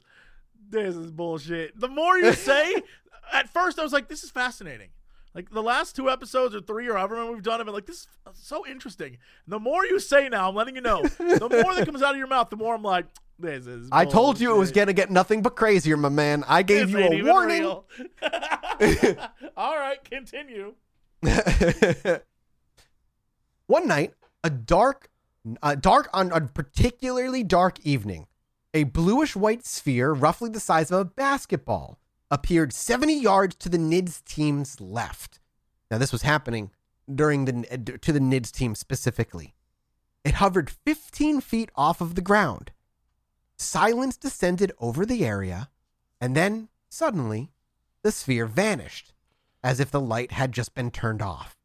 this 0.69 0.95
is 0.95 1.11
bullshit. 1.11 1.79
The 1.79 1.87
more 1.87 2.17
you 2.17 2.33
say, 2.33 2.81
at 3.33 3.49
first 3.49 3.77
I 3.77 3.83
was 3.83 3.93
like, 3.93 4.07
this 4.09 4.23
is 4.23 4.31
fascinating. 4.31 4.89
Like 5.33 5.49
the 5.51 5.63
last 5.63 5.95
two 5.95 6.09
episodes 6.09 6.55
or 6.55 6.61
three 6.61 6.89
or 6.89 6.97
however 6.97 7.15
many 7.15 7.29
we've 7.29 7.43
done, 7.43 7.59
I've 7.59 7.65
been 7.65 7.75
like, 7.75 7.85
this 7.85 7.99
is 7.99 8.07
so 8.33 8.67
interesting. 8.67 9.17
The 9.47 9.59
more 9.59 9.85
you 9.85 9.99
say 9.99 10.27
now, 10.29 10.49
I'm 10.49 10.55
letting 10.55 10.75
you 10.75 10.81
know. 10.81 11.03
The 11.03 11.61
more 11.63 11.73
that 11.75 11.85
comes 11.85 12.01
out 12.01 12.11
of 12.11 12.17
your 12.17 12.27
mouth, 12.27 12.49
the 12.49 12.57
more 12.57 12.75
I'm 12.75 12.83
like, 12.83 13.05
this 13.39 13.65
is. 13.65 13.87
I 13.91 14.05
told 14.05 14.39
you 14.41 14.53
it 14.53 14.57
was 14.57 14.71
going 14.71 14.87
to 14.87 14.93
get 14.93 15.09
nothing 15.09 15.41
but 15.41 15.55
crazier, 15.55 15.95
my 15.95 16.09
man. 16.09 16.43
I 16.47 16.63
gave 16.63 16.91
This 16.91 16.99
you 16.99 17.21
a 17.21 17.31
warning. 17.31 17.63
All 19.57 19.77
right, 19.77 20.03
continue. 20.03 20.73
One 23.67 23.87
night, 23.87 24.13
a 24.43 24.49
dark, 24.49 25.09
uh, 25.61 25.75
dark 25.75 26.09
on 26.13 26.31
a 26.31 26.41
particularly 26.41 27.43
dark 27.43 27.79
evening, 27.81 28.27
a 28.73 28.83
bluish 28.83 29.35
white 29.35 29.65
sphere, 29.65 30.13
roughly 30.13 30.49
the 30.49 30.59
size 30.59 30.91
of 30.91 30.99
a 30.99 31.05
basketball, 31.05 31.99
appeared 32.29 32.73
70 32.73 33.13
yards 33.13 33.55
to 33.55 33.69
the 33.69 33.77
NIDS 33.77 34.23
team's 34.23 34.79
left. 34.79 35.39
Now, 35.89 35.97
this 35.97 36.11
was 36.11 36.21
happening 36.21 36.71
during 37.13 37.45
the 37.45 37.67
uh, 37.71 37.97
to 38.01 38.13
the 38.13 38.19
NIDS 38.19 38.51
team 38.51 38.75
specifically. 38.75 39.55
It 40.23 40.35
hovered 40.35 40.69
15 40.69 41.41
feet 41.41 41.69
off 41.75 41.99
of 41.99 42.15
the 42.15 42.21
ground. 42.21 42.71
Silence 43.57 44.17
descended 44.17 44.71
over 44.79 45.05
the 45.05 45.25
area, 45.25 45.69
and 46.19 46.35
then 46.35 46.69
suddenly, 46.89 47.51
the 48.03 48.11
sphere 48.11 48.45
vanished, 48.45 49.13
as 49.63 49.79
if 49.79 49.91
the 49.91 49.99
light 49.99 50.31
had 50.31 50.51
just 50.51 50.73
been 50.73 50.91
turned 50.91 51.21
off. 51.21 51.57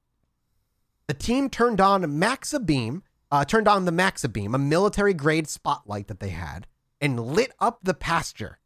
The 1.07 1.15
team 1.15 1.49
turned 1.49 1.81
on 1.81 2.19
Maxa 2.19 2.61
Beam, 2.61 3.03
uh, 3.31 3.45
turned 3.45 3.69
on 3.69 3.85
the 3.85 3.93
Maxa 3.93 4.29
Beam, 4.29 4.55
a 4.55 4.59
military 4.59 5.15
grade 5.15 5.49
spotlight 5.49 6.09
that 6.09 6.21
they 6.21 6.31
had, 6.31 6.67
and 7.01 7.19
lit 7.21 7.53
up 7.61 7.81
the 7.83 7.95
pasture. 7.95 8.59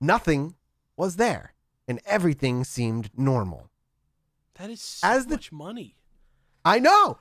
Nothing 0.00 0.54
was 0.96 1.16
there, 1.16 1.54
and 1.86 2.00
everything 2.06 2.64
seemed 2.64 3.10
normal. 3.16 3.70
That 4.54 4.70
is 4.70 4.80
so 4.80 5.06
As 5.08 5.26
the- 5.26 5.34
much 5.34 5.52
money. 5.52 5.96
I 6.64 6.78
know. 6.78 7.18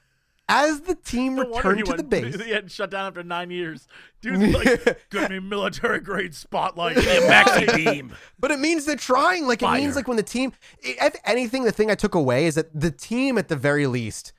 As 0.49 0.81
the 0.81 0.95
team 0.95 1.35
No 1.35 1.43
returned 1.43 1.79
to 1.85 1.91
the 1.91 2.03
went- 2.03 2.09
base, 2.09 2.41
He 2.45 2.51
had 2.51 2.71
shut 2.71 2.89
down 2.89 3.05
after 3.07 3.21
nine 3.21 3.51
years. 3.51 3.85
Dude's 4.21 4.53
like, 4.85 5.09
"Get 5.09 5.29
me 5.29 5.39
military 5.39 5.99
grade 5.99 6.33
spotlight, 6.33 6.95
maxi 6.95 7.75
beam." 7.85 8.13
But 8.39 8.51
it 8.51 8.59
means 8.59 8.85
they're 8.85 8.95
trying. 8.95 9.45
Like 9.45 9.61
it 9.61 9.69
means 9.71 9.97
like 9.97 10.07
when 10.07 10.15
the 10.15 10.23
team, 10.23 10.53
if 10.79 11.15
anything, 11.25 11.63
the 11.65 11.73
thing 11.73 11.91
I 11.91 11.95
took 11.95 12.15
away 12.15 12.45
is 12.45 12.55
that 12.55 12.67
the 12.79 12.91
team, 12.91 13.37
at 13.37 13.49
the 13.49 13.57
very 13.57 13.87
least, 13.87 14.31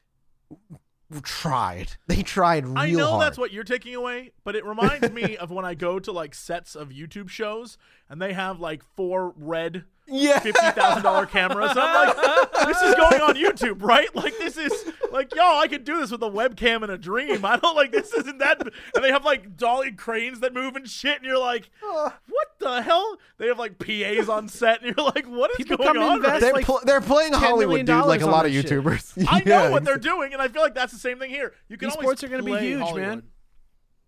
tried. 1.23 1.93
They 2.07 2.23
tried 2.23 2.67
real 2.67 2.79
I 2.79 2.91
know 2.91 3.11
hard. 3.11 3.23
that's 3.23 3.39
what 3.39 3.53
you're 3.53 3.65
taking 3.65 3.95
away, 3.95 4.33
but 4.45 4.57
it 4.57 4.65
reminds 4.65 5.11
me 5.13 5.37
of 5.37 5.51
when 5.51 5.65
I 5.65 5.75
go 5.75 5.99
to 5.99 6.13
like 6.13 6.35
sets 6.35 6.75
of 6.75 6.89
YouTube 6.89 7.29
shows 7.29 7.79
and 8.09 8.21
they 8.21 8.33
have 8.33 8.61
like 8.61 8.83
four 8.97 9.35
red 9.37 9.85
yeah. 10.11 10.39
fifty 10.39 10.71
thousand 10.71 11.03
dollar 11.03 11.27
cameras. 11.27 11.71
And 11.71 11.81
I'm 11.81 12.09
like, 12.09 12.53
this 12.67 12.83
is 12.83 12.95
going 12.95 13.21
on 13.21 13.35
YouTube, 13.35 13.83
right? 13.83 14.15
Like 14.15 14.37
this 14.39 14.57
is 14.57 14.73
like, 15.13 15.35
yo, 15.35 15.59
I 15.59 15.69
could 15.69 15.85
do 15.85 16.01
this 16.01 16.11
with 16.11 16.23
a 16.23 16.31
webcam 16.31 16.83
in 16.83 16.91
a 16.91 16.99
dream. 16.99 17.45
I 17.45 17.57
don't 17.57 17.77
like 17.77 17.93
this 17.93 18.13
isn't 18.13 18.39
that 18.39 18.61
and 18.61 19.05
they 19.05 19.11
have 19.11 19.25
like 19.25 19.57
dolly 19.57 19.93
cranes 19.93 20.41
that 20.41 20.53
move 20.53 20.77
and 20.77 20.89
shit, 20.89 21.17
and 21.19 21.25
you're 21.25 21.39
like, 21.39 21.71
what 21.81 22.49
the 22.59 22.83
hell? 22.83 23.17
They 23.39 23.47
have 23.47 23.59
like 23.59 23.79
PAs 23.79 24.29
on 24.29 24.49
set, 24.49 24.83
and 24.83 24.97
you're 24.97 25.07
like, 25.07 25.27
what 25.27 25.51
is 25.53 25.57
People 25.57 25.77
going 25.79 25.97
on? 25.99 26.21
right 26.21 26.41
They're, 26.41 26.53
like 26.53 26.65
pl- 26.65 26.81
they're 26.85 27.01
playing 27.01 27.33
Hollywood, 27.33 27.69
million 27.69 27.87
dude, 27.87 28.07
like 28.07 28.23
a 28.23 28.27
lot 28.27 28.47
of 28.47 28.53
this 28.53 28.63
shit. 28.63 28.83
YouTubers. 28.83 29.27
I 29.29 29.41
know 29.41 29.71
what 29.71 29.85
they're 29.85 29.99
doing, 29.99 30.33
and 30.33 30.43
I 30.43 30.49
feel 30.49 30.63
like 30.63 30.75
that's 30.75 30.93
the 30.93 30.99
same 30.99 31.19
thing 31.19 31.31
here. 31.31 31.55
You 31.69 31.77
can 31.77 31.91
always 31.91 32.09
Esports 32.09 32.23
are 32.25 32.29
gonna 32.29 32.43
be 32.43 32.53
play 32.53 32.69
huge, 32.69 32.95
man. 32.95 33.23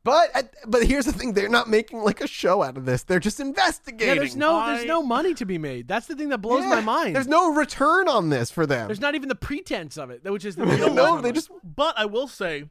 Hollywood. 0.05 0.31
But 0.33 0.45
at- 0.45 0.55
but 0.71 0.85
here's 0.85 1.07
the 1.07 1.13
thing: 1.13 1.33
they're 1.35 1.49
not 1.49 1.69
making 1.69 2.01
like 2.03 2.21
a 2.21 2.27
show 2.27 2.63
out 2.63 2.77
of 2.77 2.85
this. 2.87 3.03
They're 3.03 3.21
just 3.21 3.41
investigating. 3.41 4.09
Yeah, 4.09 4.15
there's 4.15 4.37
no 4.37 4.67
there's 4.67 4.87
no 4.87 5.03
money 5.03 5.35
to 5.35 5.45
be 5.45 5.59
made. 5.59 5.89
That's 5.89 6.07
the 6.07 6.17
thing 6.17 6.31
that 6.31 6.39
blows 6.39 6.63
Yeah, 6.63 6.71
my 6.71 6.81
mind. 6.81 7.17
There's 7.17 7.27
no 7.27 7.53
return 7.53 8.09
on 8.09 8.31
this 8.31 8.51
for 8.51 8.67
them. 8.67 8.89
There's 8.89 9.01
not 9.01 9.15
even 9.15 9.29
the 9.29 9.35
pretense 9.35 9.97
of 9.99 10.11
it, 10.11 10.25
which 10.25 10.45
is 10.45 10.57
the 10.57 10.65
no, 10.67 10.71
thing 10.71 10.81
that 10.81 10.95
blows 10.95 11.15
my 11.17 11.21
they 11.23 11.33
just 11.33 11.51
But 11.63 11.99
I 11.99 12.07
will 12.07 12.29
say, 12.29 12.65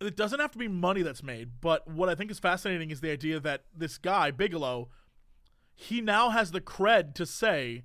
it 0.00 0.16
doesn't 0.16 0.40
have 0.40 0.50
to 0.52 0.58
be 0.58 0.68
money 0.68 1.02
that's 1.02 1.22
made. 1.22 1.60
But 1.60 1.88
what 1.88 2.08
I 2.08 2.14
think 2.14 2.30
is 2.30 2.38
fascinating 2.38 2.90
is 2.90 3.00
the 3.00 3.10
idea 3.10 3.40
that 3.40 3.64
this 3.76 3.98
guy 3.98 4.30
Bigelow, 4.30 4.88
he 5.74 6.00
now 6.00 6.30
has 6.30 6.50
the 6.50 6.60
cred 6.60 7.14
to 7.14 7.26
say, 7.26 7.84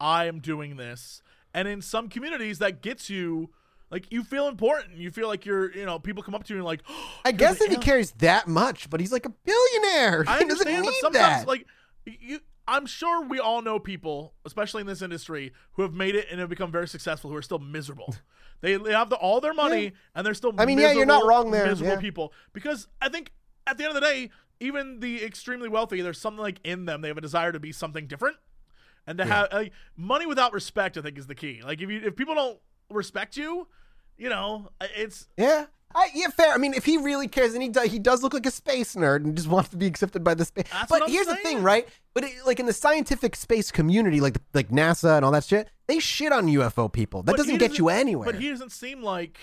"I 0.00 0.26
am 0.26 0.40
doing 0.40 0.76
this," 0.76 1.22
and 1.52 1.66
in 1.66 1.82
some 1.82 2.08
communities 2.08 2.58
that 2.58 2.82
gets 2.82 3.10
you. 3.10 3.50
Like 3.90 4.12
you 4.12 4.22
feel 4.22 4.48
important. 4.48 4.96
You 4.96 5.10
feel 5.10 5.28
like 5.28 5.46
you're, 5.46 5.72
you 5.72 5.86
know, 5.86 5.98
people 5.98 6.22
come 6.22 6.34
up 6.34 6.44
to 6.44 6.52
you 6.52 6.58
and 6.58 6.66
like, 6.66 6.82
I 7.24 7.32
guess 7.32 7.60
if 7.60 7.70
he 7.70 7.76
cares 7.76 8.10
that 8.18 8.46
much, 8.46 8.90
but 8.90 9.00
he's 9.00 9.12
like 9.12 9.26
a 9.26 9.30
billionaire. 9.30 10.24
I 10.28 10.38
he 10.38 10.44
doesn't 10.44 10.66
understand, 10.66 10.82
need 10.82 10.88
but 10.88 10.94
sometimes, 11.14 11.40
that. 11.40 11.48
like, 11.48 11.66
you, 12.04 12.40
I'm 12.66 12.84
sure 12.84 13.24
we 13.24 13.38
all 13.40 13.62
know 13.62 13.78
people, 13.78 14.34
especially 14.44 14.82
in 14.82 14.86
this 14.86 15.00
industry, 15.00 15.52
who 15.72 15.82
have 15.82 15.94
made 15.94 16.14
it 16.14 16.26
and 16.30 16.38
have 16.38 16.50
become 16.50 16.70
very 16.70 16.86
successful, 16.86 17.30
who 17.30 17.36
are 17.36 17.42
still 17.42 17.58
miserable. 17.58 18.14
They, 18.60 18.74
they 18.74 18.90
have 18.90 19.08
the, 19.08 19.14
all 19.14 19.40
their 19.40 19.54
money 19.54 19.84
Yeah. 19.84 19.90
and 20.16 20.26
they're 20.26 20.34
still. 20.34 20.52
I 20.58 20.66
mean, 20.66 20.80
yeah, 20.80 20.90
you're 20.90 21.06
not 21.06 21.24
wrong 21.24 21.52
there, 21.52 21.64
Miserable 21.66 21.92
yeah. 21.94 22.00
people, 22.00 22.32
because 22.52 22.88
I 23.00 23.08
think 23.08 23.30
at 23.68 23.78
the 23.78 23.84
end 23.84 23.90
of 23.90 23.94
the 23.94 24.00
day, 24.00 24.30
even 24.58 24.98
the 24.98 25.24
extremely 25.24 25.68
wealthy, 25.68 26.00
there's 26.00 26.20
something 26.20 26.42
like 26.42 26.58
in 26.64 26.84
them. 26.84 27.00
They 27.00 27.06
have 27.06 27.16
a 27.16 27.20
desire 27.20 27.52
to 27.52 27.60
be 27.60 27.70
something 27.70 28.08
different, 28.08 28.36
and 29.06 29.16
to 29.18 29.24
have 29.26 29.52
like, 29.52 29.72
money 29.96 30.26
without 30.26 30.52
respect. 30.52 30.98
I 30.98 31.02
think 31.02 31.18
is 31.18 31.28
the 31.28 31.36
key. 31.36 31.60
Like 31.64 31.80
if 31.80 31.88
you 31.88 32.00
if 32.04 32.16
people 32.16 32.34
don't 32.34 32.58
respect 32.90 33.36
you, 33.36 33.68
you 34.18 34.28
know, 34.28 34.68
it's 34.80 35.26
yeah. 35.36 35.66
I, 35.94 36.10
yeah, 36.14 36.28
fair. 36.28 36.52
I 36.52 36.58
mean, 36.58 36.74
if 36.74 36.84
he 36.84 36.98
really 36.98 37.28
cares, 37.28 37.54
and 37.54 37.62
he 37.62 37.70
does, 37.70 37.90
he 37.90 37.98
does 37.98 38.22
look 38.22 38.34
like 38.34 38.44
a 38.44 38.50
space 38.50 38.94
nerd 38.94 39.24
and 39.24 39.34
just 39.34 39.48
wants 39.54 39.70
to 39.70 39.76
be 39.78 39.86
accepted 39.86 40.22
by 40.22 40.34
the 40.34 40.44
space. 40.44 40.66
That's 40.70 40.90
but 40.90 41.08
here's 41.08 41.26
the 41.26 41.36
thing, 41.36 41.62
right? 41.62 41.88
But 42.12 42.24
it, 42.24 42.32
like 42.44 42.60
in 42.60 42.66
the 42.66 42.74
scientific 42.74 43.34
space 43.34 43.70
community, 43.72 44.20
like 44.20 44.36
like 44.52 44.68
NASA 44.68 45.16
and 45.16 45.24
all 45.24 45.32
that 45.32 45.44
shit, 45.44 45.70
they 45.86 45.98
shit 45.98 46.30
on 46.30 46.46
UFO 46.46 46.92
people. 46.92 47.22
That 47.22 47.36
doesn't 47.36 47.56
get 47.56 47.78
you 47.78 47.86
doesn't- 47.86 48.00
anywhere. 48.00 48.26
But 48.26 48.34
he 48.40 48.50
doesn't 48.50 48.70
seem 48.72 49.02
like 49.02 49.38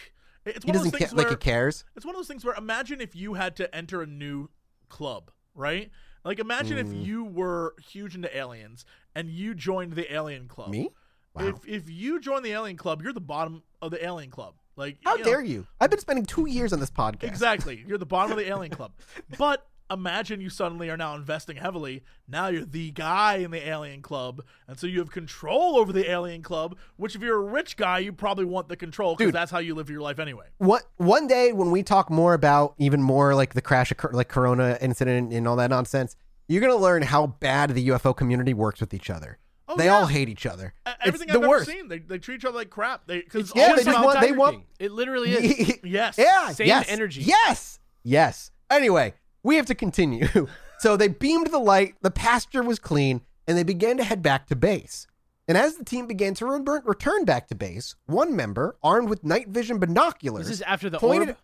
it's 0.46 0.64
he 0.64 0.70
one 0.70 0.76
of 0.76 0.84
those 0.84 0.92
doesn't 0.92 1.00
things 1.00 1.10
ca- 1.12 1.18
like 1.18 1.26
where- 1.26 1.32
he 1.32 1.38
cares. 1.38 1.84
It's 1.96 2.06
one 2.06 2.14
of 2.14 2.20
those 2.20 2.28
things 2.28 2.46
where 2.46 2.54
imagine 2.56 3.02
if 3.02 3.16
you 3.16 3.34
had 3.34 3.56
to 3.56 3.74
enter 3.76 4.04
a 4.04 4.08
new 4.08 4.50
club, 4.88 5.32
right? 5.56 5.90
Like 6.24 6.38
imagine 6.38 6.78
if 6.78 6.88
Mm. 6.88 7.06
you 7.06 7.24
were 7.24 7.74
huge 7.84 8.14
into 8.16 8.36
aliens 8.38 8.86
and 9.16 9.30
you 9.30 9.56
joined 9.56 9.94
the 9.94 10.14
alien 10.14 10.48
club. 10.48 10.70
Me? 10.70 10.90
Wow. 11.34 11.48
If 11.48 11.68
if 11.68 11.90
you 11.90 12.20
join 12.20 12.44
the 12.44 12.52
alien 12.52 12.78
club, 12.78 13.02
you're 13.02 13.14
the 13.14 13.20
bottom 13.20 13.64
of 13.82 13.90
the 13.90 14.04
alien 14.06 14.30
club. 14.30 14.54
Like 14.76 14.98
How 15.04 15.14
you 15.14 15.24
know, 15.24 15.30
dare 15.30 15.42
you? 15.42 15.68
I've 15.80 15.90
been 15.90 16.00
spending 16.00 16.26
two 16.26 16.48
years 16.48 16.74
on 16.74 16.80
this 16.80 16.92
podcast. 16.92 17.24
Exactly. 17.24 17.84
You're 17.88 17.98
the 17.98 18.06
bottom 18.06 18.32
of 18.32 18.38
the 18.38 18.48
alien 18.50 18.72
club. 18.72 18.92
But 19.38 19.66
imagine 19.92 20.42
you 20.42 20.50
suddenly 20.50 20.90
are 20.90 20.98
now 20.98 21.16
investing 21.16 21.58
heavily. 21.58 22.04
Now 22.28 22.48
you're 22.48 22.66
the 22.66 22.92
guy 22.92 23.38
in 23.38 23.52
the 23.52 23.68
alien 23.68 24.02
club. 24.02 24.44
And 24.68 24.78
so 24.78 24.88
you 24.88 25.00
have 25.00 25.12
control 25.12 25.78
over 25.78 25.94
the 25.94 26.10
alien 26.10 26.42
club, 26.42 26.78
which 26.98 27.16
if 27.16 27.22
you're 27.22 27.38
a 27.38 27.52
rich 27.52 27.78
guy, 27.78 28.00
you 28.00 28.12
probably 28.12 28.46
want 28.46 28.68
the 28.68 28.76
control 28.76 29.16
because 29.16 29.32
that's 29.34 29.52
how 29.52 29.60
you 29.60 29.76
live 29.76 29.90
your 29.90 30.02
life 30.02 30.20
anyway. 30.20 30.48
What 30.58 30.84
one 30.98 31.28
day 31.28 31.54
when 31.54 31.72
we 31.72 31.84
talk 31.84 32.10
more 32.10 32.34
about 32.34 32.76
even 32.78 33.02
more 33.02 33.36
like 33.36 33.54
the 33.54 33.62
crash 33.62 33.92
of 33.92 33.98
like 34.12 34.28
Corona 34.28 34.78
incident 34.82 35.32
and 35.32 35.48
all 35.48 35.56
that 35.58 35.70
nonsense, 35.70 36.16
you're 36.48 36.62
gonna 36.62 36.76
learn 36.76 37.02
how 37.02 37.28
bad 37.28 37.72
the 37.72 37.88
UFO 37.90 38.16
community 38.16 38.54
works 38.54 38.80
with 38.80 38.94
each 38.94 39.10
other. 39.10 39.38
Oh, 39.68 39.76
they 39.78 39.86
yeah. 39.86 39.96
all 39.96 40.06
hate 40.06 40.30
each 40.30 40.46
other. 40.46 40.74
It's 40.86 40.96
Everything 41.02 41.28
the 41.30 41.40
I've 41.42 41.48
worst. 41.48 41.68
ever 41.70 41.78
seen, 41.80 41.88
they, 41.88 42.00
they 42.00 42.20
treat 42.20 42.36
each 42.36 42.46
other 42.46 42.58
like 42.58 42.70
crap. 42.70 43.08
They, 43.08 43.22
cause 43.22 43.52
yeah, 43.56 43.64
all 43.64 43.68
they 43.70 43.76
it's 43.76 43.86
just 43.86 44.04
want- 44.04 44.22
they 44.22 44.32
want- 44.32 44.64
It 44.80 44.92
literally 44.92 45.32
is. 45.32 45.80
Yes. 45.84 46.16
Yeah. 46.18 46.50
Same 46.52 46.68
yes, 46.68 46.86
energy. 46.88 47.22
Yes. 47.24 47.80
Yes. 48.04 48.52
Anyway, 48.70 49.14
we 49.44 49.56
have 49.56 49.66
to 49.68 49.76
continue. 49.76 50.28
so 50.80 50.96
they 50.98 51.08
beamed 51.08 51.48
the 51.48 51.58
light, 51.60 51.96
the 52.02 52.12
pasture 52.12 52.62
was 52.64 52.78
clean, 52.80 53.22
and 53.48 53.58
they 53.58 53.64
began 53.64 53.98
to 53.98 54.04
head 54.04 54.22
back 54.22 54.48
to 54.48 54.56
base. 54.56 55.08
And 55.48 55.58
as 55.58 55.78
the 55.78 55.84
team 55.86 56.08
began 56.08 56.34
to 56.36 56.46
re- 56.46 56.80
return 56.84 57.24
back 57.26 57.48
to 57.48 57.56
base, 57.56 57.96
one 58.08 58.36
member, 58.36 58.76
armed 58.84 59.10
with 59.10 59.24
night 59.24 59.48
vision 59.50 59.78
binoculars, 59.80 60.48
This 60.48 60.58
is 60.58 60.62
after 60.64 60.90
the 60.90 60.98
pointed. 61.00 61.30
orb. 61.30 61.38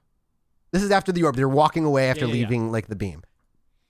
This 0.72 0.84
is 0.84 0.92
after 0.92 1.12
the 1.12 1.24
orb. 1.24 1.36
They're 1.36 1.50
walking 1.50 1.86
away 1.86 2.10
after 2.10 2.22
yeah, 2.26 2.34
yeah. 2.34 2.42
leaving 2.42 2.72
like 2.72 2.88
the 2.88 2.96
beam. 2.96 3.24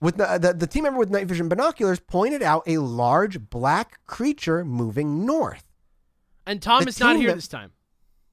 With 0.02 0.16
the, 0.18 0.36
the 0.38 0.52
the 0.52 0.66
team 0.66 0.82
member 0.82 0.98
with 0.98 1.10
night 1.10 1.26
vision 1.28 1.48
binoculars 1.48 2.00
pointed 2.00 2.42
out 2.42 2.64
a 2.66 2.76
large 2.78 3.48
black 3.48 4.04
creature 4.04 4.64
moving 4.64 5.24
north. 5.24 5.64
And 6.44 6.60
Tom 6.60 6.82
The 6.82 6.88
is 6.90 7.00
not 7.00 7.16
here 7.16 7.28
that- 7.28 7.36
this 7.36 7.48
time. 7.48 7.72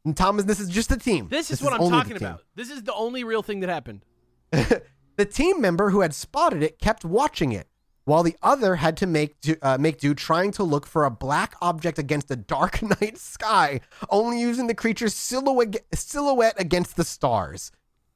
And 0.05 0.17
Thomas, 0.17 0.45
this 0.45 0.59
is 0.59 0.69
just 0.69 0.89
the 0.89 0.97
team. 0.97 1.27
This 1.29 1.51
is 1.51 1.61
what 1.61 1.73
I'm 1.73 1.81
only 1.81 1.91
the 1.91 2.03
talking 2.03 2.17
about. 2.17 2.41
This 2.55 2.71
is 2.71 2.83
the 2.83 2.93
only 2.93 3.23
real 3.23 3.43
thing 3.43 3.59
that 3.61 3.69
happened. 3.69 4.03
The 5.17 5.25
team 5.25 5.59
member 5.59 5.89
who 5.89 5.99
had 5.99 6.13
spotted 6.15 6.63
it 6.63 6.79
kept 6.79 7.03
watching 7.03 7.51
it, 7.51 7.67
while 8.05 8.23
the 8.23 8.37
other 8.41 8.77
had 8.77 8.95
to 8.97 9.05
make 9.05 9.41
do, 9.41 9.57
uh, 9.61 9.77
make 9.77 9.99
do 9.99 10.13
trying 10.13 10.51
to 10.53 10.63
look 10.63 10.85
for 10.85 11.03
a 11.03 11.11
black 11.11 11.55
object 11.61 11.99
against 11.99 12.31
a 12.31 12.37
dark 12.37 12.81
night 13.01 13.17
sky, 13.17 13.81
only 14.09 14.39
using 14.39 14.67
the 14.67 14.73
creature's 14.73 15.13
silhouette 15.13 15.75
silhouette 15.93 16.55
against 16.57 16.95
the 16.95 17.03
stars. 17.03 17.69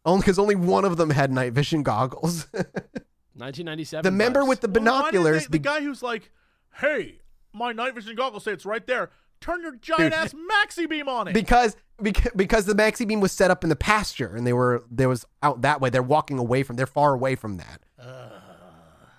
Only 0.06 0.22
because 0.22 0.40
only 0.40 0.56
one 0.56 0.86
of 0.86 0.96
them 0.96 1.10
had 1.10 1.30
night 1.30 1.52
vision 1.52 1.84
goggles. 1.84 2.48
1997. 3.36 4.04
the 4.04 4.12
member 4.12 4.46
with 4.46 4.62
the 4.62 4.68
Well, 4.68 4.84
why 4.84 5.12
didn't 5.12 5.24
binoculars. 5.24 5.44
they- 5.48 5.52
the 5.52 5.60
guy 5.60 5.82
who's 5.82 6.02
like, 6.04 6.32
"Hey, 6.76 7.20
my 7.54 7.72
night 7.72 7.96
vision 7.96 8.16
goggles 8.16 8.44
say 8.44 8.52
it's 8.54 8.66
right 8.66 8.86
there. 8.88 9.12
Turn 9.42 9.62
your 9.62 9.76
giant 9.76 10.14
ass 10.14 10.34
maxi 10.34 10.88
beam 10.90 11.10
on 11.10 11.28
it." 11.28 11.34
because 11.34 11.76
because 12.02 12.32
because 12.36 12.66
the 12.66 12.74
maxi 12.74 13.08
beam 13.08 13.20
was 13.22 13.32
set 13.32 13.52
up 13.52 13.64
in 13.64 13.70
the 13.70 13.76
pasture 13.76 14.36
and 14.36 14.46
they 14.48 14.54
were 14.54 14.84
there 14.90 15.10
was 15.10 15.26
out 15.42 15.62
that 15.62 15.82
way. 15.82 15.90
They're 15.90 16.02
walking 16.04 16.38
away 16.40 16.64
from. 16.64 16.76
They're 16.76 16.86
far 16.88 17.14
away 17.14 17.36
from 17.36 17.58
that. 17.58 17.82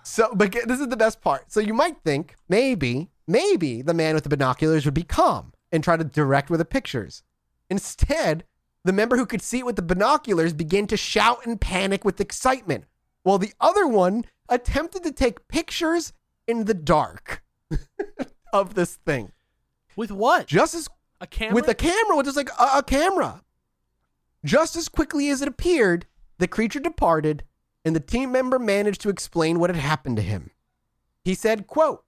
So, 0.03 0.29
but 0.35 0.51
this 0.51 0.79
is 0.79 0.87
the 0.89 0.97
best 0.97 1.19
part. 1.21 1.51
So 1.51 1.59
you 1.59 1.73
might 1.73 1.97
think 2.03 2.35
maybe 2.47 3.09
maybe 3.27 3.81
the 3.81 3.93
man 3.93 4.13
with 4.13 4.23
the 4.23 4.29
binoculars 4.29 4.85
would 4.85 4.93
be 4.93 5.03
calm 5.03 5.51
and 5.71 5.83
try 5.83 5.97
to 5.97 6.03
direct 6.03 6.49
with 6.49 6.59
the 6.59 6.65
pictures. 6.65 7.23
Instead, 7.71 8.43
the 8.83 8.93
member 8.93 9.17
who 9.17 9.25
could 9.25 9.41
see 9.41 9.59
it 9.59 9.65
with 9.65 9.75
the 9.77 9.81
binoculars 9.81 10.53
began 10.53 10.85
to 10.87 10.97
shout 10.97 11.43
and 11.45 11.59
panic 11.59 12.05
with 12.05 12.21
excitement, 12.21 12.85
while 13.25 13.39
the 13.39 13.53
other 13.59 13.87
one 13.87 14.23
attempted 14.47 15.03
to 15.03 15.11
take 15.11 15.47
pictures 15.47 16.13
in 16.47 16.65
the 16.65 16.75
dark 16.75 17.43
of 18.53 18.75
this 18.75 18.97
thing. 18.97 19.31
with 19.95 20.11
what? 20.11 20.45
Just 20.45 20.75
as 20.75 20.87
a 21.19 21.25
camera 21.25 21.55
with 21.55 21.67
a 21.67 21.73
camera, 21.73 22.15
with 22.15 22.27
just 22.27 22.37
like 22.37 22.51
a, 22.59 22.77
a 22.77 22.83
camera. 22.83 23.41
Just 24.45 24.75
as 24.75 24.87
quickly 24.87 25.29
as 25.29 25.41
it 25.41 25.47
appeared, 25.47 26.05
the 26.37 26.47
creature 26.47 26.79
departed, 26.79 27.43
and 27.83 27.95
the 27.95 27.99
team 27.99 28.31
member 28.31 28.59
managed 28.59 29.01
to 29.01 29.09
explain 29.09 29.59
what 29.59 29.71
had 29.71 29.79
happened 29.79 30.17
to 30.17 30.21
him. 30.21 30.51
He 31.23 31.33
said, 31.33 31.65
quote, 31.65 32.03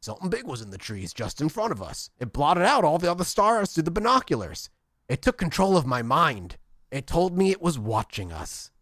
Something 0.00 0.30
big 0.30 0.46
was 0.46 0.62
in 0.62 0.70
the 0.70 0.78
trees 0.78 1.14
just 1.14 1.40
in 1.40 1.48
front 1.48 1.70
of 1.70 1.80
us. 1.80 2.10
It 2.18 2.32
blotted 2.32 2.64
out 2.64 2.82
all 2.82 2.98
the 2.98 3.10
other 3.10 3.24
stars 3.24 3.72
through 3.72 3.84
the 3.84 3.92
binoculars. 3.92 4.68
It 5.08 5.22
took 5.22 5.38
control 5.38 5.76
of 5.76 5.86
my 5.86 6.02
mind. 6.02 6.56
It 6.90 7.06
told 7.06 7.38
me 7.38 7.52
it 7.52 7.62
was 7.62 7.78
watching 7.78 8.32
us. 8.32 8.72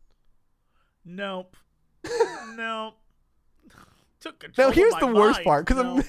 Nope. 1.04 1.58
Nope. 2.56 2.94
Took 4.20 4.38
control 4.38 4.68
Now, 4.68 4.74
here's 4.74 4.94
the 4.96 5.06
worst 5.06 5.42
part 5.44 5.66
because 5.66 5.82
No. 5.84 6.02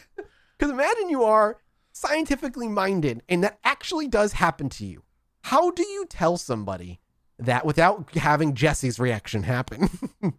because 0.58 0.72
imagine 0.74 1.10
you 1.10 1.24
are 1.24 1.58
scientifically 1.92 2.68
minded 2.68 3.24
and 3.28 3.44
that 3.44 3.60
actually 3.64 4.08
does 4.08 4.34
happen 4.34 4.70
to 4.70 4.86
you. 4.86 5.04
How 5.44 5.72
do 5.72 5.86
you 5.86 6.06
tell 6.10 6.38
somebody 6.38 7.00
that 7.38 7.66
without 7.66 8.16
having 8.16 8.54
Jesse's 8.54 9.00
reaction 9.00 9.44
happen? 9.44 9.90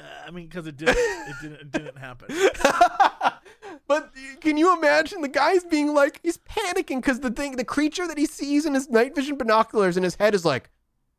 Uh, 0.00 0.04
I 0.26 0.30
mean, 0.30 0.46
because 0.46 0.66
it 0.66 0.76
didn't. 0.76 0.96
It 0.96 1.36
didn't. 1.42 1.60
It 1.60 1.70
didn't 1.72 1.98
happen. 1.98 2.28
but 3.88 4.12
can 4.40 4.56
you 4.56 4.76
imagine 4.76 5.22
the 5.22 5.28
guy's 5.28 5.64
being 5.64 5.92
like 5.92 6.20
he's 6.22 6.38
panicking 6.38 6.98
because 7.02 7.18
the 7.20 7.30
thing, 7.30 7.56
the 7.56 7.64
creature 7.64 8.06
that 8.06 8.16
he 8.16 8.26
sees 8.26 8.64
in 8.64 8.74
his 8.74 8.88
night 8.88 9.14
vision 9.16 9.36
binoculars 9.36 9.96
in 9.96 10.04
his 10.04 10.14
head 10.14 10.34
is 10.36 10.44
like, 10.44 10.70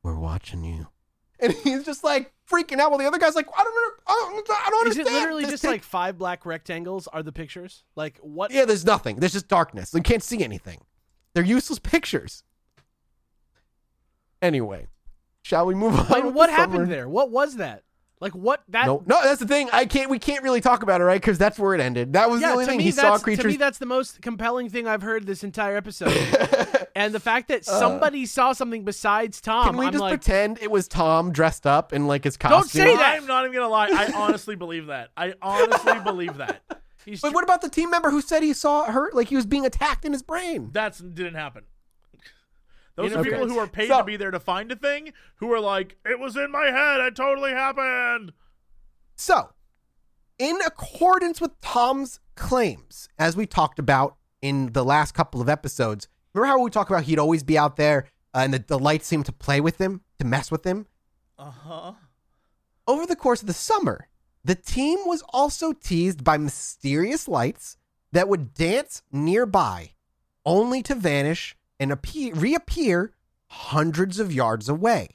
"We're 0.01 0.17
watching 0.17 0.63
you," 0.63 0.87
and 1.41 1.53
he's 1.63 1.83
just 1.83 2.03
like 2.03 2.31
freaking 2.49 2.79
out. 2.79 2.91
While 2.91 2.99
the 2.99 3.05
other 3.05 3.17
guy's 3.19 3.35
like, 3.35 3.47
"I 3.57 3.63
don't, 3.63 3.75
know, 3.75 4.03
I 4.07 4.31
don't, 4.35 4.49
I 4.49 4.69
don't 4.69 4.87
Is 4.87 4.97
it 4.97 4.99
understand." 5.01 5.15
literally 5.23 5.43
This 5.43 5.51
just 5.51 5.63
like 5.63 5.83
five 5.83 6.17
black 6.17 6.45
rectangles 6.45 7.07
are 7.07 7.23
the 7.23 7.31
pictures? 7.31 7.83
Like 7.95 8.17
what? 8.21 8.51
Yeah, 8.51 8.65
there's 8.65 8.85
nothing. 8.85 9.17
There's 9.17 9.33
just 9.33 9.47
darkness. 9.47 9.93
You 9.93 10.01
can't 10.01 10.23
see 10.23 10.43
anything. 10.43 10.79
They're 11.33 11.43
useless 11.43 11.79
pictures. 11.79 12.43
Anyway, 14.41 14.87
shall 15.41 15.65
we 15.65 15.75
move 15.75 15.95
on? 15.99 16.07
Like 16.07 16.23
what 16.33 16.49
happened 16.49 16.73
summary? 16.75 16.87
there? 16.89 17.09
What 17.09 17.29
was 17.31 17.57
that? 17.57 17.83
Like 18.21 18.33
what 18.33 18.63
that? 18.69 18.85
No, 18.85 19.03
no, 19.05 19.21
that's 19.23 19.39
the 19.39 19.47
thing. 19.47 19.69
I 19.71 19.85
can't. 19.85 20.09
We 20.09 20.19
can't 20.19 20.43
really 20.43 20.61
talk 20.61 20.83
about 20.83 20.99
it, 21.01 21.05
right? 21.05 21.19
Because 21.21 21.37
that's 21.37 21.57
where 21.57 21.73
it 21.73 21.81
ended. 21.81 22.13
That 22.13 22.29
was 22.29 22.41
the 22.41 22.47
Yeah, 22.47 22.51
only 22.53 22.65
to 22.65 22.69
thing 22.71 22.77
me, 22.79 22.83
he 22.83 22.91
saw. 22.91 23.15
to 23.17 23.47
me, 23.47 23.55
that's 23.55 23.77
the 23.77 23.85
most 23.85 24.21
compelling 24.21 24.69
thing 24.69 24.87
I've 24.87 25.01
heard 25.01 25.25
this 25.25 25.43
entire 25.43 25.77
episode. 25.77 26.11
and 26.95 27.13
the 27.13 27.19
fact 27.19 27.47
that 27.49 27.67
uh, 27.67 27.79
somebody 27.79 28.25
saw 28.25 28.53
something 28.53 28.83
besides 28.83 29.41
Tom, 29.41 29.65
Can 29.67 29.77
we 29.77 29.85
I'm 29.87 29.91
just 29.93 30.01
like, 30.01 30.11
pretend 30.11 30.59
it 30.61 30.71
was 30.71 30.87
Tom 30.87 31.31
dressed 31.31 31.65
up 31.67 31.93
in 31.93 32.07
like 32.07 32.23
his 32.23 32.37
costume? 32.37 32.59
Don't 32.61 32.69
say 32.69 32.95
that. 32.95 33.17
I'm 33.21 33.27
not 33.27 33.45
even 33.45 33.55
gonna 33.55 33.67
lie. 33.69 33.89
I 33.91 34.11
honestly 34.15 34.55
believe 34.55 34.87
that. 34.87 35.09
I 35.17 35.33
honestly 35.41 35.99
believe 36.03 36.37
that. 36.37 36.61
he's 37.05 37.21
But 37.21 37.33
what 37.33 37.43
about 37.43 37.61
the 37.61 37.69
team 37.69 37.89
member 37.89 38.09
who 38.11 38.21
said 38.21 38.43
he 38.43 38.53
saw 38.53 38.85
her 38.91 39.09
like 39.13 39.27
he 39.29 39.35
was 39.35 39.45
being 39.45 39.65
attacked 39.65 40.05
in 40.05 40.13
his 40.13 40.21
brain? 40.23 40.69
That 40.73 40.99
didn't 41.13 41.35
happen. 41.35 41.63
Those 42.95 43.11
You 43.11 43.15
are 43.15 43.17
know, 43.19 43.23
people 43.23 43.43
okay. 43.43 43.53
who 43.53 43.59
are 43.59 43.67
paid 43.67 43.87
So- 43.87 43.99
to 43.99 44.03
be 44.03 44.17
there 44.17 44.31
to 44.31 44.39
find 44.39 44.71
a 44.71 44.75
thing, 44.75 45.13
who 45.35 45.51
are 45.53 45.59
like, 45.59 45.95
"It 46.05 46.19
was 46.19 46.35
in 46.35 46.51
my 46.51 46.65
head. 46.65 46.99
It 46.99 47.15
totally 47.15 47.51
happened." 47.51 48.33
So, 49.15 49.51
in 50.37 50.57
accordance 50.65 51.39
with 51.41 51.59
Tom's 51.61 52.19
claims, 52.35 53.07
as 53.17 53.35
we 53.37 53.45
talked 53.45 53.79
about 53.79 54.17
in 54.41 54.71
the 54.73 54.83
last 54.85 55.13
couple 55.13 55.41
of 55.41 55.49
episodes, 55.49 56.07
remember 56.39 56.59
how 56.59 56.63
we 56.63 56.69
talked 56.69 56.89
about 56.89 57.03
he'd 57.03 57.19
always 57.19 57.43
be 57.43 57.57
out 57.57 57.75
there 57.75 58.05
uh, 58.33 58.39
and 58.39 58.53
the, 58.53 58.59
the 58.59 58.79
lights 58.79 59.07
seemed 59.07 59.25
to 59.25 59.31
play 59.31 59.59
with 59.59 59.79
him, 59.79 60.01
to 60.19 60.25
mess 60.25 60.51
with 60.51 60.65
him? 60.65 60.87
Uh 61.37 61.51
huh. 61.51 61.93
Over 62.87 63.05
the 63.05 63.15
course 63.15 63.41
of 63.41 63.47
the 63.47 63.53
summer, 63.53 64.07
the 64.43 64.55
team 64.55 64.99
was 65.05 65.23
also 65.29 65.73
teased 65.73 66.23
by 66.23 66.37
mysterious 66.37 67.27
lights 67.27 67.77
that 68.11 68.27
would 68.27 68.53
dance 68.53 69.03
nearby, 69.11 69.91
only 70.45 70.81
to 70.83 70.95
vanish 70.95 71.55
and 71.79 71.91
appear, 71.91 72.33
reappear 72.33 73.13
hundreds 73.47 74.19
of 74.19 74.33
yards 74.33 74.69
away. 74.69 75.09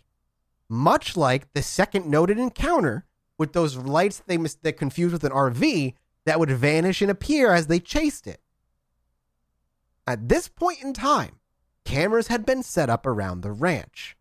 Much 0.68 1.16
like 1.16 1.52
the 1.52 1.62
second 1.62 2.06
noted 2.06 2.38
encounter 2.38 3.04
with 3.38 3.52
those 3.52 3.76
lights 3.76 4.22
they 4.26 4.38
mis- 4.38 4.54
that 4.62 4.76
confused 4.76 5.12
with 5.12 5.24
an 5.24 5.32
RV 5.32 5.94
that 6.24 6.38
would 6.38 6.50
vanish 6.50 7.02
and 7.02 7.10
appear 7.10 7.52
as 7.52 7.66
they 7.66 7.80
chased 7.80 8.26
it. 8.26 8.40
At 10.06 10.28
this 10.28 10.48
point 10.48 10.82
in 10.82 10.92
time, 10.92 11.38
cameras 11.84 12.28
had 12.28 12.44
been 12.44 12.62
set 12.62 12.90
up 12.90 13.06
around 13.06 13.40
the 13.40 13.52
ranch. 13.52 14.16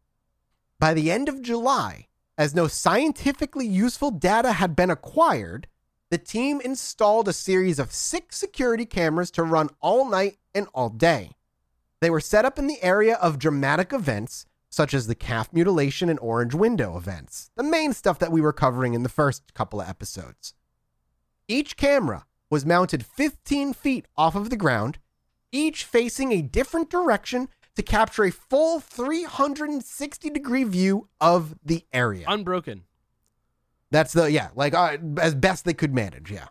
By 0.80 0.94
the 0.94 1.12
end 1.12 1.28
of 1.28 1.42
July, 1.42 2.08
as 2.38 2.56
no 2.56 2.68
scientifically 2.68 3.68
useful 3.68 4.12
data 4.12 4.54
had 4.54 4.76
been 4.76 4.90
acquired, 4.90 5.68
the 6.10 6.18
team 6.18 6.62
installed 6.62 7.28
a 7.28 7.34
series 7.34 7.80
of 7.80 7.92
six 7.92 8.38
security 8.38 8.86
cameras 8.86 9.32
to 9.32 9.44
run 9.44 9.70
all 9.82 10.10
night 10.10 10.38
and 10.54 10.68
all 10.74 10.90
day. 10.90 11.32
They 12.00 12.10
were 12.10 12.22
set 12.22 12.46
up 12.46 12.60
in 12.60 12.68
the 12.68 12.82
area 12.84 13.16
of 13.16 13.40
dramatic 13.40 13.92
events, 13.94 14.46
such 14.70 14.94
as 14.94 15.08
the 15.08 15.16
calf 15.16 15.52
mutilation 15.52 16.10
and 16.10 16.20
orange 16.20 16.54
window 16.54 16.98
events, 16.98 17.52
the 17.56 17.64
main 17.64 17.94
stuff 17.94 18.20
that 18.20 18.32
we 18.32 18.42
were 18.42 18.54
covering 18.54 18.94
in 18.94 19.04
the 19.04 19.10
first 19.10 19.54
couple 19.54 19.82
of 19.82 19.90
episodes. 19.90 20.54
Each 21.48 21.76
camera 21.76 22.26
was 22.50 22.66
mounted 22.66 23.06
15 23.06 23.74
feet 23.74 24.08
off 24.16 24.36
of 24.36 24.50
the 24.50 24.58
ground, 24.58 25.00
each 25.54 25.86
facing 25.86 26.34
a 26.34 26.41
different 26.41 26.89
direction 26.89 27.47
to 27.76 27.82
capture 27.82 28.26
a 28.26 28.32
full 28.32 28.82
360 28.82 30.30
degree 30.30 30.64
view 30.64 31.08
of 31.22 31.56
the 31.64 31.86
area. 31.93 32.26
unbroken. 32.28 32.84
That's 33.89 34.12
the 34.12 34.32
yeah, 34.32 34.49
like 34.56 34.74
uh, 34.74 34.97
as 35.20 35.36
best 35.36 35.66
they 35.66 35.74
could 35.74 35.93
manage. 35.93 36.32
Yeah. 36.32 36.47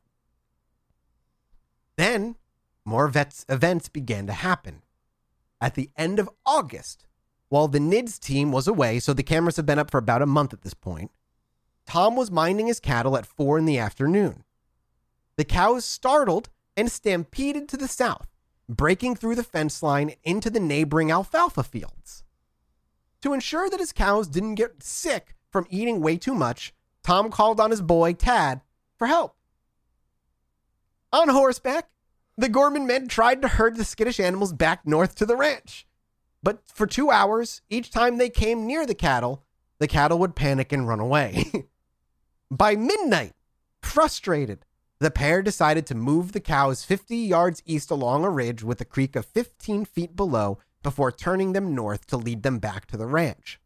Then 1.97 2.37
more 2.85 3.09
vets, 3.09 3.45
events 3.49 3.89
began 3.89 4.27
to 4.27 4.33
happen. 4.33 4.83
At 5.61 5.75
the 5.75 5.91
end 5.97 6.19
of 6.19 6.31
August, 6.45 7.07
while 7.49 7.69
the 7.69 7.79
NIDS 7.79 8.19
team 8.19 8.51
was 8.51 8.67
away, 8.67 8.99
so 8.99 9.13
the 9.13 9.23
cameras 9.23 9.57
have 9.57 9.67
been 9.67 9.79
up 9.79 9.91
for 9.91 9.99
about 9.99 10.23
a 10.23 10.27
month 10.27 10.53
at 10.53 10.63
this 10.63 10.75
point, 10.75 11.11
Tom 11.87 12.17
was 12.17 12.31
minding 12.31 12.67
his 12.67 12.81
cattle 12.81 13.17
at 13.17 13.27
four 13.27 13.59
in 13.59 13.65
the 13.65 13.79
afternoon. 13.79 14.45
The 15.37 15.45
cows 15.45 15.85
startled 15.85 16.49
and 16.77 16.91
stampeded 16.91 17.69
to 17.69 17.77
the 17.77 17.89
south, 17.89 18.27
breaking 18.69 19.17
through 19.17 19.35
the 19.35 19.43
fence 19.43 19.83
line 19.83 20.15
into 20.23 20.51
the 20.51 20.61
neighboring 20.61 21.11
alfalfa 21.11 21.63
fields. 21.63 22.25
To 23.23 23.33
ensure 23.33 23.71
that 23.71 23.81
his 23.81 23.93
cows 23.93 24.29
didn't 24.29 24.57
get 24.57 24.83
sick 24.83 25.35
from 25.51 25.67
eating 25.71 26.01
way 26.01 26.17
too 26.17 26.35
much, 26.35 26.75
Tom 27.03 27.31
called 27.31 27.61
on 27.61 27.71
his 27.71 27.83
boy, 27.83 28.15
Tad, 28.15 28.61
for 28.97 29.07
help. 29.07 29.37
On 31.13 31.29
horseback, 31.29 31.89
the 32.37 32.49
Gorman 32.49 32.87
men 32.87 33.09
tried 33.09 33.43
to 33.43 33.49
herd 33.49 33.77
the 33.77 33.85
skittish 33.85 34.19
animals 34.19 34.53
back 34.53 34.87
north 34.87 35.15
to 35.17 35.27
the 35.27 35.37
ranch. 35.37 35.87
But 36.43 36.63
for 36.67 36.87
two 36.87 37.11
hours, 37.11 37.61
each 37.69 37.91
time 37.91 38.17
they 38.17 38.31
came 38.31 38.67
near 38.67 38.87
the 38.87 38.95
cattle, 38.95 39.45
the 39.79 39.87
cattle 39.87 40.19
would 40.19 40.35
panic 40.35 40.73
and 40.73 40.89
run 40.89 41.01
away. 41.01 41.45
By 42.51 42.77
midnight, 42.77 43.35
frustrated, 43.83 44.65
the 45.03 45.11
pair 45.11 45.43
decided 45.43 45.85
to 45.87 45.97
move 45.97 46.31
the 46.31 46.39
cows 46.41 46.85
50 46.85 47.17
yards 47.17 47.61
east 47.67 47.91
along 47.91 48.25
a 48.25 48.31
ridge 48.31 48.63
with 48.63 48.81
a 48.81 48.85
creek 48.85 49.17
of 49.17 49.27
15 49.27 49.85
feet 49.85 50.15
below 50.15 50.59
before 50.85 51.11
turning 51.11 51.53
them 51.53 51.75
north 51.75 52.07
to 52.07 52.17
lead 52.17 52.45
them 52.45 52.61
back 52.61 52.87
to 52.87 52.97
the 52.97 53.07
ranch. 53.07 53.59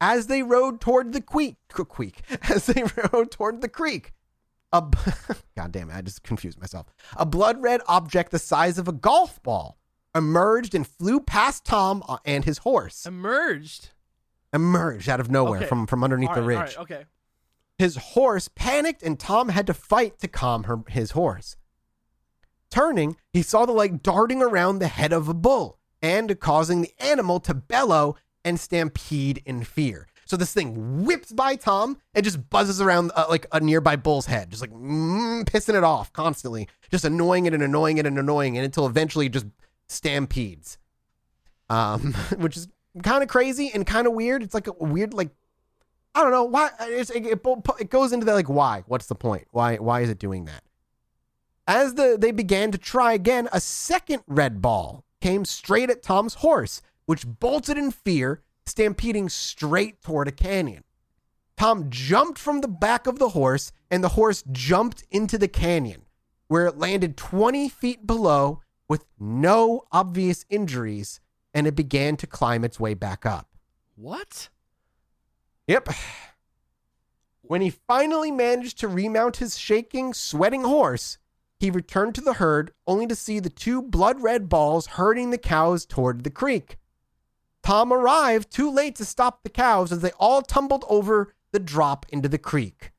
As 0.00 0.26
they 0.26 0.42
rode 0.42 0.80
toward 0.80 1.12
the 1.12 1.20
creek, 1.20 1.56
creek 1.68 2.22
as 2.50 2.66
they 2.66 2.82
rode 3.12 3.30
toward 3.30 3.60
the 3.60 3.68
creek, 3.68 4.12
a 4.72 4.82
God 5.56 5.70
damn 5.70 5.90
it, 5.90 5.94
I 5.96 6.02
just 6.02 6.24
confused 6.24 6.58
myself. 6.58 6.86
A 7.16 7.24
blood 7.24 7.62
red 7.62 7.80
object 7.86 8.32
the 8.32 8.40
size 8.40 8.78
of 8.78 8.88
a 8.88 8.92
golf 8.92 9.40
ball 9.44 9.78
emerged 10.12 10.74
and 10.74 10.84
flew 10.86 11.20
past 11.20 11.64
Tom 11.64 12.02
uh, 12.08 12.18
and 12.24 12.44
his 12.44 12.58
horse. 12.58 13.06
Emerged. 13.06 13.90
Emerged 14.52 15.08
out 15.08 15.20
of 15.20 15.30
nowhere 15.30 15.58
Okay. 15.60 15.66
from, 15.68 15.86
from 15.86 16.02
underneath 16.02 16.34
the 16.34 16.42
ridge. 16.42 16.56
all 16.58 16.64
right, 16.64 16.78
okay. 16.78 17.04
His 17.78 17.96
horse 17.96 18.48
panicked 18.48 19.02
and 19.02 19.18
Tom 19.18 19.50
had 19.50 19.66
to 19.68 19.74
fight 19.74 20.18
to 20.18 20.28
calm 20.28 20.64
her, 20.64 20.80
his 20.88 21.12
horse. 21.12 21.56
Turning, 22.70 23.16
he 23.32 23.40
saw 23.42 23.64
the 23.64 23.72
light 23.72 24.02
darting 24.02 24.42
around 24.42 24.78
the 24.78 24.88
head 24.88 25.12
of 25.12 25.28
a 25.28 25.34
bull 25.34 25.78
and 26.02 26.38
causing 26.40 26.82
the 26.82 26.92
animal 26.98 27.40
to 27.40 27.54
bellow 27.54 28.16
and 28.44 28.58
stampede 28.58 29.42
in 29.46 29.64
fear. 29.64 30.06
So 30.26 30.36
this 30.36 30.52
thing 30.52 31.06
whips 31.06 31.32
by 31.32 31.56
Tom 31.56 31.96
and 32.12 32.22
just 32.22 32.50
buzzes 32.50 32.82
around 32.82 33.12
uh, 33.16 33.24
like 33.30 33.46
a 33.50 33.60
nearby 33.60 33.96
bull's 33.96 34.26
head, 34.26 34.50
just 34.50 34.60
like 34.60 34.72
mm, 34.72 35.44
pissing 35.44 35.74
it 35.74 35.84
off 35.84 36.12
constantly, 36.12 36.68
just 36.90 37.06
annoying 37.06 37.46
it 37.46 37.54
and 37.54 37.62
annoying 37.62 37.96
it 37.96 38.04
and 38.04 38.18
annoying 38.18 38.56
it 38.56 38.64
until 38.64 38.84
eventually 38.84 39.26
it 39.26 39.32
just 39.32 39.46
stampedes. 39.88 40.76
Um, 41.70 42.12
which 42.36 42.58
is 42.58 42.68
kind 43.02 43.22
of 43.22 43.28
crazy 43.28 43.70
and 43.72 43.86
kind 43.86 44.06
of 44.06 44.12
weird. 44.12 44.42
It's 44.42 44.52
like 44.52 44.66
a 44.66 44.72
weird, 44.72 45.14
like 45.14 45.30
I 46.18 46.22
don't 46.22 46.32
know 46.32 46.44
why. 46.44 46.70
It, 46.80 47.10
it, 47.10 47.40
it 47.78 47.90
goes 47.90 48.12
into 48.12 48.26
the 48.26 48.34
like 48.34 48.48
why. 48.48 48.82
What's 48.88 49.06
the 49.06 49.14
point? 49.14 49.46
Why 49.52 49.76
why 49.76 50.00
is 50.00 50.10
it 50.10 50.18
doing 50.18 50.46
that? 50.46 50.64
As 51.64 51.94
the 51.94 52.16
they 52.18 52.32
began 52.32 52.72
to 52.72 52.78
try 52.78 53.12
again, 53.12 53.48
a 53.52 53.60
second 53.60 54.24
red 54.26 54.60
ball 54.60 55.04
came 55.20 55.44
straight 55.44 55.90
at 55.90 56.02
Tom's 56.02 56.34
horse, 56.34 56.82
which 57.06 57.24
bolted 57.24 57.78
in 57.78 57.92
fear, 57.92 58.42
stampeding 58.66 59.28
straight 59.28 60.02
toward 60.02 60.26
a 60.26 60.32
canyon. 60.32 60.82
Tom 61.56 61.88
jumped 61.88 62.40
from 62.40 62.62
the 62.62 62.68
back 62.68 63.06
of 63.06 63.20
the 63.20 63.28
horse, 63.28 63.70
and 63.88 64.02
the 64.02 64.10
horse 64.10 64.42
jumped 64.50 65.04
into 65.12 65.38
the 65.38 65.46
canyon, 65.46 66.02
where 66.48 66.66
it 66.66 66.78
landed 66.78 67.16
20 67.16 67.68
feet 67.68 68.08
below 68.08 68.60
with 68.88 69.04
no 69.20 69.84
obvious 69.92 70.44
injuries, 70.50 71.20
and 71.54 71.68
it 71.68 71.76
began 71.76 72.16
to 72.16 72.26
climb 72.26 72.64
its 72.64 72.80
way 72.80 72.94
back 72.94 73.24
up. 73.24 73.56
What? 73.94 74.48
Yep. 75.68 75.90
When 77.42 77.60
he 77.60 77.70
finally 77.70 78.32
managed 78.32 78.78
to 78.80 78.88
remount 78.88 79.36
his 79.36 79.56
shaking, 79.56 80.12
sweating 80.12 80.64
horse, 80.64 81.18
he 81.60 81.70
returned 81.70 82.14
to 82.16 82.20
the 82.20 82.34
herd 82.34 82.72
only 82.86 83.06
to 83.06 83.14
see 83.14 83.38
the 83.38 83.50
two 83.50 83.82
blood 83.82 84.22
red 84.22 84.48
balls 84.48 84.86
herding 84.86 85.30
the 85.30 85.38
cows 85.38 85.84
toward 85.84 86.24
the 86.24 86.30
creek. 86.30 86.78
Tom 87.62 87.92
arrived 87.92 88.50
too 88.50 88.70
late 88.70 88.96
to 88.96 89.04
stop 89.04 89.42
the 89.42 89.50
cows 89.50 89.92
as 89.92 90.00
they 90.00 90.12
all 90.12 90.40
tumbled 90.40 90.84
over 90.88 91.34
the 91.52 91.58
drop 91.58 92.06
into 92.08 92.28
the 92.28 92.38
creek. 92.38 92.92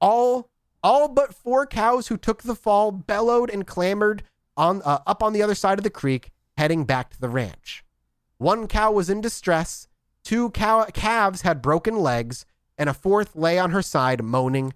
All 0.00 0.48
all 0.82 1.08
but 1.08 1.34
four 1.34 1.66
cows 1.66 2.08
who 2.08 2.16
took 2.16 2.42
the 2.42 2.54
fall 2.54 2.90
bellowed 2.90 3.50
and 3.50 3.66
clamored 3.66 4.22
on 4.56 4.80
uh, 4.82 5.00
up 5.06 5.22
on 5.22 5.34
the 5.34 5.42
other 5.42 5.54
side 5.54 5.78
of 5.78 5.84
the 5.84 5.90
creek, 5.90 6.30
heading 6.56 6.84
back 6.84 7.10
to 7.10 7.20
the 7.20 7.28
ranch. 7.28 7.84
One 8.38 8.68
cow 8.68 8.92
was 8.92 9.10
in 9.10 9.20
distress, 9.20 9.88
two 10.30 10.48
cow- 10.50 10.84
calves 10.94 11.42
had 11.42 11.60
broken 11.60 11.96
legs, 11.96 12.46
and 12.78 12.88
a 12.88 12.94
fourth 12.94 13.34
lay 13.34 13.58
on 13.58 13.72
her 13.72 13.82
side, 13.82 14.22
moaning 14.22 14.72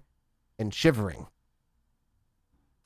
and 0.59 0.73
shivering. 0.73 1.27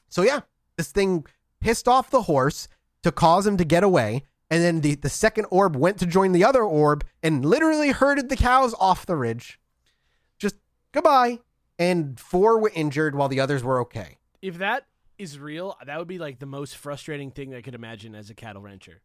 So, 0.07 0.22
yeah, 0.22 0.41
this 0.78 0.91
thing 0.91 1.26
pissed 1.59 1.88
off 1.88 2.11
the 2.11 2.24
horse 2.24 2.67
to 3.01 3.11
cause 3.11 3.47
him 3.47 3.57
to 3.57 3.65
get 3.65 3.84
away. 3.84 4.22
And 4.51 4.63
then 4.63 4.82
the, 4.82 4.93
the 4.93 5.09
second 5.09 5.47
orb 5.49 5.76
went 5.76 5.97
to 5.97 6.05
join 6.05 6.32
the 6.32 6.43
other 6.43 6.61
orb 6.61 7.03
and 7.24 7.43
literally 7.43 7.89
herded 7.89 8.30
the 8.30 8.36
cows 8.36 8.76
off 8.80 9.07
the 9.07 9.15
ridge. 9.15 9.59
Just 10.38 10.55
goodbye. 10.91 11.39
And 11.80 12.20
four 12.20 12.59
were 12.59 12.72
injured 12.76 13.15
while 13.15 13.30
the 13.30 13.39
others 13.39 13.63
were 13.63 13.80
okay. 13.82 14.17
If 14.43 14.59
that 14.59 14.86
is 15.17 15.39
real, 15.39 15.76
that 15.84 15.97
would 15.97 16.07
be 16.07 16.20
like 16.20 16.38
the 16.38 16.45
most 16.45 16.78
frustrating 16.78 17.32
thing 17.32 17.55
I 17.55 17.61
could 17.61 17.74
imagine 17.74 18.13
as 18.13 18.30
a 18.30 18.36
cattle 18.36 18.61
rancher. 18.61 19.01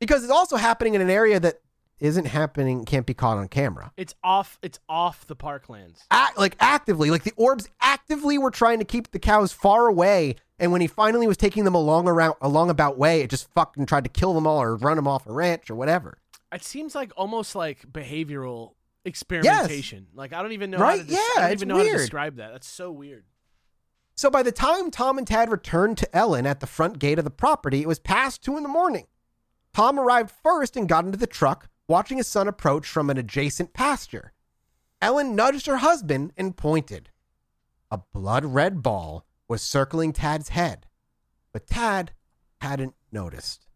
Because 0.00 0.24
it's 0.24 0.32
also 0.32 0.56
happening 0.56 0.94
in 0.94 1.00
an 1.00 1.10
area 1.10 1.38
that 1.38 1.60
isn't 2.00 2.26
happening, 2.26 2.84
can't 2.84 3.06
be 3.06 3.14
caught 3.14 3.36
on 3.36 3.48
camera. 3.48 3.92
It's 3.96 4.14
off. 4.24 4.58
It's 4.62 4.78
off 4.88 5.26
the 5.26 5.36
parklands. 5.36 6.00
act, 6.10 6.38
like 6.38 6.56
actively, 6.60 7.10
like 7.10 7.24
the 7.24 7.32
orbs 7.36 7.68
actively 7.80 8.38
were 8.38 8.50
trying 8.50 8.78
to 8.78 8.84
keep 8.84 9.10
the 9.12 9.18
cows 9.18 9.52
far 9.52 9.86
away. 9.86 10.36
And 10.58 10.72
when 10.72 10.80
he 10.80 10.86
finally 10.86 11.26
was 11.26 11.36
taking 11.36 11.64
them 11.64 11.74
along 11.74 12.08
around 12.08 12.34
along 12.40 12.70
about 12.70 12.98
way, 12.98 13.20
it 13.22 13.30
just 13.30 13.50
fucking 13.54 13.86
tried 13.86 14.04
to 14.04 14.10
kill 14.10 14.34
them 14.34 14.46
all 14.46 14.60
or 14.60 14.76
run 14.76 14.96
them 14.96 15.06
off 15.08 15.26
a 15.26 15.32
ranch 15.32 15.70
or 15.70 15.74
whatever. 15.74 16.18
It 16.52 16.64
seems 16.64 16.94
like 16.94 17.12
almost 17.16 17.54
like 17.54 17.90
behavioral 17.90 18.72
experimentation. 19.04 20.06
Like 20.14 20.32
I 20.32 20.42
don't 20.42 20.52
even 20.52 20.70
know 20.70 20.78
how 20.78 20.84
Right? 20.84 21.00
to 21.00 21.06
des- 21.06 21.14
I 21.14 21.30
Yeah, 21.36 21.42
don't 21.42 21.52
even 21.52 21.68
know 21.68 21.76
how 21.78 21.82
to 21.84 21.90
describe 21.90 22.36
that. 22.36 22.52
That's 22.52 22.68
so 22.68 22.90
weird. 22.90 23.24
So 24.14 24.30
by 24.30 24.42
the 24.42 24.52
time 24.52 24.90
Tom 24.90 25.16
and 25.16 25.26
Tad 25.26 25.50
returned 25.50 25.96
to 25.98 26.16
Ellen 26.16 26.46
at 26.46 26.60
the 26.60 26.66
front 26.66 26.98
gate 26.98 27.18
of 27.18 27.24
the 27.24 27.30
property, 27.30 27.80
it 27.82 27.88
was 27.88 27.98
past 27.98 28.42
two 28.42 28.56
in 28.56 28.62
the 28.62 28.68
morning. 28.68 29.06
Tom 29.72 29.98
arrived 29.98 30.30
first 30.42 30.76
and 30.76 30.88
got 30.88 31.04
into 31.06 31.16
the 31.16 31.26
truck, 31.26 31.68
watching 31.90 32.18
his 32.18 32.28
son 32.28 32.46
approach 32.46 32.86
from 32.86 33.10
an 33.10 33.18
adjacent 33.18 33.72
pasture. 33.74 34.32
Ellen 35.02 35.34
nudged 35.34 35.66
her 35.66 35.78
husband 35.78 36.32
and 36.36 36.56
pointed. 36.56 37.10
A 37.90 37.98
blood 37.98 38.44
red 38.44 38.80
ball 38.82 39.26
was 39.48 39.60
circling 39.60 40.12
Tad's 40.12 40.50
head, 40.50 40.86
but 41.52 41.66
Tad 41.66 42.12
hadn't 42.60 42.94
noticed. 43.10 43.66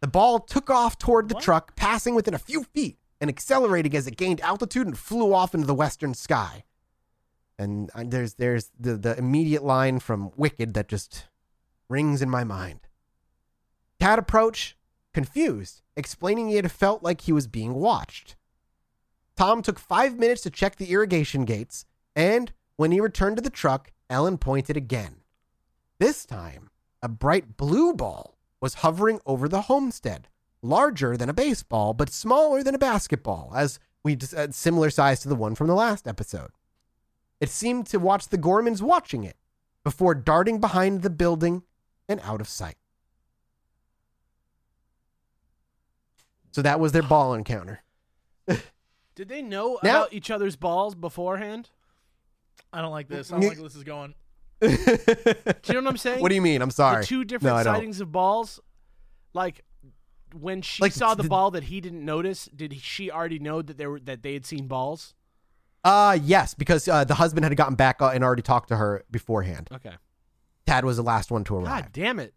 The 0.00 0.06
ball 0.08 0.40
took 0.40 0.68
off 0.68 0.98
toward 0.98 1.30
the 1.30 1.34
What? 1.36 1.42
truck, 1.44 1.74
passing 1.74 2.14
within 2.14 2.34
a 2.34 2.38
few 2.38 2.64
feet 2.64 2.98
and 3.18 3.30
accelerating 3.30 3.96
as 3.96 4.06
it 4.06 4.18
gained 4.18 4.42
altitude 4.42 4.86
and 4.86 4.98
flew 4.98 5.32
off 5.32 5.54
into 5.54 5.66
the 5.66 5.74
western 5.74 6.12
sky. 6.12 6.64
And 7.58 7.90
uh, 7.94 8.04
there's 8.06 8.34
there's 8.34 8.70
the, 8.78 8.98
the 8.98 9.16
immediate 9.16 9.64
line 9.64 10.00
from 10.00 10.32
Wicked 10.36 10.74
that 10.74 10.88
just 10.88 11.28
rings 11.88 12.20
in 12.20 12.28
my 12.28 12.44
mind. 12.44 12.80
Tad 13.98 14.18
approached, 14.18 14.74
confused, 15.16 15.80
explaining 15.96 16.46
he 16.46 16.56
had 16.56 16.70
felt 16.70 17.02
like 17.02 17.22
he 17.22 17.32
was 17.32 17.46
being 17.46 17.72
watched. 17.72 18.36
Tom 19.34 19.62
took 19.62 19.78
five 19.78 20.18
minutes 20.18 20.42
to 20.42 20.50
check 20.50 20.76
the 20.76 20.90
irrigation 20.90 21.46
gates, 21.46 21.86
and 22.14 22.52
when 22.76 22.92
he 22.92 23.00
returned 23.00 23.36
to 23.36 23.42
the 23.42 23.48
truck, 23.48 23.92
Ellen 24.10 24.36
pointed 24.36 24.76
again. 24.76 25.22
This 25.98 26.26
time, 26.26 26.68
a 27.02 27.08
bright 27.08 27.56
blue 27.56 27.94
ball 27.94 28.36
was 28.60 28.82
hovering 28.84 29.18
over 29.24 29.48
the 29.48 29.62
homestead, 29.62 30.28
larger 30.60 31.16
than 31.16 31.30
a 31.30 31.40
baseball, 31.46 31.94
but 31.94 32.10
smaller 32.10 32.62
than 32.62 32.74
a 32.74 32.78
basketball, 32.78 33.52
as 33.56 33.78
we 34.04 34.18
uh, 34.36 34.48
similar 34.50 34.90
size 34.90 35.20
to 35.20 35.30
the 35.30 35.34
one 35.34 35.54
from 35.54 35.66
the 35.66 35.74
last 35.74 36.06
episode. 36.06 36.50
It 37.40 37.48
seemed 37.48 37.86
to 37.86 37.98
watch 37.98 38.28
the 38.28 38.36
Gormans 38.36 38.82
watching 38.82 39.24
it 39.24 39.38
before 39.82 40.14
darting 40.14 40.60
behind 40.60 41.00
the 41.00 41.08
building 41.08 41.62
and 42.06 42.20
out 42.20 42.42
of 42.42 42.50
sight. 42.50 42.76
So 46.56 46.62
that 46.62 46.80
was 46.80 46.92
their 46.92 47.02
ball 47.02 47.34
encounter. 47.34 47.82
Did 49.14 49.28
they 49.28 49.42
know 49.42 49.78
Now- 49.82 50.04
about 50.04 50.14
each 50.14 50.30
other's 50.30 50.56
balls 50.56 50.94
beforehand? 50.94 51.68
I 52.72 52.80
don't 52.80 52.92
like 52.92 53.08
this. 53.08 53.30
I 53.30 53.38
don't 53.38 53.46
like 53.50 53.58
this 53.58 53.74
is 53.76 53.84
going. 53.84 54.14
Do 54.62 54.68
you 54.70 54.76
know 55.74 55.80
what 55.82 55.86
I'm 55.86 55.96
saying? 55.98 56.22
what 56.22 56.30
do 56.30 56.34
you 56.34 56.40
mean? 56.40 56.62
I'm 56.62 56.70
sorry. 56.70 57.02
The 57.02 57.06
two 57.08 57.24
different 57.26 57.58
No, 57.58 57.62
sightings 57.62 58.00
of 58.00 58.10
balls, 58.10 58.58
like 59.34 59.66
when 60.34 60.62
she 60.62 60.80
Like, 60.82 60.92
saw 60.92 61.14
the 61.14 61.24
did- 61.24 61.28
ball 61.28 61.50
that 61.50 61.64
he 61.64 61.82
didn't 61.82 62.02
notice, 62.06 62.48
did 62.56 62.74
she 62.80 63.10
already 63.10 63.38
know 63.38 63.60
that 63.60 63.76
they 63.76 63.86
were 63.86 64.00
that 64.00 64.22
they 64.22 64.32
had 64.32 64.46
seen 64.46 64.66
balls? 64.66 65.12
Uh 65.84 66.16
yes, 66.22 66.54
because 66.54 66.88
uh, 66.88 67.04
the 67.04 67.16
husband 67.16 67.44
had 67.44 67.54
gotten 67.54 67.74
back 67.74 68.00
uh, 68.00 68.12
and 68.14 68.24
already 68.24 68.40
talked 68.40 68.68
to 68.68 68.76
her 68.78 69.04
beforehand. 69.10 69.68
Okay. 69.70 69.92
Tad 70.66 70.86
was 70.86 70.96
the 70.96 71.02
last 71.02 71.30
one 71.30 71.44
to 71.44 71.56
arrive. 71.56 71.66
God 71.84 71.88
damn 71.92 72.18
it! 72.18 72.32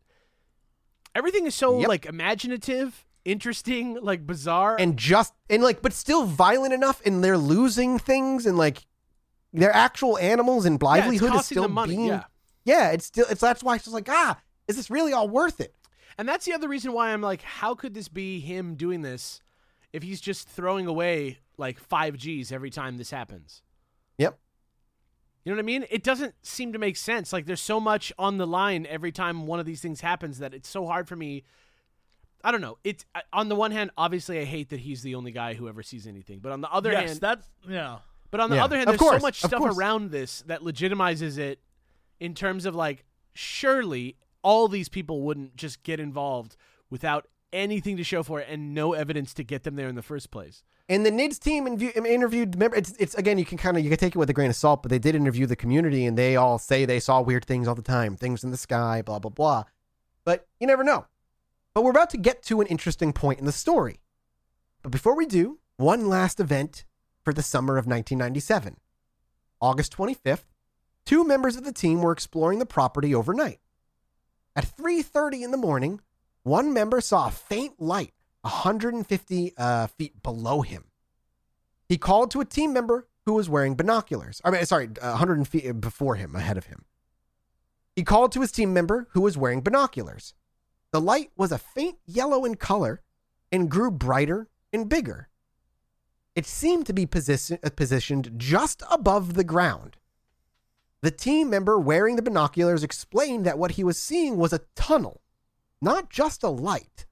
Everything 1.15 1.45
is 1.45 1.55
so 1.55 1.79
Yep. 1.79 1.87
like 1.87 2.05
imaginative, 2.05 3.05
interesting, 3.25 3.97
like 4.01 4.25
bizarre. 4.25 4.75
and 4.79 4.97
just 4.97 5.33
and 5.49 5.61
like 5.63 5.81
but 5.81 5.93
still 5.93 6.25
violent 6.25 6.73
enough 6.73 7.01
and 7.05 7.23
they're 7.23 7.37
losing 7.37 7.99
things 7.99 8.45
and 8.45 8.57
like 8.57 8.85
their 9.53 9.73
actual 9.75 10.17
animals 10.17 10.65
and 10.65 10.79
yeah, 10.81 11.07
it's 11.39 11.41
is 11.41 11.45
still 11.47 11.67
money. 11.67 11.95
being 11.95 12.07
Yeah. 12.07 12.23
yeah 12.65 12.91
it's 12.91 13.05
still 13.05 13.25
it's 13.29 13.41
that's 13.41 13.63
why 13.63 13.75
it's 13.75 13.85
just 13.85 13.93
like 13.95 14.07
ah 14.09 14.39
is 14.67 14.75
this 14.75 14.89
really 14.91 15.11
all 15.13 15.27
worth 15.27 15.59
it 15.59 15.73
And 16.19 16.27
that's 16.29 16.45
the 16.45 16.53
other 16.53 16.67
reason 16.67 16.91
why 16.93 17.11
I'm 17.11 17.21
like, 17.21 17.41
how 17.41 17.73
could 17.75 17.93
this 17.93 18.07
be 18.09 18.39
him 18.41 18.75
doing 18.75 19.01
this 19.01 19.41
if 19.91 20.03
he's 20.03 20.21
just 20.21 20.47
throwing 20.47 20.85
away 20.85 21.39
like 21.57 21.79
five 21.79 22.15
G's 22.17 22.51
every 22.51 22.69
time 22.69 22.97
this 22.97 23.09
happens? 23.11 23.63
yep 24.17 24.37
You 25.43 25.51
know 25.51 25.55
what 25.55 25.63
I 25.63 25.65
mean? 25.65 25.85
It 25.89 26.03
doesn't 26.03 26.35
seem 26.43 26.73
to 26.73 26.79
make 26.79 26.97
sense. 26.97 27.33
Like 27.33 27.45
there's 27.47 27.61
so 27.61 27.79
much 27.79 28.13
on 28.19 28.37
the 28.37 28.45
line 28.45 28.85
every 28.87 29.11
time 29.11 29.47
one 29.47 29.59
of 29.59 29.65
these 29.65 29.81
things 29.81 30.01
happens 30.01 30.37
that 30.39 30.53
it's 30.53 30.69
so 30.69 30.85
hard 30.85 31.07
for 31.07 31.15
me. 31.15 31.43
I 32.43 32.51
don't 32.51 32.61
know. 32.61 32.77
It's 32.83 33.05
uh, 33.15 33.21
on 33.33 33.49
the 33.49 33.55
one 33.55 33.71
hand, 33.71 33.91
obviously, 33.97 34.39
I 34.39 34.45
hate 34.45 34.69
that 34.69 34.79
he's 34.79 35.01
the 35.01 35.15
only 35.15 35.31
guy 35.31 35.53
who 35.55 35.67
ever 35.67 35.83
sees 35.83 36.07
anything. 36.07 36.39
But 36.39 36.51
on 36.51 36.61
the 36.61 36.71
other 36.71 36.91
yes, 36.91 37.09
hand, 37.09 37.21
that's 37.21 37.47
yeah. 37.67 37.97
but 38.31 38.39
on 38.39 38.49
the 38.49 38.55
Yeah. 38.57 38.63
other 38.63 38.77
hand, 38.77 38.89
Of 38.89 38.97
there's 38.97 39.11
so 39.11 39.19
much 39.19 39.39
stuff 39.39 39.59
course. 39.59 39.77
around 39.77 40.11
this 40.11 40.41
that 40.47 40.61
legitimizes 40.61 41.37
it 41.37 41.59
in 42.19 42.33
terms 42.33 42.65
of 42.65 42.75
like, 42.75 43.03
surely 43.33 44.15
all 44.43 44.67
these 44.67 44.89
people 44.89 45.21
wouldn't 45.21 45.55
just 45.55 45.83
get 45.83 45.99
involved 45.99 46.55
without 46.89 47.27
anything 47.51 47.97
to 47.97 48.03
show 48.03 48.21
for 48.23 48.39
it 48.39 48.47
and 48.49 48.73
no 48.73 48.93
evidence 48.93 49.33
to 49.33 49.43
get 49.43 49.63
them 49.63 49.75
there 49.75 49.87
in 49.87 49.95
the 49.95 50.01
first 50.03 50.29
place. 50.29 50.63
and 50.87 51.03
the 51.05 51.09
NIDS 51.11 51.39
team 51.39 51.65
interviewed 51.67 52.53
remember 52.55 52.77
it's, 52.77 52.91
it's 52.99 53.15
again 53.15 53.39
you 53.39 53.45
can 53.45 53.57
kind 53.57 53.75
of 53.75 53.83
you 53.83 53.89
can 53.89 53.97
take 53.97 54.15
it 54.15 54.19
with 54.19 54.29
a 54.29 54.33
grain 54.33 54.49
of 54.51 54.55
salt 54.55 54.83
but 54.83 54.89
they 54.91 54.99
did 54.99 55.15
interview 55.15 55.47
the 55.47 55.55
community 55.55 56.05
and 56.05 56.15
they 56.15 56.35
all 56.35 56.59
say 56.59 56.85
they 56.85 56.99
saw 56.99 57.19
weird 57.21 57.43
things 57.45 57.67
all 57.67 57.73
the 57.75 57.81
time 57.81 58.15
things 58.15 58.43
in 58.43 58.51
the 58.51 58.57
sky 58.57 59.01
blah 59.01 59.17
blah 59.17 59.31
blah 59.31 59.63
but 60.25 60.47
you 60.59 60.67
never 60.67 60.83
know 60.83 61.05
But 61.73 61.83
we're 61.83 61.91
about 61.91 62.09
to 62.11 62.17
get 62.17 62.43
to 62.43 62.61
an 62.61 62.67
interesting 62.67 63.13
point 63.13 63.39
in 63.39 63.45
the 63.45 63.51
story. 63.51 63.99
But 64.81 64.91
before 64.91 65.15
we 65.15 65.25
do, 65.25 65.59
one 65.77 66.07
last 66.07 66.39
event 66.39 66.85
for 67.23 67.33
the 67.33 67.43
summer 67.43 67.77
of 67.77 67.85
1997. 67.85 68.77
August 69.61 69.95
25th, 69.95 70.45
two 71.05 71.23
members 71.23 71.55
of 71.55 71.65
the 71.65 71.73
team 71.73 72.01
were 72.01 72.11
exploring 72.11 72.59
the 72.59 72.65
property 72.65 73.13
overnight. 73.13 73.59
At 74.55 74.65
3:30 74.65 75.43
in 75.43 75.51
the 75.51 75.57
morning, 75.57 76.01
one 76.43 76.73
member 76.73 77.01
saw 77.01 77.27
a 77.27 77.31
faint 77.31 77.79
light 77.79 78.13
150 78.41 79.53
uh, 79.57 79.87
feet 79.87 80.23
below 80.23 80.61
him. 80.61 80.85
He 81.87 81.97
called 81.97 82.31
to 82.31 82.41
a 82.41 82.45
team 82.45 82.73
member 82.73 83.07
who 83.25 83.33
was 83.33 83.49
wearing 83.49 83.75
binoculars. 83.75 84.41
I 84.43 84.51
mean, 84.51 84.65
sorry, 84.65 84.89
uh, 85.01 85.09
100 85.09 85.47
feet 85.47 85.81
before 85.81 86.15
him, 86.15 86.35
ahead 86.35 86.57
of 86.57 86.67
him. 86.67 86.85
He 87.95 88.03
called 88.03 88.31
to 88.33 88.41
his 88.41 88.51
team 88.51 88.73
member 88.73 89.07
who 89.11 89.21
was 89.21 89.37
wearing 89.37 89.61
binoculars. 89.61 90.33
The 90.91 91.01
light 91.01 91.31
was 91.37 91.51
a 91.51 91.57
faint 91.57 91.97
yellow 92.05 92.45
in 92.45 92.55
color 92.55 93.01
and 93.51 93.69
grew 93.69 93.91
brighter 93.91 94.47
and 94.73 94.89
bigger. 94.89 95.29
It 96.35 96.45
seemed 96.45 96.85
to 96.87 96.93
be 96.93 97.05
position, 97.05 97.59
uh, 97.63 97.69
positioned 97.69 98.33
just 98.37 98.83
above 98.89 99.33
the 99.33 99.43
ground. 99.43 99.97
The 101.01 101.11
team 101.11 101.49
member 101.49 101.79
wearing 101.79 102.15
the 102.15 102.21
binoculars 102.21 102.83
explained 102.83 103.45
that 103.45 103.57
what 103.57 103.71
he 103.71 103.83
was 103.83 103.99
seeing 103.99 104.37
was 104.37 104.51
a 104.51 104.61
tunnel, 104.75 105.21
not 105.81 106.09
just 106.09 106.43
a 106.43 106.49
light. 106.49 107.05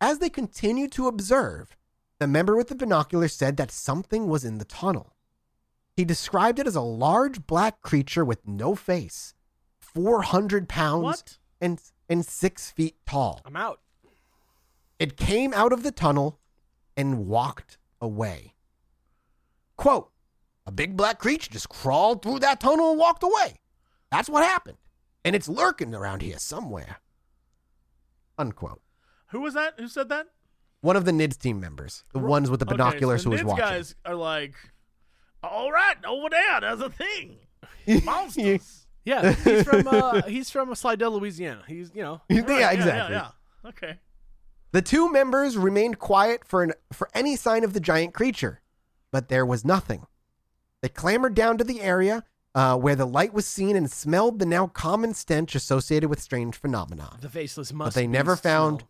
As 0.00 0.18
they 0.18 0.28
continued 0.28 0.92
to 0.92 1.08
observe, 1.08 1.76
the 2.18 2.26
member 2.26 2.56
with 2.56 2.68
the 2.68 2.74
binoculars 2.74 3.32
said 3.32 3.56
that 3.56 3.70
something 3.70 4.26
was 4.26 4.44
in 4.44 4.58
the 4.58 4.64
tunnel. 4.64 5.14
He 5.94 6.04
described 6.04 6.58
it 6.58 6.66
as 6.66 6.76
a 6.76 6.82
large 6.82 7.46
black 7.46 7.80
creature 7.80 8.24
with 8.24 8.46
no 8.46 8.74
face, 8.74 9.34
400 9.80 10.68
pounds 10.68 11.04
What? 11.04 11.38
And, 11.66 11.82
and 12.08 12.24
six 12.24 12.70
feet 12.70 12.94
tall. 13.06 13.40
I'm 13.44 13.56
out. 13.56 13.80
It 15.00 15.16
came 15.16 15.52
out 15.52 15.72
of 15.72 15.82
the 15.82 15.90
tunnel 15.90 16.38
and 16.96 17.26
walked 17.26 17.76
away. 18.00 18.54
Quote, 19.76 20.12
a 20.64 20.70
big 20.70 20.96
black 20.96 21.18
creature 21.18 21.50
just 21.50 21.68
crawled 21.68 22.22
through 22.22 22.38
that 22.38 22.60
tunnel 22.60 22.90
and 22.90 22.98
walked 23.00 23.24
away. 23.24 23.58
That's 24.12 24.28
what 24.28 24.44
happened. 24.44 24.78
And 25.24 25.34
it's 25.34 25.48
lurking 25.48 25.92
around 25.92 26.22
here 26.22 26.38
somewhere. 26.38 26.98
Unquote. 28.38 28.80
Who 29.30 29.40
was 29.40 29.54
that? 29.54 29.74
Who 29.78 29.88
said 29.88 30.08
that? 30.10 30.28
One 30.82 30.94
of 30.94 31.04
the 31.04 31.10
NIDS 31.10 31.36
team 31.36 31.58
members, 31.58 32.04
the 32.12 32.20
ones 32.20 32.48
with 32.48 32.60
the 32.60 32.66
Okay, 32.66 32.74
so 32.74 32.76
binoculars 32.76 33.24
the 33.24 33.30
who 33.30 33.32
was 33.32 33.40
NIDS 33.40 33.46
watching. 33.46 33.64
guys 33.64 33.94
are 34.04 34.14
like, 34.14 34.54
all 35.42 35.72
right, 35.72 35.96
over 36.06 36.28
there, 36.30 36.60
there's 36.60 36.80
a 36.80 36.90
thing. 36.90 37.38
Monsters. 38.04 38.85
Yeah, 39.06 39.32
he's 39.32 39.62
from 39.62 39.88
uh, 39.88 40.22
he's 40.26 40.50
from 40.50 40.74
Slidell, 40.74 41.12
Louisiana. 41.18 41.62
He's 41.66 41.90
you 41.94 42.02
know 42.02 42.20
yeah, 42.28 42.40
Right, 42.42 42.74
exactly. 42.78 43.14
Yeah, 43.14 43.30
yeah. 43.64 43.68
Okay. 43.70 43.98
The 44.72 44.82
two 44.82 45.10
members 45.10 45.56
remained 45.56 45.98
quiet 45.98 46.44
for 46.44 46.62
an, 46.62 46.72
for 46.92 47.08
any 47.14 47.36
sign 47.36 47.64
of 47.64 47.72
the 47.72 47.80
giant 47.80 48.12
creature, 48.12 48.60
but 49.10 49.28
there 49.28 49.46
was 49.46 49.64
nothing. 49.64 50.06
They 50.82 50.88
clambered 50.90 51.34
down 51.34 51.56
to 51.58 51.64
the 51.64 51.80
area 51.80 52.24
uh, 52.54 52.76
where 52.76 52.96
the 52.96 53.06
light 53.06 53.32
was 53.32 53.46
seen 53.46 53.76
and 53.76 53.90
smelled 53.90 54.38
the 54.38 54.44
now 54.46 54.66
common 54.66 55.14
stench 55.14 55.54
associated 55.54 56.10
with 56.10 56.20
strange 56.20 56.56
phenomena. 56.56 57.16
the 57.20 57.28
faceless 57.30 57.72
But 57.72 57.94
they 57.94 58.06
never 58.06 58.36
found. 58.36 58.80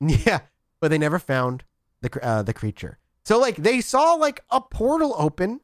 smell. 0.00 0.18
Yeah, 0.26 0.40
but 0.80 0.90
they 0.90 0.98
never 0.98 1.18
found 1.18 1.64
the 2.00 2.08
cr- 2.08 2.18
uh, 2.22 2.42
the 2.42 2.54
creature. 2.54 2.98
So 3.24 3.38
like 3.38 3.56
they 3.56 3.80
saw 3.80 4.14
like 4.14 4.40
a 4.50 4.60
portal 4.60 5.14
open, 5.18 5.60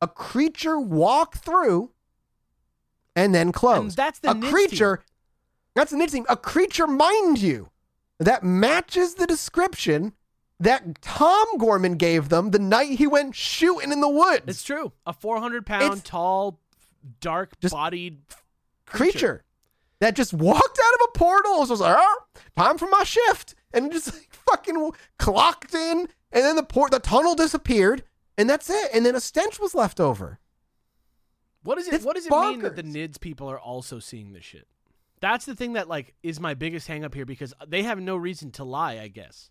a 0.00 0.08
creature 0.08 0.78
walk 0.78 1.36
through, 1.38 1.90
and 3.16 3.34
then 3.34 3.52
close. 3.52 3.78
And 3.78 3.90
that's 3.92 4.18
the 4.18 4.30
a 4.30 4.34
creature. 4.40 5.02
That's 5.74 5.90
the 5.90 5.96
NIDS 5.96 6.12
team. 6.12 6.26
A 6.28 6.36
creature, 6.36 6.86
mind 6.86 7.40
you, 7.40 7.70
that 8.18 8.42
matches 8.44 9.14
the 9.14 9.26
description 9.26 10.12
that 10.60 11.00
Tom 11.02 11.58
Gorman 11.58 11.96
gave 11.96 12.28
them 12.28 12.50
the 12.50 12.58
night 12.58 12.98
he 12.98 13.06
went 13.06 13.34
shooting 13.34 13.90
in 13.90 14.00
the 14.00 14.08
woods. 14.08 14.44
It's 14.46 14.62
true. 14.62 14.92
A 15.06 15.12
400 15.12 15.66
pound, 15.66 15.82
It's- 15.84 16.02
tall, 16.04 16.60
dark 17.20 17.58
bodied 17.70 18.20
creature 18.86 19.44
that 20.00 20.14
just 20.14 20.32
walked 20.32 20.78
out 20.84 20.94
of 21.00 21.08
a 21.08 21.18
portal. 21.18 21.62
It 21.62 21.70
was 21.70 21.80
like, 21.80 21.96
oh, 21.98 22.22
time 22.56 22.78
for 22.78 22.88
my 22.88 23.02
shift, 23.04 23.54
and 23.72 23.90
just 23.90 24.12
like 24.14 24.28
fucking 24.30 24.92
clocked 25.18 25.74
in, 25.74 26.00
and 26.30 26.44
then 26.44 26.56
the 26.56 26.62
port, 26.62 26.90
the 26.92 26.98
tunnel 27.00 27.34
disappeared, 27.34 28.04
and 28.38 28.48
that's 28.48 28.68
it. 28.70 28.90
And 28.92 29.04
then 29.06 29.16
a 29.16 29.20
stench 29.20 29.58
was 29.58 29.74
left 29.74 29.98
over. 30.00 30.38
What 31.62 31.76
does 31.76 31.88
it? 31.88 31.94
It's 31.94 32.04
what 32.04 32.16
does 32.16 32.26
it 32.26 32.30
mean 32.32 32.60
that 32.60 32.76
the. 32.76 32.82
NIDS 32.82 33.20
people 33.20 33.48
are 33.48 33.58
also 33.58 33.98
seeing 33.98 34.32
this 34.32 34.44
shit? 34.44 34.66
That's 35.20 35.44
the 35.44 35.54
thing 35.54 35.74
that 35.74 35.88
like 35.88 36.14
is 36.22 36.40
my 36.40 36.54
biggest 36.54 36.88
hang 36.88 37.04
up 37.04 37.14
here 37.14 37.24
because 37.24 37.54
they 37.66 37.82
have 37.84 38.00
no 38.00 38.16
reason 38.16 38.50
to 38.52 38.64
lie. 38.64 38.98
I 38.98 39.08
guess. 39.08 39.50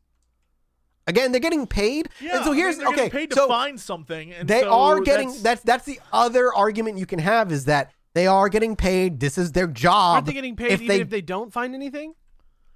Again, 1.07 1.31
they're 1.31 1.41
getting 1.41 1.65
paid. 1.65 2.09
Yeah. 2.19 2.37
and 2.37 2.45
so 2.45 2.51
I 2.51 2.55
here's 2.55 2.77
mean, 2.77 2.87
okay. 2.89 3.09
paid 3.09 3.31
to 3.31 3.35
so 3.35 3.47
find 3.47 3.79
something. 3.79 4.33
And 4.33 4.47
they 4.47 4.61
so 4.61 4.71
are 4.71 4.99
getting 4.99 5.27
that's- 5.27 5.41
that's 5.41 5.63
that's 5.63 5.85
the 5.85 5.99
other 6.13 6.53
argument 6.53 6.97
you 6.99 7.05
can 7.05 7.19
have 7.19 7.51
is 7.51 7.65
that 7.65 7.91
they 8.13 8.27
are 8.27 8.49
getting 8.49 8.75
paid. 8.75 9.19
This 9.19 9.37
is 9.37 9.53
their 9.53 9.67
job. 9.67 10.15
Aren't 10.15 10.25
they 10.27 10.33
getting 10.33 10.55
paid 10.55 10.71
if 10.73 10.81
even 10.81 10.87
they, 10.87 11.01
if 11.01 11.09
they 11.09 11.21
don't 11.21 11.51
find 11.51 11.73
anything? 11.73 12.13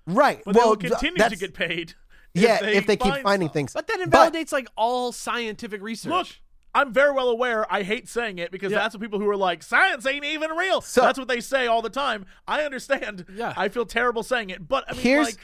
right? 0.07 0.41
But 0.45 0.55
well, 0.55 0.75
they 0.75 0.87
will 0.87 0.97
continue 0.97 1.29
to 1.29 1.35
get 1.35 1.53
paid. 1.53 1.93
Yeah, 2.33 2.65
if 2.65 2.85
they, 2.85 2.97
keep 2.97 3.15
finding 3.23 3.47
stuff. 3.47 3.53
things. 3.53 3.73
But 3.73 3.87
that 3.87 4.01
invalidates 4.01 4.51
like 4.51 4.67
all 4.75 5.13
scientific 5.13 5.81
research. 5.81 6.11
Look, 6.11 6.27
I'm 6.75 6.93
very 6.93 7.11
well 7.13 7.29
aware. 7.29 7.65
I 7.73 7.81
hate 7.83 8.07
saying 8.07 8.37
it 8.37 8.51
because 8.51 8.71
Yeah. 8.71 8.79
that's 8.79 8.93
what 8.93 9.01
people 9.01 9.19
who 9.19 9.27
are 9.29 9.37
like, 9.37 9.63
science 9.63 10.05
ain't 10.05 10.25
even 10.25 10.51
real. 10.51 10.81
So- 10.81 11.01
that's 11.01 11.17
what 11.17 11.27
they 11.29 11.39
say 11.39 11.65
all 11.67 11.81
the 11.81 11.89
time. 11.89 12.25
I 12.47 12.61
understand. 12.63 13.25
Yeah. 13.33 13.53
I 13.57 13.69
feel 13.69 13.85
terrible 13.85 14.21
saying 14.21 14.49
it, 14.51 14.67
but 14.67 14.83
I 14.87 14.93
mean, 14.93 15.01
Here's- 15.01 15.25
like, 15.27 15.39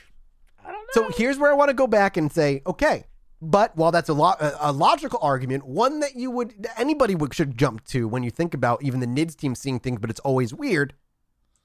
I 0.64 0.72
don't 0.72 0.82
know. 0.96 1.10
So 1.10 1.18
here's 1.18 1.40
where 1.40 1.50
I 1.50 1.56
want 1.56 1.70
to 1.70 1.74
go 1.74 1.88
back 1.88 2.18
and 2.18 2.32
say, 2.32 2.62
okay, 2.68 3.06
but 3.42 3.76
while 3.76 3.92
that's 3.92 4.10
a 4.10 4.14
lo- 4.14 4.36
a 4.40 4.56
a 4.60 4.72
logical 4.72 5.18
argument, 5.24 5.66
one 5.66 6.00
that 6.02 6.16
you 6.16 6.30
would 6.30 6.68
anybody 6.78 7.16
would 7.16 7.34
should 7.34 7.58
jump 7.58 7.84
to 7.86 8.08
when 8.08 8.22
you 8.22 8.30
think 8.30 8.54
about 8.54 8.84
even 8.84 9.00
the 9.00 9.08
NIDS 9.08 9.36
team 9.36 9.56
seeing 9.56 9.80
things, 9.80 10.00
but 10.00 10.12
it's 10.12 10.20
always 10.20 10.54
weird. 10.54 10.94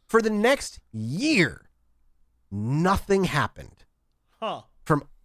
For 0.07 0.23
the 0.23 0.31
next 0.31 0.81
year, 0.93 1.69
nothing 2.51 3.25
happened. 3.25 3.85
huh? 4.41 4.63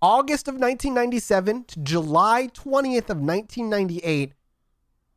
August 0.01 0.47
of 0.47 0.55
1997 0.55 1.65
to 1.65 1.79
July 1.81 2.49
20th 2.53 3.09
of 3.09 3.17
1998, 3.19 4.33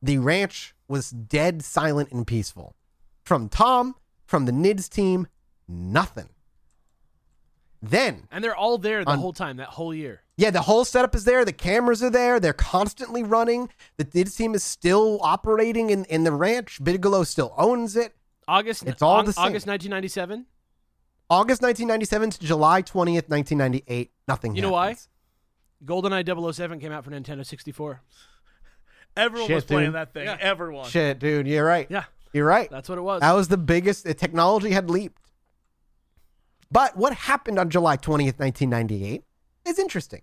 the 0.02 0.18
ranch 0.18 0.74
was 0.88 1.10
dead 1.10 1.62
silent 1.64 2.12
and 2.12 2.26
peaceful. 2.26 2.74
From 3.24 3.48
Tom, 3.48 3.94
from 4.26 4.44
the 4.44 4.52
NIDS 4.52 4.88
team, 4.90 5.26
nothing. 5.66 6.28
Then 7.80 8.28
and 8.30 8.42
they're 8.42 8.56
all 8.56 8.78
there 8.78 9.04
the 9.04 9.10
On- 9.10 9.18
whole 9.18 9.32
time 9.32 9.58
that 9.58 9.68
whole 9.68 9.94
year. 9.94 10.22
yeah, 10.36 10.50
the 10.50 10.62
whole 10.62 10.84
setup 10.86 11.14
is 11.14 11.24
there. 11.24 11.44
The 11.44 11.52
cameras 11.52 12.02
are 12.02 12.08
there. 12.10 12.40
They're 12.40 12.52
constantly 12.54 13.22
running. 13.22 13.68
The 13.98 14.04
NIDS 14.06 14.36
team 14.36 14.54
is 14.54 14.64
still 14.64 15.18
operating 15.22 15.90
in, 15.90 16.04
in 16.06 16.24
the 16.24 16.32
ranch. 16.32 16.82
Bigelow 16.82 17.24
still 17.24 17.54
owns 17.58 17.94
it. 17.96 18.14
August. 18.48 18.84
It's 18.86 19.02
all 19.02 19.18
same. 19.20 19.28
August 19.36 19.66
1997. 19.66 20.46
August 21.34 21.62
1997 21.62 22.30
to 22.30 22.40
July 22.46 22.82
20th, 22.82 23.28
1998. 23.28 24.12
Nothing 24.28 24.54
You 24.54 24.62
know 24.62 24.70
why? 24.72 24.88
happens. 24.90 25.08
GoldenEye 25.84 26.54
007 26.54 26.80
came 26.80 26.92
out 26.92 27.04
for 27.04 27.10
Nintendo 27.10 27.44
64. 27.44 28.00
Everyone 29.16 29.48
Shit, 29.48 29.54
was 29.56 29.64
playing 29.64 29.86
dude. 29.88 29.94
that 29.96 30.12
thing. 30.14 30.24
Yeah. 30.26 30.36
Everyone. 30.40 30.88
Shit, 30.88 31.18
dude. 31.18 31.46
You're 31.46 31.64
right. 31.64 31.86
Yeah, 31.90 32.04
You're 32.32 32.46
right. 32.46 32.70
that's 32.70 32.88
what 32.88 32.98
it 32.98 33.02
was. 33.02 33.20
That 33.20 33.32
was 33.32 33.48
the 33.48 33.56
biggest. 33.56 34.04
The 34.04 34.14
technology 34.14 34.70
had 34.70 34.88
leaped. 34.90 35.20
But 36.70 36.96
what 36.96 37.12
happened 37.14 37.58
on 37.58 37.70
July 37.70 37.96
20th, 37.96 38.38
1998 38.38 39.22
is 39.66 39.78
interesting. 39.78 40.22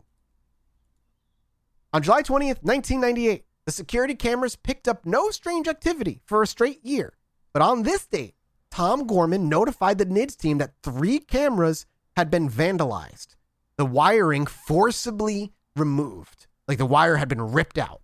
On 1.94 2.02
July 2.02 2.22
20th, 2.22 2.64
1998, 2.64 3.46
the 3.66 3.72
security 3.72 4.16
cameras 4.16 4.56
picked 4.56 4.88
up 4.88 5.06
no 5.06 5.30
strange 5.30 5.68
activity 5.68 6.22
for 6.26 6.42
a 6.42 6.48
straight 6.48 6.84
year. 6.86 7.14
But 7.54 7.62
on 7.62 7.84
this 7.84 8.06
date, 8.08 8.36
Tom 8.72 9.06
Gorman 9.06 9.50
notified 9.50 9.98
the 9.98 10.06
NIDS 10.06 10.38
team 10.38 10.58
that 10.60 10.74
three 10.82 11.20
cameras 11.20 11.86
had 12.16 12.32
been 12.32 12.50
vandalized, 12.50 13.36
the 13.78 13.86
wiring 13.86 14.46
forcibly 14.46 15.52
removed, 15.76 16.48
like 16.68 16.78
the 16.78 16.86
wire 16.86 17.18
had 17.18 17.28
been 17.28 17.52
ripped 17.52 17.78
out. 17.78 18.02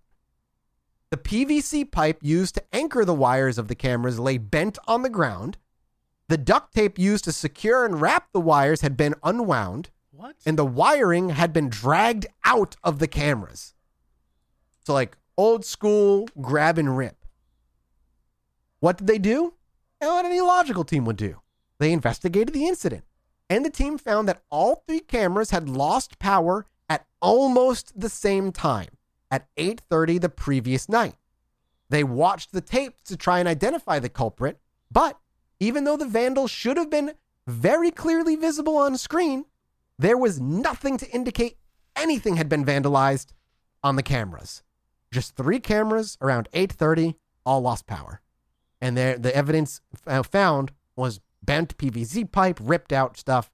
The 1.10 1.16
PVC 1.16 1.90
pipe 1.90 2.18
used 2.22 2.54
to 2.56 2.64
anchor 2.74 3.04
the 3.04 3.14
wires 3.14 3.56
of 3.56 3.68
the 3.68 3.74
cameras 3.74 4.18
lay 4.18 4.36
bent 4.36 4.78
on 4.86 5.02
the 5.02 5.08
ground. 5.08 5.56
The 6.28 6.36
duct 6.36 6.74
tape 6.74 6.98
used 6.98 7.24
to 7.24 7.32
secure 7.32 7.86
and 7.86 7.98
wrap 8.00 8.28
the 8.32 8.40
wires 8.40 8.82
had 8.82 8.94
been 8.94 9.14
unwound, 9.22 9.88
What? 10.10 10.36
and 10.44 10.58
the 10.58 10.66
wiring 10.66 11.30
had 11.30 11.54
been 11.54 11.70
dragged 11.70 12.26
out 12.44 12.76
of 12.84 12.98
the 12.98 13.08
cameras. 13.08 13.72
So, 14.84 14.92
like 14.92 15.16
old 15.38 15.64
school 15.64 16.28
grab 16.42 16.76
and 16.76 16.94
rip. 16.96 17.24
What 18.80 18.98
did 18.98 19.06
they 19.06 19.18
do? 19.18 19.54
And 20.00 20.10
what 20.10 20.24
any 20.24 20.40
logical 20.40 20.84
team 20.84 21.04
would 21.04 21.16
do. 21.16 21.40
They 21.78 21.92
investigated 21.92 22.54
the 22.54 22.66
incident, 22.66 23.04
and 23.48 23.64
the 23.64 23.70
team 23.70 23.98
found 23.98 24.28
that 24.28 24.42
all 24.50 24.82
three 24.86 25.00
cameras 25.00 25.50
had 25.50 25.68
lost 25.68 26.18
power 26.18 26.66
at 26.88 27.06
almost 27.20 27.98
the 27.98 28.08
same 28.08 28.52
time 28.52 28.96
at 29.30 29.48
8:30 29.56 30.18
the 30.18 30.28
previous 30.28 30.88
night. 30.88 31.16
They 31.88 32.04
watched 32.04 32.52
the 32.52 32.60
tapes 32.60 33.02
to 33.04 33.16
try 33.16 33.38
and 33.38 33.48
identify 33.48 33.98
the 33.98 34.08
culprit, 34.08 34.60
but 34.90 35.18
even 35.60 35.84
though 35.84 35.96
the 35.96 36.06
vandal 36.06 36.46
should 36.46 36.76
have 36.76 36.90
been 36.90 37.14
very 37.46 37.90
clearly 37.90 38.36
visible 38.36 38.76
on 38.76 38.96
screen, 38.96 39.46
there 39.98 40.18
was 40.18 40.40
nothing 40.40 40.96
to 40.98 41.10
indicate 41.10 41.58
anything 41.96 42.36
had 42.36 42.48
been 42.48 42.64
vandalized 42.64 43.32
on 43.82 43.96
the 43.96 44.02
cameras. 44.02 44.62
Just 45.10 45.34
three 45.34 45.58
cameras 45.58 46.18
around 46.20 46.48
8:30 46.52 47.16
all 47.44 47.60
lost 47.60 47.86
power. 47.86 48.20
And 48.80 48.96
there 48.96 49.18
the 49.18 49.34
evidence 49.34 49.80
uh, 50.06 50.22
found 50.22 50.72
was 50.96 51.20
bent 51.42 51.76
PVC 51.78 52.30
pipe, 52.30 52.58
ripped 52.62 52.92
out 52.92 53.16
stuff, 53.16 53.50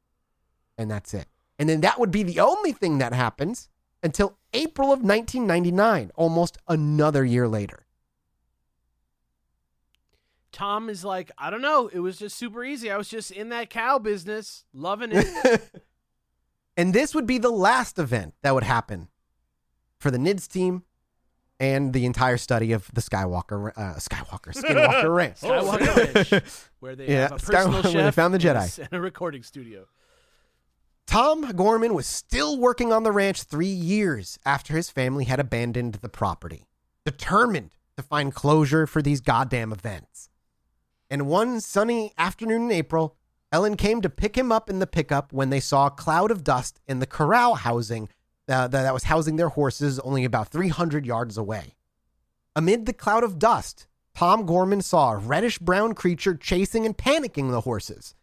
and 0.77 0.91
that's 0.91 1.15
it. 1.15 1.27
And 1.59 1.69
then 1.69 1.81
that 1.83 2.01
would 2.01 2.11
be 2.11 2.23
the 2.23 2.41
only 2.41 2.73
thing 2.73 2.99
that 2.99 3.13
happens 3.13 3.69
until 4.03 4.37
April 4.53 4.89
of 4.89 5.01
1999, 5.01 6.11
almost 6.15 6.59
another 6.69 7.25
year 7.25 7.49
later. 7.49 7.87
Tom 10.53 10.89
is 10.89 11.05
like, 11.05 11.31
I 11.39 11.51
don't 11.51 11.63
know. 11.63 11.89
It 11.89 12.01
was 12.01 12.19
just 12.19 12.37
super 12.37 12.65
easy. 12.65 12.91
I 12.91 12.97
was 12.97 13.09
just 13.09 13.31
in 13.31 13.49
that 13.49 13.71
cow 13.71 13.99
business, 13.99 14.65
loving 14.73 15.11
it. 15.13 15.71
And 16.77 16.93
this 16.93 17.15
would 17.15 17.27
be 17.27 17.39
the 17.39 17.51
last 17.51 17.99
event 17.99 18.35
that 18.43 18.55
would 18.55 18.65
happen 18.65 19.09
for 19.99 20.11
the 20.11 20.19
NIDS 20.19 20.49
team 20.49 20.83
and 21.65 21.93
the 21.93 22.05
entire 22.07 22.37
study 22.37 22.73
of 22.73 22.91
the 22.93 23.01
Skywalker, 23.01 23.73
uh, 23.77 23.95
Skywalker, 23.95 24.53
Skinwalker 24.55 25.15
Ranch. 25.15 25.41
Skywalker 25.41 26.33
Ranch, 26.33 26.43
where 26.81 26.95
they 26.97 27.09
Yeah, 27.09 27.23
have 27.29 27.33
a 27.33 27.37
personal 27.37 27.73
Skywalker- 27.83 27.95
when 27.95 28.05
they 28.05 28.11
found 28.11 28.35
the 28.35 28.39
Jedi. 28.39 28.79
and 28.79 28.89
a 28.93 29.01
recording 29.01 29.43
studio. 29.43 29.87
Tom 31.07 31.51
Gorman 31.53 31.95
was 31.95 32.07
still 32.07 32.59
working 32.59 32.93
on 32.93 33.03
the 33.03 33.13
ranch 33.13 33.43
three 33.43 33.67
years 33.67 34.39
after 34.47 34.75
his 34.75 34.91
family 34.91 35.25
had 35.25 35.39
abandoned 35.39 35.95
the 35.97 36.09
property, 36.09 36.67
determined 37.05 37.75
to 37.97 38.03
find 38.03 38.35
closure 38.35 38.87
for 38.87 39.03
these 39.03 39.21
goddamn 39.21 39.71
events. 39.73 40.31
And 41.11 41.27
one 41.27 41.61
sunny 41.61 42.13
afternoon 42.17 42.63
in 42.63 42.73
April, 42.73 43.17
Ellen 43.53 43.77
came 43.77 44.01
to 44.01 44.09
pick 44.11 44.37
him 44.37 44.51
up 44.51 44.69
in 44.71 44.79
the 44.79 44.87
pickup 44.87 45.33
when 45.33 45.51
they 45.51 45.61
saw 45.61 45.87
a 45.87 45.91
cloud 45.91 46.31
of 46.31 46.43
dust 46.43 46.81
in 46.89 46.99
the 46.99 47.07
corral 47.07 47.55
housing 47.57 48.09
uh, 48.49 48.69
that, 48.69 48.83
that 48.83 48.95
was 48.95 49.05
housing 49.05 49.37
their 49.37 49.49
horses 49.49 49.99
only 50.01 50.25
about 50.25 50.49
300 50.49 51.07
yards 51.07 51.39
away. 51.39 51.77
Amid 52.57 52.87
the 52.87 52.93
cloud 52.93 53.25
of 53.25 53.39
dust, 53.39 53.87
Tom 54.15 54.47
Gorman 54.47 54.81
saw 54.81 55.13
a 55.13 55.17
reddish 55.17 55.59
brown 55.59 55.95
creature 55.95 56.35
chasing 56.35 56.87
and 56.87 56.97
panicking 56.97 57.51
the 57.51 57.63
horses. 57.63 58.15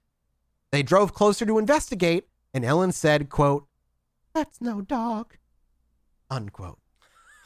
They 0.72 0.84
drove 0.84 1.14
closer 1.14 1.46
to 1.46 1.58
investigate, 1.58 2.28
and 2.54 2.64
Ellen 2.64 2.92
said, 2.94 3.30
quote, 3.30 3.68
That's 4.34 4.62
no 4.62 4.82
dog. 4.82 5.36
Unquote. 6.30 6.80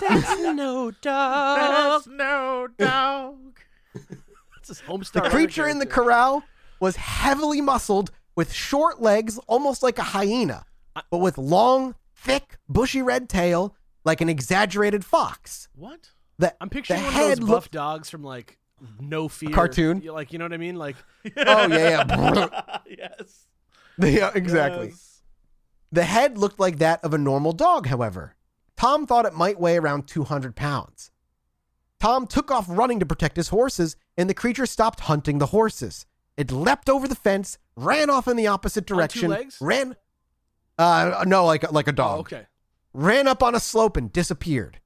That's 0.00 0.38
no 0.40 0.92
dog. 1.02 1.58
That's 1.58 2.06
no 2.06 2.68
dog. 2.78 3.58
That's 3.94 4.68
his 4.68 4.80
Homestar. 4.82 5.24
The 5.24 5.30
creature 5.30 5.66
in 5.66 5.80
the 5.80 5.86
corral 5.86 6.44
was 6.78 6.94
heavily 6.94 7.60
muscled 7.60 8.12
with 8.36 8.52
short 8.52 9.02
legs, 9.02 9.38
almost 9.48 9.82
like 9.82 9.98
a 9.98 10.02
hyena, 10.02 10.64
but 11.10 11.18
with 11.18 11.38
long, 11.38 11.94
thick, 12.14 12.58
bushy 12.68 13.02
red 13.02 13.28
tail 13.28 13.74
like 14.04 14.20
an 14.20 14.28
exaggerated 14.28 15.04
fox. 15.04 15.68
What? 15.74 16.10
The, 16.38 16.54
I'm 16.60 16.70
picturing 16.70 17.00
the 17.00 17.04
one 17.06 17.12
head 17.14 17.32
of 17.34 17.40
those 17.40 17.48
buff 17.48 17.70
dogs 17.70 18.08
from 18.10 18.22
like 18.24 18.58
No 18.98 19.28
Fear 19.28 19.50
cartoon? 19.50 20.00
You- 20.02 20.12
Like 20.12 20.32
you 20.32 20.38
know 20.38 20.46
what 20.46 20.52
I 20.52 20.58
mean? 20.58 20.76
Like 20.76 20.96
Oh, 21.36 21.66
yeah, 21.66 22.04
yeah. 22.08 22.70
yes. 22.86 23.46
yeah, 23.98 24.30
exactly. 24.34 24.88
Yes. 24.88 25.22
The 25.92 26.04
head 26.04 26.38
looked 26.38 26.58
like 26.60 26.78
that 26.78 27.04
of 27.04 27.12
a 27.12 27.18
normal 27.18 27.52
dog, 27.52 27.86
however. 27.88 28.36
Tom 28.76 29.06
thought 29.06 29.26
it 29.26 29.34
might 29.34 29.60
weigh 29.60 29.76
around 29.76 30.06
200 30.06 30.56
pounds. 30.56 31.10
Tom 31.98 32.26
took 32.26 32.50
off 32.50 32.64
running 32.68 32.98
to 33.00 33.04
protect 33.06 33.36
his 33.36 33.48
horses, 33.48 33.96
and 34.16 34.30
the 34.30 34.34
creature 34.34 34.64
stopped 34.64 35.00
hunting 35.00 35.38
the 35.38 35.46
horses. 35.46 36.06
It 36.38 36.50
leapt 36.50 36.88
over 36.88 37.06
the 37.06 37.14
fence, 37.14 37.58
ran 37.76 38.08
off 38.08 38.26
in 38.26 38.36
the 38.38 38.46
opposite 38.46 38.86
two 38.86 38.94
direction, 38.94 39.28
legs? 39.30 39.58
ran. 39.60 39.96
Uh, 40.80 41.24
no, 41.26 41.44
like 41.44 41.70
like 41.72 41.88
a 41.88 41.92
dog. 41.92 42.16
oh, 42.16 42.20
okay. 42.20 42.46
Ran 42.94 43.28
up 43.28 43.42
on 43.42 43.54
a 43.54 43.60
slope 43.60 43.96
and 43.96 44.10
disappeared. 44.12 44.80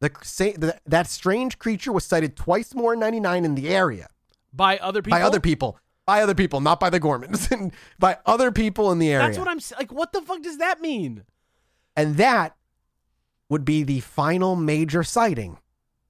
The, 0.00 0.10
the 0.56 0.78
that 0.86 1.06
strange 1.08 1.58
creature 1.58 1.92
was 1.92 2.04
sighted 2.04 2.36
twice 2.36 2.74
more 2.74 2.92
in 2.92 3.00
'99 3.00 3.44
in 3.44 3.54
the 3.54 3.68
area 3.68 4.08
By 4.52 4.78
other 4.78 5.02
people. 5.02 5.18
by 5.18 5.22
other 5.22 5.40
people, 5.40 5.78
by 6.06 6.22
other 6.22 6.34
people, 6.34 6.60
not 6.60 6.78
by 6.78 6.90
the 6.90 7.00
Gormans, 7.00 7.50
and 7.50 7.72
by 7.98 8.18
other 8.26 8.52
people 8.52 8.92
in 8.92 8.98
the 8.98 9.10
area. 9.10 9.26
That's 9.26 9.38
what 9.38 9.48
I'm 9.48 9.60
like. 9.78 9.92
What 9.92 10.12
the 10.12 10.20
fuck 10.20 10.42
does 10.42 10.58
that 10.58 10.80
mean? 10.80 11.24
And 11.96 12.16
that 12.16 12.56
would 13.48 13.64
be 13.64 13.82
the 13.82 14.00
final 14.00 14.56
major 14.56 15.02
sighting 15.02 15.58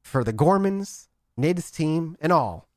for 0.03 0.25
the 0.25 0.33
Gormans, 0.33 1.07
NIDS 1.39 1.75
team, 1.75 2.17
and 2.21 2.33
all. 2.33 2.69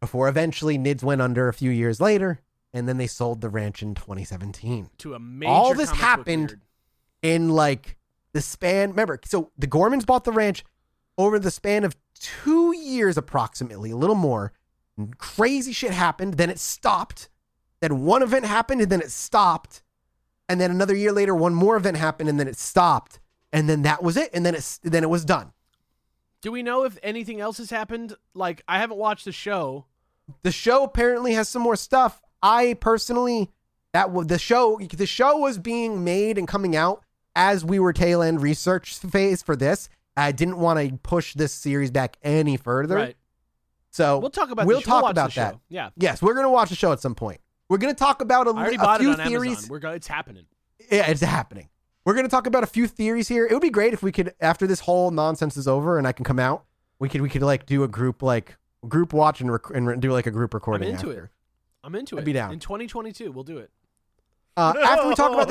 Before 0.00 0.28
eventually 0.28 0.78
NIDS 0.78 1.02
went 1.02 1.20
under 1.20 1.48
a 1.48 1.52
few 1.52 1.70
years 1.70 2.00
later, 2.00 2.40
and 2.72 2.88
then 2.88 2.96
they 2.96 3.06
sold 3.06 3.40
the 3.40 3.48
ranch 3.48 3.82
in 3.82 3.94
2017. 3.94 4.90
To 4.98 5.14
a 5.14 5.18
major. 5.18 5.50
All 5.50 5.74
this 5.74 5.90
happened. 5.90 6.58
In 7.22 7.50
like 7.50 7.98
the 8.32 8.40
span, 8.40 8.90
remember, 8.90 9.20
so 9.26 9.50
the 9.58 9.66
Gormans 9.66 10.06
bought 10.06 10.24
the 10.24 10.32
ranch 10.32 10.64
over 11.18 11.38
the 11.38 11.50
span 11.50 11.84
of 11.84 11.94
two 12.14 12.74
years 12.74 13.18
approximately, 13.18 13.90
a 13.90 13.96
little 13.96 14.16
more. 14.16 14.52
Crazy 15.18 15.72
shit 15.72 15.90
happened, 15.90 16.34
then 16.34 16.48
it 16.48 16.58
stopped. 16.58 17.28
Then 17.80 18.04
one 18.04 18.22
event 18.22 18.46
happened, 18.46 18.80
and 18.80 18.90
then 18.90 19.00
it 19.00 19.10
stopped. 19.10 19.82
And 20.48 20.60
then 20.60 20.70
another 20.70 20.94
year 20.94 21.12
later, 21.12 21.34
one 21.34 21.54
more 21.54 21.76
event 21.76 21.96
happened, 21.96 22.28
and 22.28 22.40
then 22.40 22.48
it 22.48 22.56
stopped. 22.56 23.20
And 23.52 23.68
then 23.68 23.82
that 23.82 24.02
was 24.02 24.16
it. 24.16 24.30
And 24.32 24.44
then 24.46 24.54
it's 24.54 24.78
then 24.78 25.02
it 25.02 25.10
was 25.10 25.24
done. 25.24 25.52
Do 26.40 26.50
we 26.52 26.62
know 26.62 26.84
if 26.84 26.98
anything 27.02 27.40
else 27.40 27.58
has 27.58 27.70
happened? 27.70 28.16
Like 28.32 28.62
I 28.66 28.78
haven't 28.78 28.98
watched 28.98 29.24
the 29.24 29.32
show. 29.32 29.86
The 30.42 30.52
show 30.52 30.84
apparently 30.84 31.34
has 31.34 31.48
some 31.48 31.62
more 31.62 31.76
stuff. 31.76 32.22
I 32.42 32.74
personally, 32.80 33.50
that 33.92 34.08
the 34.28 34.38
show. 34.38 34.78
The 34.78 35.06
show 35.06 35.38
was 35.38 35.58
being 35.58 36.04
made 36.04 36.38
and 36.38 36.46
coming 36.48 36.76
out 36.76 37.02
as 37.36 37.64
we 37.64 37.78
were 37.78 37.92
tail 37.92 38.22
end 38.22 38.42
research 38.42 38.94
phase 38.98 39.42
for 39.42 39.56
this. 39.56 39.88
I 40.16 40.32
didn't 40.32 40.58
want 40.58 40.78
to 40.80 40.96
push 40.98 41.34
this 41.34 41.52
series 41.52 41.90
back 41.90 42.16
any 42.22 42.56
further. 42.56 42.96
Right. 42.96 43.16
So 43.90 44.18
We'll 44.18 44.30
talk 44.30 44.50
about. 44.50 44.66
We'll 44.66 44.78
the, 44.78 44.82
sh- 44.82 44.86
talk 44.86 45.10
about 45.10 45.32
show. 45.32 45.40
that. 45.42 45.58
Yeah. 45.68 45.90
Yes, 45.96 46.22
we're 46.22 46.34
gonna 46.34 46.50
watch 46.50 46.68
the 46.70 46.76
show 46.76 46.92
at 46.92 47.00
some 47.00 47.14
point. 47.14 47.40
We're 47.68 47.78
gonna 47.78 47.94
talk 47.94 48.20
about 48.22 48.46
a, 48.46 48.50
a 48.50 48.98
few 48.98 49.14
theories. 49.16 49.52
Amazon. 49.52 49.68
We're 49.70 49.78
go- 49.78 49.90
It's 49.92 50.06
happening. 50.08 50.46
Yeah, 50.90 51.08
it's 51.10 51.20
happening. 51.20 51.68
We're 52.04 52.14
going 52.14 52.24
to 52.24 52.30
talk 52.30 52.46
about 52.46 52.64
a 52.64 52.66
few 52.66 52.86
theories 52.86 53.28
here. 53.28 53.46
It 53.46 53.52
would 53.52 53.60
be 53.62 53.68
great 53.70 53.92
if 53.92 54.02
we 54.02 54.10
could, 54.10 54.34
after 54.40 54.66
this 54.66 54.80
whole 54.80 55.10
nonsense 55.10 55.56
is 55.58 55.68
over 55.68 55.98
and 55.98 56.06
I 56.08 56.12
can 56.12 56.24
come 56.24 56.38
out, 56.38 56.64
we 56.98 57.08
could 57.10 57.20
we 57.20 57.28
could 57.28 57.42
like 57.42 57.66
do 57.66 57.84
a 57.84 57.88
group 57.88 58.22
like 58.22 58.56
group 58.88 59.12
watch 59.12 59.42
and, 59.42 59.52
rec- 59.52 59.70
and 59.74 60.00
do 60.00 60.10
like 60.10 60.26
a 60.26 60.30
group 60.30 60.54
recording. 60.54 60.88
I'm 60.88 60.94
into 60.94 61.10
after. 61.10 61.24
it. 61.24 61.30
I'm 61.82 61.94
into 61.94 62.16
I'd 62.16 62.22
it. 62.22 62.24
be 62.26 62.32
down. 62.32 62.52
In 62.52 62.58
2022, 62.60 63.32
we'll 63.32 63.44
do 63.44 63.58
it. 63.58 63.70
Uh, 64.56 64.74
after 64.84 65.08
we 65.08 65.14
talk 65.14 65.32
about 65.32 65.48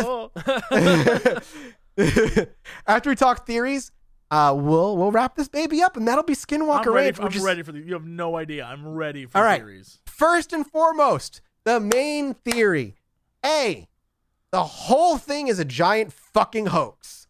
this, 1.97 2.45
after 2.87 3.09
we 3.09 3.15
talk 3.15 3.45
theories, 3.47 3.91
uh, 4.29 4.53
we'll 4.55 4.95
we'll 4.97 5.11
wrap 5.11 5.35
this 5.35 5.47
baby 5.47 5.81
up, 5.81 5.97
and 5.97 6.07
that'll 6.07 6.23
be 6.23 6.35
Skinwalker 6.35 6.87
I'm 6.87 6.93
ready. 6.93 7.05
Ranch. 7.07 7.15
For, 7.17 7.23
I'm 7.23 7.31
is- 7.33 7.41
ready 7.41 7.63
for 7.63 7.71
the. 7.71 7.79
You 7.79 7.93
have 7.93 8.05
no 8.05 8.35
idea. 8.37 8.65
I'm 8.65 8.87
ready 8.87 9.25
for 9.25 9.37
All 9.37 9.43
right. 9.43 9.59
theories. 9.59 9.99
First 10.05 10.53
and 10.53 10.67
foremost, 10.67 11.41
the 11.63 11.79
main 11.79 12.35
theory: 12.35 12.95
A, 13.43 13.87
the 14.51 14.63
whole 14.63 15.17
thing 15.17 15.47
is 15.47 15.57
a 15.59 15.65
giant 15.65 16.13
fucking 16.13 16.67
hoax. 16.67 17.27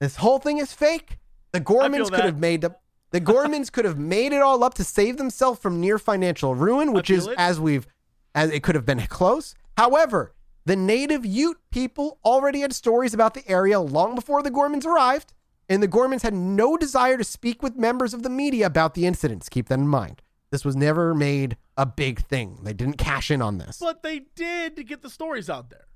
This 0.00 0.16
whole 0.16 0.38
thing 0.38 0.58
is 0.58 0.72
fake. 0.72 1.18
The 1.52 1.60
Gormans 1.60 2.10
could 2.10 2.24
have 2.24 2.38
made 2.38 2.62
the 2.62 2.74
the 3.10 3.20
Gormans 3.20 3.70
could 3.70 3.84
have 3.84 3.98
made 3.98 4.32
it 4.32 4.40
all 4.40 4.64
up 4.64 4.74
to 4.74 4.84
save 4.84 5.16
themselves 5.18 5.60
from 5.60 5.80
near 5.80 5.98
financial 5.98 6.54
ruin, 6.54 6.92
which 6.92 7.10
is 7.10 7.26
it. 7.26 7.34
as 7.38 7.60
we've 7.60 7.86
as 8.34 8.50
it 8.50 8.62
could 8.62 8.74
have 8.74 8.86
been 8.86 9.00
close. 9.08 9.54
However, 9.76 10.34
the 10.66 10.76
native 10.76 11.24
Ute 11.24 11.58
people 11.70 12.18
already 12.24 12.60
had 12.60 12.74
stories 12.74 13.14
about 13.14 13.34
the 13.34 13.48
area 13.48 13.80
long 13.80 14.14
before 14.14 14.42
the 14.42 14.50
Gormans 14.50 14.84
arrived, 14.86 15.32
and 15.68 15.82
the 15.82 15.88
Gormans 15.88 16.22
had 16.22 16.34
no 16.34 16.76
desire 16.76 17.16
to 17.16 17.24
speak 17.24 17.62
with 17.62 17.76
members 17.76 18.12
of 18.12 18.22
the 18.22 18.28
media 18.30 18.66
about 18.66 18.94
the 18.94 19.06
incidents. 19.06 19.48
Keep 19.48 19.68
that 19.68 19.78
in 19.78 19.88
mind. 19.88 20.22
This 20.50 20.64
was 20.64 20.74
never 20.76 21.14
made 21.14 21.56
a 21.76 21.86
big 21.86 22.20
thing. 22.26 22.58
They 22.64 22.72
didn't 22.72 22.98
cash 22.98 23.30
in 23.30 23.40
on 23.40 23.58
this. 23.58 23.78
But 23.78 24.02
they 24.02 24.22
did 24.34 24.84
get 24.86 25.00
the 25.02 25.08
stories 25.10 25.48
out 25.48 25.70
there. 25.70 25.86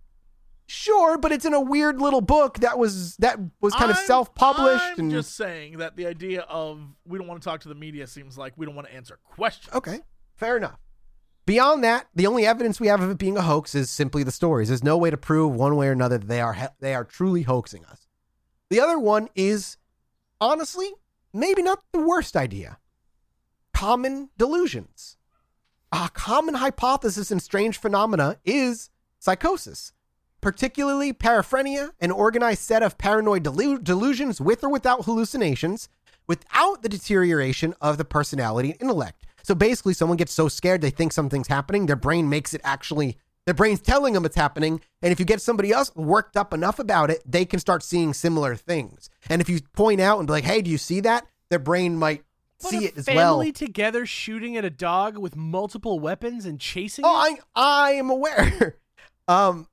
Sure, 0.66 1.19
but 1.19 1.31
it's 1.31 1.44
in 1.44 1.52
a 1.52 1.61
weird 1.61 2.01
little 2.01 2.23
book 2.23 2.61
that 2.61 2.78
was 2.78 3.16
that 3.19 3.39
was 3.61 3.74
kind 3.74 3.90
of 3.90 3.98
I'm- 3.98 4.06
self-published 4.06 4.85
I'm 4.94 4.98
and 5.01 5.11
just 5.11 5.36
saying 5.36 5.78
that 5.78 5.94
the 5.97 6.06
idea 6.06 6.40
of 6.43 6.81
we 7.05 7.19
don't 7.19 7.27
want 7.27 7.43
to 7.43 7.47
talk 7.47 7.61
to 7.62 7.69
the 7.69 7.74
media 7.74 8.06
seems 8.06 8.39
like 8.39 8.55
we 8.56 8.65
don't 8.65 8.74
want 8.74 8.89
to 8.89 8.94
answer 8.94 9.19
questions. 9.24 9.74
okay, 9.74 10.01
fair 10.36 10.56
enough. 10.56 10.78
Beyond 11.47 11.85
that, 11.85 12.07
the 12.15 12.27
only 12.27 12.47
evidence 12.47 12.81
we 12.81 12.87
have 12.87 13.03
of 13.03 13.11
it 13.11 13.19
being 13.19 13.37
a 13.37 13.43
hoax 13.43 13.75
is 13.75 13.91
simply 13.91 14.23
the 14.23 14.33
stories. 14.33 14.69
There's 14.69 14.83
no 14.83 14.97
way 14.97 15.11
to 15.11 15.16
prove 15.16 15.55
one 15.55 15.77
way 15.77 15.89
or 15.89 15.93
another 15.93 16.16
that 16.16 16.29
they 16.29 16.41
are 16.41 16.55
he- 16.55 16.66
they 16.81 16.95
are 16.95 17.05
truly 17.05 17.43
hoaxing 17.43 17.85
us. 17.85 18.07
The 18.71 18.81
other 18.81 18.99
one 18.99 19.29
is 19.35 19.77
honestly 20.41 20.91
maybe 21.33 21.62
not 21.62 21.83
the 21.93 22.01
worst 22.01 22.35
idea. 22.35 22.79
Common 23.75 24.31
delusions. 24.39 25.16
A 25.93 26.09
common 26.12 26.55
hypothesis 26.55 27.31
in 27.31 27.41
strange 27.41 27.79
phenomena 27.79 28.39
is 28.45 28.89
psychosis, 29.19 29.93
particularly 30.41 31.12
paraphrenia, 31.12 31.93
an 32.01 32.11
organized 32.11 32.62
set 32.62 32.83
of 32.83 32.99
paranoid 32.99 33.45
delu- 33.45 33.85
delusions 33.85 34.41
with 34.41 34.65
or 34.65 34.71
without 34.71 35.05
hallucinations, 35.05 35.89
without 36.27 36.83
the 36.83 36.89
deterioration 36.89 37.75
of 37.81 37.99
the 37.99 38.05
personality 38.05 38.73
and 38.73 38.81
intellect. 38.81 39.27
So 39.45 39.55
basically, 39.55 39.95
someone 39.95 40.16
gets 40.16 40.33
so 40.33 40.49
scared 40.49 40.81
they 40.81 40.91
think 40.91 41.12
something's 41.12 41.49
happening, 41.49 41.87
their 41.87 41.97
brain 41.97 42.29
makes 42.29 42.55
it 42.55 42.62
actually, 42.65 43.19
their 43.45 43.55
brain's 43.55 43.81
telling 43.81 44.15
them 44.15 44.25
it's 44.25 44.37
happening. 44.37 44.81
And 45.03 45.12
if 45.12 45.21
you 45.21 45.27
get 45.27 45.43
somebody 45.43 45.71
else 45.71 45.95
worked 45.95 46.37
up 46.37 46.55
enough 46.55 46.79
about 46.79 47.11
it, 47.11 47.23
they 47.31 47.45
can 47.45 47.61
start 47.61 47.83
seeing 47.83 48.15
similar 48.15 48.57
things. 48.57 49.11
And 49.29 49.43
if 49.43 49.49
you 49.51 49.61
point 49.75 50.01
out 50.01 50.19
and 50.19 50.27
be 50.27 50.33
like, 50.33 50.45
hey, 50.45 50.62
do 50.62 50.71
you 50.71 50.79
see 50.79 51.01
that? 51.01 51.27
Their 51.51 51.59
brain 51.59 51.99
might 51.99 52.25
But 52.62 52.71
see 52.71 52.87
it 52.87 52.97
as 52.97 53.07
well. 53.07 53.35
Family 53.35 53.53
together 53.53 54.07
shooting 54.07 54.57
at 54.57 54.65
a 54.65 54.71
dog 54.71 55.19
with 55.19 55.37
multiple 55.37 56.01
weapons 56.01 56.47
and 56.47 56.59
chasing 56.59 57.05
Oh, 57.07 57.27
it. 57.27 57.39
I 57.55 57.89
I 57.89 57.93
am 57.93 58.09
aware. 58.09 58.79
um, 59.29 59.69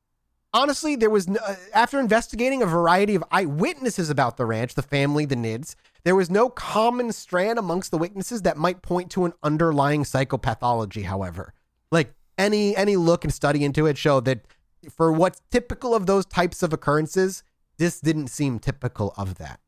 honestly, 0.53 0.95
there 0.95 1.09
was 1.09 1.27
no, 1.27 1.39
uh, 1.45 1.55
after 1.73 1.99
investigating 1.99 2.61
a 2.61 2.65
variety 2.65 3.15
of 3.15 3.23
eyewitnesses 3.31 4.09
about 4.09 4.37
the 4.37 4.45
ranch, 4.45 4.73
the 4.75 4.81
family, 4.81 5.25
the 5.25 5.35
NIDS, 5.35 5.75
there 6.03 6.15
was 6.15 6.29
no 6.29 6.49
common 6.49 7.11
strand 7.11 7.59
amongst 7.59 7.91
the 7.91 7.97
witnesses 7.97 8.41
that 8.41 8.57
might 8.57 8.81
point 8.81 9.11
to 9.11 9.25
an 9.25 9.33
underlying 9.43 10.03
psychopathology. 10.03 11.03
However, 11.03 11.53
like 11.91 12.13
any 12.37 12.75
any 12.75 12.95
look 12.95 13.23
and 13.23 13.33
study 13.33 13.63
into 13.63 13.85
it 13.85 13.97
showed 13.97 14.25
that 14.25 14.45
for 14.89 15.11
what's 15.11 15.41
typical 15.51 15.93
of 15.93 16.05
those 16.05 16.25
types 16.25 16.63
of 16.63 16.73
occurrences, 16.73 17.43
this 17.77 17.99
didn't 17.99 18.27
seem 18.27 18.59
typical 18.59 19.13
of 19.17 19.35
that. 19.35 19.59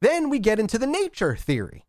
Then 0.00 0.30
we 0.30 0.38
get 0.38 0.58
into 0.58 0.78
the 0.78 0.86
nature 0.86 1.36
theory. 1.36 1.84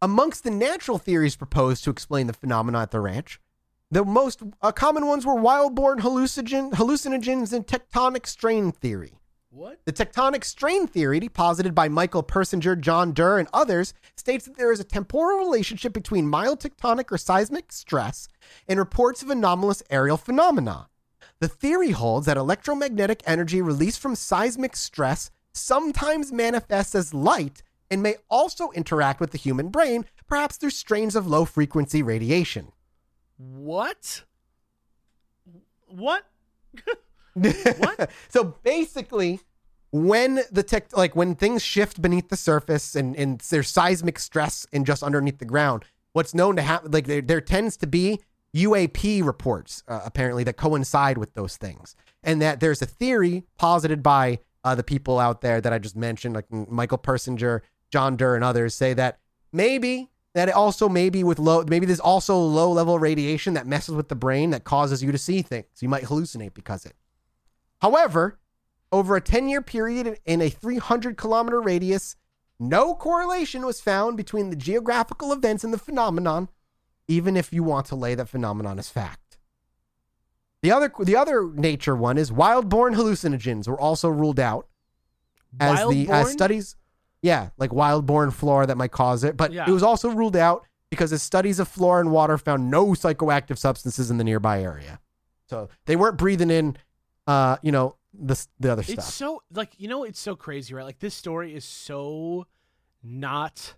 Amongst 0.00 0.42
the 0.42 0.50
natural 0.50 0.98
theories 0.98 1.36
proposed 1.36 1.84
to 1.84 1.90
explain 1.90 2.26
the 2.26 2.32
phenomena 2.32 2.80
at 2.80 2.90
the 2.90 3.00
ranch, 3.00 3.40
the 3.92 4.04
most 4.06 4.42
uh, 4.62 4.72
common 4.72 5.06
ones 5.06 5.26
were 5.26 5.34
wild-born 5.34 6.00
hallucinogen, 6.00 6.72
hallucinogens 6.72 7.52
and 7.52 7.66
tectonic 7.66 8.26
strain 8.26 8.72
theory. 8.72 9.12
What? 9.50 9.80
The 9.84 9.92
tectonic 9.92 10.44
strain 10.44 10.86
theory, 10.86 11.28
posited 11.28 11.74
by 11.74 11.90
Michael 11.90 12.22
Persinger, 12.22 12.80
John 12.80 13.12
Derr, 13.12 13.38
and 13.38 13.48
others, 13.52 13.92
states 14.16 14.46
that 14.46 14.56
there 14.56 14.72
is 14.72 14.80
a 14.80 14.84
temporal 14.84 15.38
relationship 15.40 15.92
between 15.92 16.26
mild 16.26 16.58
tectonic 16.58 17.12
or 17.12 17.18
seismic 17.18 17.70
stress 17.70 18.28
and 18.66 18.78
reports 18.78 19.22
of 19.22 19.28
anomalous 19.28 19.82
aerial 19.90 20.16
phenomena. 20.16 20.88
The 21.40 21.48
theory 21.48 21.90
holds 21.90 22.24
that 22.24 22.38
electromagnetic 22.38 23.22
energy 23.26 23.60
released 23.60 24.00
from 24.00 24.14
seismic 24.14 24.74
stress 24.74 25.30
sometimes 25.52 26.32
manifests 26.32 26.94
as 26.94 27.12
light 27.12 27.62
and 27.90 28.02
may 28.02 28.14
also 28.30 28.70
interact 28.70 29.20
with 29.20 29.32
the 29.32 29.38
human 29.38 29.68
brain, 29.68 30.06
perhaps 30.26 30.56
through 30.56 30.70
strains 30.70 31.14
of 31.14 31.26
low 31.26 31.44
frequency 31.44 32.02
radiation. 32.02 32.72
What? 33.50 34.24
What? 35.86 36.24
What? 37.34 38.10
so 38.28 38.56
basically, 38.62 39.40
when 39.90 40.40
the 40.50 40.62
tech, 40.62 40.94
like 40.94 41.16
when 41.16 41.34
things 41.34 41.62
shift 41.62 42.02
beneath 42.02 42.28
the 42.28 42.36
surface 42.36 42.94
and, 42.94 43.16
and 43.16 43.40
there's 43.40 43.68
seismic 43.68 44.18
stress 44.18 44.66
and 44.70 44.84
just 44.84 45.02
underneath 45.02 45.38
the 45.38 45.46
ground, 45.46 45.84
what's 46.12 46.34
known 46.34 46.56
to 46.56 46.62
happen, 46.62 46.90
like 46.90 47.06
there, 47.06 47.22
there 47.22 47.40
tends 47.40 47.78
to 47.78 47.86
be 47.86 48.20
UAP 48.54 49.24
reports 49.24 49.82
uh, 49.88 50.00
apparently 50.04 50.44
that 50.44 50.58
coincide 50.58 51.16
with 51.16 51.32
those 51.32 51.56
things, 51.56 51.96
and 52.22 52.42
that 52.42 52.60
there's 52.60 52.82
a 52.82 52.86
theory 52.86 53.44
posited 53.56 54.02
by 54.02 54.38
uh, 54.62 54.74
the 54.74 54.84
people 54.84 55.18
out 55.18 55.40
there 55.40 55.60
that 55.60 55.72
I 55.72 55.78
just 55.78 55.96
mentioned, 55.96 56.34
like 56.34 56.52
Michael 56.52 56.98
Persinger, 56.98 57.60
John 57.90 58.16
Derr, 58.16 58.34
and 58.34 58.44
others, 58.44 58.74
say 58.74 58.92
that 58.92 59.20
maybe 59.52 60.10
that 60.34 60.48
it 60.48 60.54
also 60.54 60.88
maybe 60.88 61.22
with 61.22 61.38
low 61.38 61.64
maybe 61.68 61.86
there's 61.86 62.00
also 62.00 62.38
low 62.38 62.70
level 62.72 62.98
radiation 62.98 63.54
that 63.54 63.66
messes 63.66 63.94
with 63.94 64.08
the 64.08 64.14
brain 64.14 64.50
that 64.50 64.64
causes 64.64 65.02
you 65.02 65.12
to 65.12 65.18
see 65.18 65.42
things. 65.42 65.66
You 65.80 65.88
might 65.88 66.04
hallucinate 66.04 66.54
because 66.54 66.86
it. 66.86 66.94
However, 67.80 68.38
over 68.90 69.16
a 69.16 69.20
10 69.20 69.48
year 69.48 69.62
period 69.62 70.18
in 70.24 70.40
a 70.40 70.48
300 70.48 71.16
kilometer 71.16 71.60
radius, 71.60 72.16
no 72.58 72.94
correlation 72.94 73.66
was 73.66 73.80
found 73.80 74.16
between 74.16 74.50
the 74.50 74.56
geographical 74.56 75.32
events 75.32 75.64
and 75.64 75.72
the 75.72 75.78
phenomenon, 75.78 76.48
even 77.08 77.36
if 77.36 77.52
you 77.52 77.62
want 77.62 77.86
to 77.86 77.96
lay 77.96 78.14
that 78.14 78.28
phenomenon 78.28 78.78
as 78.78 78.88
fact. 78.88 79.38
The 80.62 80.70
other, 80.70 80.92
the 81.00 81.16
other 81.16 81.50
nature 81.52 81.96
one 81.96 82.18
is 82.18 82.30
wild-born 82.30 82.94
hallucinogens 82.94 83.66
were 83.66 83.80
also 83.80 84.08
ruled 84.08 84.38
out 84.38 84.68
as 85.58 85.88
the 85.88 86.02
as 86.02 86.08
Wild-born? 86.08 86.32
studies, 86.32 86.76
yeah, 87.22 87.50
like 87.56 87.72
wild-born 87.72 88.30
flora 88.30 88.66
that 88.66 88.76
might 88.76 88.90
cause 88.90 89.24
it, 89.24 89.36
but 89.36 89.52
Yeah. 89.52 89.68
it 89.68 89.72
was 89.72 89.82
also 89.82 90.10
ruled 90.10 90.36
out 90.36 90.66
because 90.90 91.12
as 91.12 91.22
studies 91.22 91.58
of 91.58 91.68
flora 91.68 92.00
and 92.00 92.10
water 92.12 92.36
found 92.36 92.70
no 92.70 92.88
psychoactive 92.88 93.56
substances 93.58 94.10
in 94.10 94.18
the 94.18 94.24
nearby 94.24 94.60
area. 94.62 95.00
So 95.48 95.68
they 95.86 95.96
weren't 95.96 96.18
breathing 96.18 96.50
in, 96.50 96.76
uh, 97.26 97.56
you 97.62 97.72
know, 97.72 97.96
the 98.12 98.44
the 98.60 98.70
other 98.72 98.82
stuff. 98.82 98.98
It's 98.98 99.14
so 99.14 99.42
like 99.54 99.70
you 99.78 99.88
know 99.88 100.04
it's 100.04 100.20
so 100.20 100.36
crazy, 100.36 100.74
right? 100.74 100.84
Like 100.84 100.98
this 100.98 101.14
story 101.14 101.54
is 101.54 101.64
so 101.64 102.46
not 103.02 103.74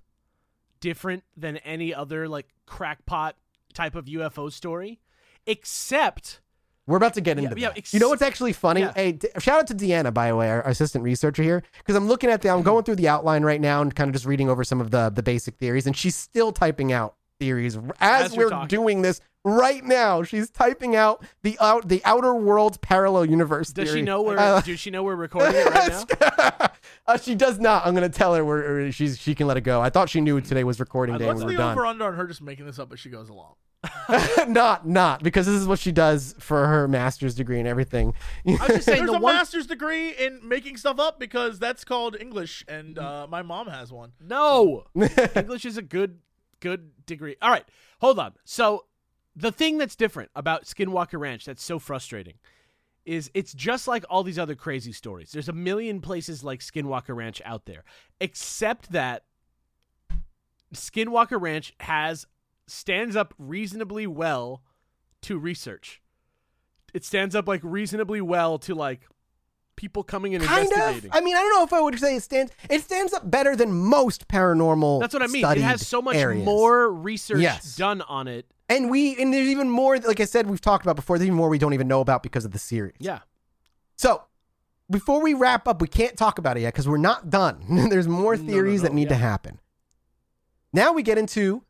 different 0.80 1.22
than 1.36 1.56
any 1.58 1.94
other 1.94 2.28
like 2.28 2.48
crackpot 2.66 3.36
type 3.72 3.94
of 3.94 4.06
UFO 4.06 4.50
story, 4.52 5.00
except 5.46 6.40
We're 6.86 6.98
about 6.98 7.14
to 7.14 7.20
get 7.22 7.38
into 7.38 7.58
yeah, 7.58 7.72
ex- 7.74 7.94
you 7.94 8.00
know 8.00 8.10
what's 8.10 8.20
actually 8.22 8.52
funny? 8.52 8.82
Yeah. 8.82 8.92
Hey, 8.94 9.12
d- 9.12 9.28
shout 9.38 9.58
out 9.60 9.66
to 9.68 9.74
Deanna, 9.74 10.12
by 10.12 10.28
the 10.28 10.36
way, 10.36 10.50
our, 10.50 10.60
assistant 10.68 11.02
researcher 11.02 11.42
here, 11.42 11.62
because 11.78 11.96
I'm 11.96 12.06
looking 12.08 12.28
at 12.30 12.42
the, 12.42 12.50
I'm 12.50 12.56
Mm-hmm. 12.58 12.64
going 12.64 12.84
through 12.84 12.96
the 12.96 13.08
outline 13.08 13.42
right 13.42 13.60
now 13.60 13.80
and 13.80 13.94
kind 13.94 14.08
of 14.08 14.12
just 14.12 14.26
reading 14.26 14.50
over 14.50 14.64
some 14.64 14.80
of 14.80 14.90
the 14.90 15.08
the 15.10 15.22
basic 15.22 15.56
theories, 15.56 15.86
and 15.86 15.96
she's 15.96 16.14
still 16.14 16.52
typing 16.52 16.92
out 16.92 17.14
theories 17.40 17.76
as, 17.76 17.82
As 18.00 18.36
we're 18.36 18.44
we're 18.44 18.50
talking. 18.50 18.68
doing 18.68 19.02
this 19.02 19.20
right 19.44 19.84
now. 19.84 20.22
She's 20.22 20.50
typing 20.50 20.96
out 20.96 21.24
the 21.42 21.56
out 21.60 21.88
the 21.88 22.02
outer 22.04 22.34
worlds 22.34 22.78
parallel 22.78 23.26
universe. 23.26 23.70
does 23.72 23.92
she 23.92 24.02
know 24.02 24.22
we're 24.22 24.38
Uh, 24.38 24.60
does 24.60 24.80
she 24.80 24.90
know 24.90 25.02
we're 25.02 25.14
recording 25.16 25.54
it 25.54 25.66
right 25.70 26.04
now? 26.60 26.68
uh, 27.06 27.18
she 27.18 27.34
does 27.34 27.58
not. 27.58 27.86
I'm 27.86 27.94
gonna 27.94 28.08
tell 28.08 28.34
her 28.34 28.44
where 28.44 28.90
she's 28.90 29.18
she 29.18 29.34
can 29.34 29.46
let 29.46 29.56
it 29.56 29.62
go. 29.62 29.80
I 29.80 29.90
thought 29.90 30.08
she 30.08 30.20
knew 30.20 30.40
today 30.40 30.64
was 30.64 30.80
recording 30.80 31.16
day 31.18 31.26
What's 31.26 31.38
when 31.38 31.46
we're 31.46 31.52
the 31.52 31.58
done. 31.58 31.72
over 31.72 31.86
under 31.86 32.04
on 32.06 32.14
her 32.14 32.26
just 32.26 32.42
making 32.42 32.66
this 32.66 32.78
up 32.78 32.92
as 32.92 33.00
she 33.00 33.10
goes 33.10 33.28
along? 33.28 33.54
not 34.48 34.86
not 34.88 35.22
because 35.22 35.44
this 35.44 35.54
is 35.56 35.66
what 35.66 35.78
she 35.78 35.92
does 35.92 36.34
for 36.38 36.66
her 36.66 36.88
master's 36.88 37.34
degree 37.34 37.58
and 37.58 37.68
everything. 37.68 38.14
I 38.46 38.52
was 38.52 38.58
just 38.68 38.84
saying 38.86 38.98
There's 39.00 39.10
the 39.10 39.18
a 39.18 39.20
one 39.20 39.34
master's 39.34 39.66
degree 39.66 40.10
in 40.12 40.40
making 40.42 40.78
stuff 40.78 40.98
up 40.98 41.20
because 41.20 41.58
that's 41.58 41.84
called 41.84 42.16
English, 42.18 42.64
and 42.66 42.98
uh, 42.98 43.26
my 43.28 43.42
mom 43.42 43.68
has 43.68 43.92
one. 43.92 44.12
No. 44.20 44.84
English 45.36 45.66
is 45.66 45.76
a 45.76 45.82
good 45.82 46.20
good 46.60 46.92
degree. 47.04 47.36
All 47.42 47.50
right. 47.50 47.64
Hold 48.00 48.18
on. 48.18 48.32
So 48.44 48.86
the 49.36 49.52
thing 49.52 49.78
that's 49.78 49.96
different 49.96 50.30
about 50.34 50.64
Skinwalker 50.64 51.18
Ranch 51.18 51.44
that's 51.44 51.62
so 51.62 51.78
frustrating 51.78 52.34
is 53.04 53.30
it's 53.34 53.52
just 53.52 53.86
like 53.86 54.04
all 54.08 54.22
these 54.22 54.38
other 54.38 54.54
crazy 54.54 54.92
stories. 54.92 55.32
There's 55.32 55.48
a 55.48 55.52
million 55.52 56.00
places 56.00 56.42
like 56.42 56.60
Skinwalker 56.60 57.14
Ranch 57.14 57.42
out 57.44 57.66
there, 57.66 57.84
except 58.20 58.92
that 58.92 59.24
Skinwalker 60.74 61.40
Ranch 61.40 61.74
has 61.80 62.26
stands 62.66 63.14
up 63.14 63.34
reasonably 63.38 64.06
well 64.06 64.62
to 65.22 65.38
research. 65.38 66.00
It 66.94 67.04
stands 67.04 67.34
up 67.34 67.48
like 67.48 67.60
reasonably 67.62 68.20
well 68.20 68.58
to 68.60 68.74
like 68.74 69.02
people 69.76 70.02
coming 70.02 70.34
and 70.34 70.44
kind 70.44 70.72
of. 70.72 71.06
I 71.12 71.20
mean, 71.20 71.34
I 71.36 71.40
don't 71.40 71.50
know 71.56 71.64
if 71.64 71.72
I 71.72 71.80
would 71.80 71.98
say 71.98 72.16
it 72.16 72.22
stands. 72.22 72.52
It 72.70 72.82
stands 72.82 73.12
up 73.12 73.30
better 73.30 73.56
than 73.56 73.72
most 73.72 74.28
paranormal. 74.28 75.00
That's 75.00 75.14
what 75.14 75.22
I 75.22 75.26
mean. 75.26 75.44
It 75.44 75.58
has 75.58 75.86
so 75.86 76.00
much 76.02 76.16
areas. 76.16 76.44
more 76.44 76.92
research 76.92 77.40
Yes. 77.40 77.76
done 77.76 78.02
on 78.02 78.28
it. 78.28 78.46
and 78.68 78.90
we 78.90 79.20
and 79.20 79.32
there's 79.34 79.48
even 79.48 79.68
more. 79.68 79.98
Like 79.98 80.20
I 80.20 80.24
said, 80.24 80.48
we've 80.48 80.60
talked 80.60 80.84
about 80.84 80.96
before. 80.96 81.18
There's 81.18 81.26
even 81.26 81.36
more 81.36 81.48
we 81.48 81.58
don't 81.58 81.74
even 81.74 81.88
know 81.88 82.00
about 82.00 82.22
because 82.22 82.44
of 82.44 82.52
the 82.52 82.58
series. 82.58 82.94
Yeah. 82.98 83.20
So 83.96 84.22
before 84.90 85.22
we 85.22 85.34
wrap 85.34 85.66
up, 85.68 85.80
we 85.80 85.88
can't 85.88 86.16
talk 86.16 86.38
about 86.38 86.56
it 86.56 86.60
yet 86.60 86.72
because 86.74 86.88
we're 86.88 86.96
not 86.98 87.30
done. 87.30 87.64
there's 87.90 88.08
more 88.08 88.36
No, 88.36 88.42
no, 88.42 88.48
theories 88.48 88.82
no, 88.82 88.88
that 88.88 88.94
need 88.94 89.08
to 89.10 89.14
happen. 89.16 89.60
Now 90.72 90.92
we 90.92 91.02
get 91.02 91.18
into 91.18 91.62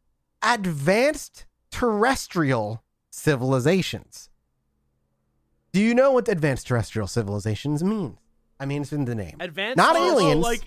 advanced 0.43 1.47
terrestrial 1.71 2.83
civilizations. 3.11 4.31
Do 5.75 5.81
you 5.83 5.93
know 5.93 6.13
what 6.13 6.29
advanced 6.29 6.69
terrestrial 6.69 7.09
civilizations 7.09 7.83
means? 7.83 8.17
I 8.61 8.65
mean, 8.67 8.83
it's 8.83 8.93
in 8.93 9.07
the 9.07 9.15
name. 9.17 9.37
Advanced 9.41 9.77
Not 9.77 9.97
aliens. 9.97 10.41
like 10.41 10.61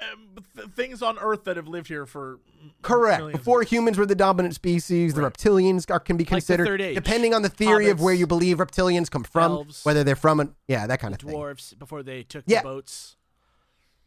um, 0.00 0.36
th- 0.54 0.68
things 0.68 1.02
on 1.02 1.18
Earth 1.18 1.42
that 1.44 1.56
have 1.56 1.66
lived 1.66 1.88
here 1.88 2.06
for 2.06 2.38
Correct. 2.80 3.32
Before 3.32 3.64
humans 3.64 3.98
were 3.98 4.06
the 4.06 4.14
dominant 4.14 4.54
species, 4.54 5.14
the 5.14 5.22
reptilians 5.22 5.90
are, 5.90 5.98
can 5.98 6.16
be 6.16 6.24
considered, 6.24 6.80
Age. 6.80 6.94
depending 6.94 7.34
on 7.34 7.42
the 7.42 7.48
theory 7.48 7.88
of 7.90 8.00
where 8.00 8.14
you 8.14 8.24
believe 8.28 8.58
reptilians 8.58 9.10
come 9.10 9.24
from, 9.24 9.50
Elves. 9.50 9.84
whether 9.84 10.04
they're 10.04 10.14
from, 10.14 10.38
a, 10.38 10.48
yeah, 10.68 10.86
that 10.86 11.00
kind 11.00 11.12
of 11.12 11.20
thing. 11.20 11.30
dwarfs 11.30 11.74
before 11.74 12.04
they 12.04 12.22
took 12.22 12.44
Yeah. 12.46 12.60
the 12.60 12.68
boats. 12.68 13.16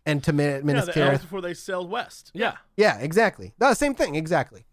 And 0.06 0.24
to 0.24 0.32
Min- 0.32 0.56
Yeah, 0.56 0.62
Minas 0.64 0.88
Tirith. 0.90 0.98
elves 1.10 1.22
before 1.24 1.42
they 1.42 1.54
sailed 1.54 1.90
west. 1.92 2.32
Yeah. 2.34 2.56
Yeah, 2.78 2.98
exactly. 3.00 3.54
No, 3.60 3.74
same 3.74 3.94
thing, 3.94 4.16
exactly. 4.16 4.66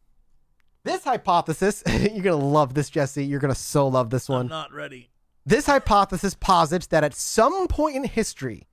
This 0.84 1.02
hypothesis, 1.02 1.82
you're 1.88 2.22
going 2.22 2.38
to 2.40 2.46
love 2.46 2.74
this, 2.74 2.88
Jesse. 2.88 3.24
You're 3.24 3.40
going 3.40 3.52
to 3.52 3.58
so 3.58 3.88
love 3.88 4.10
this 4.10 4.28
I'm 4.30 4.34
one. 4.36 4.46
not 4.46 4.72
ready. 4.72 5.10
This 5.48 5.66
hypothesis 5.66 6.34
posits 6.34 6.88
that 6.88 7.04
at 7.04 7.14
some 7.14 7.68
point 7.68 7.94
in 7.94 8.02
history, 8.02 8.66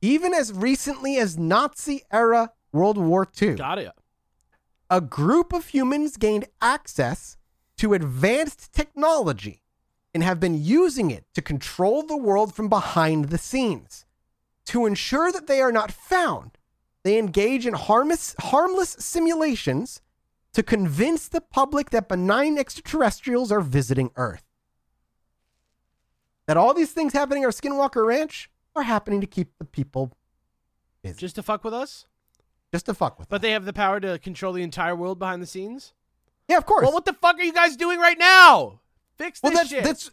even 0.00 0.32
as 0.32 0.52
recently 0.52 1.16
as 1.16 1.36
Nazi 1.36 2.02
era 2.12 2.52
World 2.72 2.96
War 2.96 3.26
II, 3.42 3.56
Got 3.56 3.80
it. 3.80 3.90
a 4.88 5.00
group 5.00 5.52
of 5.52 5.66
humans 5.66 6.16
gained 6.16 6.44
access 6.62 7.36
to 7.78 7.94
advanced 7.94 8.72
technology 8.72 9.64
and 10.14 10.22
have 10.22 10.38
been 10.38 10.54
using 10.62 11.10
it 11.10 11.24
to 11.34 11.42
control 11.42 12.04
the 12.04 12.16
world 12.16 12.54
from 12.54 12.68
behind 12.68 13.26
the 13.30 13.38
scenes. 13.38 14.06
To 14.66 14.86
ensure 14.86 15.32
that 15.32 15.48
they 15.48 15.60
are 15.60 15.72
not 15.72 15.90
found, 15.90 16.52
they 17.02 17.18
engage 17.18 17.66
in 17.66 17.74
harmless, 17.74 18.36
harmless 18.38 18.90
simulations 19.00 20.00
to 20.52 20.62
convince 20.62 21.26
the 21.26 21.40
public 21.40 21.90
that 21.90 22.08
benign 22.08 22.56
extraterrestrials 22.56 23.50
are 23.50 23.60
visiting 23.60 24.10
Earth. 24.14 24.44
That 26.50 26.56
all 26.56 26.74
these 26.74 26.90
things 26.90 27.12
happening 27.12 27.44
at 27.44 27.50
Skinwalker 27.50 28.04
Ranch 28.04 28.50
are 28.74 28.82
happening 28.82 29.20
to 29.20 29.26
keep 29.28 29.56
the 29.60 29.64
people 29.64 30.10
busy. 31.00 31.16
Just, 31.16 31.36
to 31.36 31.44
fuck 31.44 31.62
with 31.62 31.72
us? 31.72 32.06
just 32.72 32.86
to 32.86 32.92
fuck 32.94 33.20
with 33.20 33.26
us. 33.26 33.30
But 33.30 33.40
they 33.40 33.52
have 33.52 33.64
the 33.64 33.72
power 33.72 34.00
to 34.00 34.18
control 34.18 34.52
the 34.52 34.64
entire 34.64 34.96
world 34.96 35.20
behind 35.20 35.40
the 35.40 35.46
scenes? 35.46 35.92
Yeah, 36.48 36.56
of 36.56 36.66
course. 36.66 36.82
Well, 36.82 36.92
what 36.92 37.04
the 37.04 37.12
fuck 37.12 37.38
are 37.38 37.42
you 37.44 37.52
guys 37.52 37.76
doing 37.76 38.00
right 38.00 38.18
now? 38.18 38.80
Fix 39.16 39.38
this 39.38 39.48
Well, 39.48 39.52
that's, 39.58 39.68
shit. 39.70 39.84
that's 39.84 40.10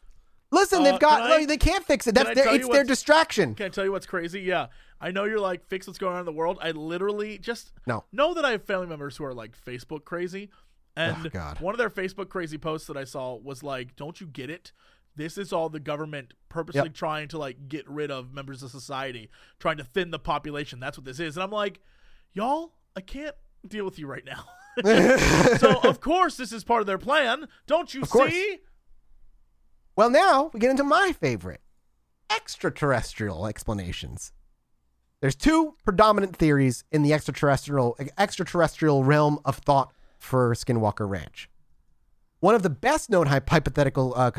listen. 0.52 0.82
Uh, 0.82 0.92
they've 0.92 1.00
got. 1.00 1.24
I- 1.24 1.40
no, 1.40 1.46
they 1.48 1.58
can't 1.58 1.84
fix 1.84 2.06
it. 2.06 2.14
That's 2.14 2.36
their, 2.36 2.54
it's 2.54 2.70
their 2.70 2.84
distraction. 2.84 3.56
Can 3.56 3.66
I 3.66 3.70
tell 3.70 3.84
you 3.84 3.92
what's 3.92 4.06
crazy? 4.06 4.42
Yeah, 4.42 4.68
I 5.02 5.10
know 5.10 5.24
you're 5.24 5.40
like 5.40 5.66
fix 5.66 5.88
what's 5.88 5.98
going 5.98 6.14
on 6.14 6.20
in 6.20 6.26
the 6.28 6.32
world. 6.32 6.60
I 6.62 6.70
literally 6.70 7.40
just 7.40 7.72
No. 7.88 8.04
know 8.12 8.36
that 8.36 8.46
I 8.46 8.52
have 8.52 8.64
family 8.64 8.86
members 8.86 9.18
who 9.18 9.24
are 9.24 9.34
like 9.34 9.58
Facebook 9.66 10.06
crazy, 10.06 10.52
and 10.96 11.18
Oh, 11.26 11.30
God. 11.30 11.60
one 11.62 11.74
of 11.74 11.80
their 11.80 11.90
Facebook 11.90 12.30
crazy 12.30 12.60
posts 12.60 12.86
that 12.86 12.96
I 12.98 13.06
saw 13.06 13.34
was 13.34 13.64
like, 13.64 13.96
"Don't 13.96 14.22
you 14.22 14.28
get 14.28 14.52
it? 14.52 14.72
This 15.18 15.38
is 15.38 15.52
all 15.52 15.68
the 15.69 15.80
government 15.80 16.34
purposely 16.48 16.84
Yep. 16.84 16.94
trying 16.94 17.27
to 17.30 17.38
like 17.38 17.68
get 17.68 17.88
rid 17.89 18.10
of 18.11 18.34
members 18.34 18.64
of 18.64 18.72
society, 18.72 19.30
trying 19.60 19.77
to 19.77 19.84
thin 19.84 20.11
the 20.11 20.19
population. 20.19 20.80
That's 20.80 20.98
what 20.98 21.06
this 21.06 21.19
is." 21.19 21.35
And 21.35 21.44
I'm 21.44 21.52
like, 21.52 21.80
y'all, 22.34 22.73
I 22.95 23.02
can't 23.02 23.35
deal 23.68 23.84
with 23.84 23.99
you 23.99 24.07
right 24.07 24.23
now. 24.26 24.45
so 25.57 25.80
of 25.84 25.99
course 25.99 26.38
this 26.38 26.52
is 26.52 26.64
part 26.64 26.81
of 26.81 26.88
their 26.88 26.99
plan. 26.99 27.48
Don't 27.65 27.94
you 27.94 28.06
see? 28.06 28.60
Well, 29.95 30.10
now 30.11 30.52
we 30.53 30.60
get 30.60 30.69
into 30.69 30.84
my 30.84 31.11
favorite 31.19 31.61
extraterrestrial 32.30 33.48
explanations. 33.48 34.31
There's 35.19 35.35
two 35.35 35.73
predominant 35.84 36.35
theories 36.35 36.84
in 36.91 37.02
the 37.02 37.11
extraterrestrial 37.14 37.98
extraterrestrial 38.18 39.03
realm 39.03 39.39
of 39.45 39.57
thought 39.57 39.91
for 40.19 40.53
Skinwalker 40.53 41.10
Ranch. 41.10 41.49
One 42.40 42.54
of 42.54 42.62
the 42.62 42.70
best 42.70 43.10
known 43.10 43.28
hypothetical 43.28 44.14
uh, 44.16 44.32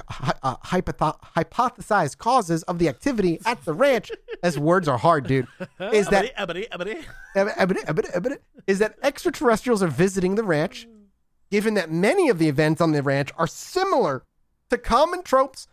uh, 0.42 0.56
hypotho- 0.58 1.18
hypothesized 1.36 2.18
causes 2.18 2.62
of 2.64 2.78
the 2.78 2.88
activity 2.88 3.40
at 3.44 3.64
the 3.64 3.74
ranch, 3.74 4.12
as 4.42 4.56
words 4.56 4.86
are 4.86 4.98
hard, 4.98 5.26
dude, 5.26 5.48
that 6.08 6.24
is 8.66 8.78
that 8.78 8.96
extraterrestrials 9.02 9.82
are 9.82 9.88
visiting 9.88 10.36
the 10.36 10.44
ranch, 10.44 10.86
given 11.50 11.74
that 11.74 11.90
many 11.90 12.28
of 12.28 12.38
the 12.38 12.48
events 12.48 12.80
on 12.80 12.92
the 12.92 13.02
ranch 13.02 13.30
are 13.36 13.48
similar 13.48 14.22
to 14.70 14.78
common 14.78 15.22
tropes 15.22 15.66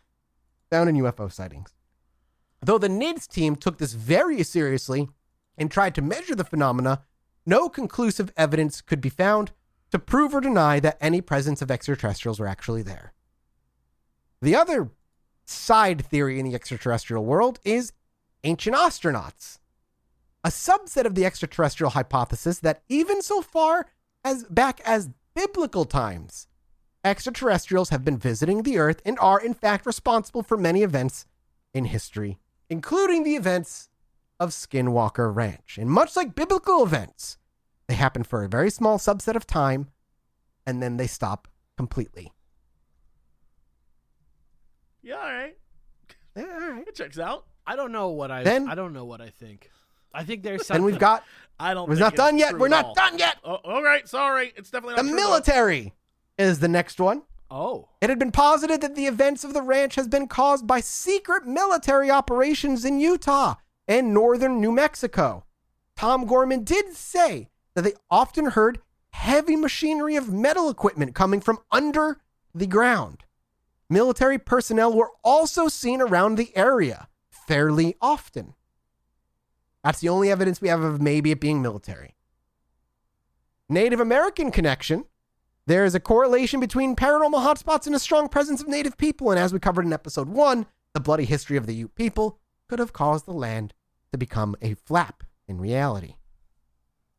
found 0.71 0.89
in 0.89 0.95
UFO 0.95 1.31
sightings. 1.31 1.73
Though 2.61 2.79
the 2.79 2.87
NIDS 2.87 3.27
team 3.27 3.55
took 3.55 3.77
this 3.77 3.93
very 3.93 4.41
seriously 4.41 5.09
and 5.57 5.69
tried 5.69 5.93
to 5.95 6.01
measure 6.01 6.33
the 6.33 6.43
phenomena, 6.43 7.03
no 7.45 7.69
conclusive 7.69 8.33
evidence 8.35 8.81
could 8.81 9.01
be 9.01 9.09
found 9.09 9.51
to 9.95 9.99
prove 9.99 10.35
or 10.35 10.41
deny 10.41 10.77
that 10.81 10.97
any 10.99 11.21
presence 11.21 11.61
of 11.61 11.71
extraterrestrials 11.71 12.37
were 12.37 12.47
actually 12.47 12.81
there. 12.81 13.13
The 14.41 14.55
other 14.55 14.89
side 15.45 16.05
theory 16.05 16.37
in 16.37 16.45
the 16.45 16.55
extraterrestrial 16.55 17.23
world 17.23 17.59
is 17.63 17.93
ancient 18.43 18.75
astronauts 18.75 19.59
a 20.45 20.49
subset 20.49 21.05
of 21.05 21.15
the 21.15 21.25
extraterrestrial 21.25 21.89
hypothesis 21.89 22.59
that 22.59 22.83
even 22.87 23.23
so 23.23 23.41
far 23.41 23.87
as 24.23 24.43
back 24.43 24.79
as 24.85 25.09
biblical 25.33 25.85
times, 25.85 26.47
extraterrestrials 27.03 27.89
have 27.89 28.05
been 28.05 28.17
visiting 28.17 28.61
the 28.61 28.77
Earth 28.77 29.01
and 29.03 29.17
are 29.17 29.41
in 29.41 29.55
fact 29.55 29.87
responsible 29.87 30.43
for 30.43 30.55
many 30.55 30.83
events 30.83 31.25
in 31.73 31.85
history, 31.85 32.37
including 32.69 33.23
the 33.23 33.35
events 33.35 33.89
of 34.39 34.51
Skinwalker 34.51 35.33
Ranch. 35.33 35.79
And 35.79 35.89
much 35.89 36.15
like 36.15 36.35
biblical 36.35 36.83
events, 36.83 37.39
they 37.87 37.95
happen 37.95 38.23
for 38.23 38.43
a 38.43 38.49
very 38.49 38.69
small 38.69 38.97
subset 38.97 39.35
of 39.35 39.45
time 39.47 39.89
and 40.65 40.81
then 40.81 40.97
they 40.97 41.07
stop 41.07 41.47
completely. 41.77 42.31
Yeah, 45.03 45.15
all 45.15 45.21
right. 45.23 45.57
Yeah, 46.35 46.43
all 46.43 46.71
right. 46.71 46.87
It 46.87 46.95
checks 46.95 47.19
out. 47.19 47.45
I 47.67 47.75
don't 47.75 47.91
know 47.91 48.09
what 48.09 48.31
I 48.31 48.43
Then- 48.43 48.67
I 48.67 48.75
don't 48.75 48.93
know 48.93 49.05
what 49.05 49.21
I 49.21 49.29
think. 49.29 49.69
I 50.13 50.23
think 50.23 50.43
there's 50.43 50.65
something. 50.65 50.77
And 50.77 50.85
we've 50.85 50.99
got 50.99 51.23
I 51.59 51.73
don't. 51.73 51.87
We're 51.87 51.95
not 51.95 52.15
done 52.15 52.37
yet. 52.37 52.57
We're 52.57 52.67
not 52.67 52.85
all. 52.85 52.93
done 52.95 53.17
yet. 53.17 53.37
Oh, 53.43 53.55
all 53.63 53.81
right. 53.83 54.07
Sorry. 54.07 54.53
It's 54.57 54.69
definitely 54.69 54.95
The 54.95 55.03
not 55.03 55.09
true, 55.09 55.17
though. 55.19 55.23
military 55.29 55.93
is 56.37 56.59
the 56.59 56.67
next 56.67 56.99
one. 56.99 57.21
Oh. 57.49 57.87
It 58.01 58.09
had 58.09 58.19
been 58.19 58.31
posited 58.31 58.81
that 58.81 58.95
the 58.95 59.05
events 59.05 59.43
of 59.45 59.53
the 59.53 59.61
ranch 59.61 59.95
has 59.95 60.07
been 60.09 60.27
caused 60.27 60.67
by 60.67 60.81
secret 60.81 61.45
military 61.45 62.09
operations 62.11 62.83
in 62.83 62.99
Utah 62.99 63.55
and 63.87 64.13
northern 64.13 64.59
New 64.59 64.71
Mexico. 64.71 65.45
Tom 65.95 66.25
Gorman 66.25 66.63
did 66.65 66.93
say 66.93 67.49
that 67.75 67.83
they 67.83 67.93
often 68.09 68.47
heard 68.47 68.79
heavy 69.11 69.55
machinery 69.55 70.15
of 70.15 70.31
metal 70.31 70.69
equipment 70.69 71.13
coming 71.15 71.39
from 71.39 71.59
under 71.71 72.19
the 72.53 72.67
ground. 72.67 73.23
Military 73.89 74.39
personnel 74.39 74.93
were 74.93 75.11
also 75.23 75.67
seen 75.67 76.01
around 76.01 76.35
the 76.35 76.55
area 76.55 77.07
fairly 77.29 77.95
often. 78.01 78.55
That's 79.83 79.99
the 79.99 80.09
only 80.09 80.31
evidence 80.31 80.61
we 80.61 80.69
have 80.69 80.81
of 80.81 81.01
maybe 81.01 81.31
it 81.31 81.39
being 81.39 81.61
military. 81.61 82.15
Native 83.69 83.99
American 83.99 84.51
connection 84.51 85.05
there 85.67 85.85
is 85.85 85.95
a 85.95 85.99
correlation 85.99 86.59
between 86.59 86.95
paranormal 86.95 87.43
hotspots 87.43 87.87
and 87.87 87.95
a 87.95 87.99
strong 87.99 88.29
presence 88.29 88.61
of 88.61 88.67
native 88.67 88.97
people, 88.97 89.31
and 89.31 89.39
as 89.39 89.51
we 89.51 89.59
covered 89.59 89.85
in 89.85 89.93
episode 89.93 90.29
one, 90.29 90.67
the 90.93 90.99
bloody 90.99 91.25
history 91.25 91.57
of 91.57 91.65
the 91.65 91.73
Ute 91.73 91.95
people 91.95 92.37
could 92.69 92.77
have 92.77 92.93
caused 92.93 93.25
the 93.25 93.33
land 93.33 93.73
to 94.11 94.17
become 94.17 94.55
a 94.61 94.75
flap 94.75 95.23
in 95.47 95.59
reality. 95.59 96.17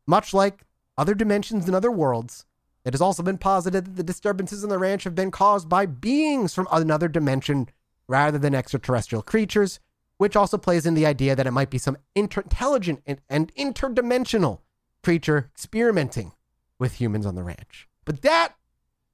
Much 0.07 0.33
like 0.33 0.63
other 0.97 1.13
dimensions 1.13 1.65
and 1.65 1.75
other 1.75 1.91
worlds, 1.91 2.45
it 2.85 2.93
has 2.93 3.01
also 3.01 3.21
been 3.21 3.37
posited 3.37 3.85
that 3.85 3.95
the 3.97 4.03
disturbances 4.03 4.63
in 4.63 4.69
the 4.69 4.79
ranch 4.79 5.03
have 5.03 5.13
been 5.13 5.31
caused 5.31 5.67
by 5.67 5.85
beings 5.85 6.53
from 6.53 6.67
another 6.71 7.09
dimension 7.09 7.67
rather 8.07 8.37
than 8.37 8.55
extraterrestrial 8.55 9.21
creatures, 9.21 9.79
which 10.17 10.35
also 10.35 10.57
plays 10.57 10.85
in 10.85 10.93
the 10.93 11.05
idea 11.05 11.35
that 11.35 11.45
it 11.45 11.51
might 11.51 11.69
be 11.69 11.77
some 11.77 11.97
inter- 12.15 12.41
intelligent 12.41 13.03
and, 13.05 13.19
and 13.29 13.53
interdimensional 13.55 14.59
creature 15.03 15.51
experimenting 15.53 16.31
with 16.79 16.95
humans 16.95 17.25
on 17.25 17.35
the 17.35 17.43
ranch. 17.43 17.87
But 18.05 18.21
that 18.21 18.55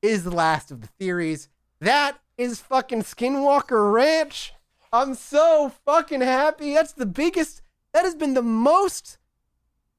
is 0.04 0.24
the 0.24 0.32
last 0.32 0.70
of 0.70 0.82
the 0.82 0.88
theories. 1.00 1.50
That 1.80 2.20
is 2.38 2.60
fucking 2.60 3.02
Skinwalker 3.02 3.92
Ranch. 3.92 4.54
I'm 4.92 5.16
so 5.16 5.72
fucking 5.84 6.22
happy. 6.22 6.74
That's 6.74 6.94
the 6.94 7.08
biggest. 7.08 7.64
That 7.94 8.06
has 8.06 8.16
been 8.16 8.36
the 8.36 8.44
most. 8.44 9.18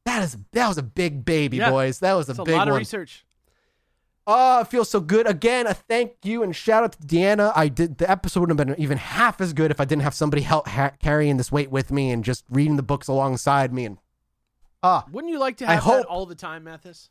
That 0.05 0.23
is 0.23 0.37
that 0.53 0.69
was 0.69 0.79
a 0.79 0.83
big 0.83 1.25
baby, 1.25 1.57
Yeah. 1.59 1.71
boys. 1.71 1.99
That 2.01 2.13
was 2.15 2.29
a 2.29 2.33
It's 2.33 2.39
a 2.39 2.45
big 2.45 2.55
lot 2.55 2.69
of 2.69 2.73
one. 2.73 2.81
research. 2.81 3.25
Oh, 4.27 4.61
it 4.63 4.69
feels 4.69 4.89
so 4.89 5.01
good. 5.01 5.27
Again, 5.27 5.67
a 5.67 5.75
thank 5.75 6.13
you 6.23 6.43
and 6.43 6.57
shout 6.57 6.83
out 6.83 6.93
to 6.93 6.99
Deanna. 7.07 7.53
I 7.55 7.69
did 7.69 7.99
the 7.99 8.11
episode 8.11 8.41
wouldn't 8.41 8.59
have 8.59 8.67
been 8.69 8.81
even 8.83 8.97
half 8.99 9.41
as 9.41 9.53
good 9.53 9.71
if 9.71 9.81
I 9.81 9.85
didn't 9.85 10.03
have 10.03 10.15
somebody 10.15 10.43
help 10.43 10.67
ha- 10.69 10.93
carrying 10.99 11.37
this 11.37 11.53
weight 11.53 11.71
with 11.71 11.91
me 11.91 12.11
and 12.11 12.25
just 12.25 12.45
reading 12.49 12.77
the 12.77 12.83
books 12.83 13.07
alongside 13.09 13.73
me. 13.73 13.85
And 13.85 13.99
ah, 14.83 15.05
Wouldn't 15.13 15.31
you 15.31 15.39
like 15.39 15.59
to 15.59 15.67
have 15.67 15.77
I 15.77 15.81
hope- 15.81 16.07
all 16.09 16.25
the 16.27 16.35
time, 16.35 16.65
Mathis? 16.65 17.11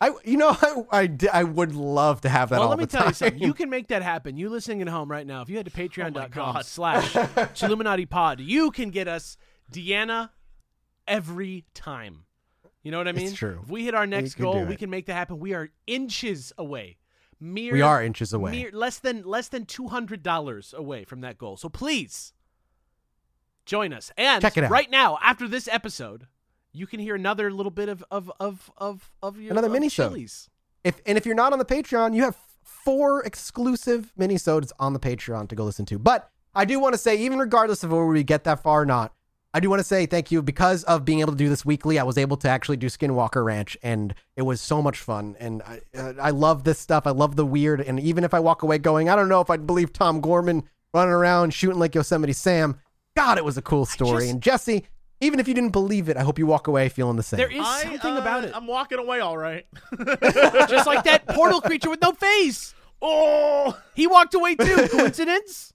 I 0.00 0.12
you 0.24 0.36
know 0.36 0.56
I 0.62 0.84
I, 1.02 1.10
I 1.32 1.44
would 1.44 1.74
love 1.74 2.20
to 2.22 2.28
have 2.30 2.48
that 2.50 2.60
well, 2.60 2.68
let 2.68 2.78
me 2.78 2.86
tell 2.86 3.08
you 3.08 3.12
something. 3.14 3.42
You 3.42 3.52
can 3.60 3.68
make 3.68 3.88
that 3.88 4.00
happen. 4.02 4.36
You 4.38 4.48
listening 4.48 4.80
at 4.80 4.88
home 4.88 5.10
right 5.10 5.26
now, 5.26 5.42
if 5.42 5.50
you 5.50 5.56
head 5.56 5.66
to 5.66 5.72
Oh 5.74 5.78
patreon.com 5.86 6.30
God. 6.54 6.64
slash 6.64 7.12
Chilluminati 7.12 8.08
Pod, 8.08 8.40
you 8.40 8.70
can 8.70 8.90
get 8.90 9.06
us 9.08 9.36
Deanna 9.72 10.30
every 11.08 11.64
time. 11.74 12.24
You 12.84 12.92
know 12.92 12.98
what 12.98 13.08
I 13.08 13.12
mean? 13.12 13.34
true. 13.34 13.60
If 13.64 13.68
we 13.70 13.84
hit 13.84 13.94
our 13.94 14.06
next 14.06 14.34
can 14.34 14.44
goal, 14.44 14.64
we 14.64 14.76
can 14.76 14.88
make 14.90 15.06
that 15.06 15.14
happen. 15.14 15.38
We 15.40 15.52
are 15.54 15.70
inches 15.86 16.52
away. 16.56 16.98
Mere, 17.40 17.72
We 17.72 17.82
are 17.82 18.02
inches 18.02 18.32
away. 18.32 18.50
Mere, 18.52 18.70
less 18.72 18.98
than 18.98 19.22
less 19.24 19.48
than 19.48 19.64
two 19.66 19.88
hundred 19.88 20.22
dollars 20.22 20.74
away 20.76 21.04
from 21.04 21.20
that 21.22 21.38
goal. 21.38 21.56
So 21.56 21.68
please 21.68 22.32
join 23.66 23.92
us. 23.92 24.10
And 24.16 24.42
Check 24.42 24.56
it 24.56 24.64
out. 24.64 24.70
right 24.70 24.90
now, 24.90 25.18
after 25.22 25.46
this 25.48 25.68
episode, 25.68 26.26
you 26.72 26.86
can 26.86 27.00
hear 27.00 27.14
another 27.14 27.50
little 27.52 27.70
bit 27.70 27.88
of 27.88 28.04
of 28.10 28.30
of 28.40 28.70
of, 28.76 29.10
of 29.22 29.40
your 29.40 29.52
Another 29.52 29.68
mini-sode. 29.68 30.10
chilies. 30.10 30.48
If 30.84 31.00
and 31.06 31.18
if 31.18 31.26
you're 31.26 31.34
not 31.34 31.52
on 31.52 31.58
the 31.58 31.64
Patreon, 31.64 32.14
you 32.14 32.22
have 32.22 32.36
four 32.62 33.22
exclusive 33.22 34.12
minisodes 34.18 34.72
on 34.78 34.92
the 34.92 35.00
Patreon 35.00 35.48
to 35.48 35.54
go 35.54 35.64
listen 35.64 35.84
to. 35.86 35.98
But 35.98 36.30
I 36.54 36.64
do 36.64 36.78
want 36.80 36.94
to 36.94 36.98
say, 36.98 37.16
even 37.18 37.38
regardless 37.38 37.84
of 37.84 37.90
whether 37.90 38.04
we 38.06 38.22
get 38.24 38.44
that 38.44 38.62
far 38.62 38.82
or 38.82 38.86
not, 38.86 39.12
I 39.58 39.60
do 39.60 39.68
want 39.68 39.80
to 39.80 39.84
say 39.84 40.06
thank 40.06 40.30
you 40.30 40.40
because 40.40 40.84
of 40.84 41.04
being 41.04 41.18
able 41.18 41.32
to 41.32 41.36
do 41.36 41.48
this 41.48 41.64
weekly. 41.64 41.98
I 41.98 42.04
was 42.04 42.16
able 42.16 42.36
to 42.36 42.48
actually 42.48 42.76
do 42.76 42.86
Skinwalker 42.86 43.44
Ranch, 43.44 43.76
and 43.82 44.14
it 44.36 44.42
was 44.42 44.60
so 44.60 44.80
much 44.80 45.00
fun. 45.00 45.34
And 45.40 45.62
I, 45.62 45.80
uh, 45.98 46.12
I 46.22 46.30
love 46.30 46.62
this 46.62 46.78
stuff. 46.78 47.08
I 47.08 47.10
love 47.10 47.34
the 47.34 47.44
weird. 47.44 47.80
And 47.80 47.98
even 47.98 48.22
if 48.22 48.34
I 48.34 48.38
walk 48.38 48.62
away 48.62 48.78
going, 48.78 49.10
I 49.10 49.16
don't 49.16 49.28
know 49.28 49.40
if 49.40 49.50
I'd 49.50 49.66
believe 49.66 49.92
Tom 49.92 50.20
Gorman 50.20 50.62
running 50.94 51.12
around 51.12 51.54
shooting 51.54 51.80
like 51.80 51.96
Yosemite 51.96 52.34
Sam. 52.34 52.78
God, 53.16 53.36
it 53.36 53.44
was 53.44 53.58
a 53.58 53.62
cool 53.62 53.84
story. 53.84 54.26
just- 54.26 54.32
and 54.32 54.40
Jesse, 54.40 54.86
even 55.20 55.40
if 55.40 55.48
you 55.48 55.54
didn't 55.54 55.72
believe 55.72 56.08
it, 56.08 56.16
I 56.16 56.22
hope 56.22 56.38
you 56.38 56.46
walk 56.46 56.68
away 56.68 56.88
feeling 56.88 57.16
the 57.16 57.24
same. 57.24 57.38
There 57.38 57.50
is 57.50 57.66
I, 57.66 57.82
something 57.82 58.14
uh, 58.14 58.20
about 58.20 58.44
it. 58.44 58.52
I'm 58.54 58.68
walking 58.68 59.00
away 59.00 59.18
all 59.18 59.36
right. 59.36 59.66
Just 60.68 60.86
like 60.86 61.02
that 61.02 61.26
portal 61.26 61.60
creature 61.60 61.90
with 61.90 62.00
no 62.00 62.12
face. 62.12 62.76
oh, 63.02 63.76
He 63.96 64.06
walked 64.06 64.34
away 64.34 64.54
too. 64.54 64.86
Coincidence? 64.92 65.74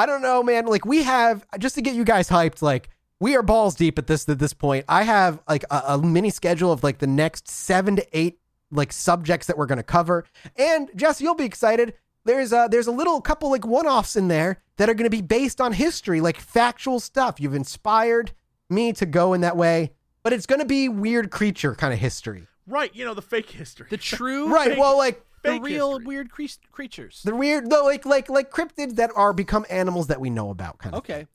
I 0.00 0.06
don't 0.06 0.22
know, 0.22 0.42
man. 0.42 0.64
Like 0.64 0.86
we 0.86 1.02
have 1.02 1.44
just 1.58 1.74
to 1.74 1.82
get 1.82 1.94
you 1.94 2.04
guys 2.04 2.30
hyped. 2.30 2.62
Like 2.62 2.88
we 3.20 3.36
are 3.36 3.42
balls 3.42 3.74
deep 3.74 3.98
at 3.98 4.06
this 4.06 4.26
at 4.30 4.38
this 4.38 4.54
point. 4.54 4.86
I 4.88 5.02
have 5.02 5.42
like 5.46 5.62
a, 5.70 5.82
a 5.88 5.98
mini 5.98 6.30
schedule 6.30 6.72
of 6.72 6.82
like 6.82 7.00
the 7.00 7.06
next 7.06 7.48
seven 7.48 7.96
to 7.96 8.06
eight 8.14 8.38
like 8.70 8.94
subjects 8.94 9.46
that 9.46 9.58
we're 9.58 9.66
going 9.66 9.76
to 9.76 9.82
cover. 9.82 10.24
And 10.56 10.90
Jess, 10.96 11.20
you'll 11.20 11.34
be 11.34 11.44
excited. 11.44 11.92
There's 12.24 12.50
a 12.50 12.66
there's 12.70 12.86
a 12.86 12.92
little 12.92 13.20
couple 13.20 13.50
like 13.50 13.66
one-offs 13.66 14.16
in 14.16 14.28
there 14.28 14.62
that 14.78 14.88
are 14.88 14.94
going 14.94 15.04
to 15.04 15.14
be 15.14 15.20
based 15.20 15.60
on 15.60 15.74
history, 15.74 16.22
like 16.22 16.38
factual 16.38 16.98
stuff. 16.98 17.38
You've 17.38 17.54
inspired 17.54 18.32
me 18.70 18.94
to 18.94 19.04
go 19.04 19.34
in 19.34 19.42
that 19.42 19.56
way, 19.58 19.92
but 20.22 20.32
it's 20.32 20.46
going 20.46 20.60
to 20.60 20.66
be 20.66 20.88
weird 20.88 21.30
creature 21.30 21.74
kind 21.74 21.92
of 21.92 21.98
history. 21.98 22.46
Right, 22.66 22.94
you 22.94 23.04
know 23.04 23.12
the 23.12 23.20
fake 23.20 23.50
history. 23.50 23.88
The 23.90 23.98
true, 23.98 24.50
Right. 24.50 24.78
Well, 24.78 24.96
like 24.96 25.22
the 25.42 25.48
fake 25.50 25.62
real 25.62 25.90
history. 25.92 26.06
weird 26.06 26.30
cre- 26.30 26.44
creatures. 26.72 27.22
the 27.24 27.34
weird, 27.34 27.70
though, 27.70 27.84
like 27.84 28.04
like 28.06 28.28
like 28.28 28.50
cryptids 28.50 28.96
that 28.96 29.10
are 29.16 29.32
become 29.32 29.64
animals 29.70 30.06
that 30.08 30.20
we 30.20 30.30
know 30.30 30.50
about, 30.50 30.78
kind 30.78 30.94
of. 30.94 30.98
Okay. 30.98 31.26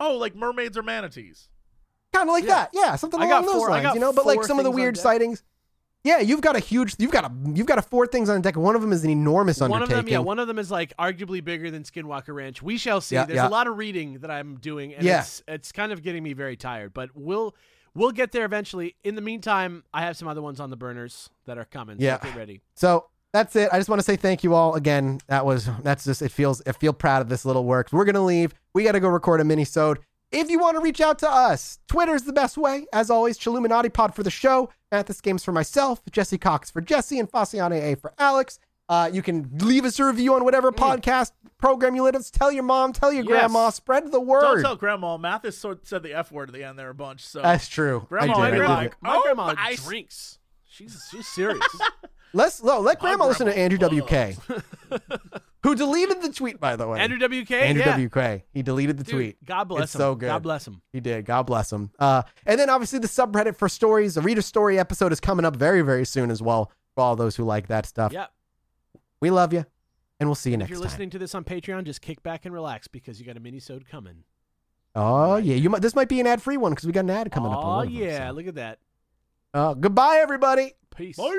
oh, 0.00 0.16
like 0.16 0.34
mermaids 0.34 0.76
or 0.76 0.82
manatees. 0.82 1.48
Kind 2.12 2.28
of 2.28 2.32
like 2.34 2.44
Yeah. 2.44 2.54
that, 2.54 2.70
yeah, 2.74 2.96
something 2.96 3.20
along 3.22 3.46
those 3.46 3.54
four- 3.54 3.70
lines, 3.70 3.94
you 3.94 4.00
know. 4.00 4.12
But 4.12 4.26
like 4.26 4.42
some 4.44 4.58
of 4.58 4.64
the 4.64 4.70
weird 4.70 4.98
sightings, 4.98 5.42
yeah, 6.04 6.18
you've 6.18 6.40
got 6.42 6.56
a 6.56 6.58
huge, 6.58 6.96
you've 6.98 7.12
got 7.12 7.24
a, 7.24 7.32
you've 7.54 7.66
got 7.66 7.78
a 7.78 7.82
four 7.82 8.06
things 8.06 8.28
on 8.28 8.34
the 8.36 8.42
deck. 8.42 8.56
One 8.56 8.74
of 8.74 8.82
them 8.82 8.92
is 8.92 9.04
an 9.04 9.10
enormous 9.10 9.60
One 9.60 9.70
of 9.70 9.74
undertaking. 9.76 10.04
them, 10.06 10.12
yeah, 10.12 10.18
one 10.18 10.38
of 10.38 10.48
them 10.48 10.58
is 10.58 10.70
like 10.70 10.92
arguably 10.98 11.42
bigger 11.42 11.70
than 11.70 11.84
Skinwalker 11.84 12.34
Ranch. 12.34 12.60
We 12.60 12.76
shall 12.76 13.00
see. 13.00 13.14
Yeah, 13.14 13.24
There's 13.24 13.36
yeah. 13.36 13.48
a 13.48 13.50
lot 13.50 13.66
of 13.66 13.78
reading 13.78 14.18
that 14.18 14.30
I'm 14.30 14.56
doing, 14.58 14.94
and 14.94 15.04
Yeah. 15.04 15.20
it's 15.20 15.42
it's 15.48 15.72
kind 15.72 15.90
of 15.92 16.02
getting 16.02 16.22
me 16.22 16.32
very 16.34 16.56
tired. 16.56 16.92
But 16.92 17.10
we'll 17.14 17.54
we'll 17.94 18.10
get 18.12 18.32
there 18.32 18.44
eventually. 18.44 18.96
In 19.04 19.14
the 19.14 19.20
meantime, 19.22 19.84
I 19.94 20.02
have 20.02 20.16
some 20.16 20.26
other 20.28 20.42
ones 20.42 20.58
on 20.60 20.68
the 20.70 20.76
burners 20.76 21.30
that 21.46 21.56
are 21.56 21.64
coming. 21.64 21.98
so 21.98 22.04
Yeah. 22.04 22.18
get 22.22 22.34
ready. 22.36 22.60
So 22.74 23.06
that's 23.32 23.56
it. 23.56 23.68
I 23.72 23.78
just 23.78 23.88
want 23.88 23.98
to 24.00 24.04
say 24.04 24.16
thank 24.16 24.44
you 24.44 24.54
all 24.54 24.74
again. 24.74 25.20
That 25.28 25.44
was 25.46 25.68
that's 25.82 26.04
just 26.04 26.22
it 26.22 26.30
feels 26.30 26.62
I 26.66 26.72
feel 26.72 26.92
proud 26.92 27.22
of 27.22 27.28
this 27.28 27.44
little 27.44 27.64
work. 27.64 27.88
We're 27.92 28.04
gonna 28.04 28.24
leave. 28.24 28.54
We 28.74 28.84
got 28.84 28.92
to 28.92 29.00
go 29.00 29.08
record 29.08 29.40
a 29.40 29.44
mini 29.44 29.64
sode. 29.64 29.98
If 30.30 30.48
you 30.50 30.58
want 30.58 30.76
to 30.76 30.80
reach 30.82 31.00
out 31.02 31.18
to 31.20 31.30
us, 31.30 31.78
Twitter's 31.88 32.22
the 32.22 32.32
best 32.32 32.56
way. 32.56 32.86
As 32.92 33.10
always, 33.10 33.38
Chilluminati 33.38 33.92
Pod 33.92 34.14
for 34.14 34.22
the 34.22 34.30
show, 34.30 34.70
Mathis 34.90 35.20
Games 35.20 35.44
for 35.44 35.52
myself, 35.52 36.00
Jesse 36.10 36.38
Cox 36.38 36.70
for 36.70 36.80
Jesse, 36.80 37.18
and 37.18 37.30
Faciane 37.30 37.72
A 37.80 37.94
for 37.96 38.14
Alex. 38.18 38.58
Uh, 38.88 39.10
you 39.12 39.22
can 39.22 39.48
leave 39.58 39.84
us 39.84 39.98
a 39.98 40.04
review 40.04 40.34
on 40.34 40.44
whatever 40.44 40.72
podcast 40.72 41.32
program 41.58 41.94
you 41.94 42.02
let 42.02 42.14
us. 42.16 42.30
Tell 42.30 42.50
your 42.50 42.62
mom, 42.64 42.92
tell 42.92 43.12
your 43.12 43.24
Yes. 43.24 43.30
grandma, 43.30 43.70
spread 43.70 44.10
the 44.10 44.20
word. 44.20 44.40
Don't 44.42 44.62
tell 44.62 44.76
grandma. 44.76 45.16
Mathis 45.18 45.56
sort 45.56 45.86
said 45.86 46.02
the 46.02 46.12
f 46.14 46.32
word 46.32 46.48
at 46.48 46.54
the 46.54 46.64
end 46.64 46.78
there 46.78 46.90
a 46.90 46.94
bunch. 46.94 47.24
So 47.26 47.40
That's 47.42 47.68
true. 47.68 48.06
Grandma, 48.08 48.34
I 48.34 48.38
My 48.38 48.50
did, 48.50 48.54
I 48.54 48.58
grandma- 48.58 48.80
did. 48.82 48.92
my 49.00 49.16
Oh, 49.16 49.22
grandma 49.22 49.54
my- 49.54 49.74
drinks. 49.76 50.38
She's 50.68 51.06
she's 51.10 51.28
serious. 51.28 51.62
Let's 52.34 52.62
no, 52.62 52.80
let 52.80 52.98
grandma 52.98 53.26
listen 53.26 53.46
to 53.46 53.56
Andrew 53.56 53.78
WK, 53.78 54.34
who 55.62 55.74
deleted 55.74 56.22
the 56.22 56.32
tweet 56.32 56.58
by 56.60 56.76
the 56.76 56.86
way. 56.88 56.98
Andrew 57.00 57.18
WK. 57.18 57.50
Andrew 57.52 57.82
yeah. 57.84 58.06
WK. 58.38 58.42
He 58.52 58.62
deleted 58.62 58.96
the 58.98 59.04
Dude, 59.04 59.14
tweet. 59.14 59.44
God 59.44 59.64
bless 59.64 59.84
It's 59.84 59.94
him. 59.94 59.98
so 59.98 60.14
good. 60.14 60.26
God 60.28 60.42
bless 60.42 60.66
him. 60.66 60.80
He 60.92 61.00
did. 61.00 61.24
God 61.24 61.42
bless 61.44 61.72
him. 61.72 61.90
Uh, 61.98 62.22
and 62.46 62.58
then 62.58 62.70
obviously 62.70 62.98
the 62.98 63.08
subreddit 63.08 63.56
for 63.56 63.68
stories, 63.68 64.14
the 64.14 64.22
reader 64.22 64.42
story 64.42 64.78
episode 64.78 65.12
is 65.12 65.20
coming 65.20 65.44
up 65.44 65.56
very, 65.56 65.82
very 65.82 66.06
soon 66.06 66.30
as 66.30 66.40
well 66.40 66.70
for 66.94 67.02
all 67.04 67.16
those 67.16 67.36
who 67.36 67.44
like 67.44 67.68
that 67.68 67.84
stuff. 67.86 68.12
Yeah. 68.12 68.26
We 69.20 69.30
love 69.30 69.52
you, 69.52 69.64
and 70.18 70.28
we'll 70.28 70.34
see 70.34 70.50
you 70.50 70.56
next. 70.56 70.68
Time. 70.68 70.72
If 70.74 70.78
you're 70.78 70.78
time. 70.78 70.84
listening 70.90 71.10
to 71.10 71.18
this 71.18 71.34
on 71.34 71.44
Patreon, 71.44 71.84
just 71.84 72.00
kick 72.00 72.22
back 72.22 72.44
and 72.44 72.52
relax 72.54 72.88
because 72.88 73.20
you 73.20 73.26
got 73.26 73.36
a 73.36 73.40
mini 73.40 73.60
sode 73.60 73.86
coming. 73.86 74.24
Oh 74.94 75.36
yeah, 75.36 75.54
you 75.54 75.70
might. 75.70 75.80
This 75.80 75.94
might 75.94 76.08
be 76.08 76.18
an 76.20 76.26
ad-free 76.26 76.56
one 76.56 76.72
because 76.72 76.86
we 76.86 76.92
got 76.92 77.04
an 77.04 77.10
ad 77.10 77.30
coming 77.30 77.52
up. 77.52 77.58
on 77.58 77.64
Oh 77.64 77.68
one 77.76 77.86
of 77.86 77.92
them, 77.92 78.02
yeah, 78.02 78.28
so. 78.28 78.34
look 78.34 78.46
at 78.46 78.54
that. 78.56 78.78
Uh, 79.54 79.74
goodbye, 79.74 80.18
everybody. 80.20 80.72
Peace. 80.94 81.16
Bye. 81.16 81.38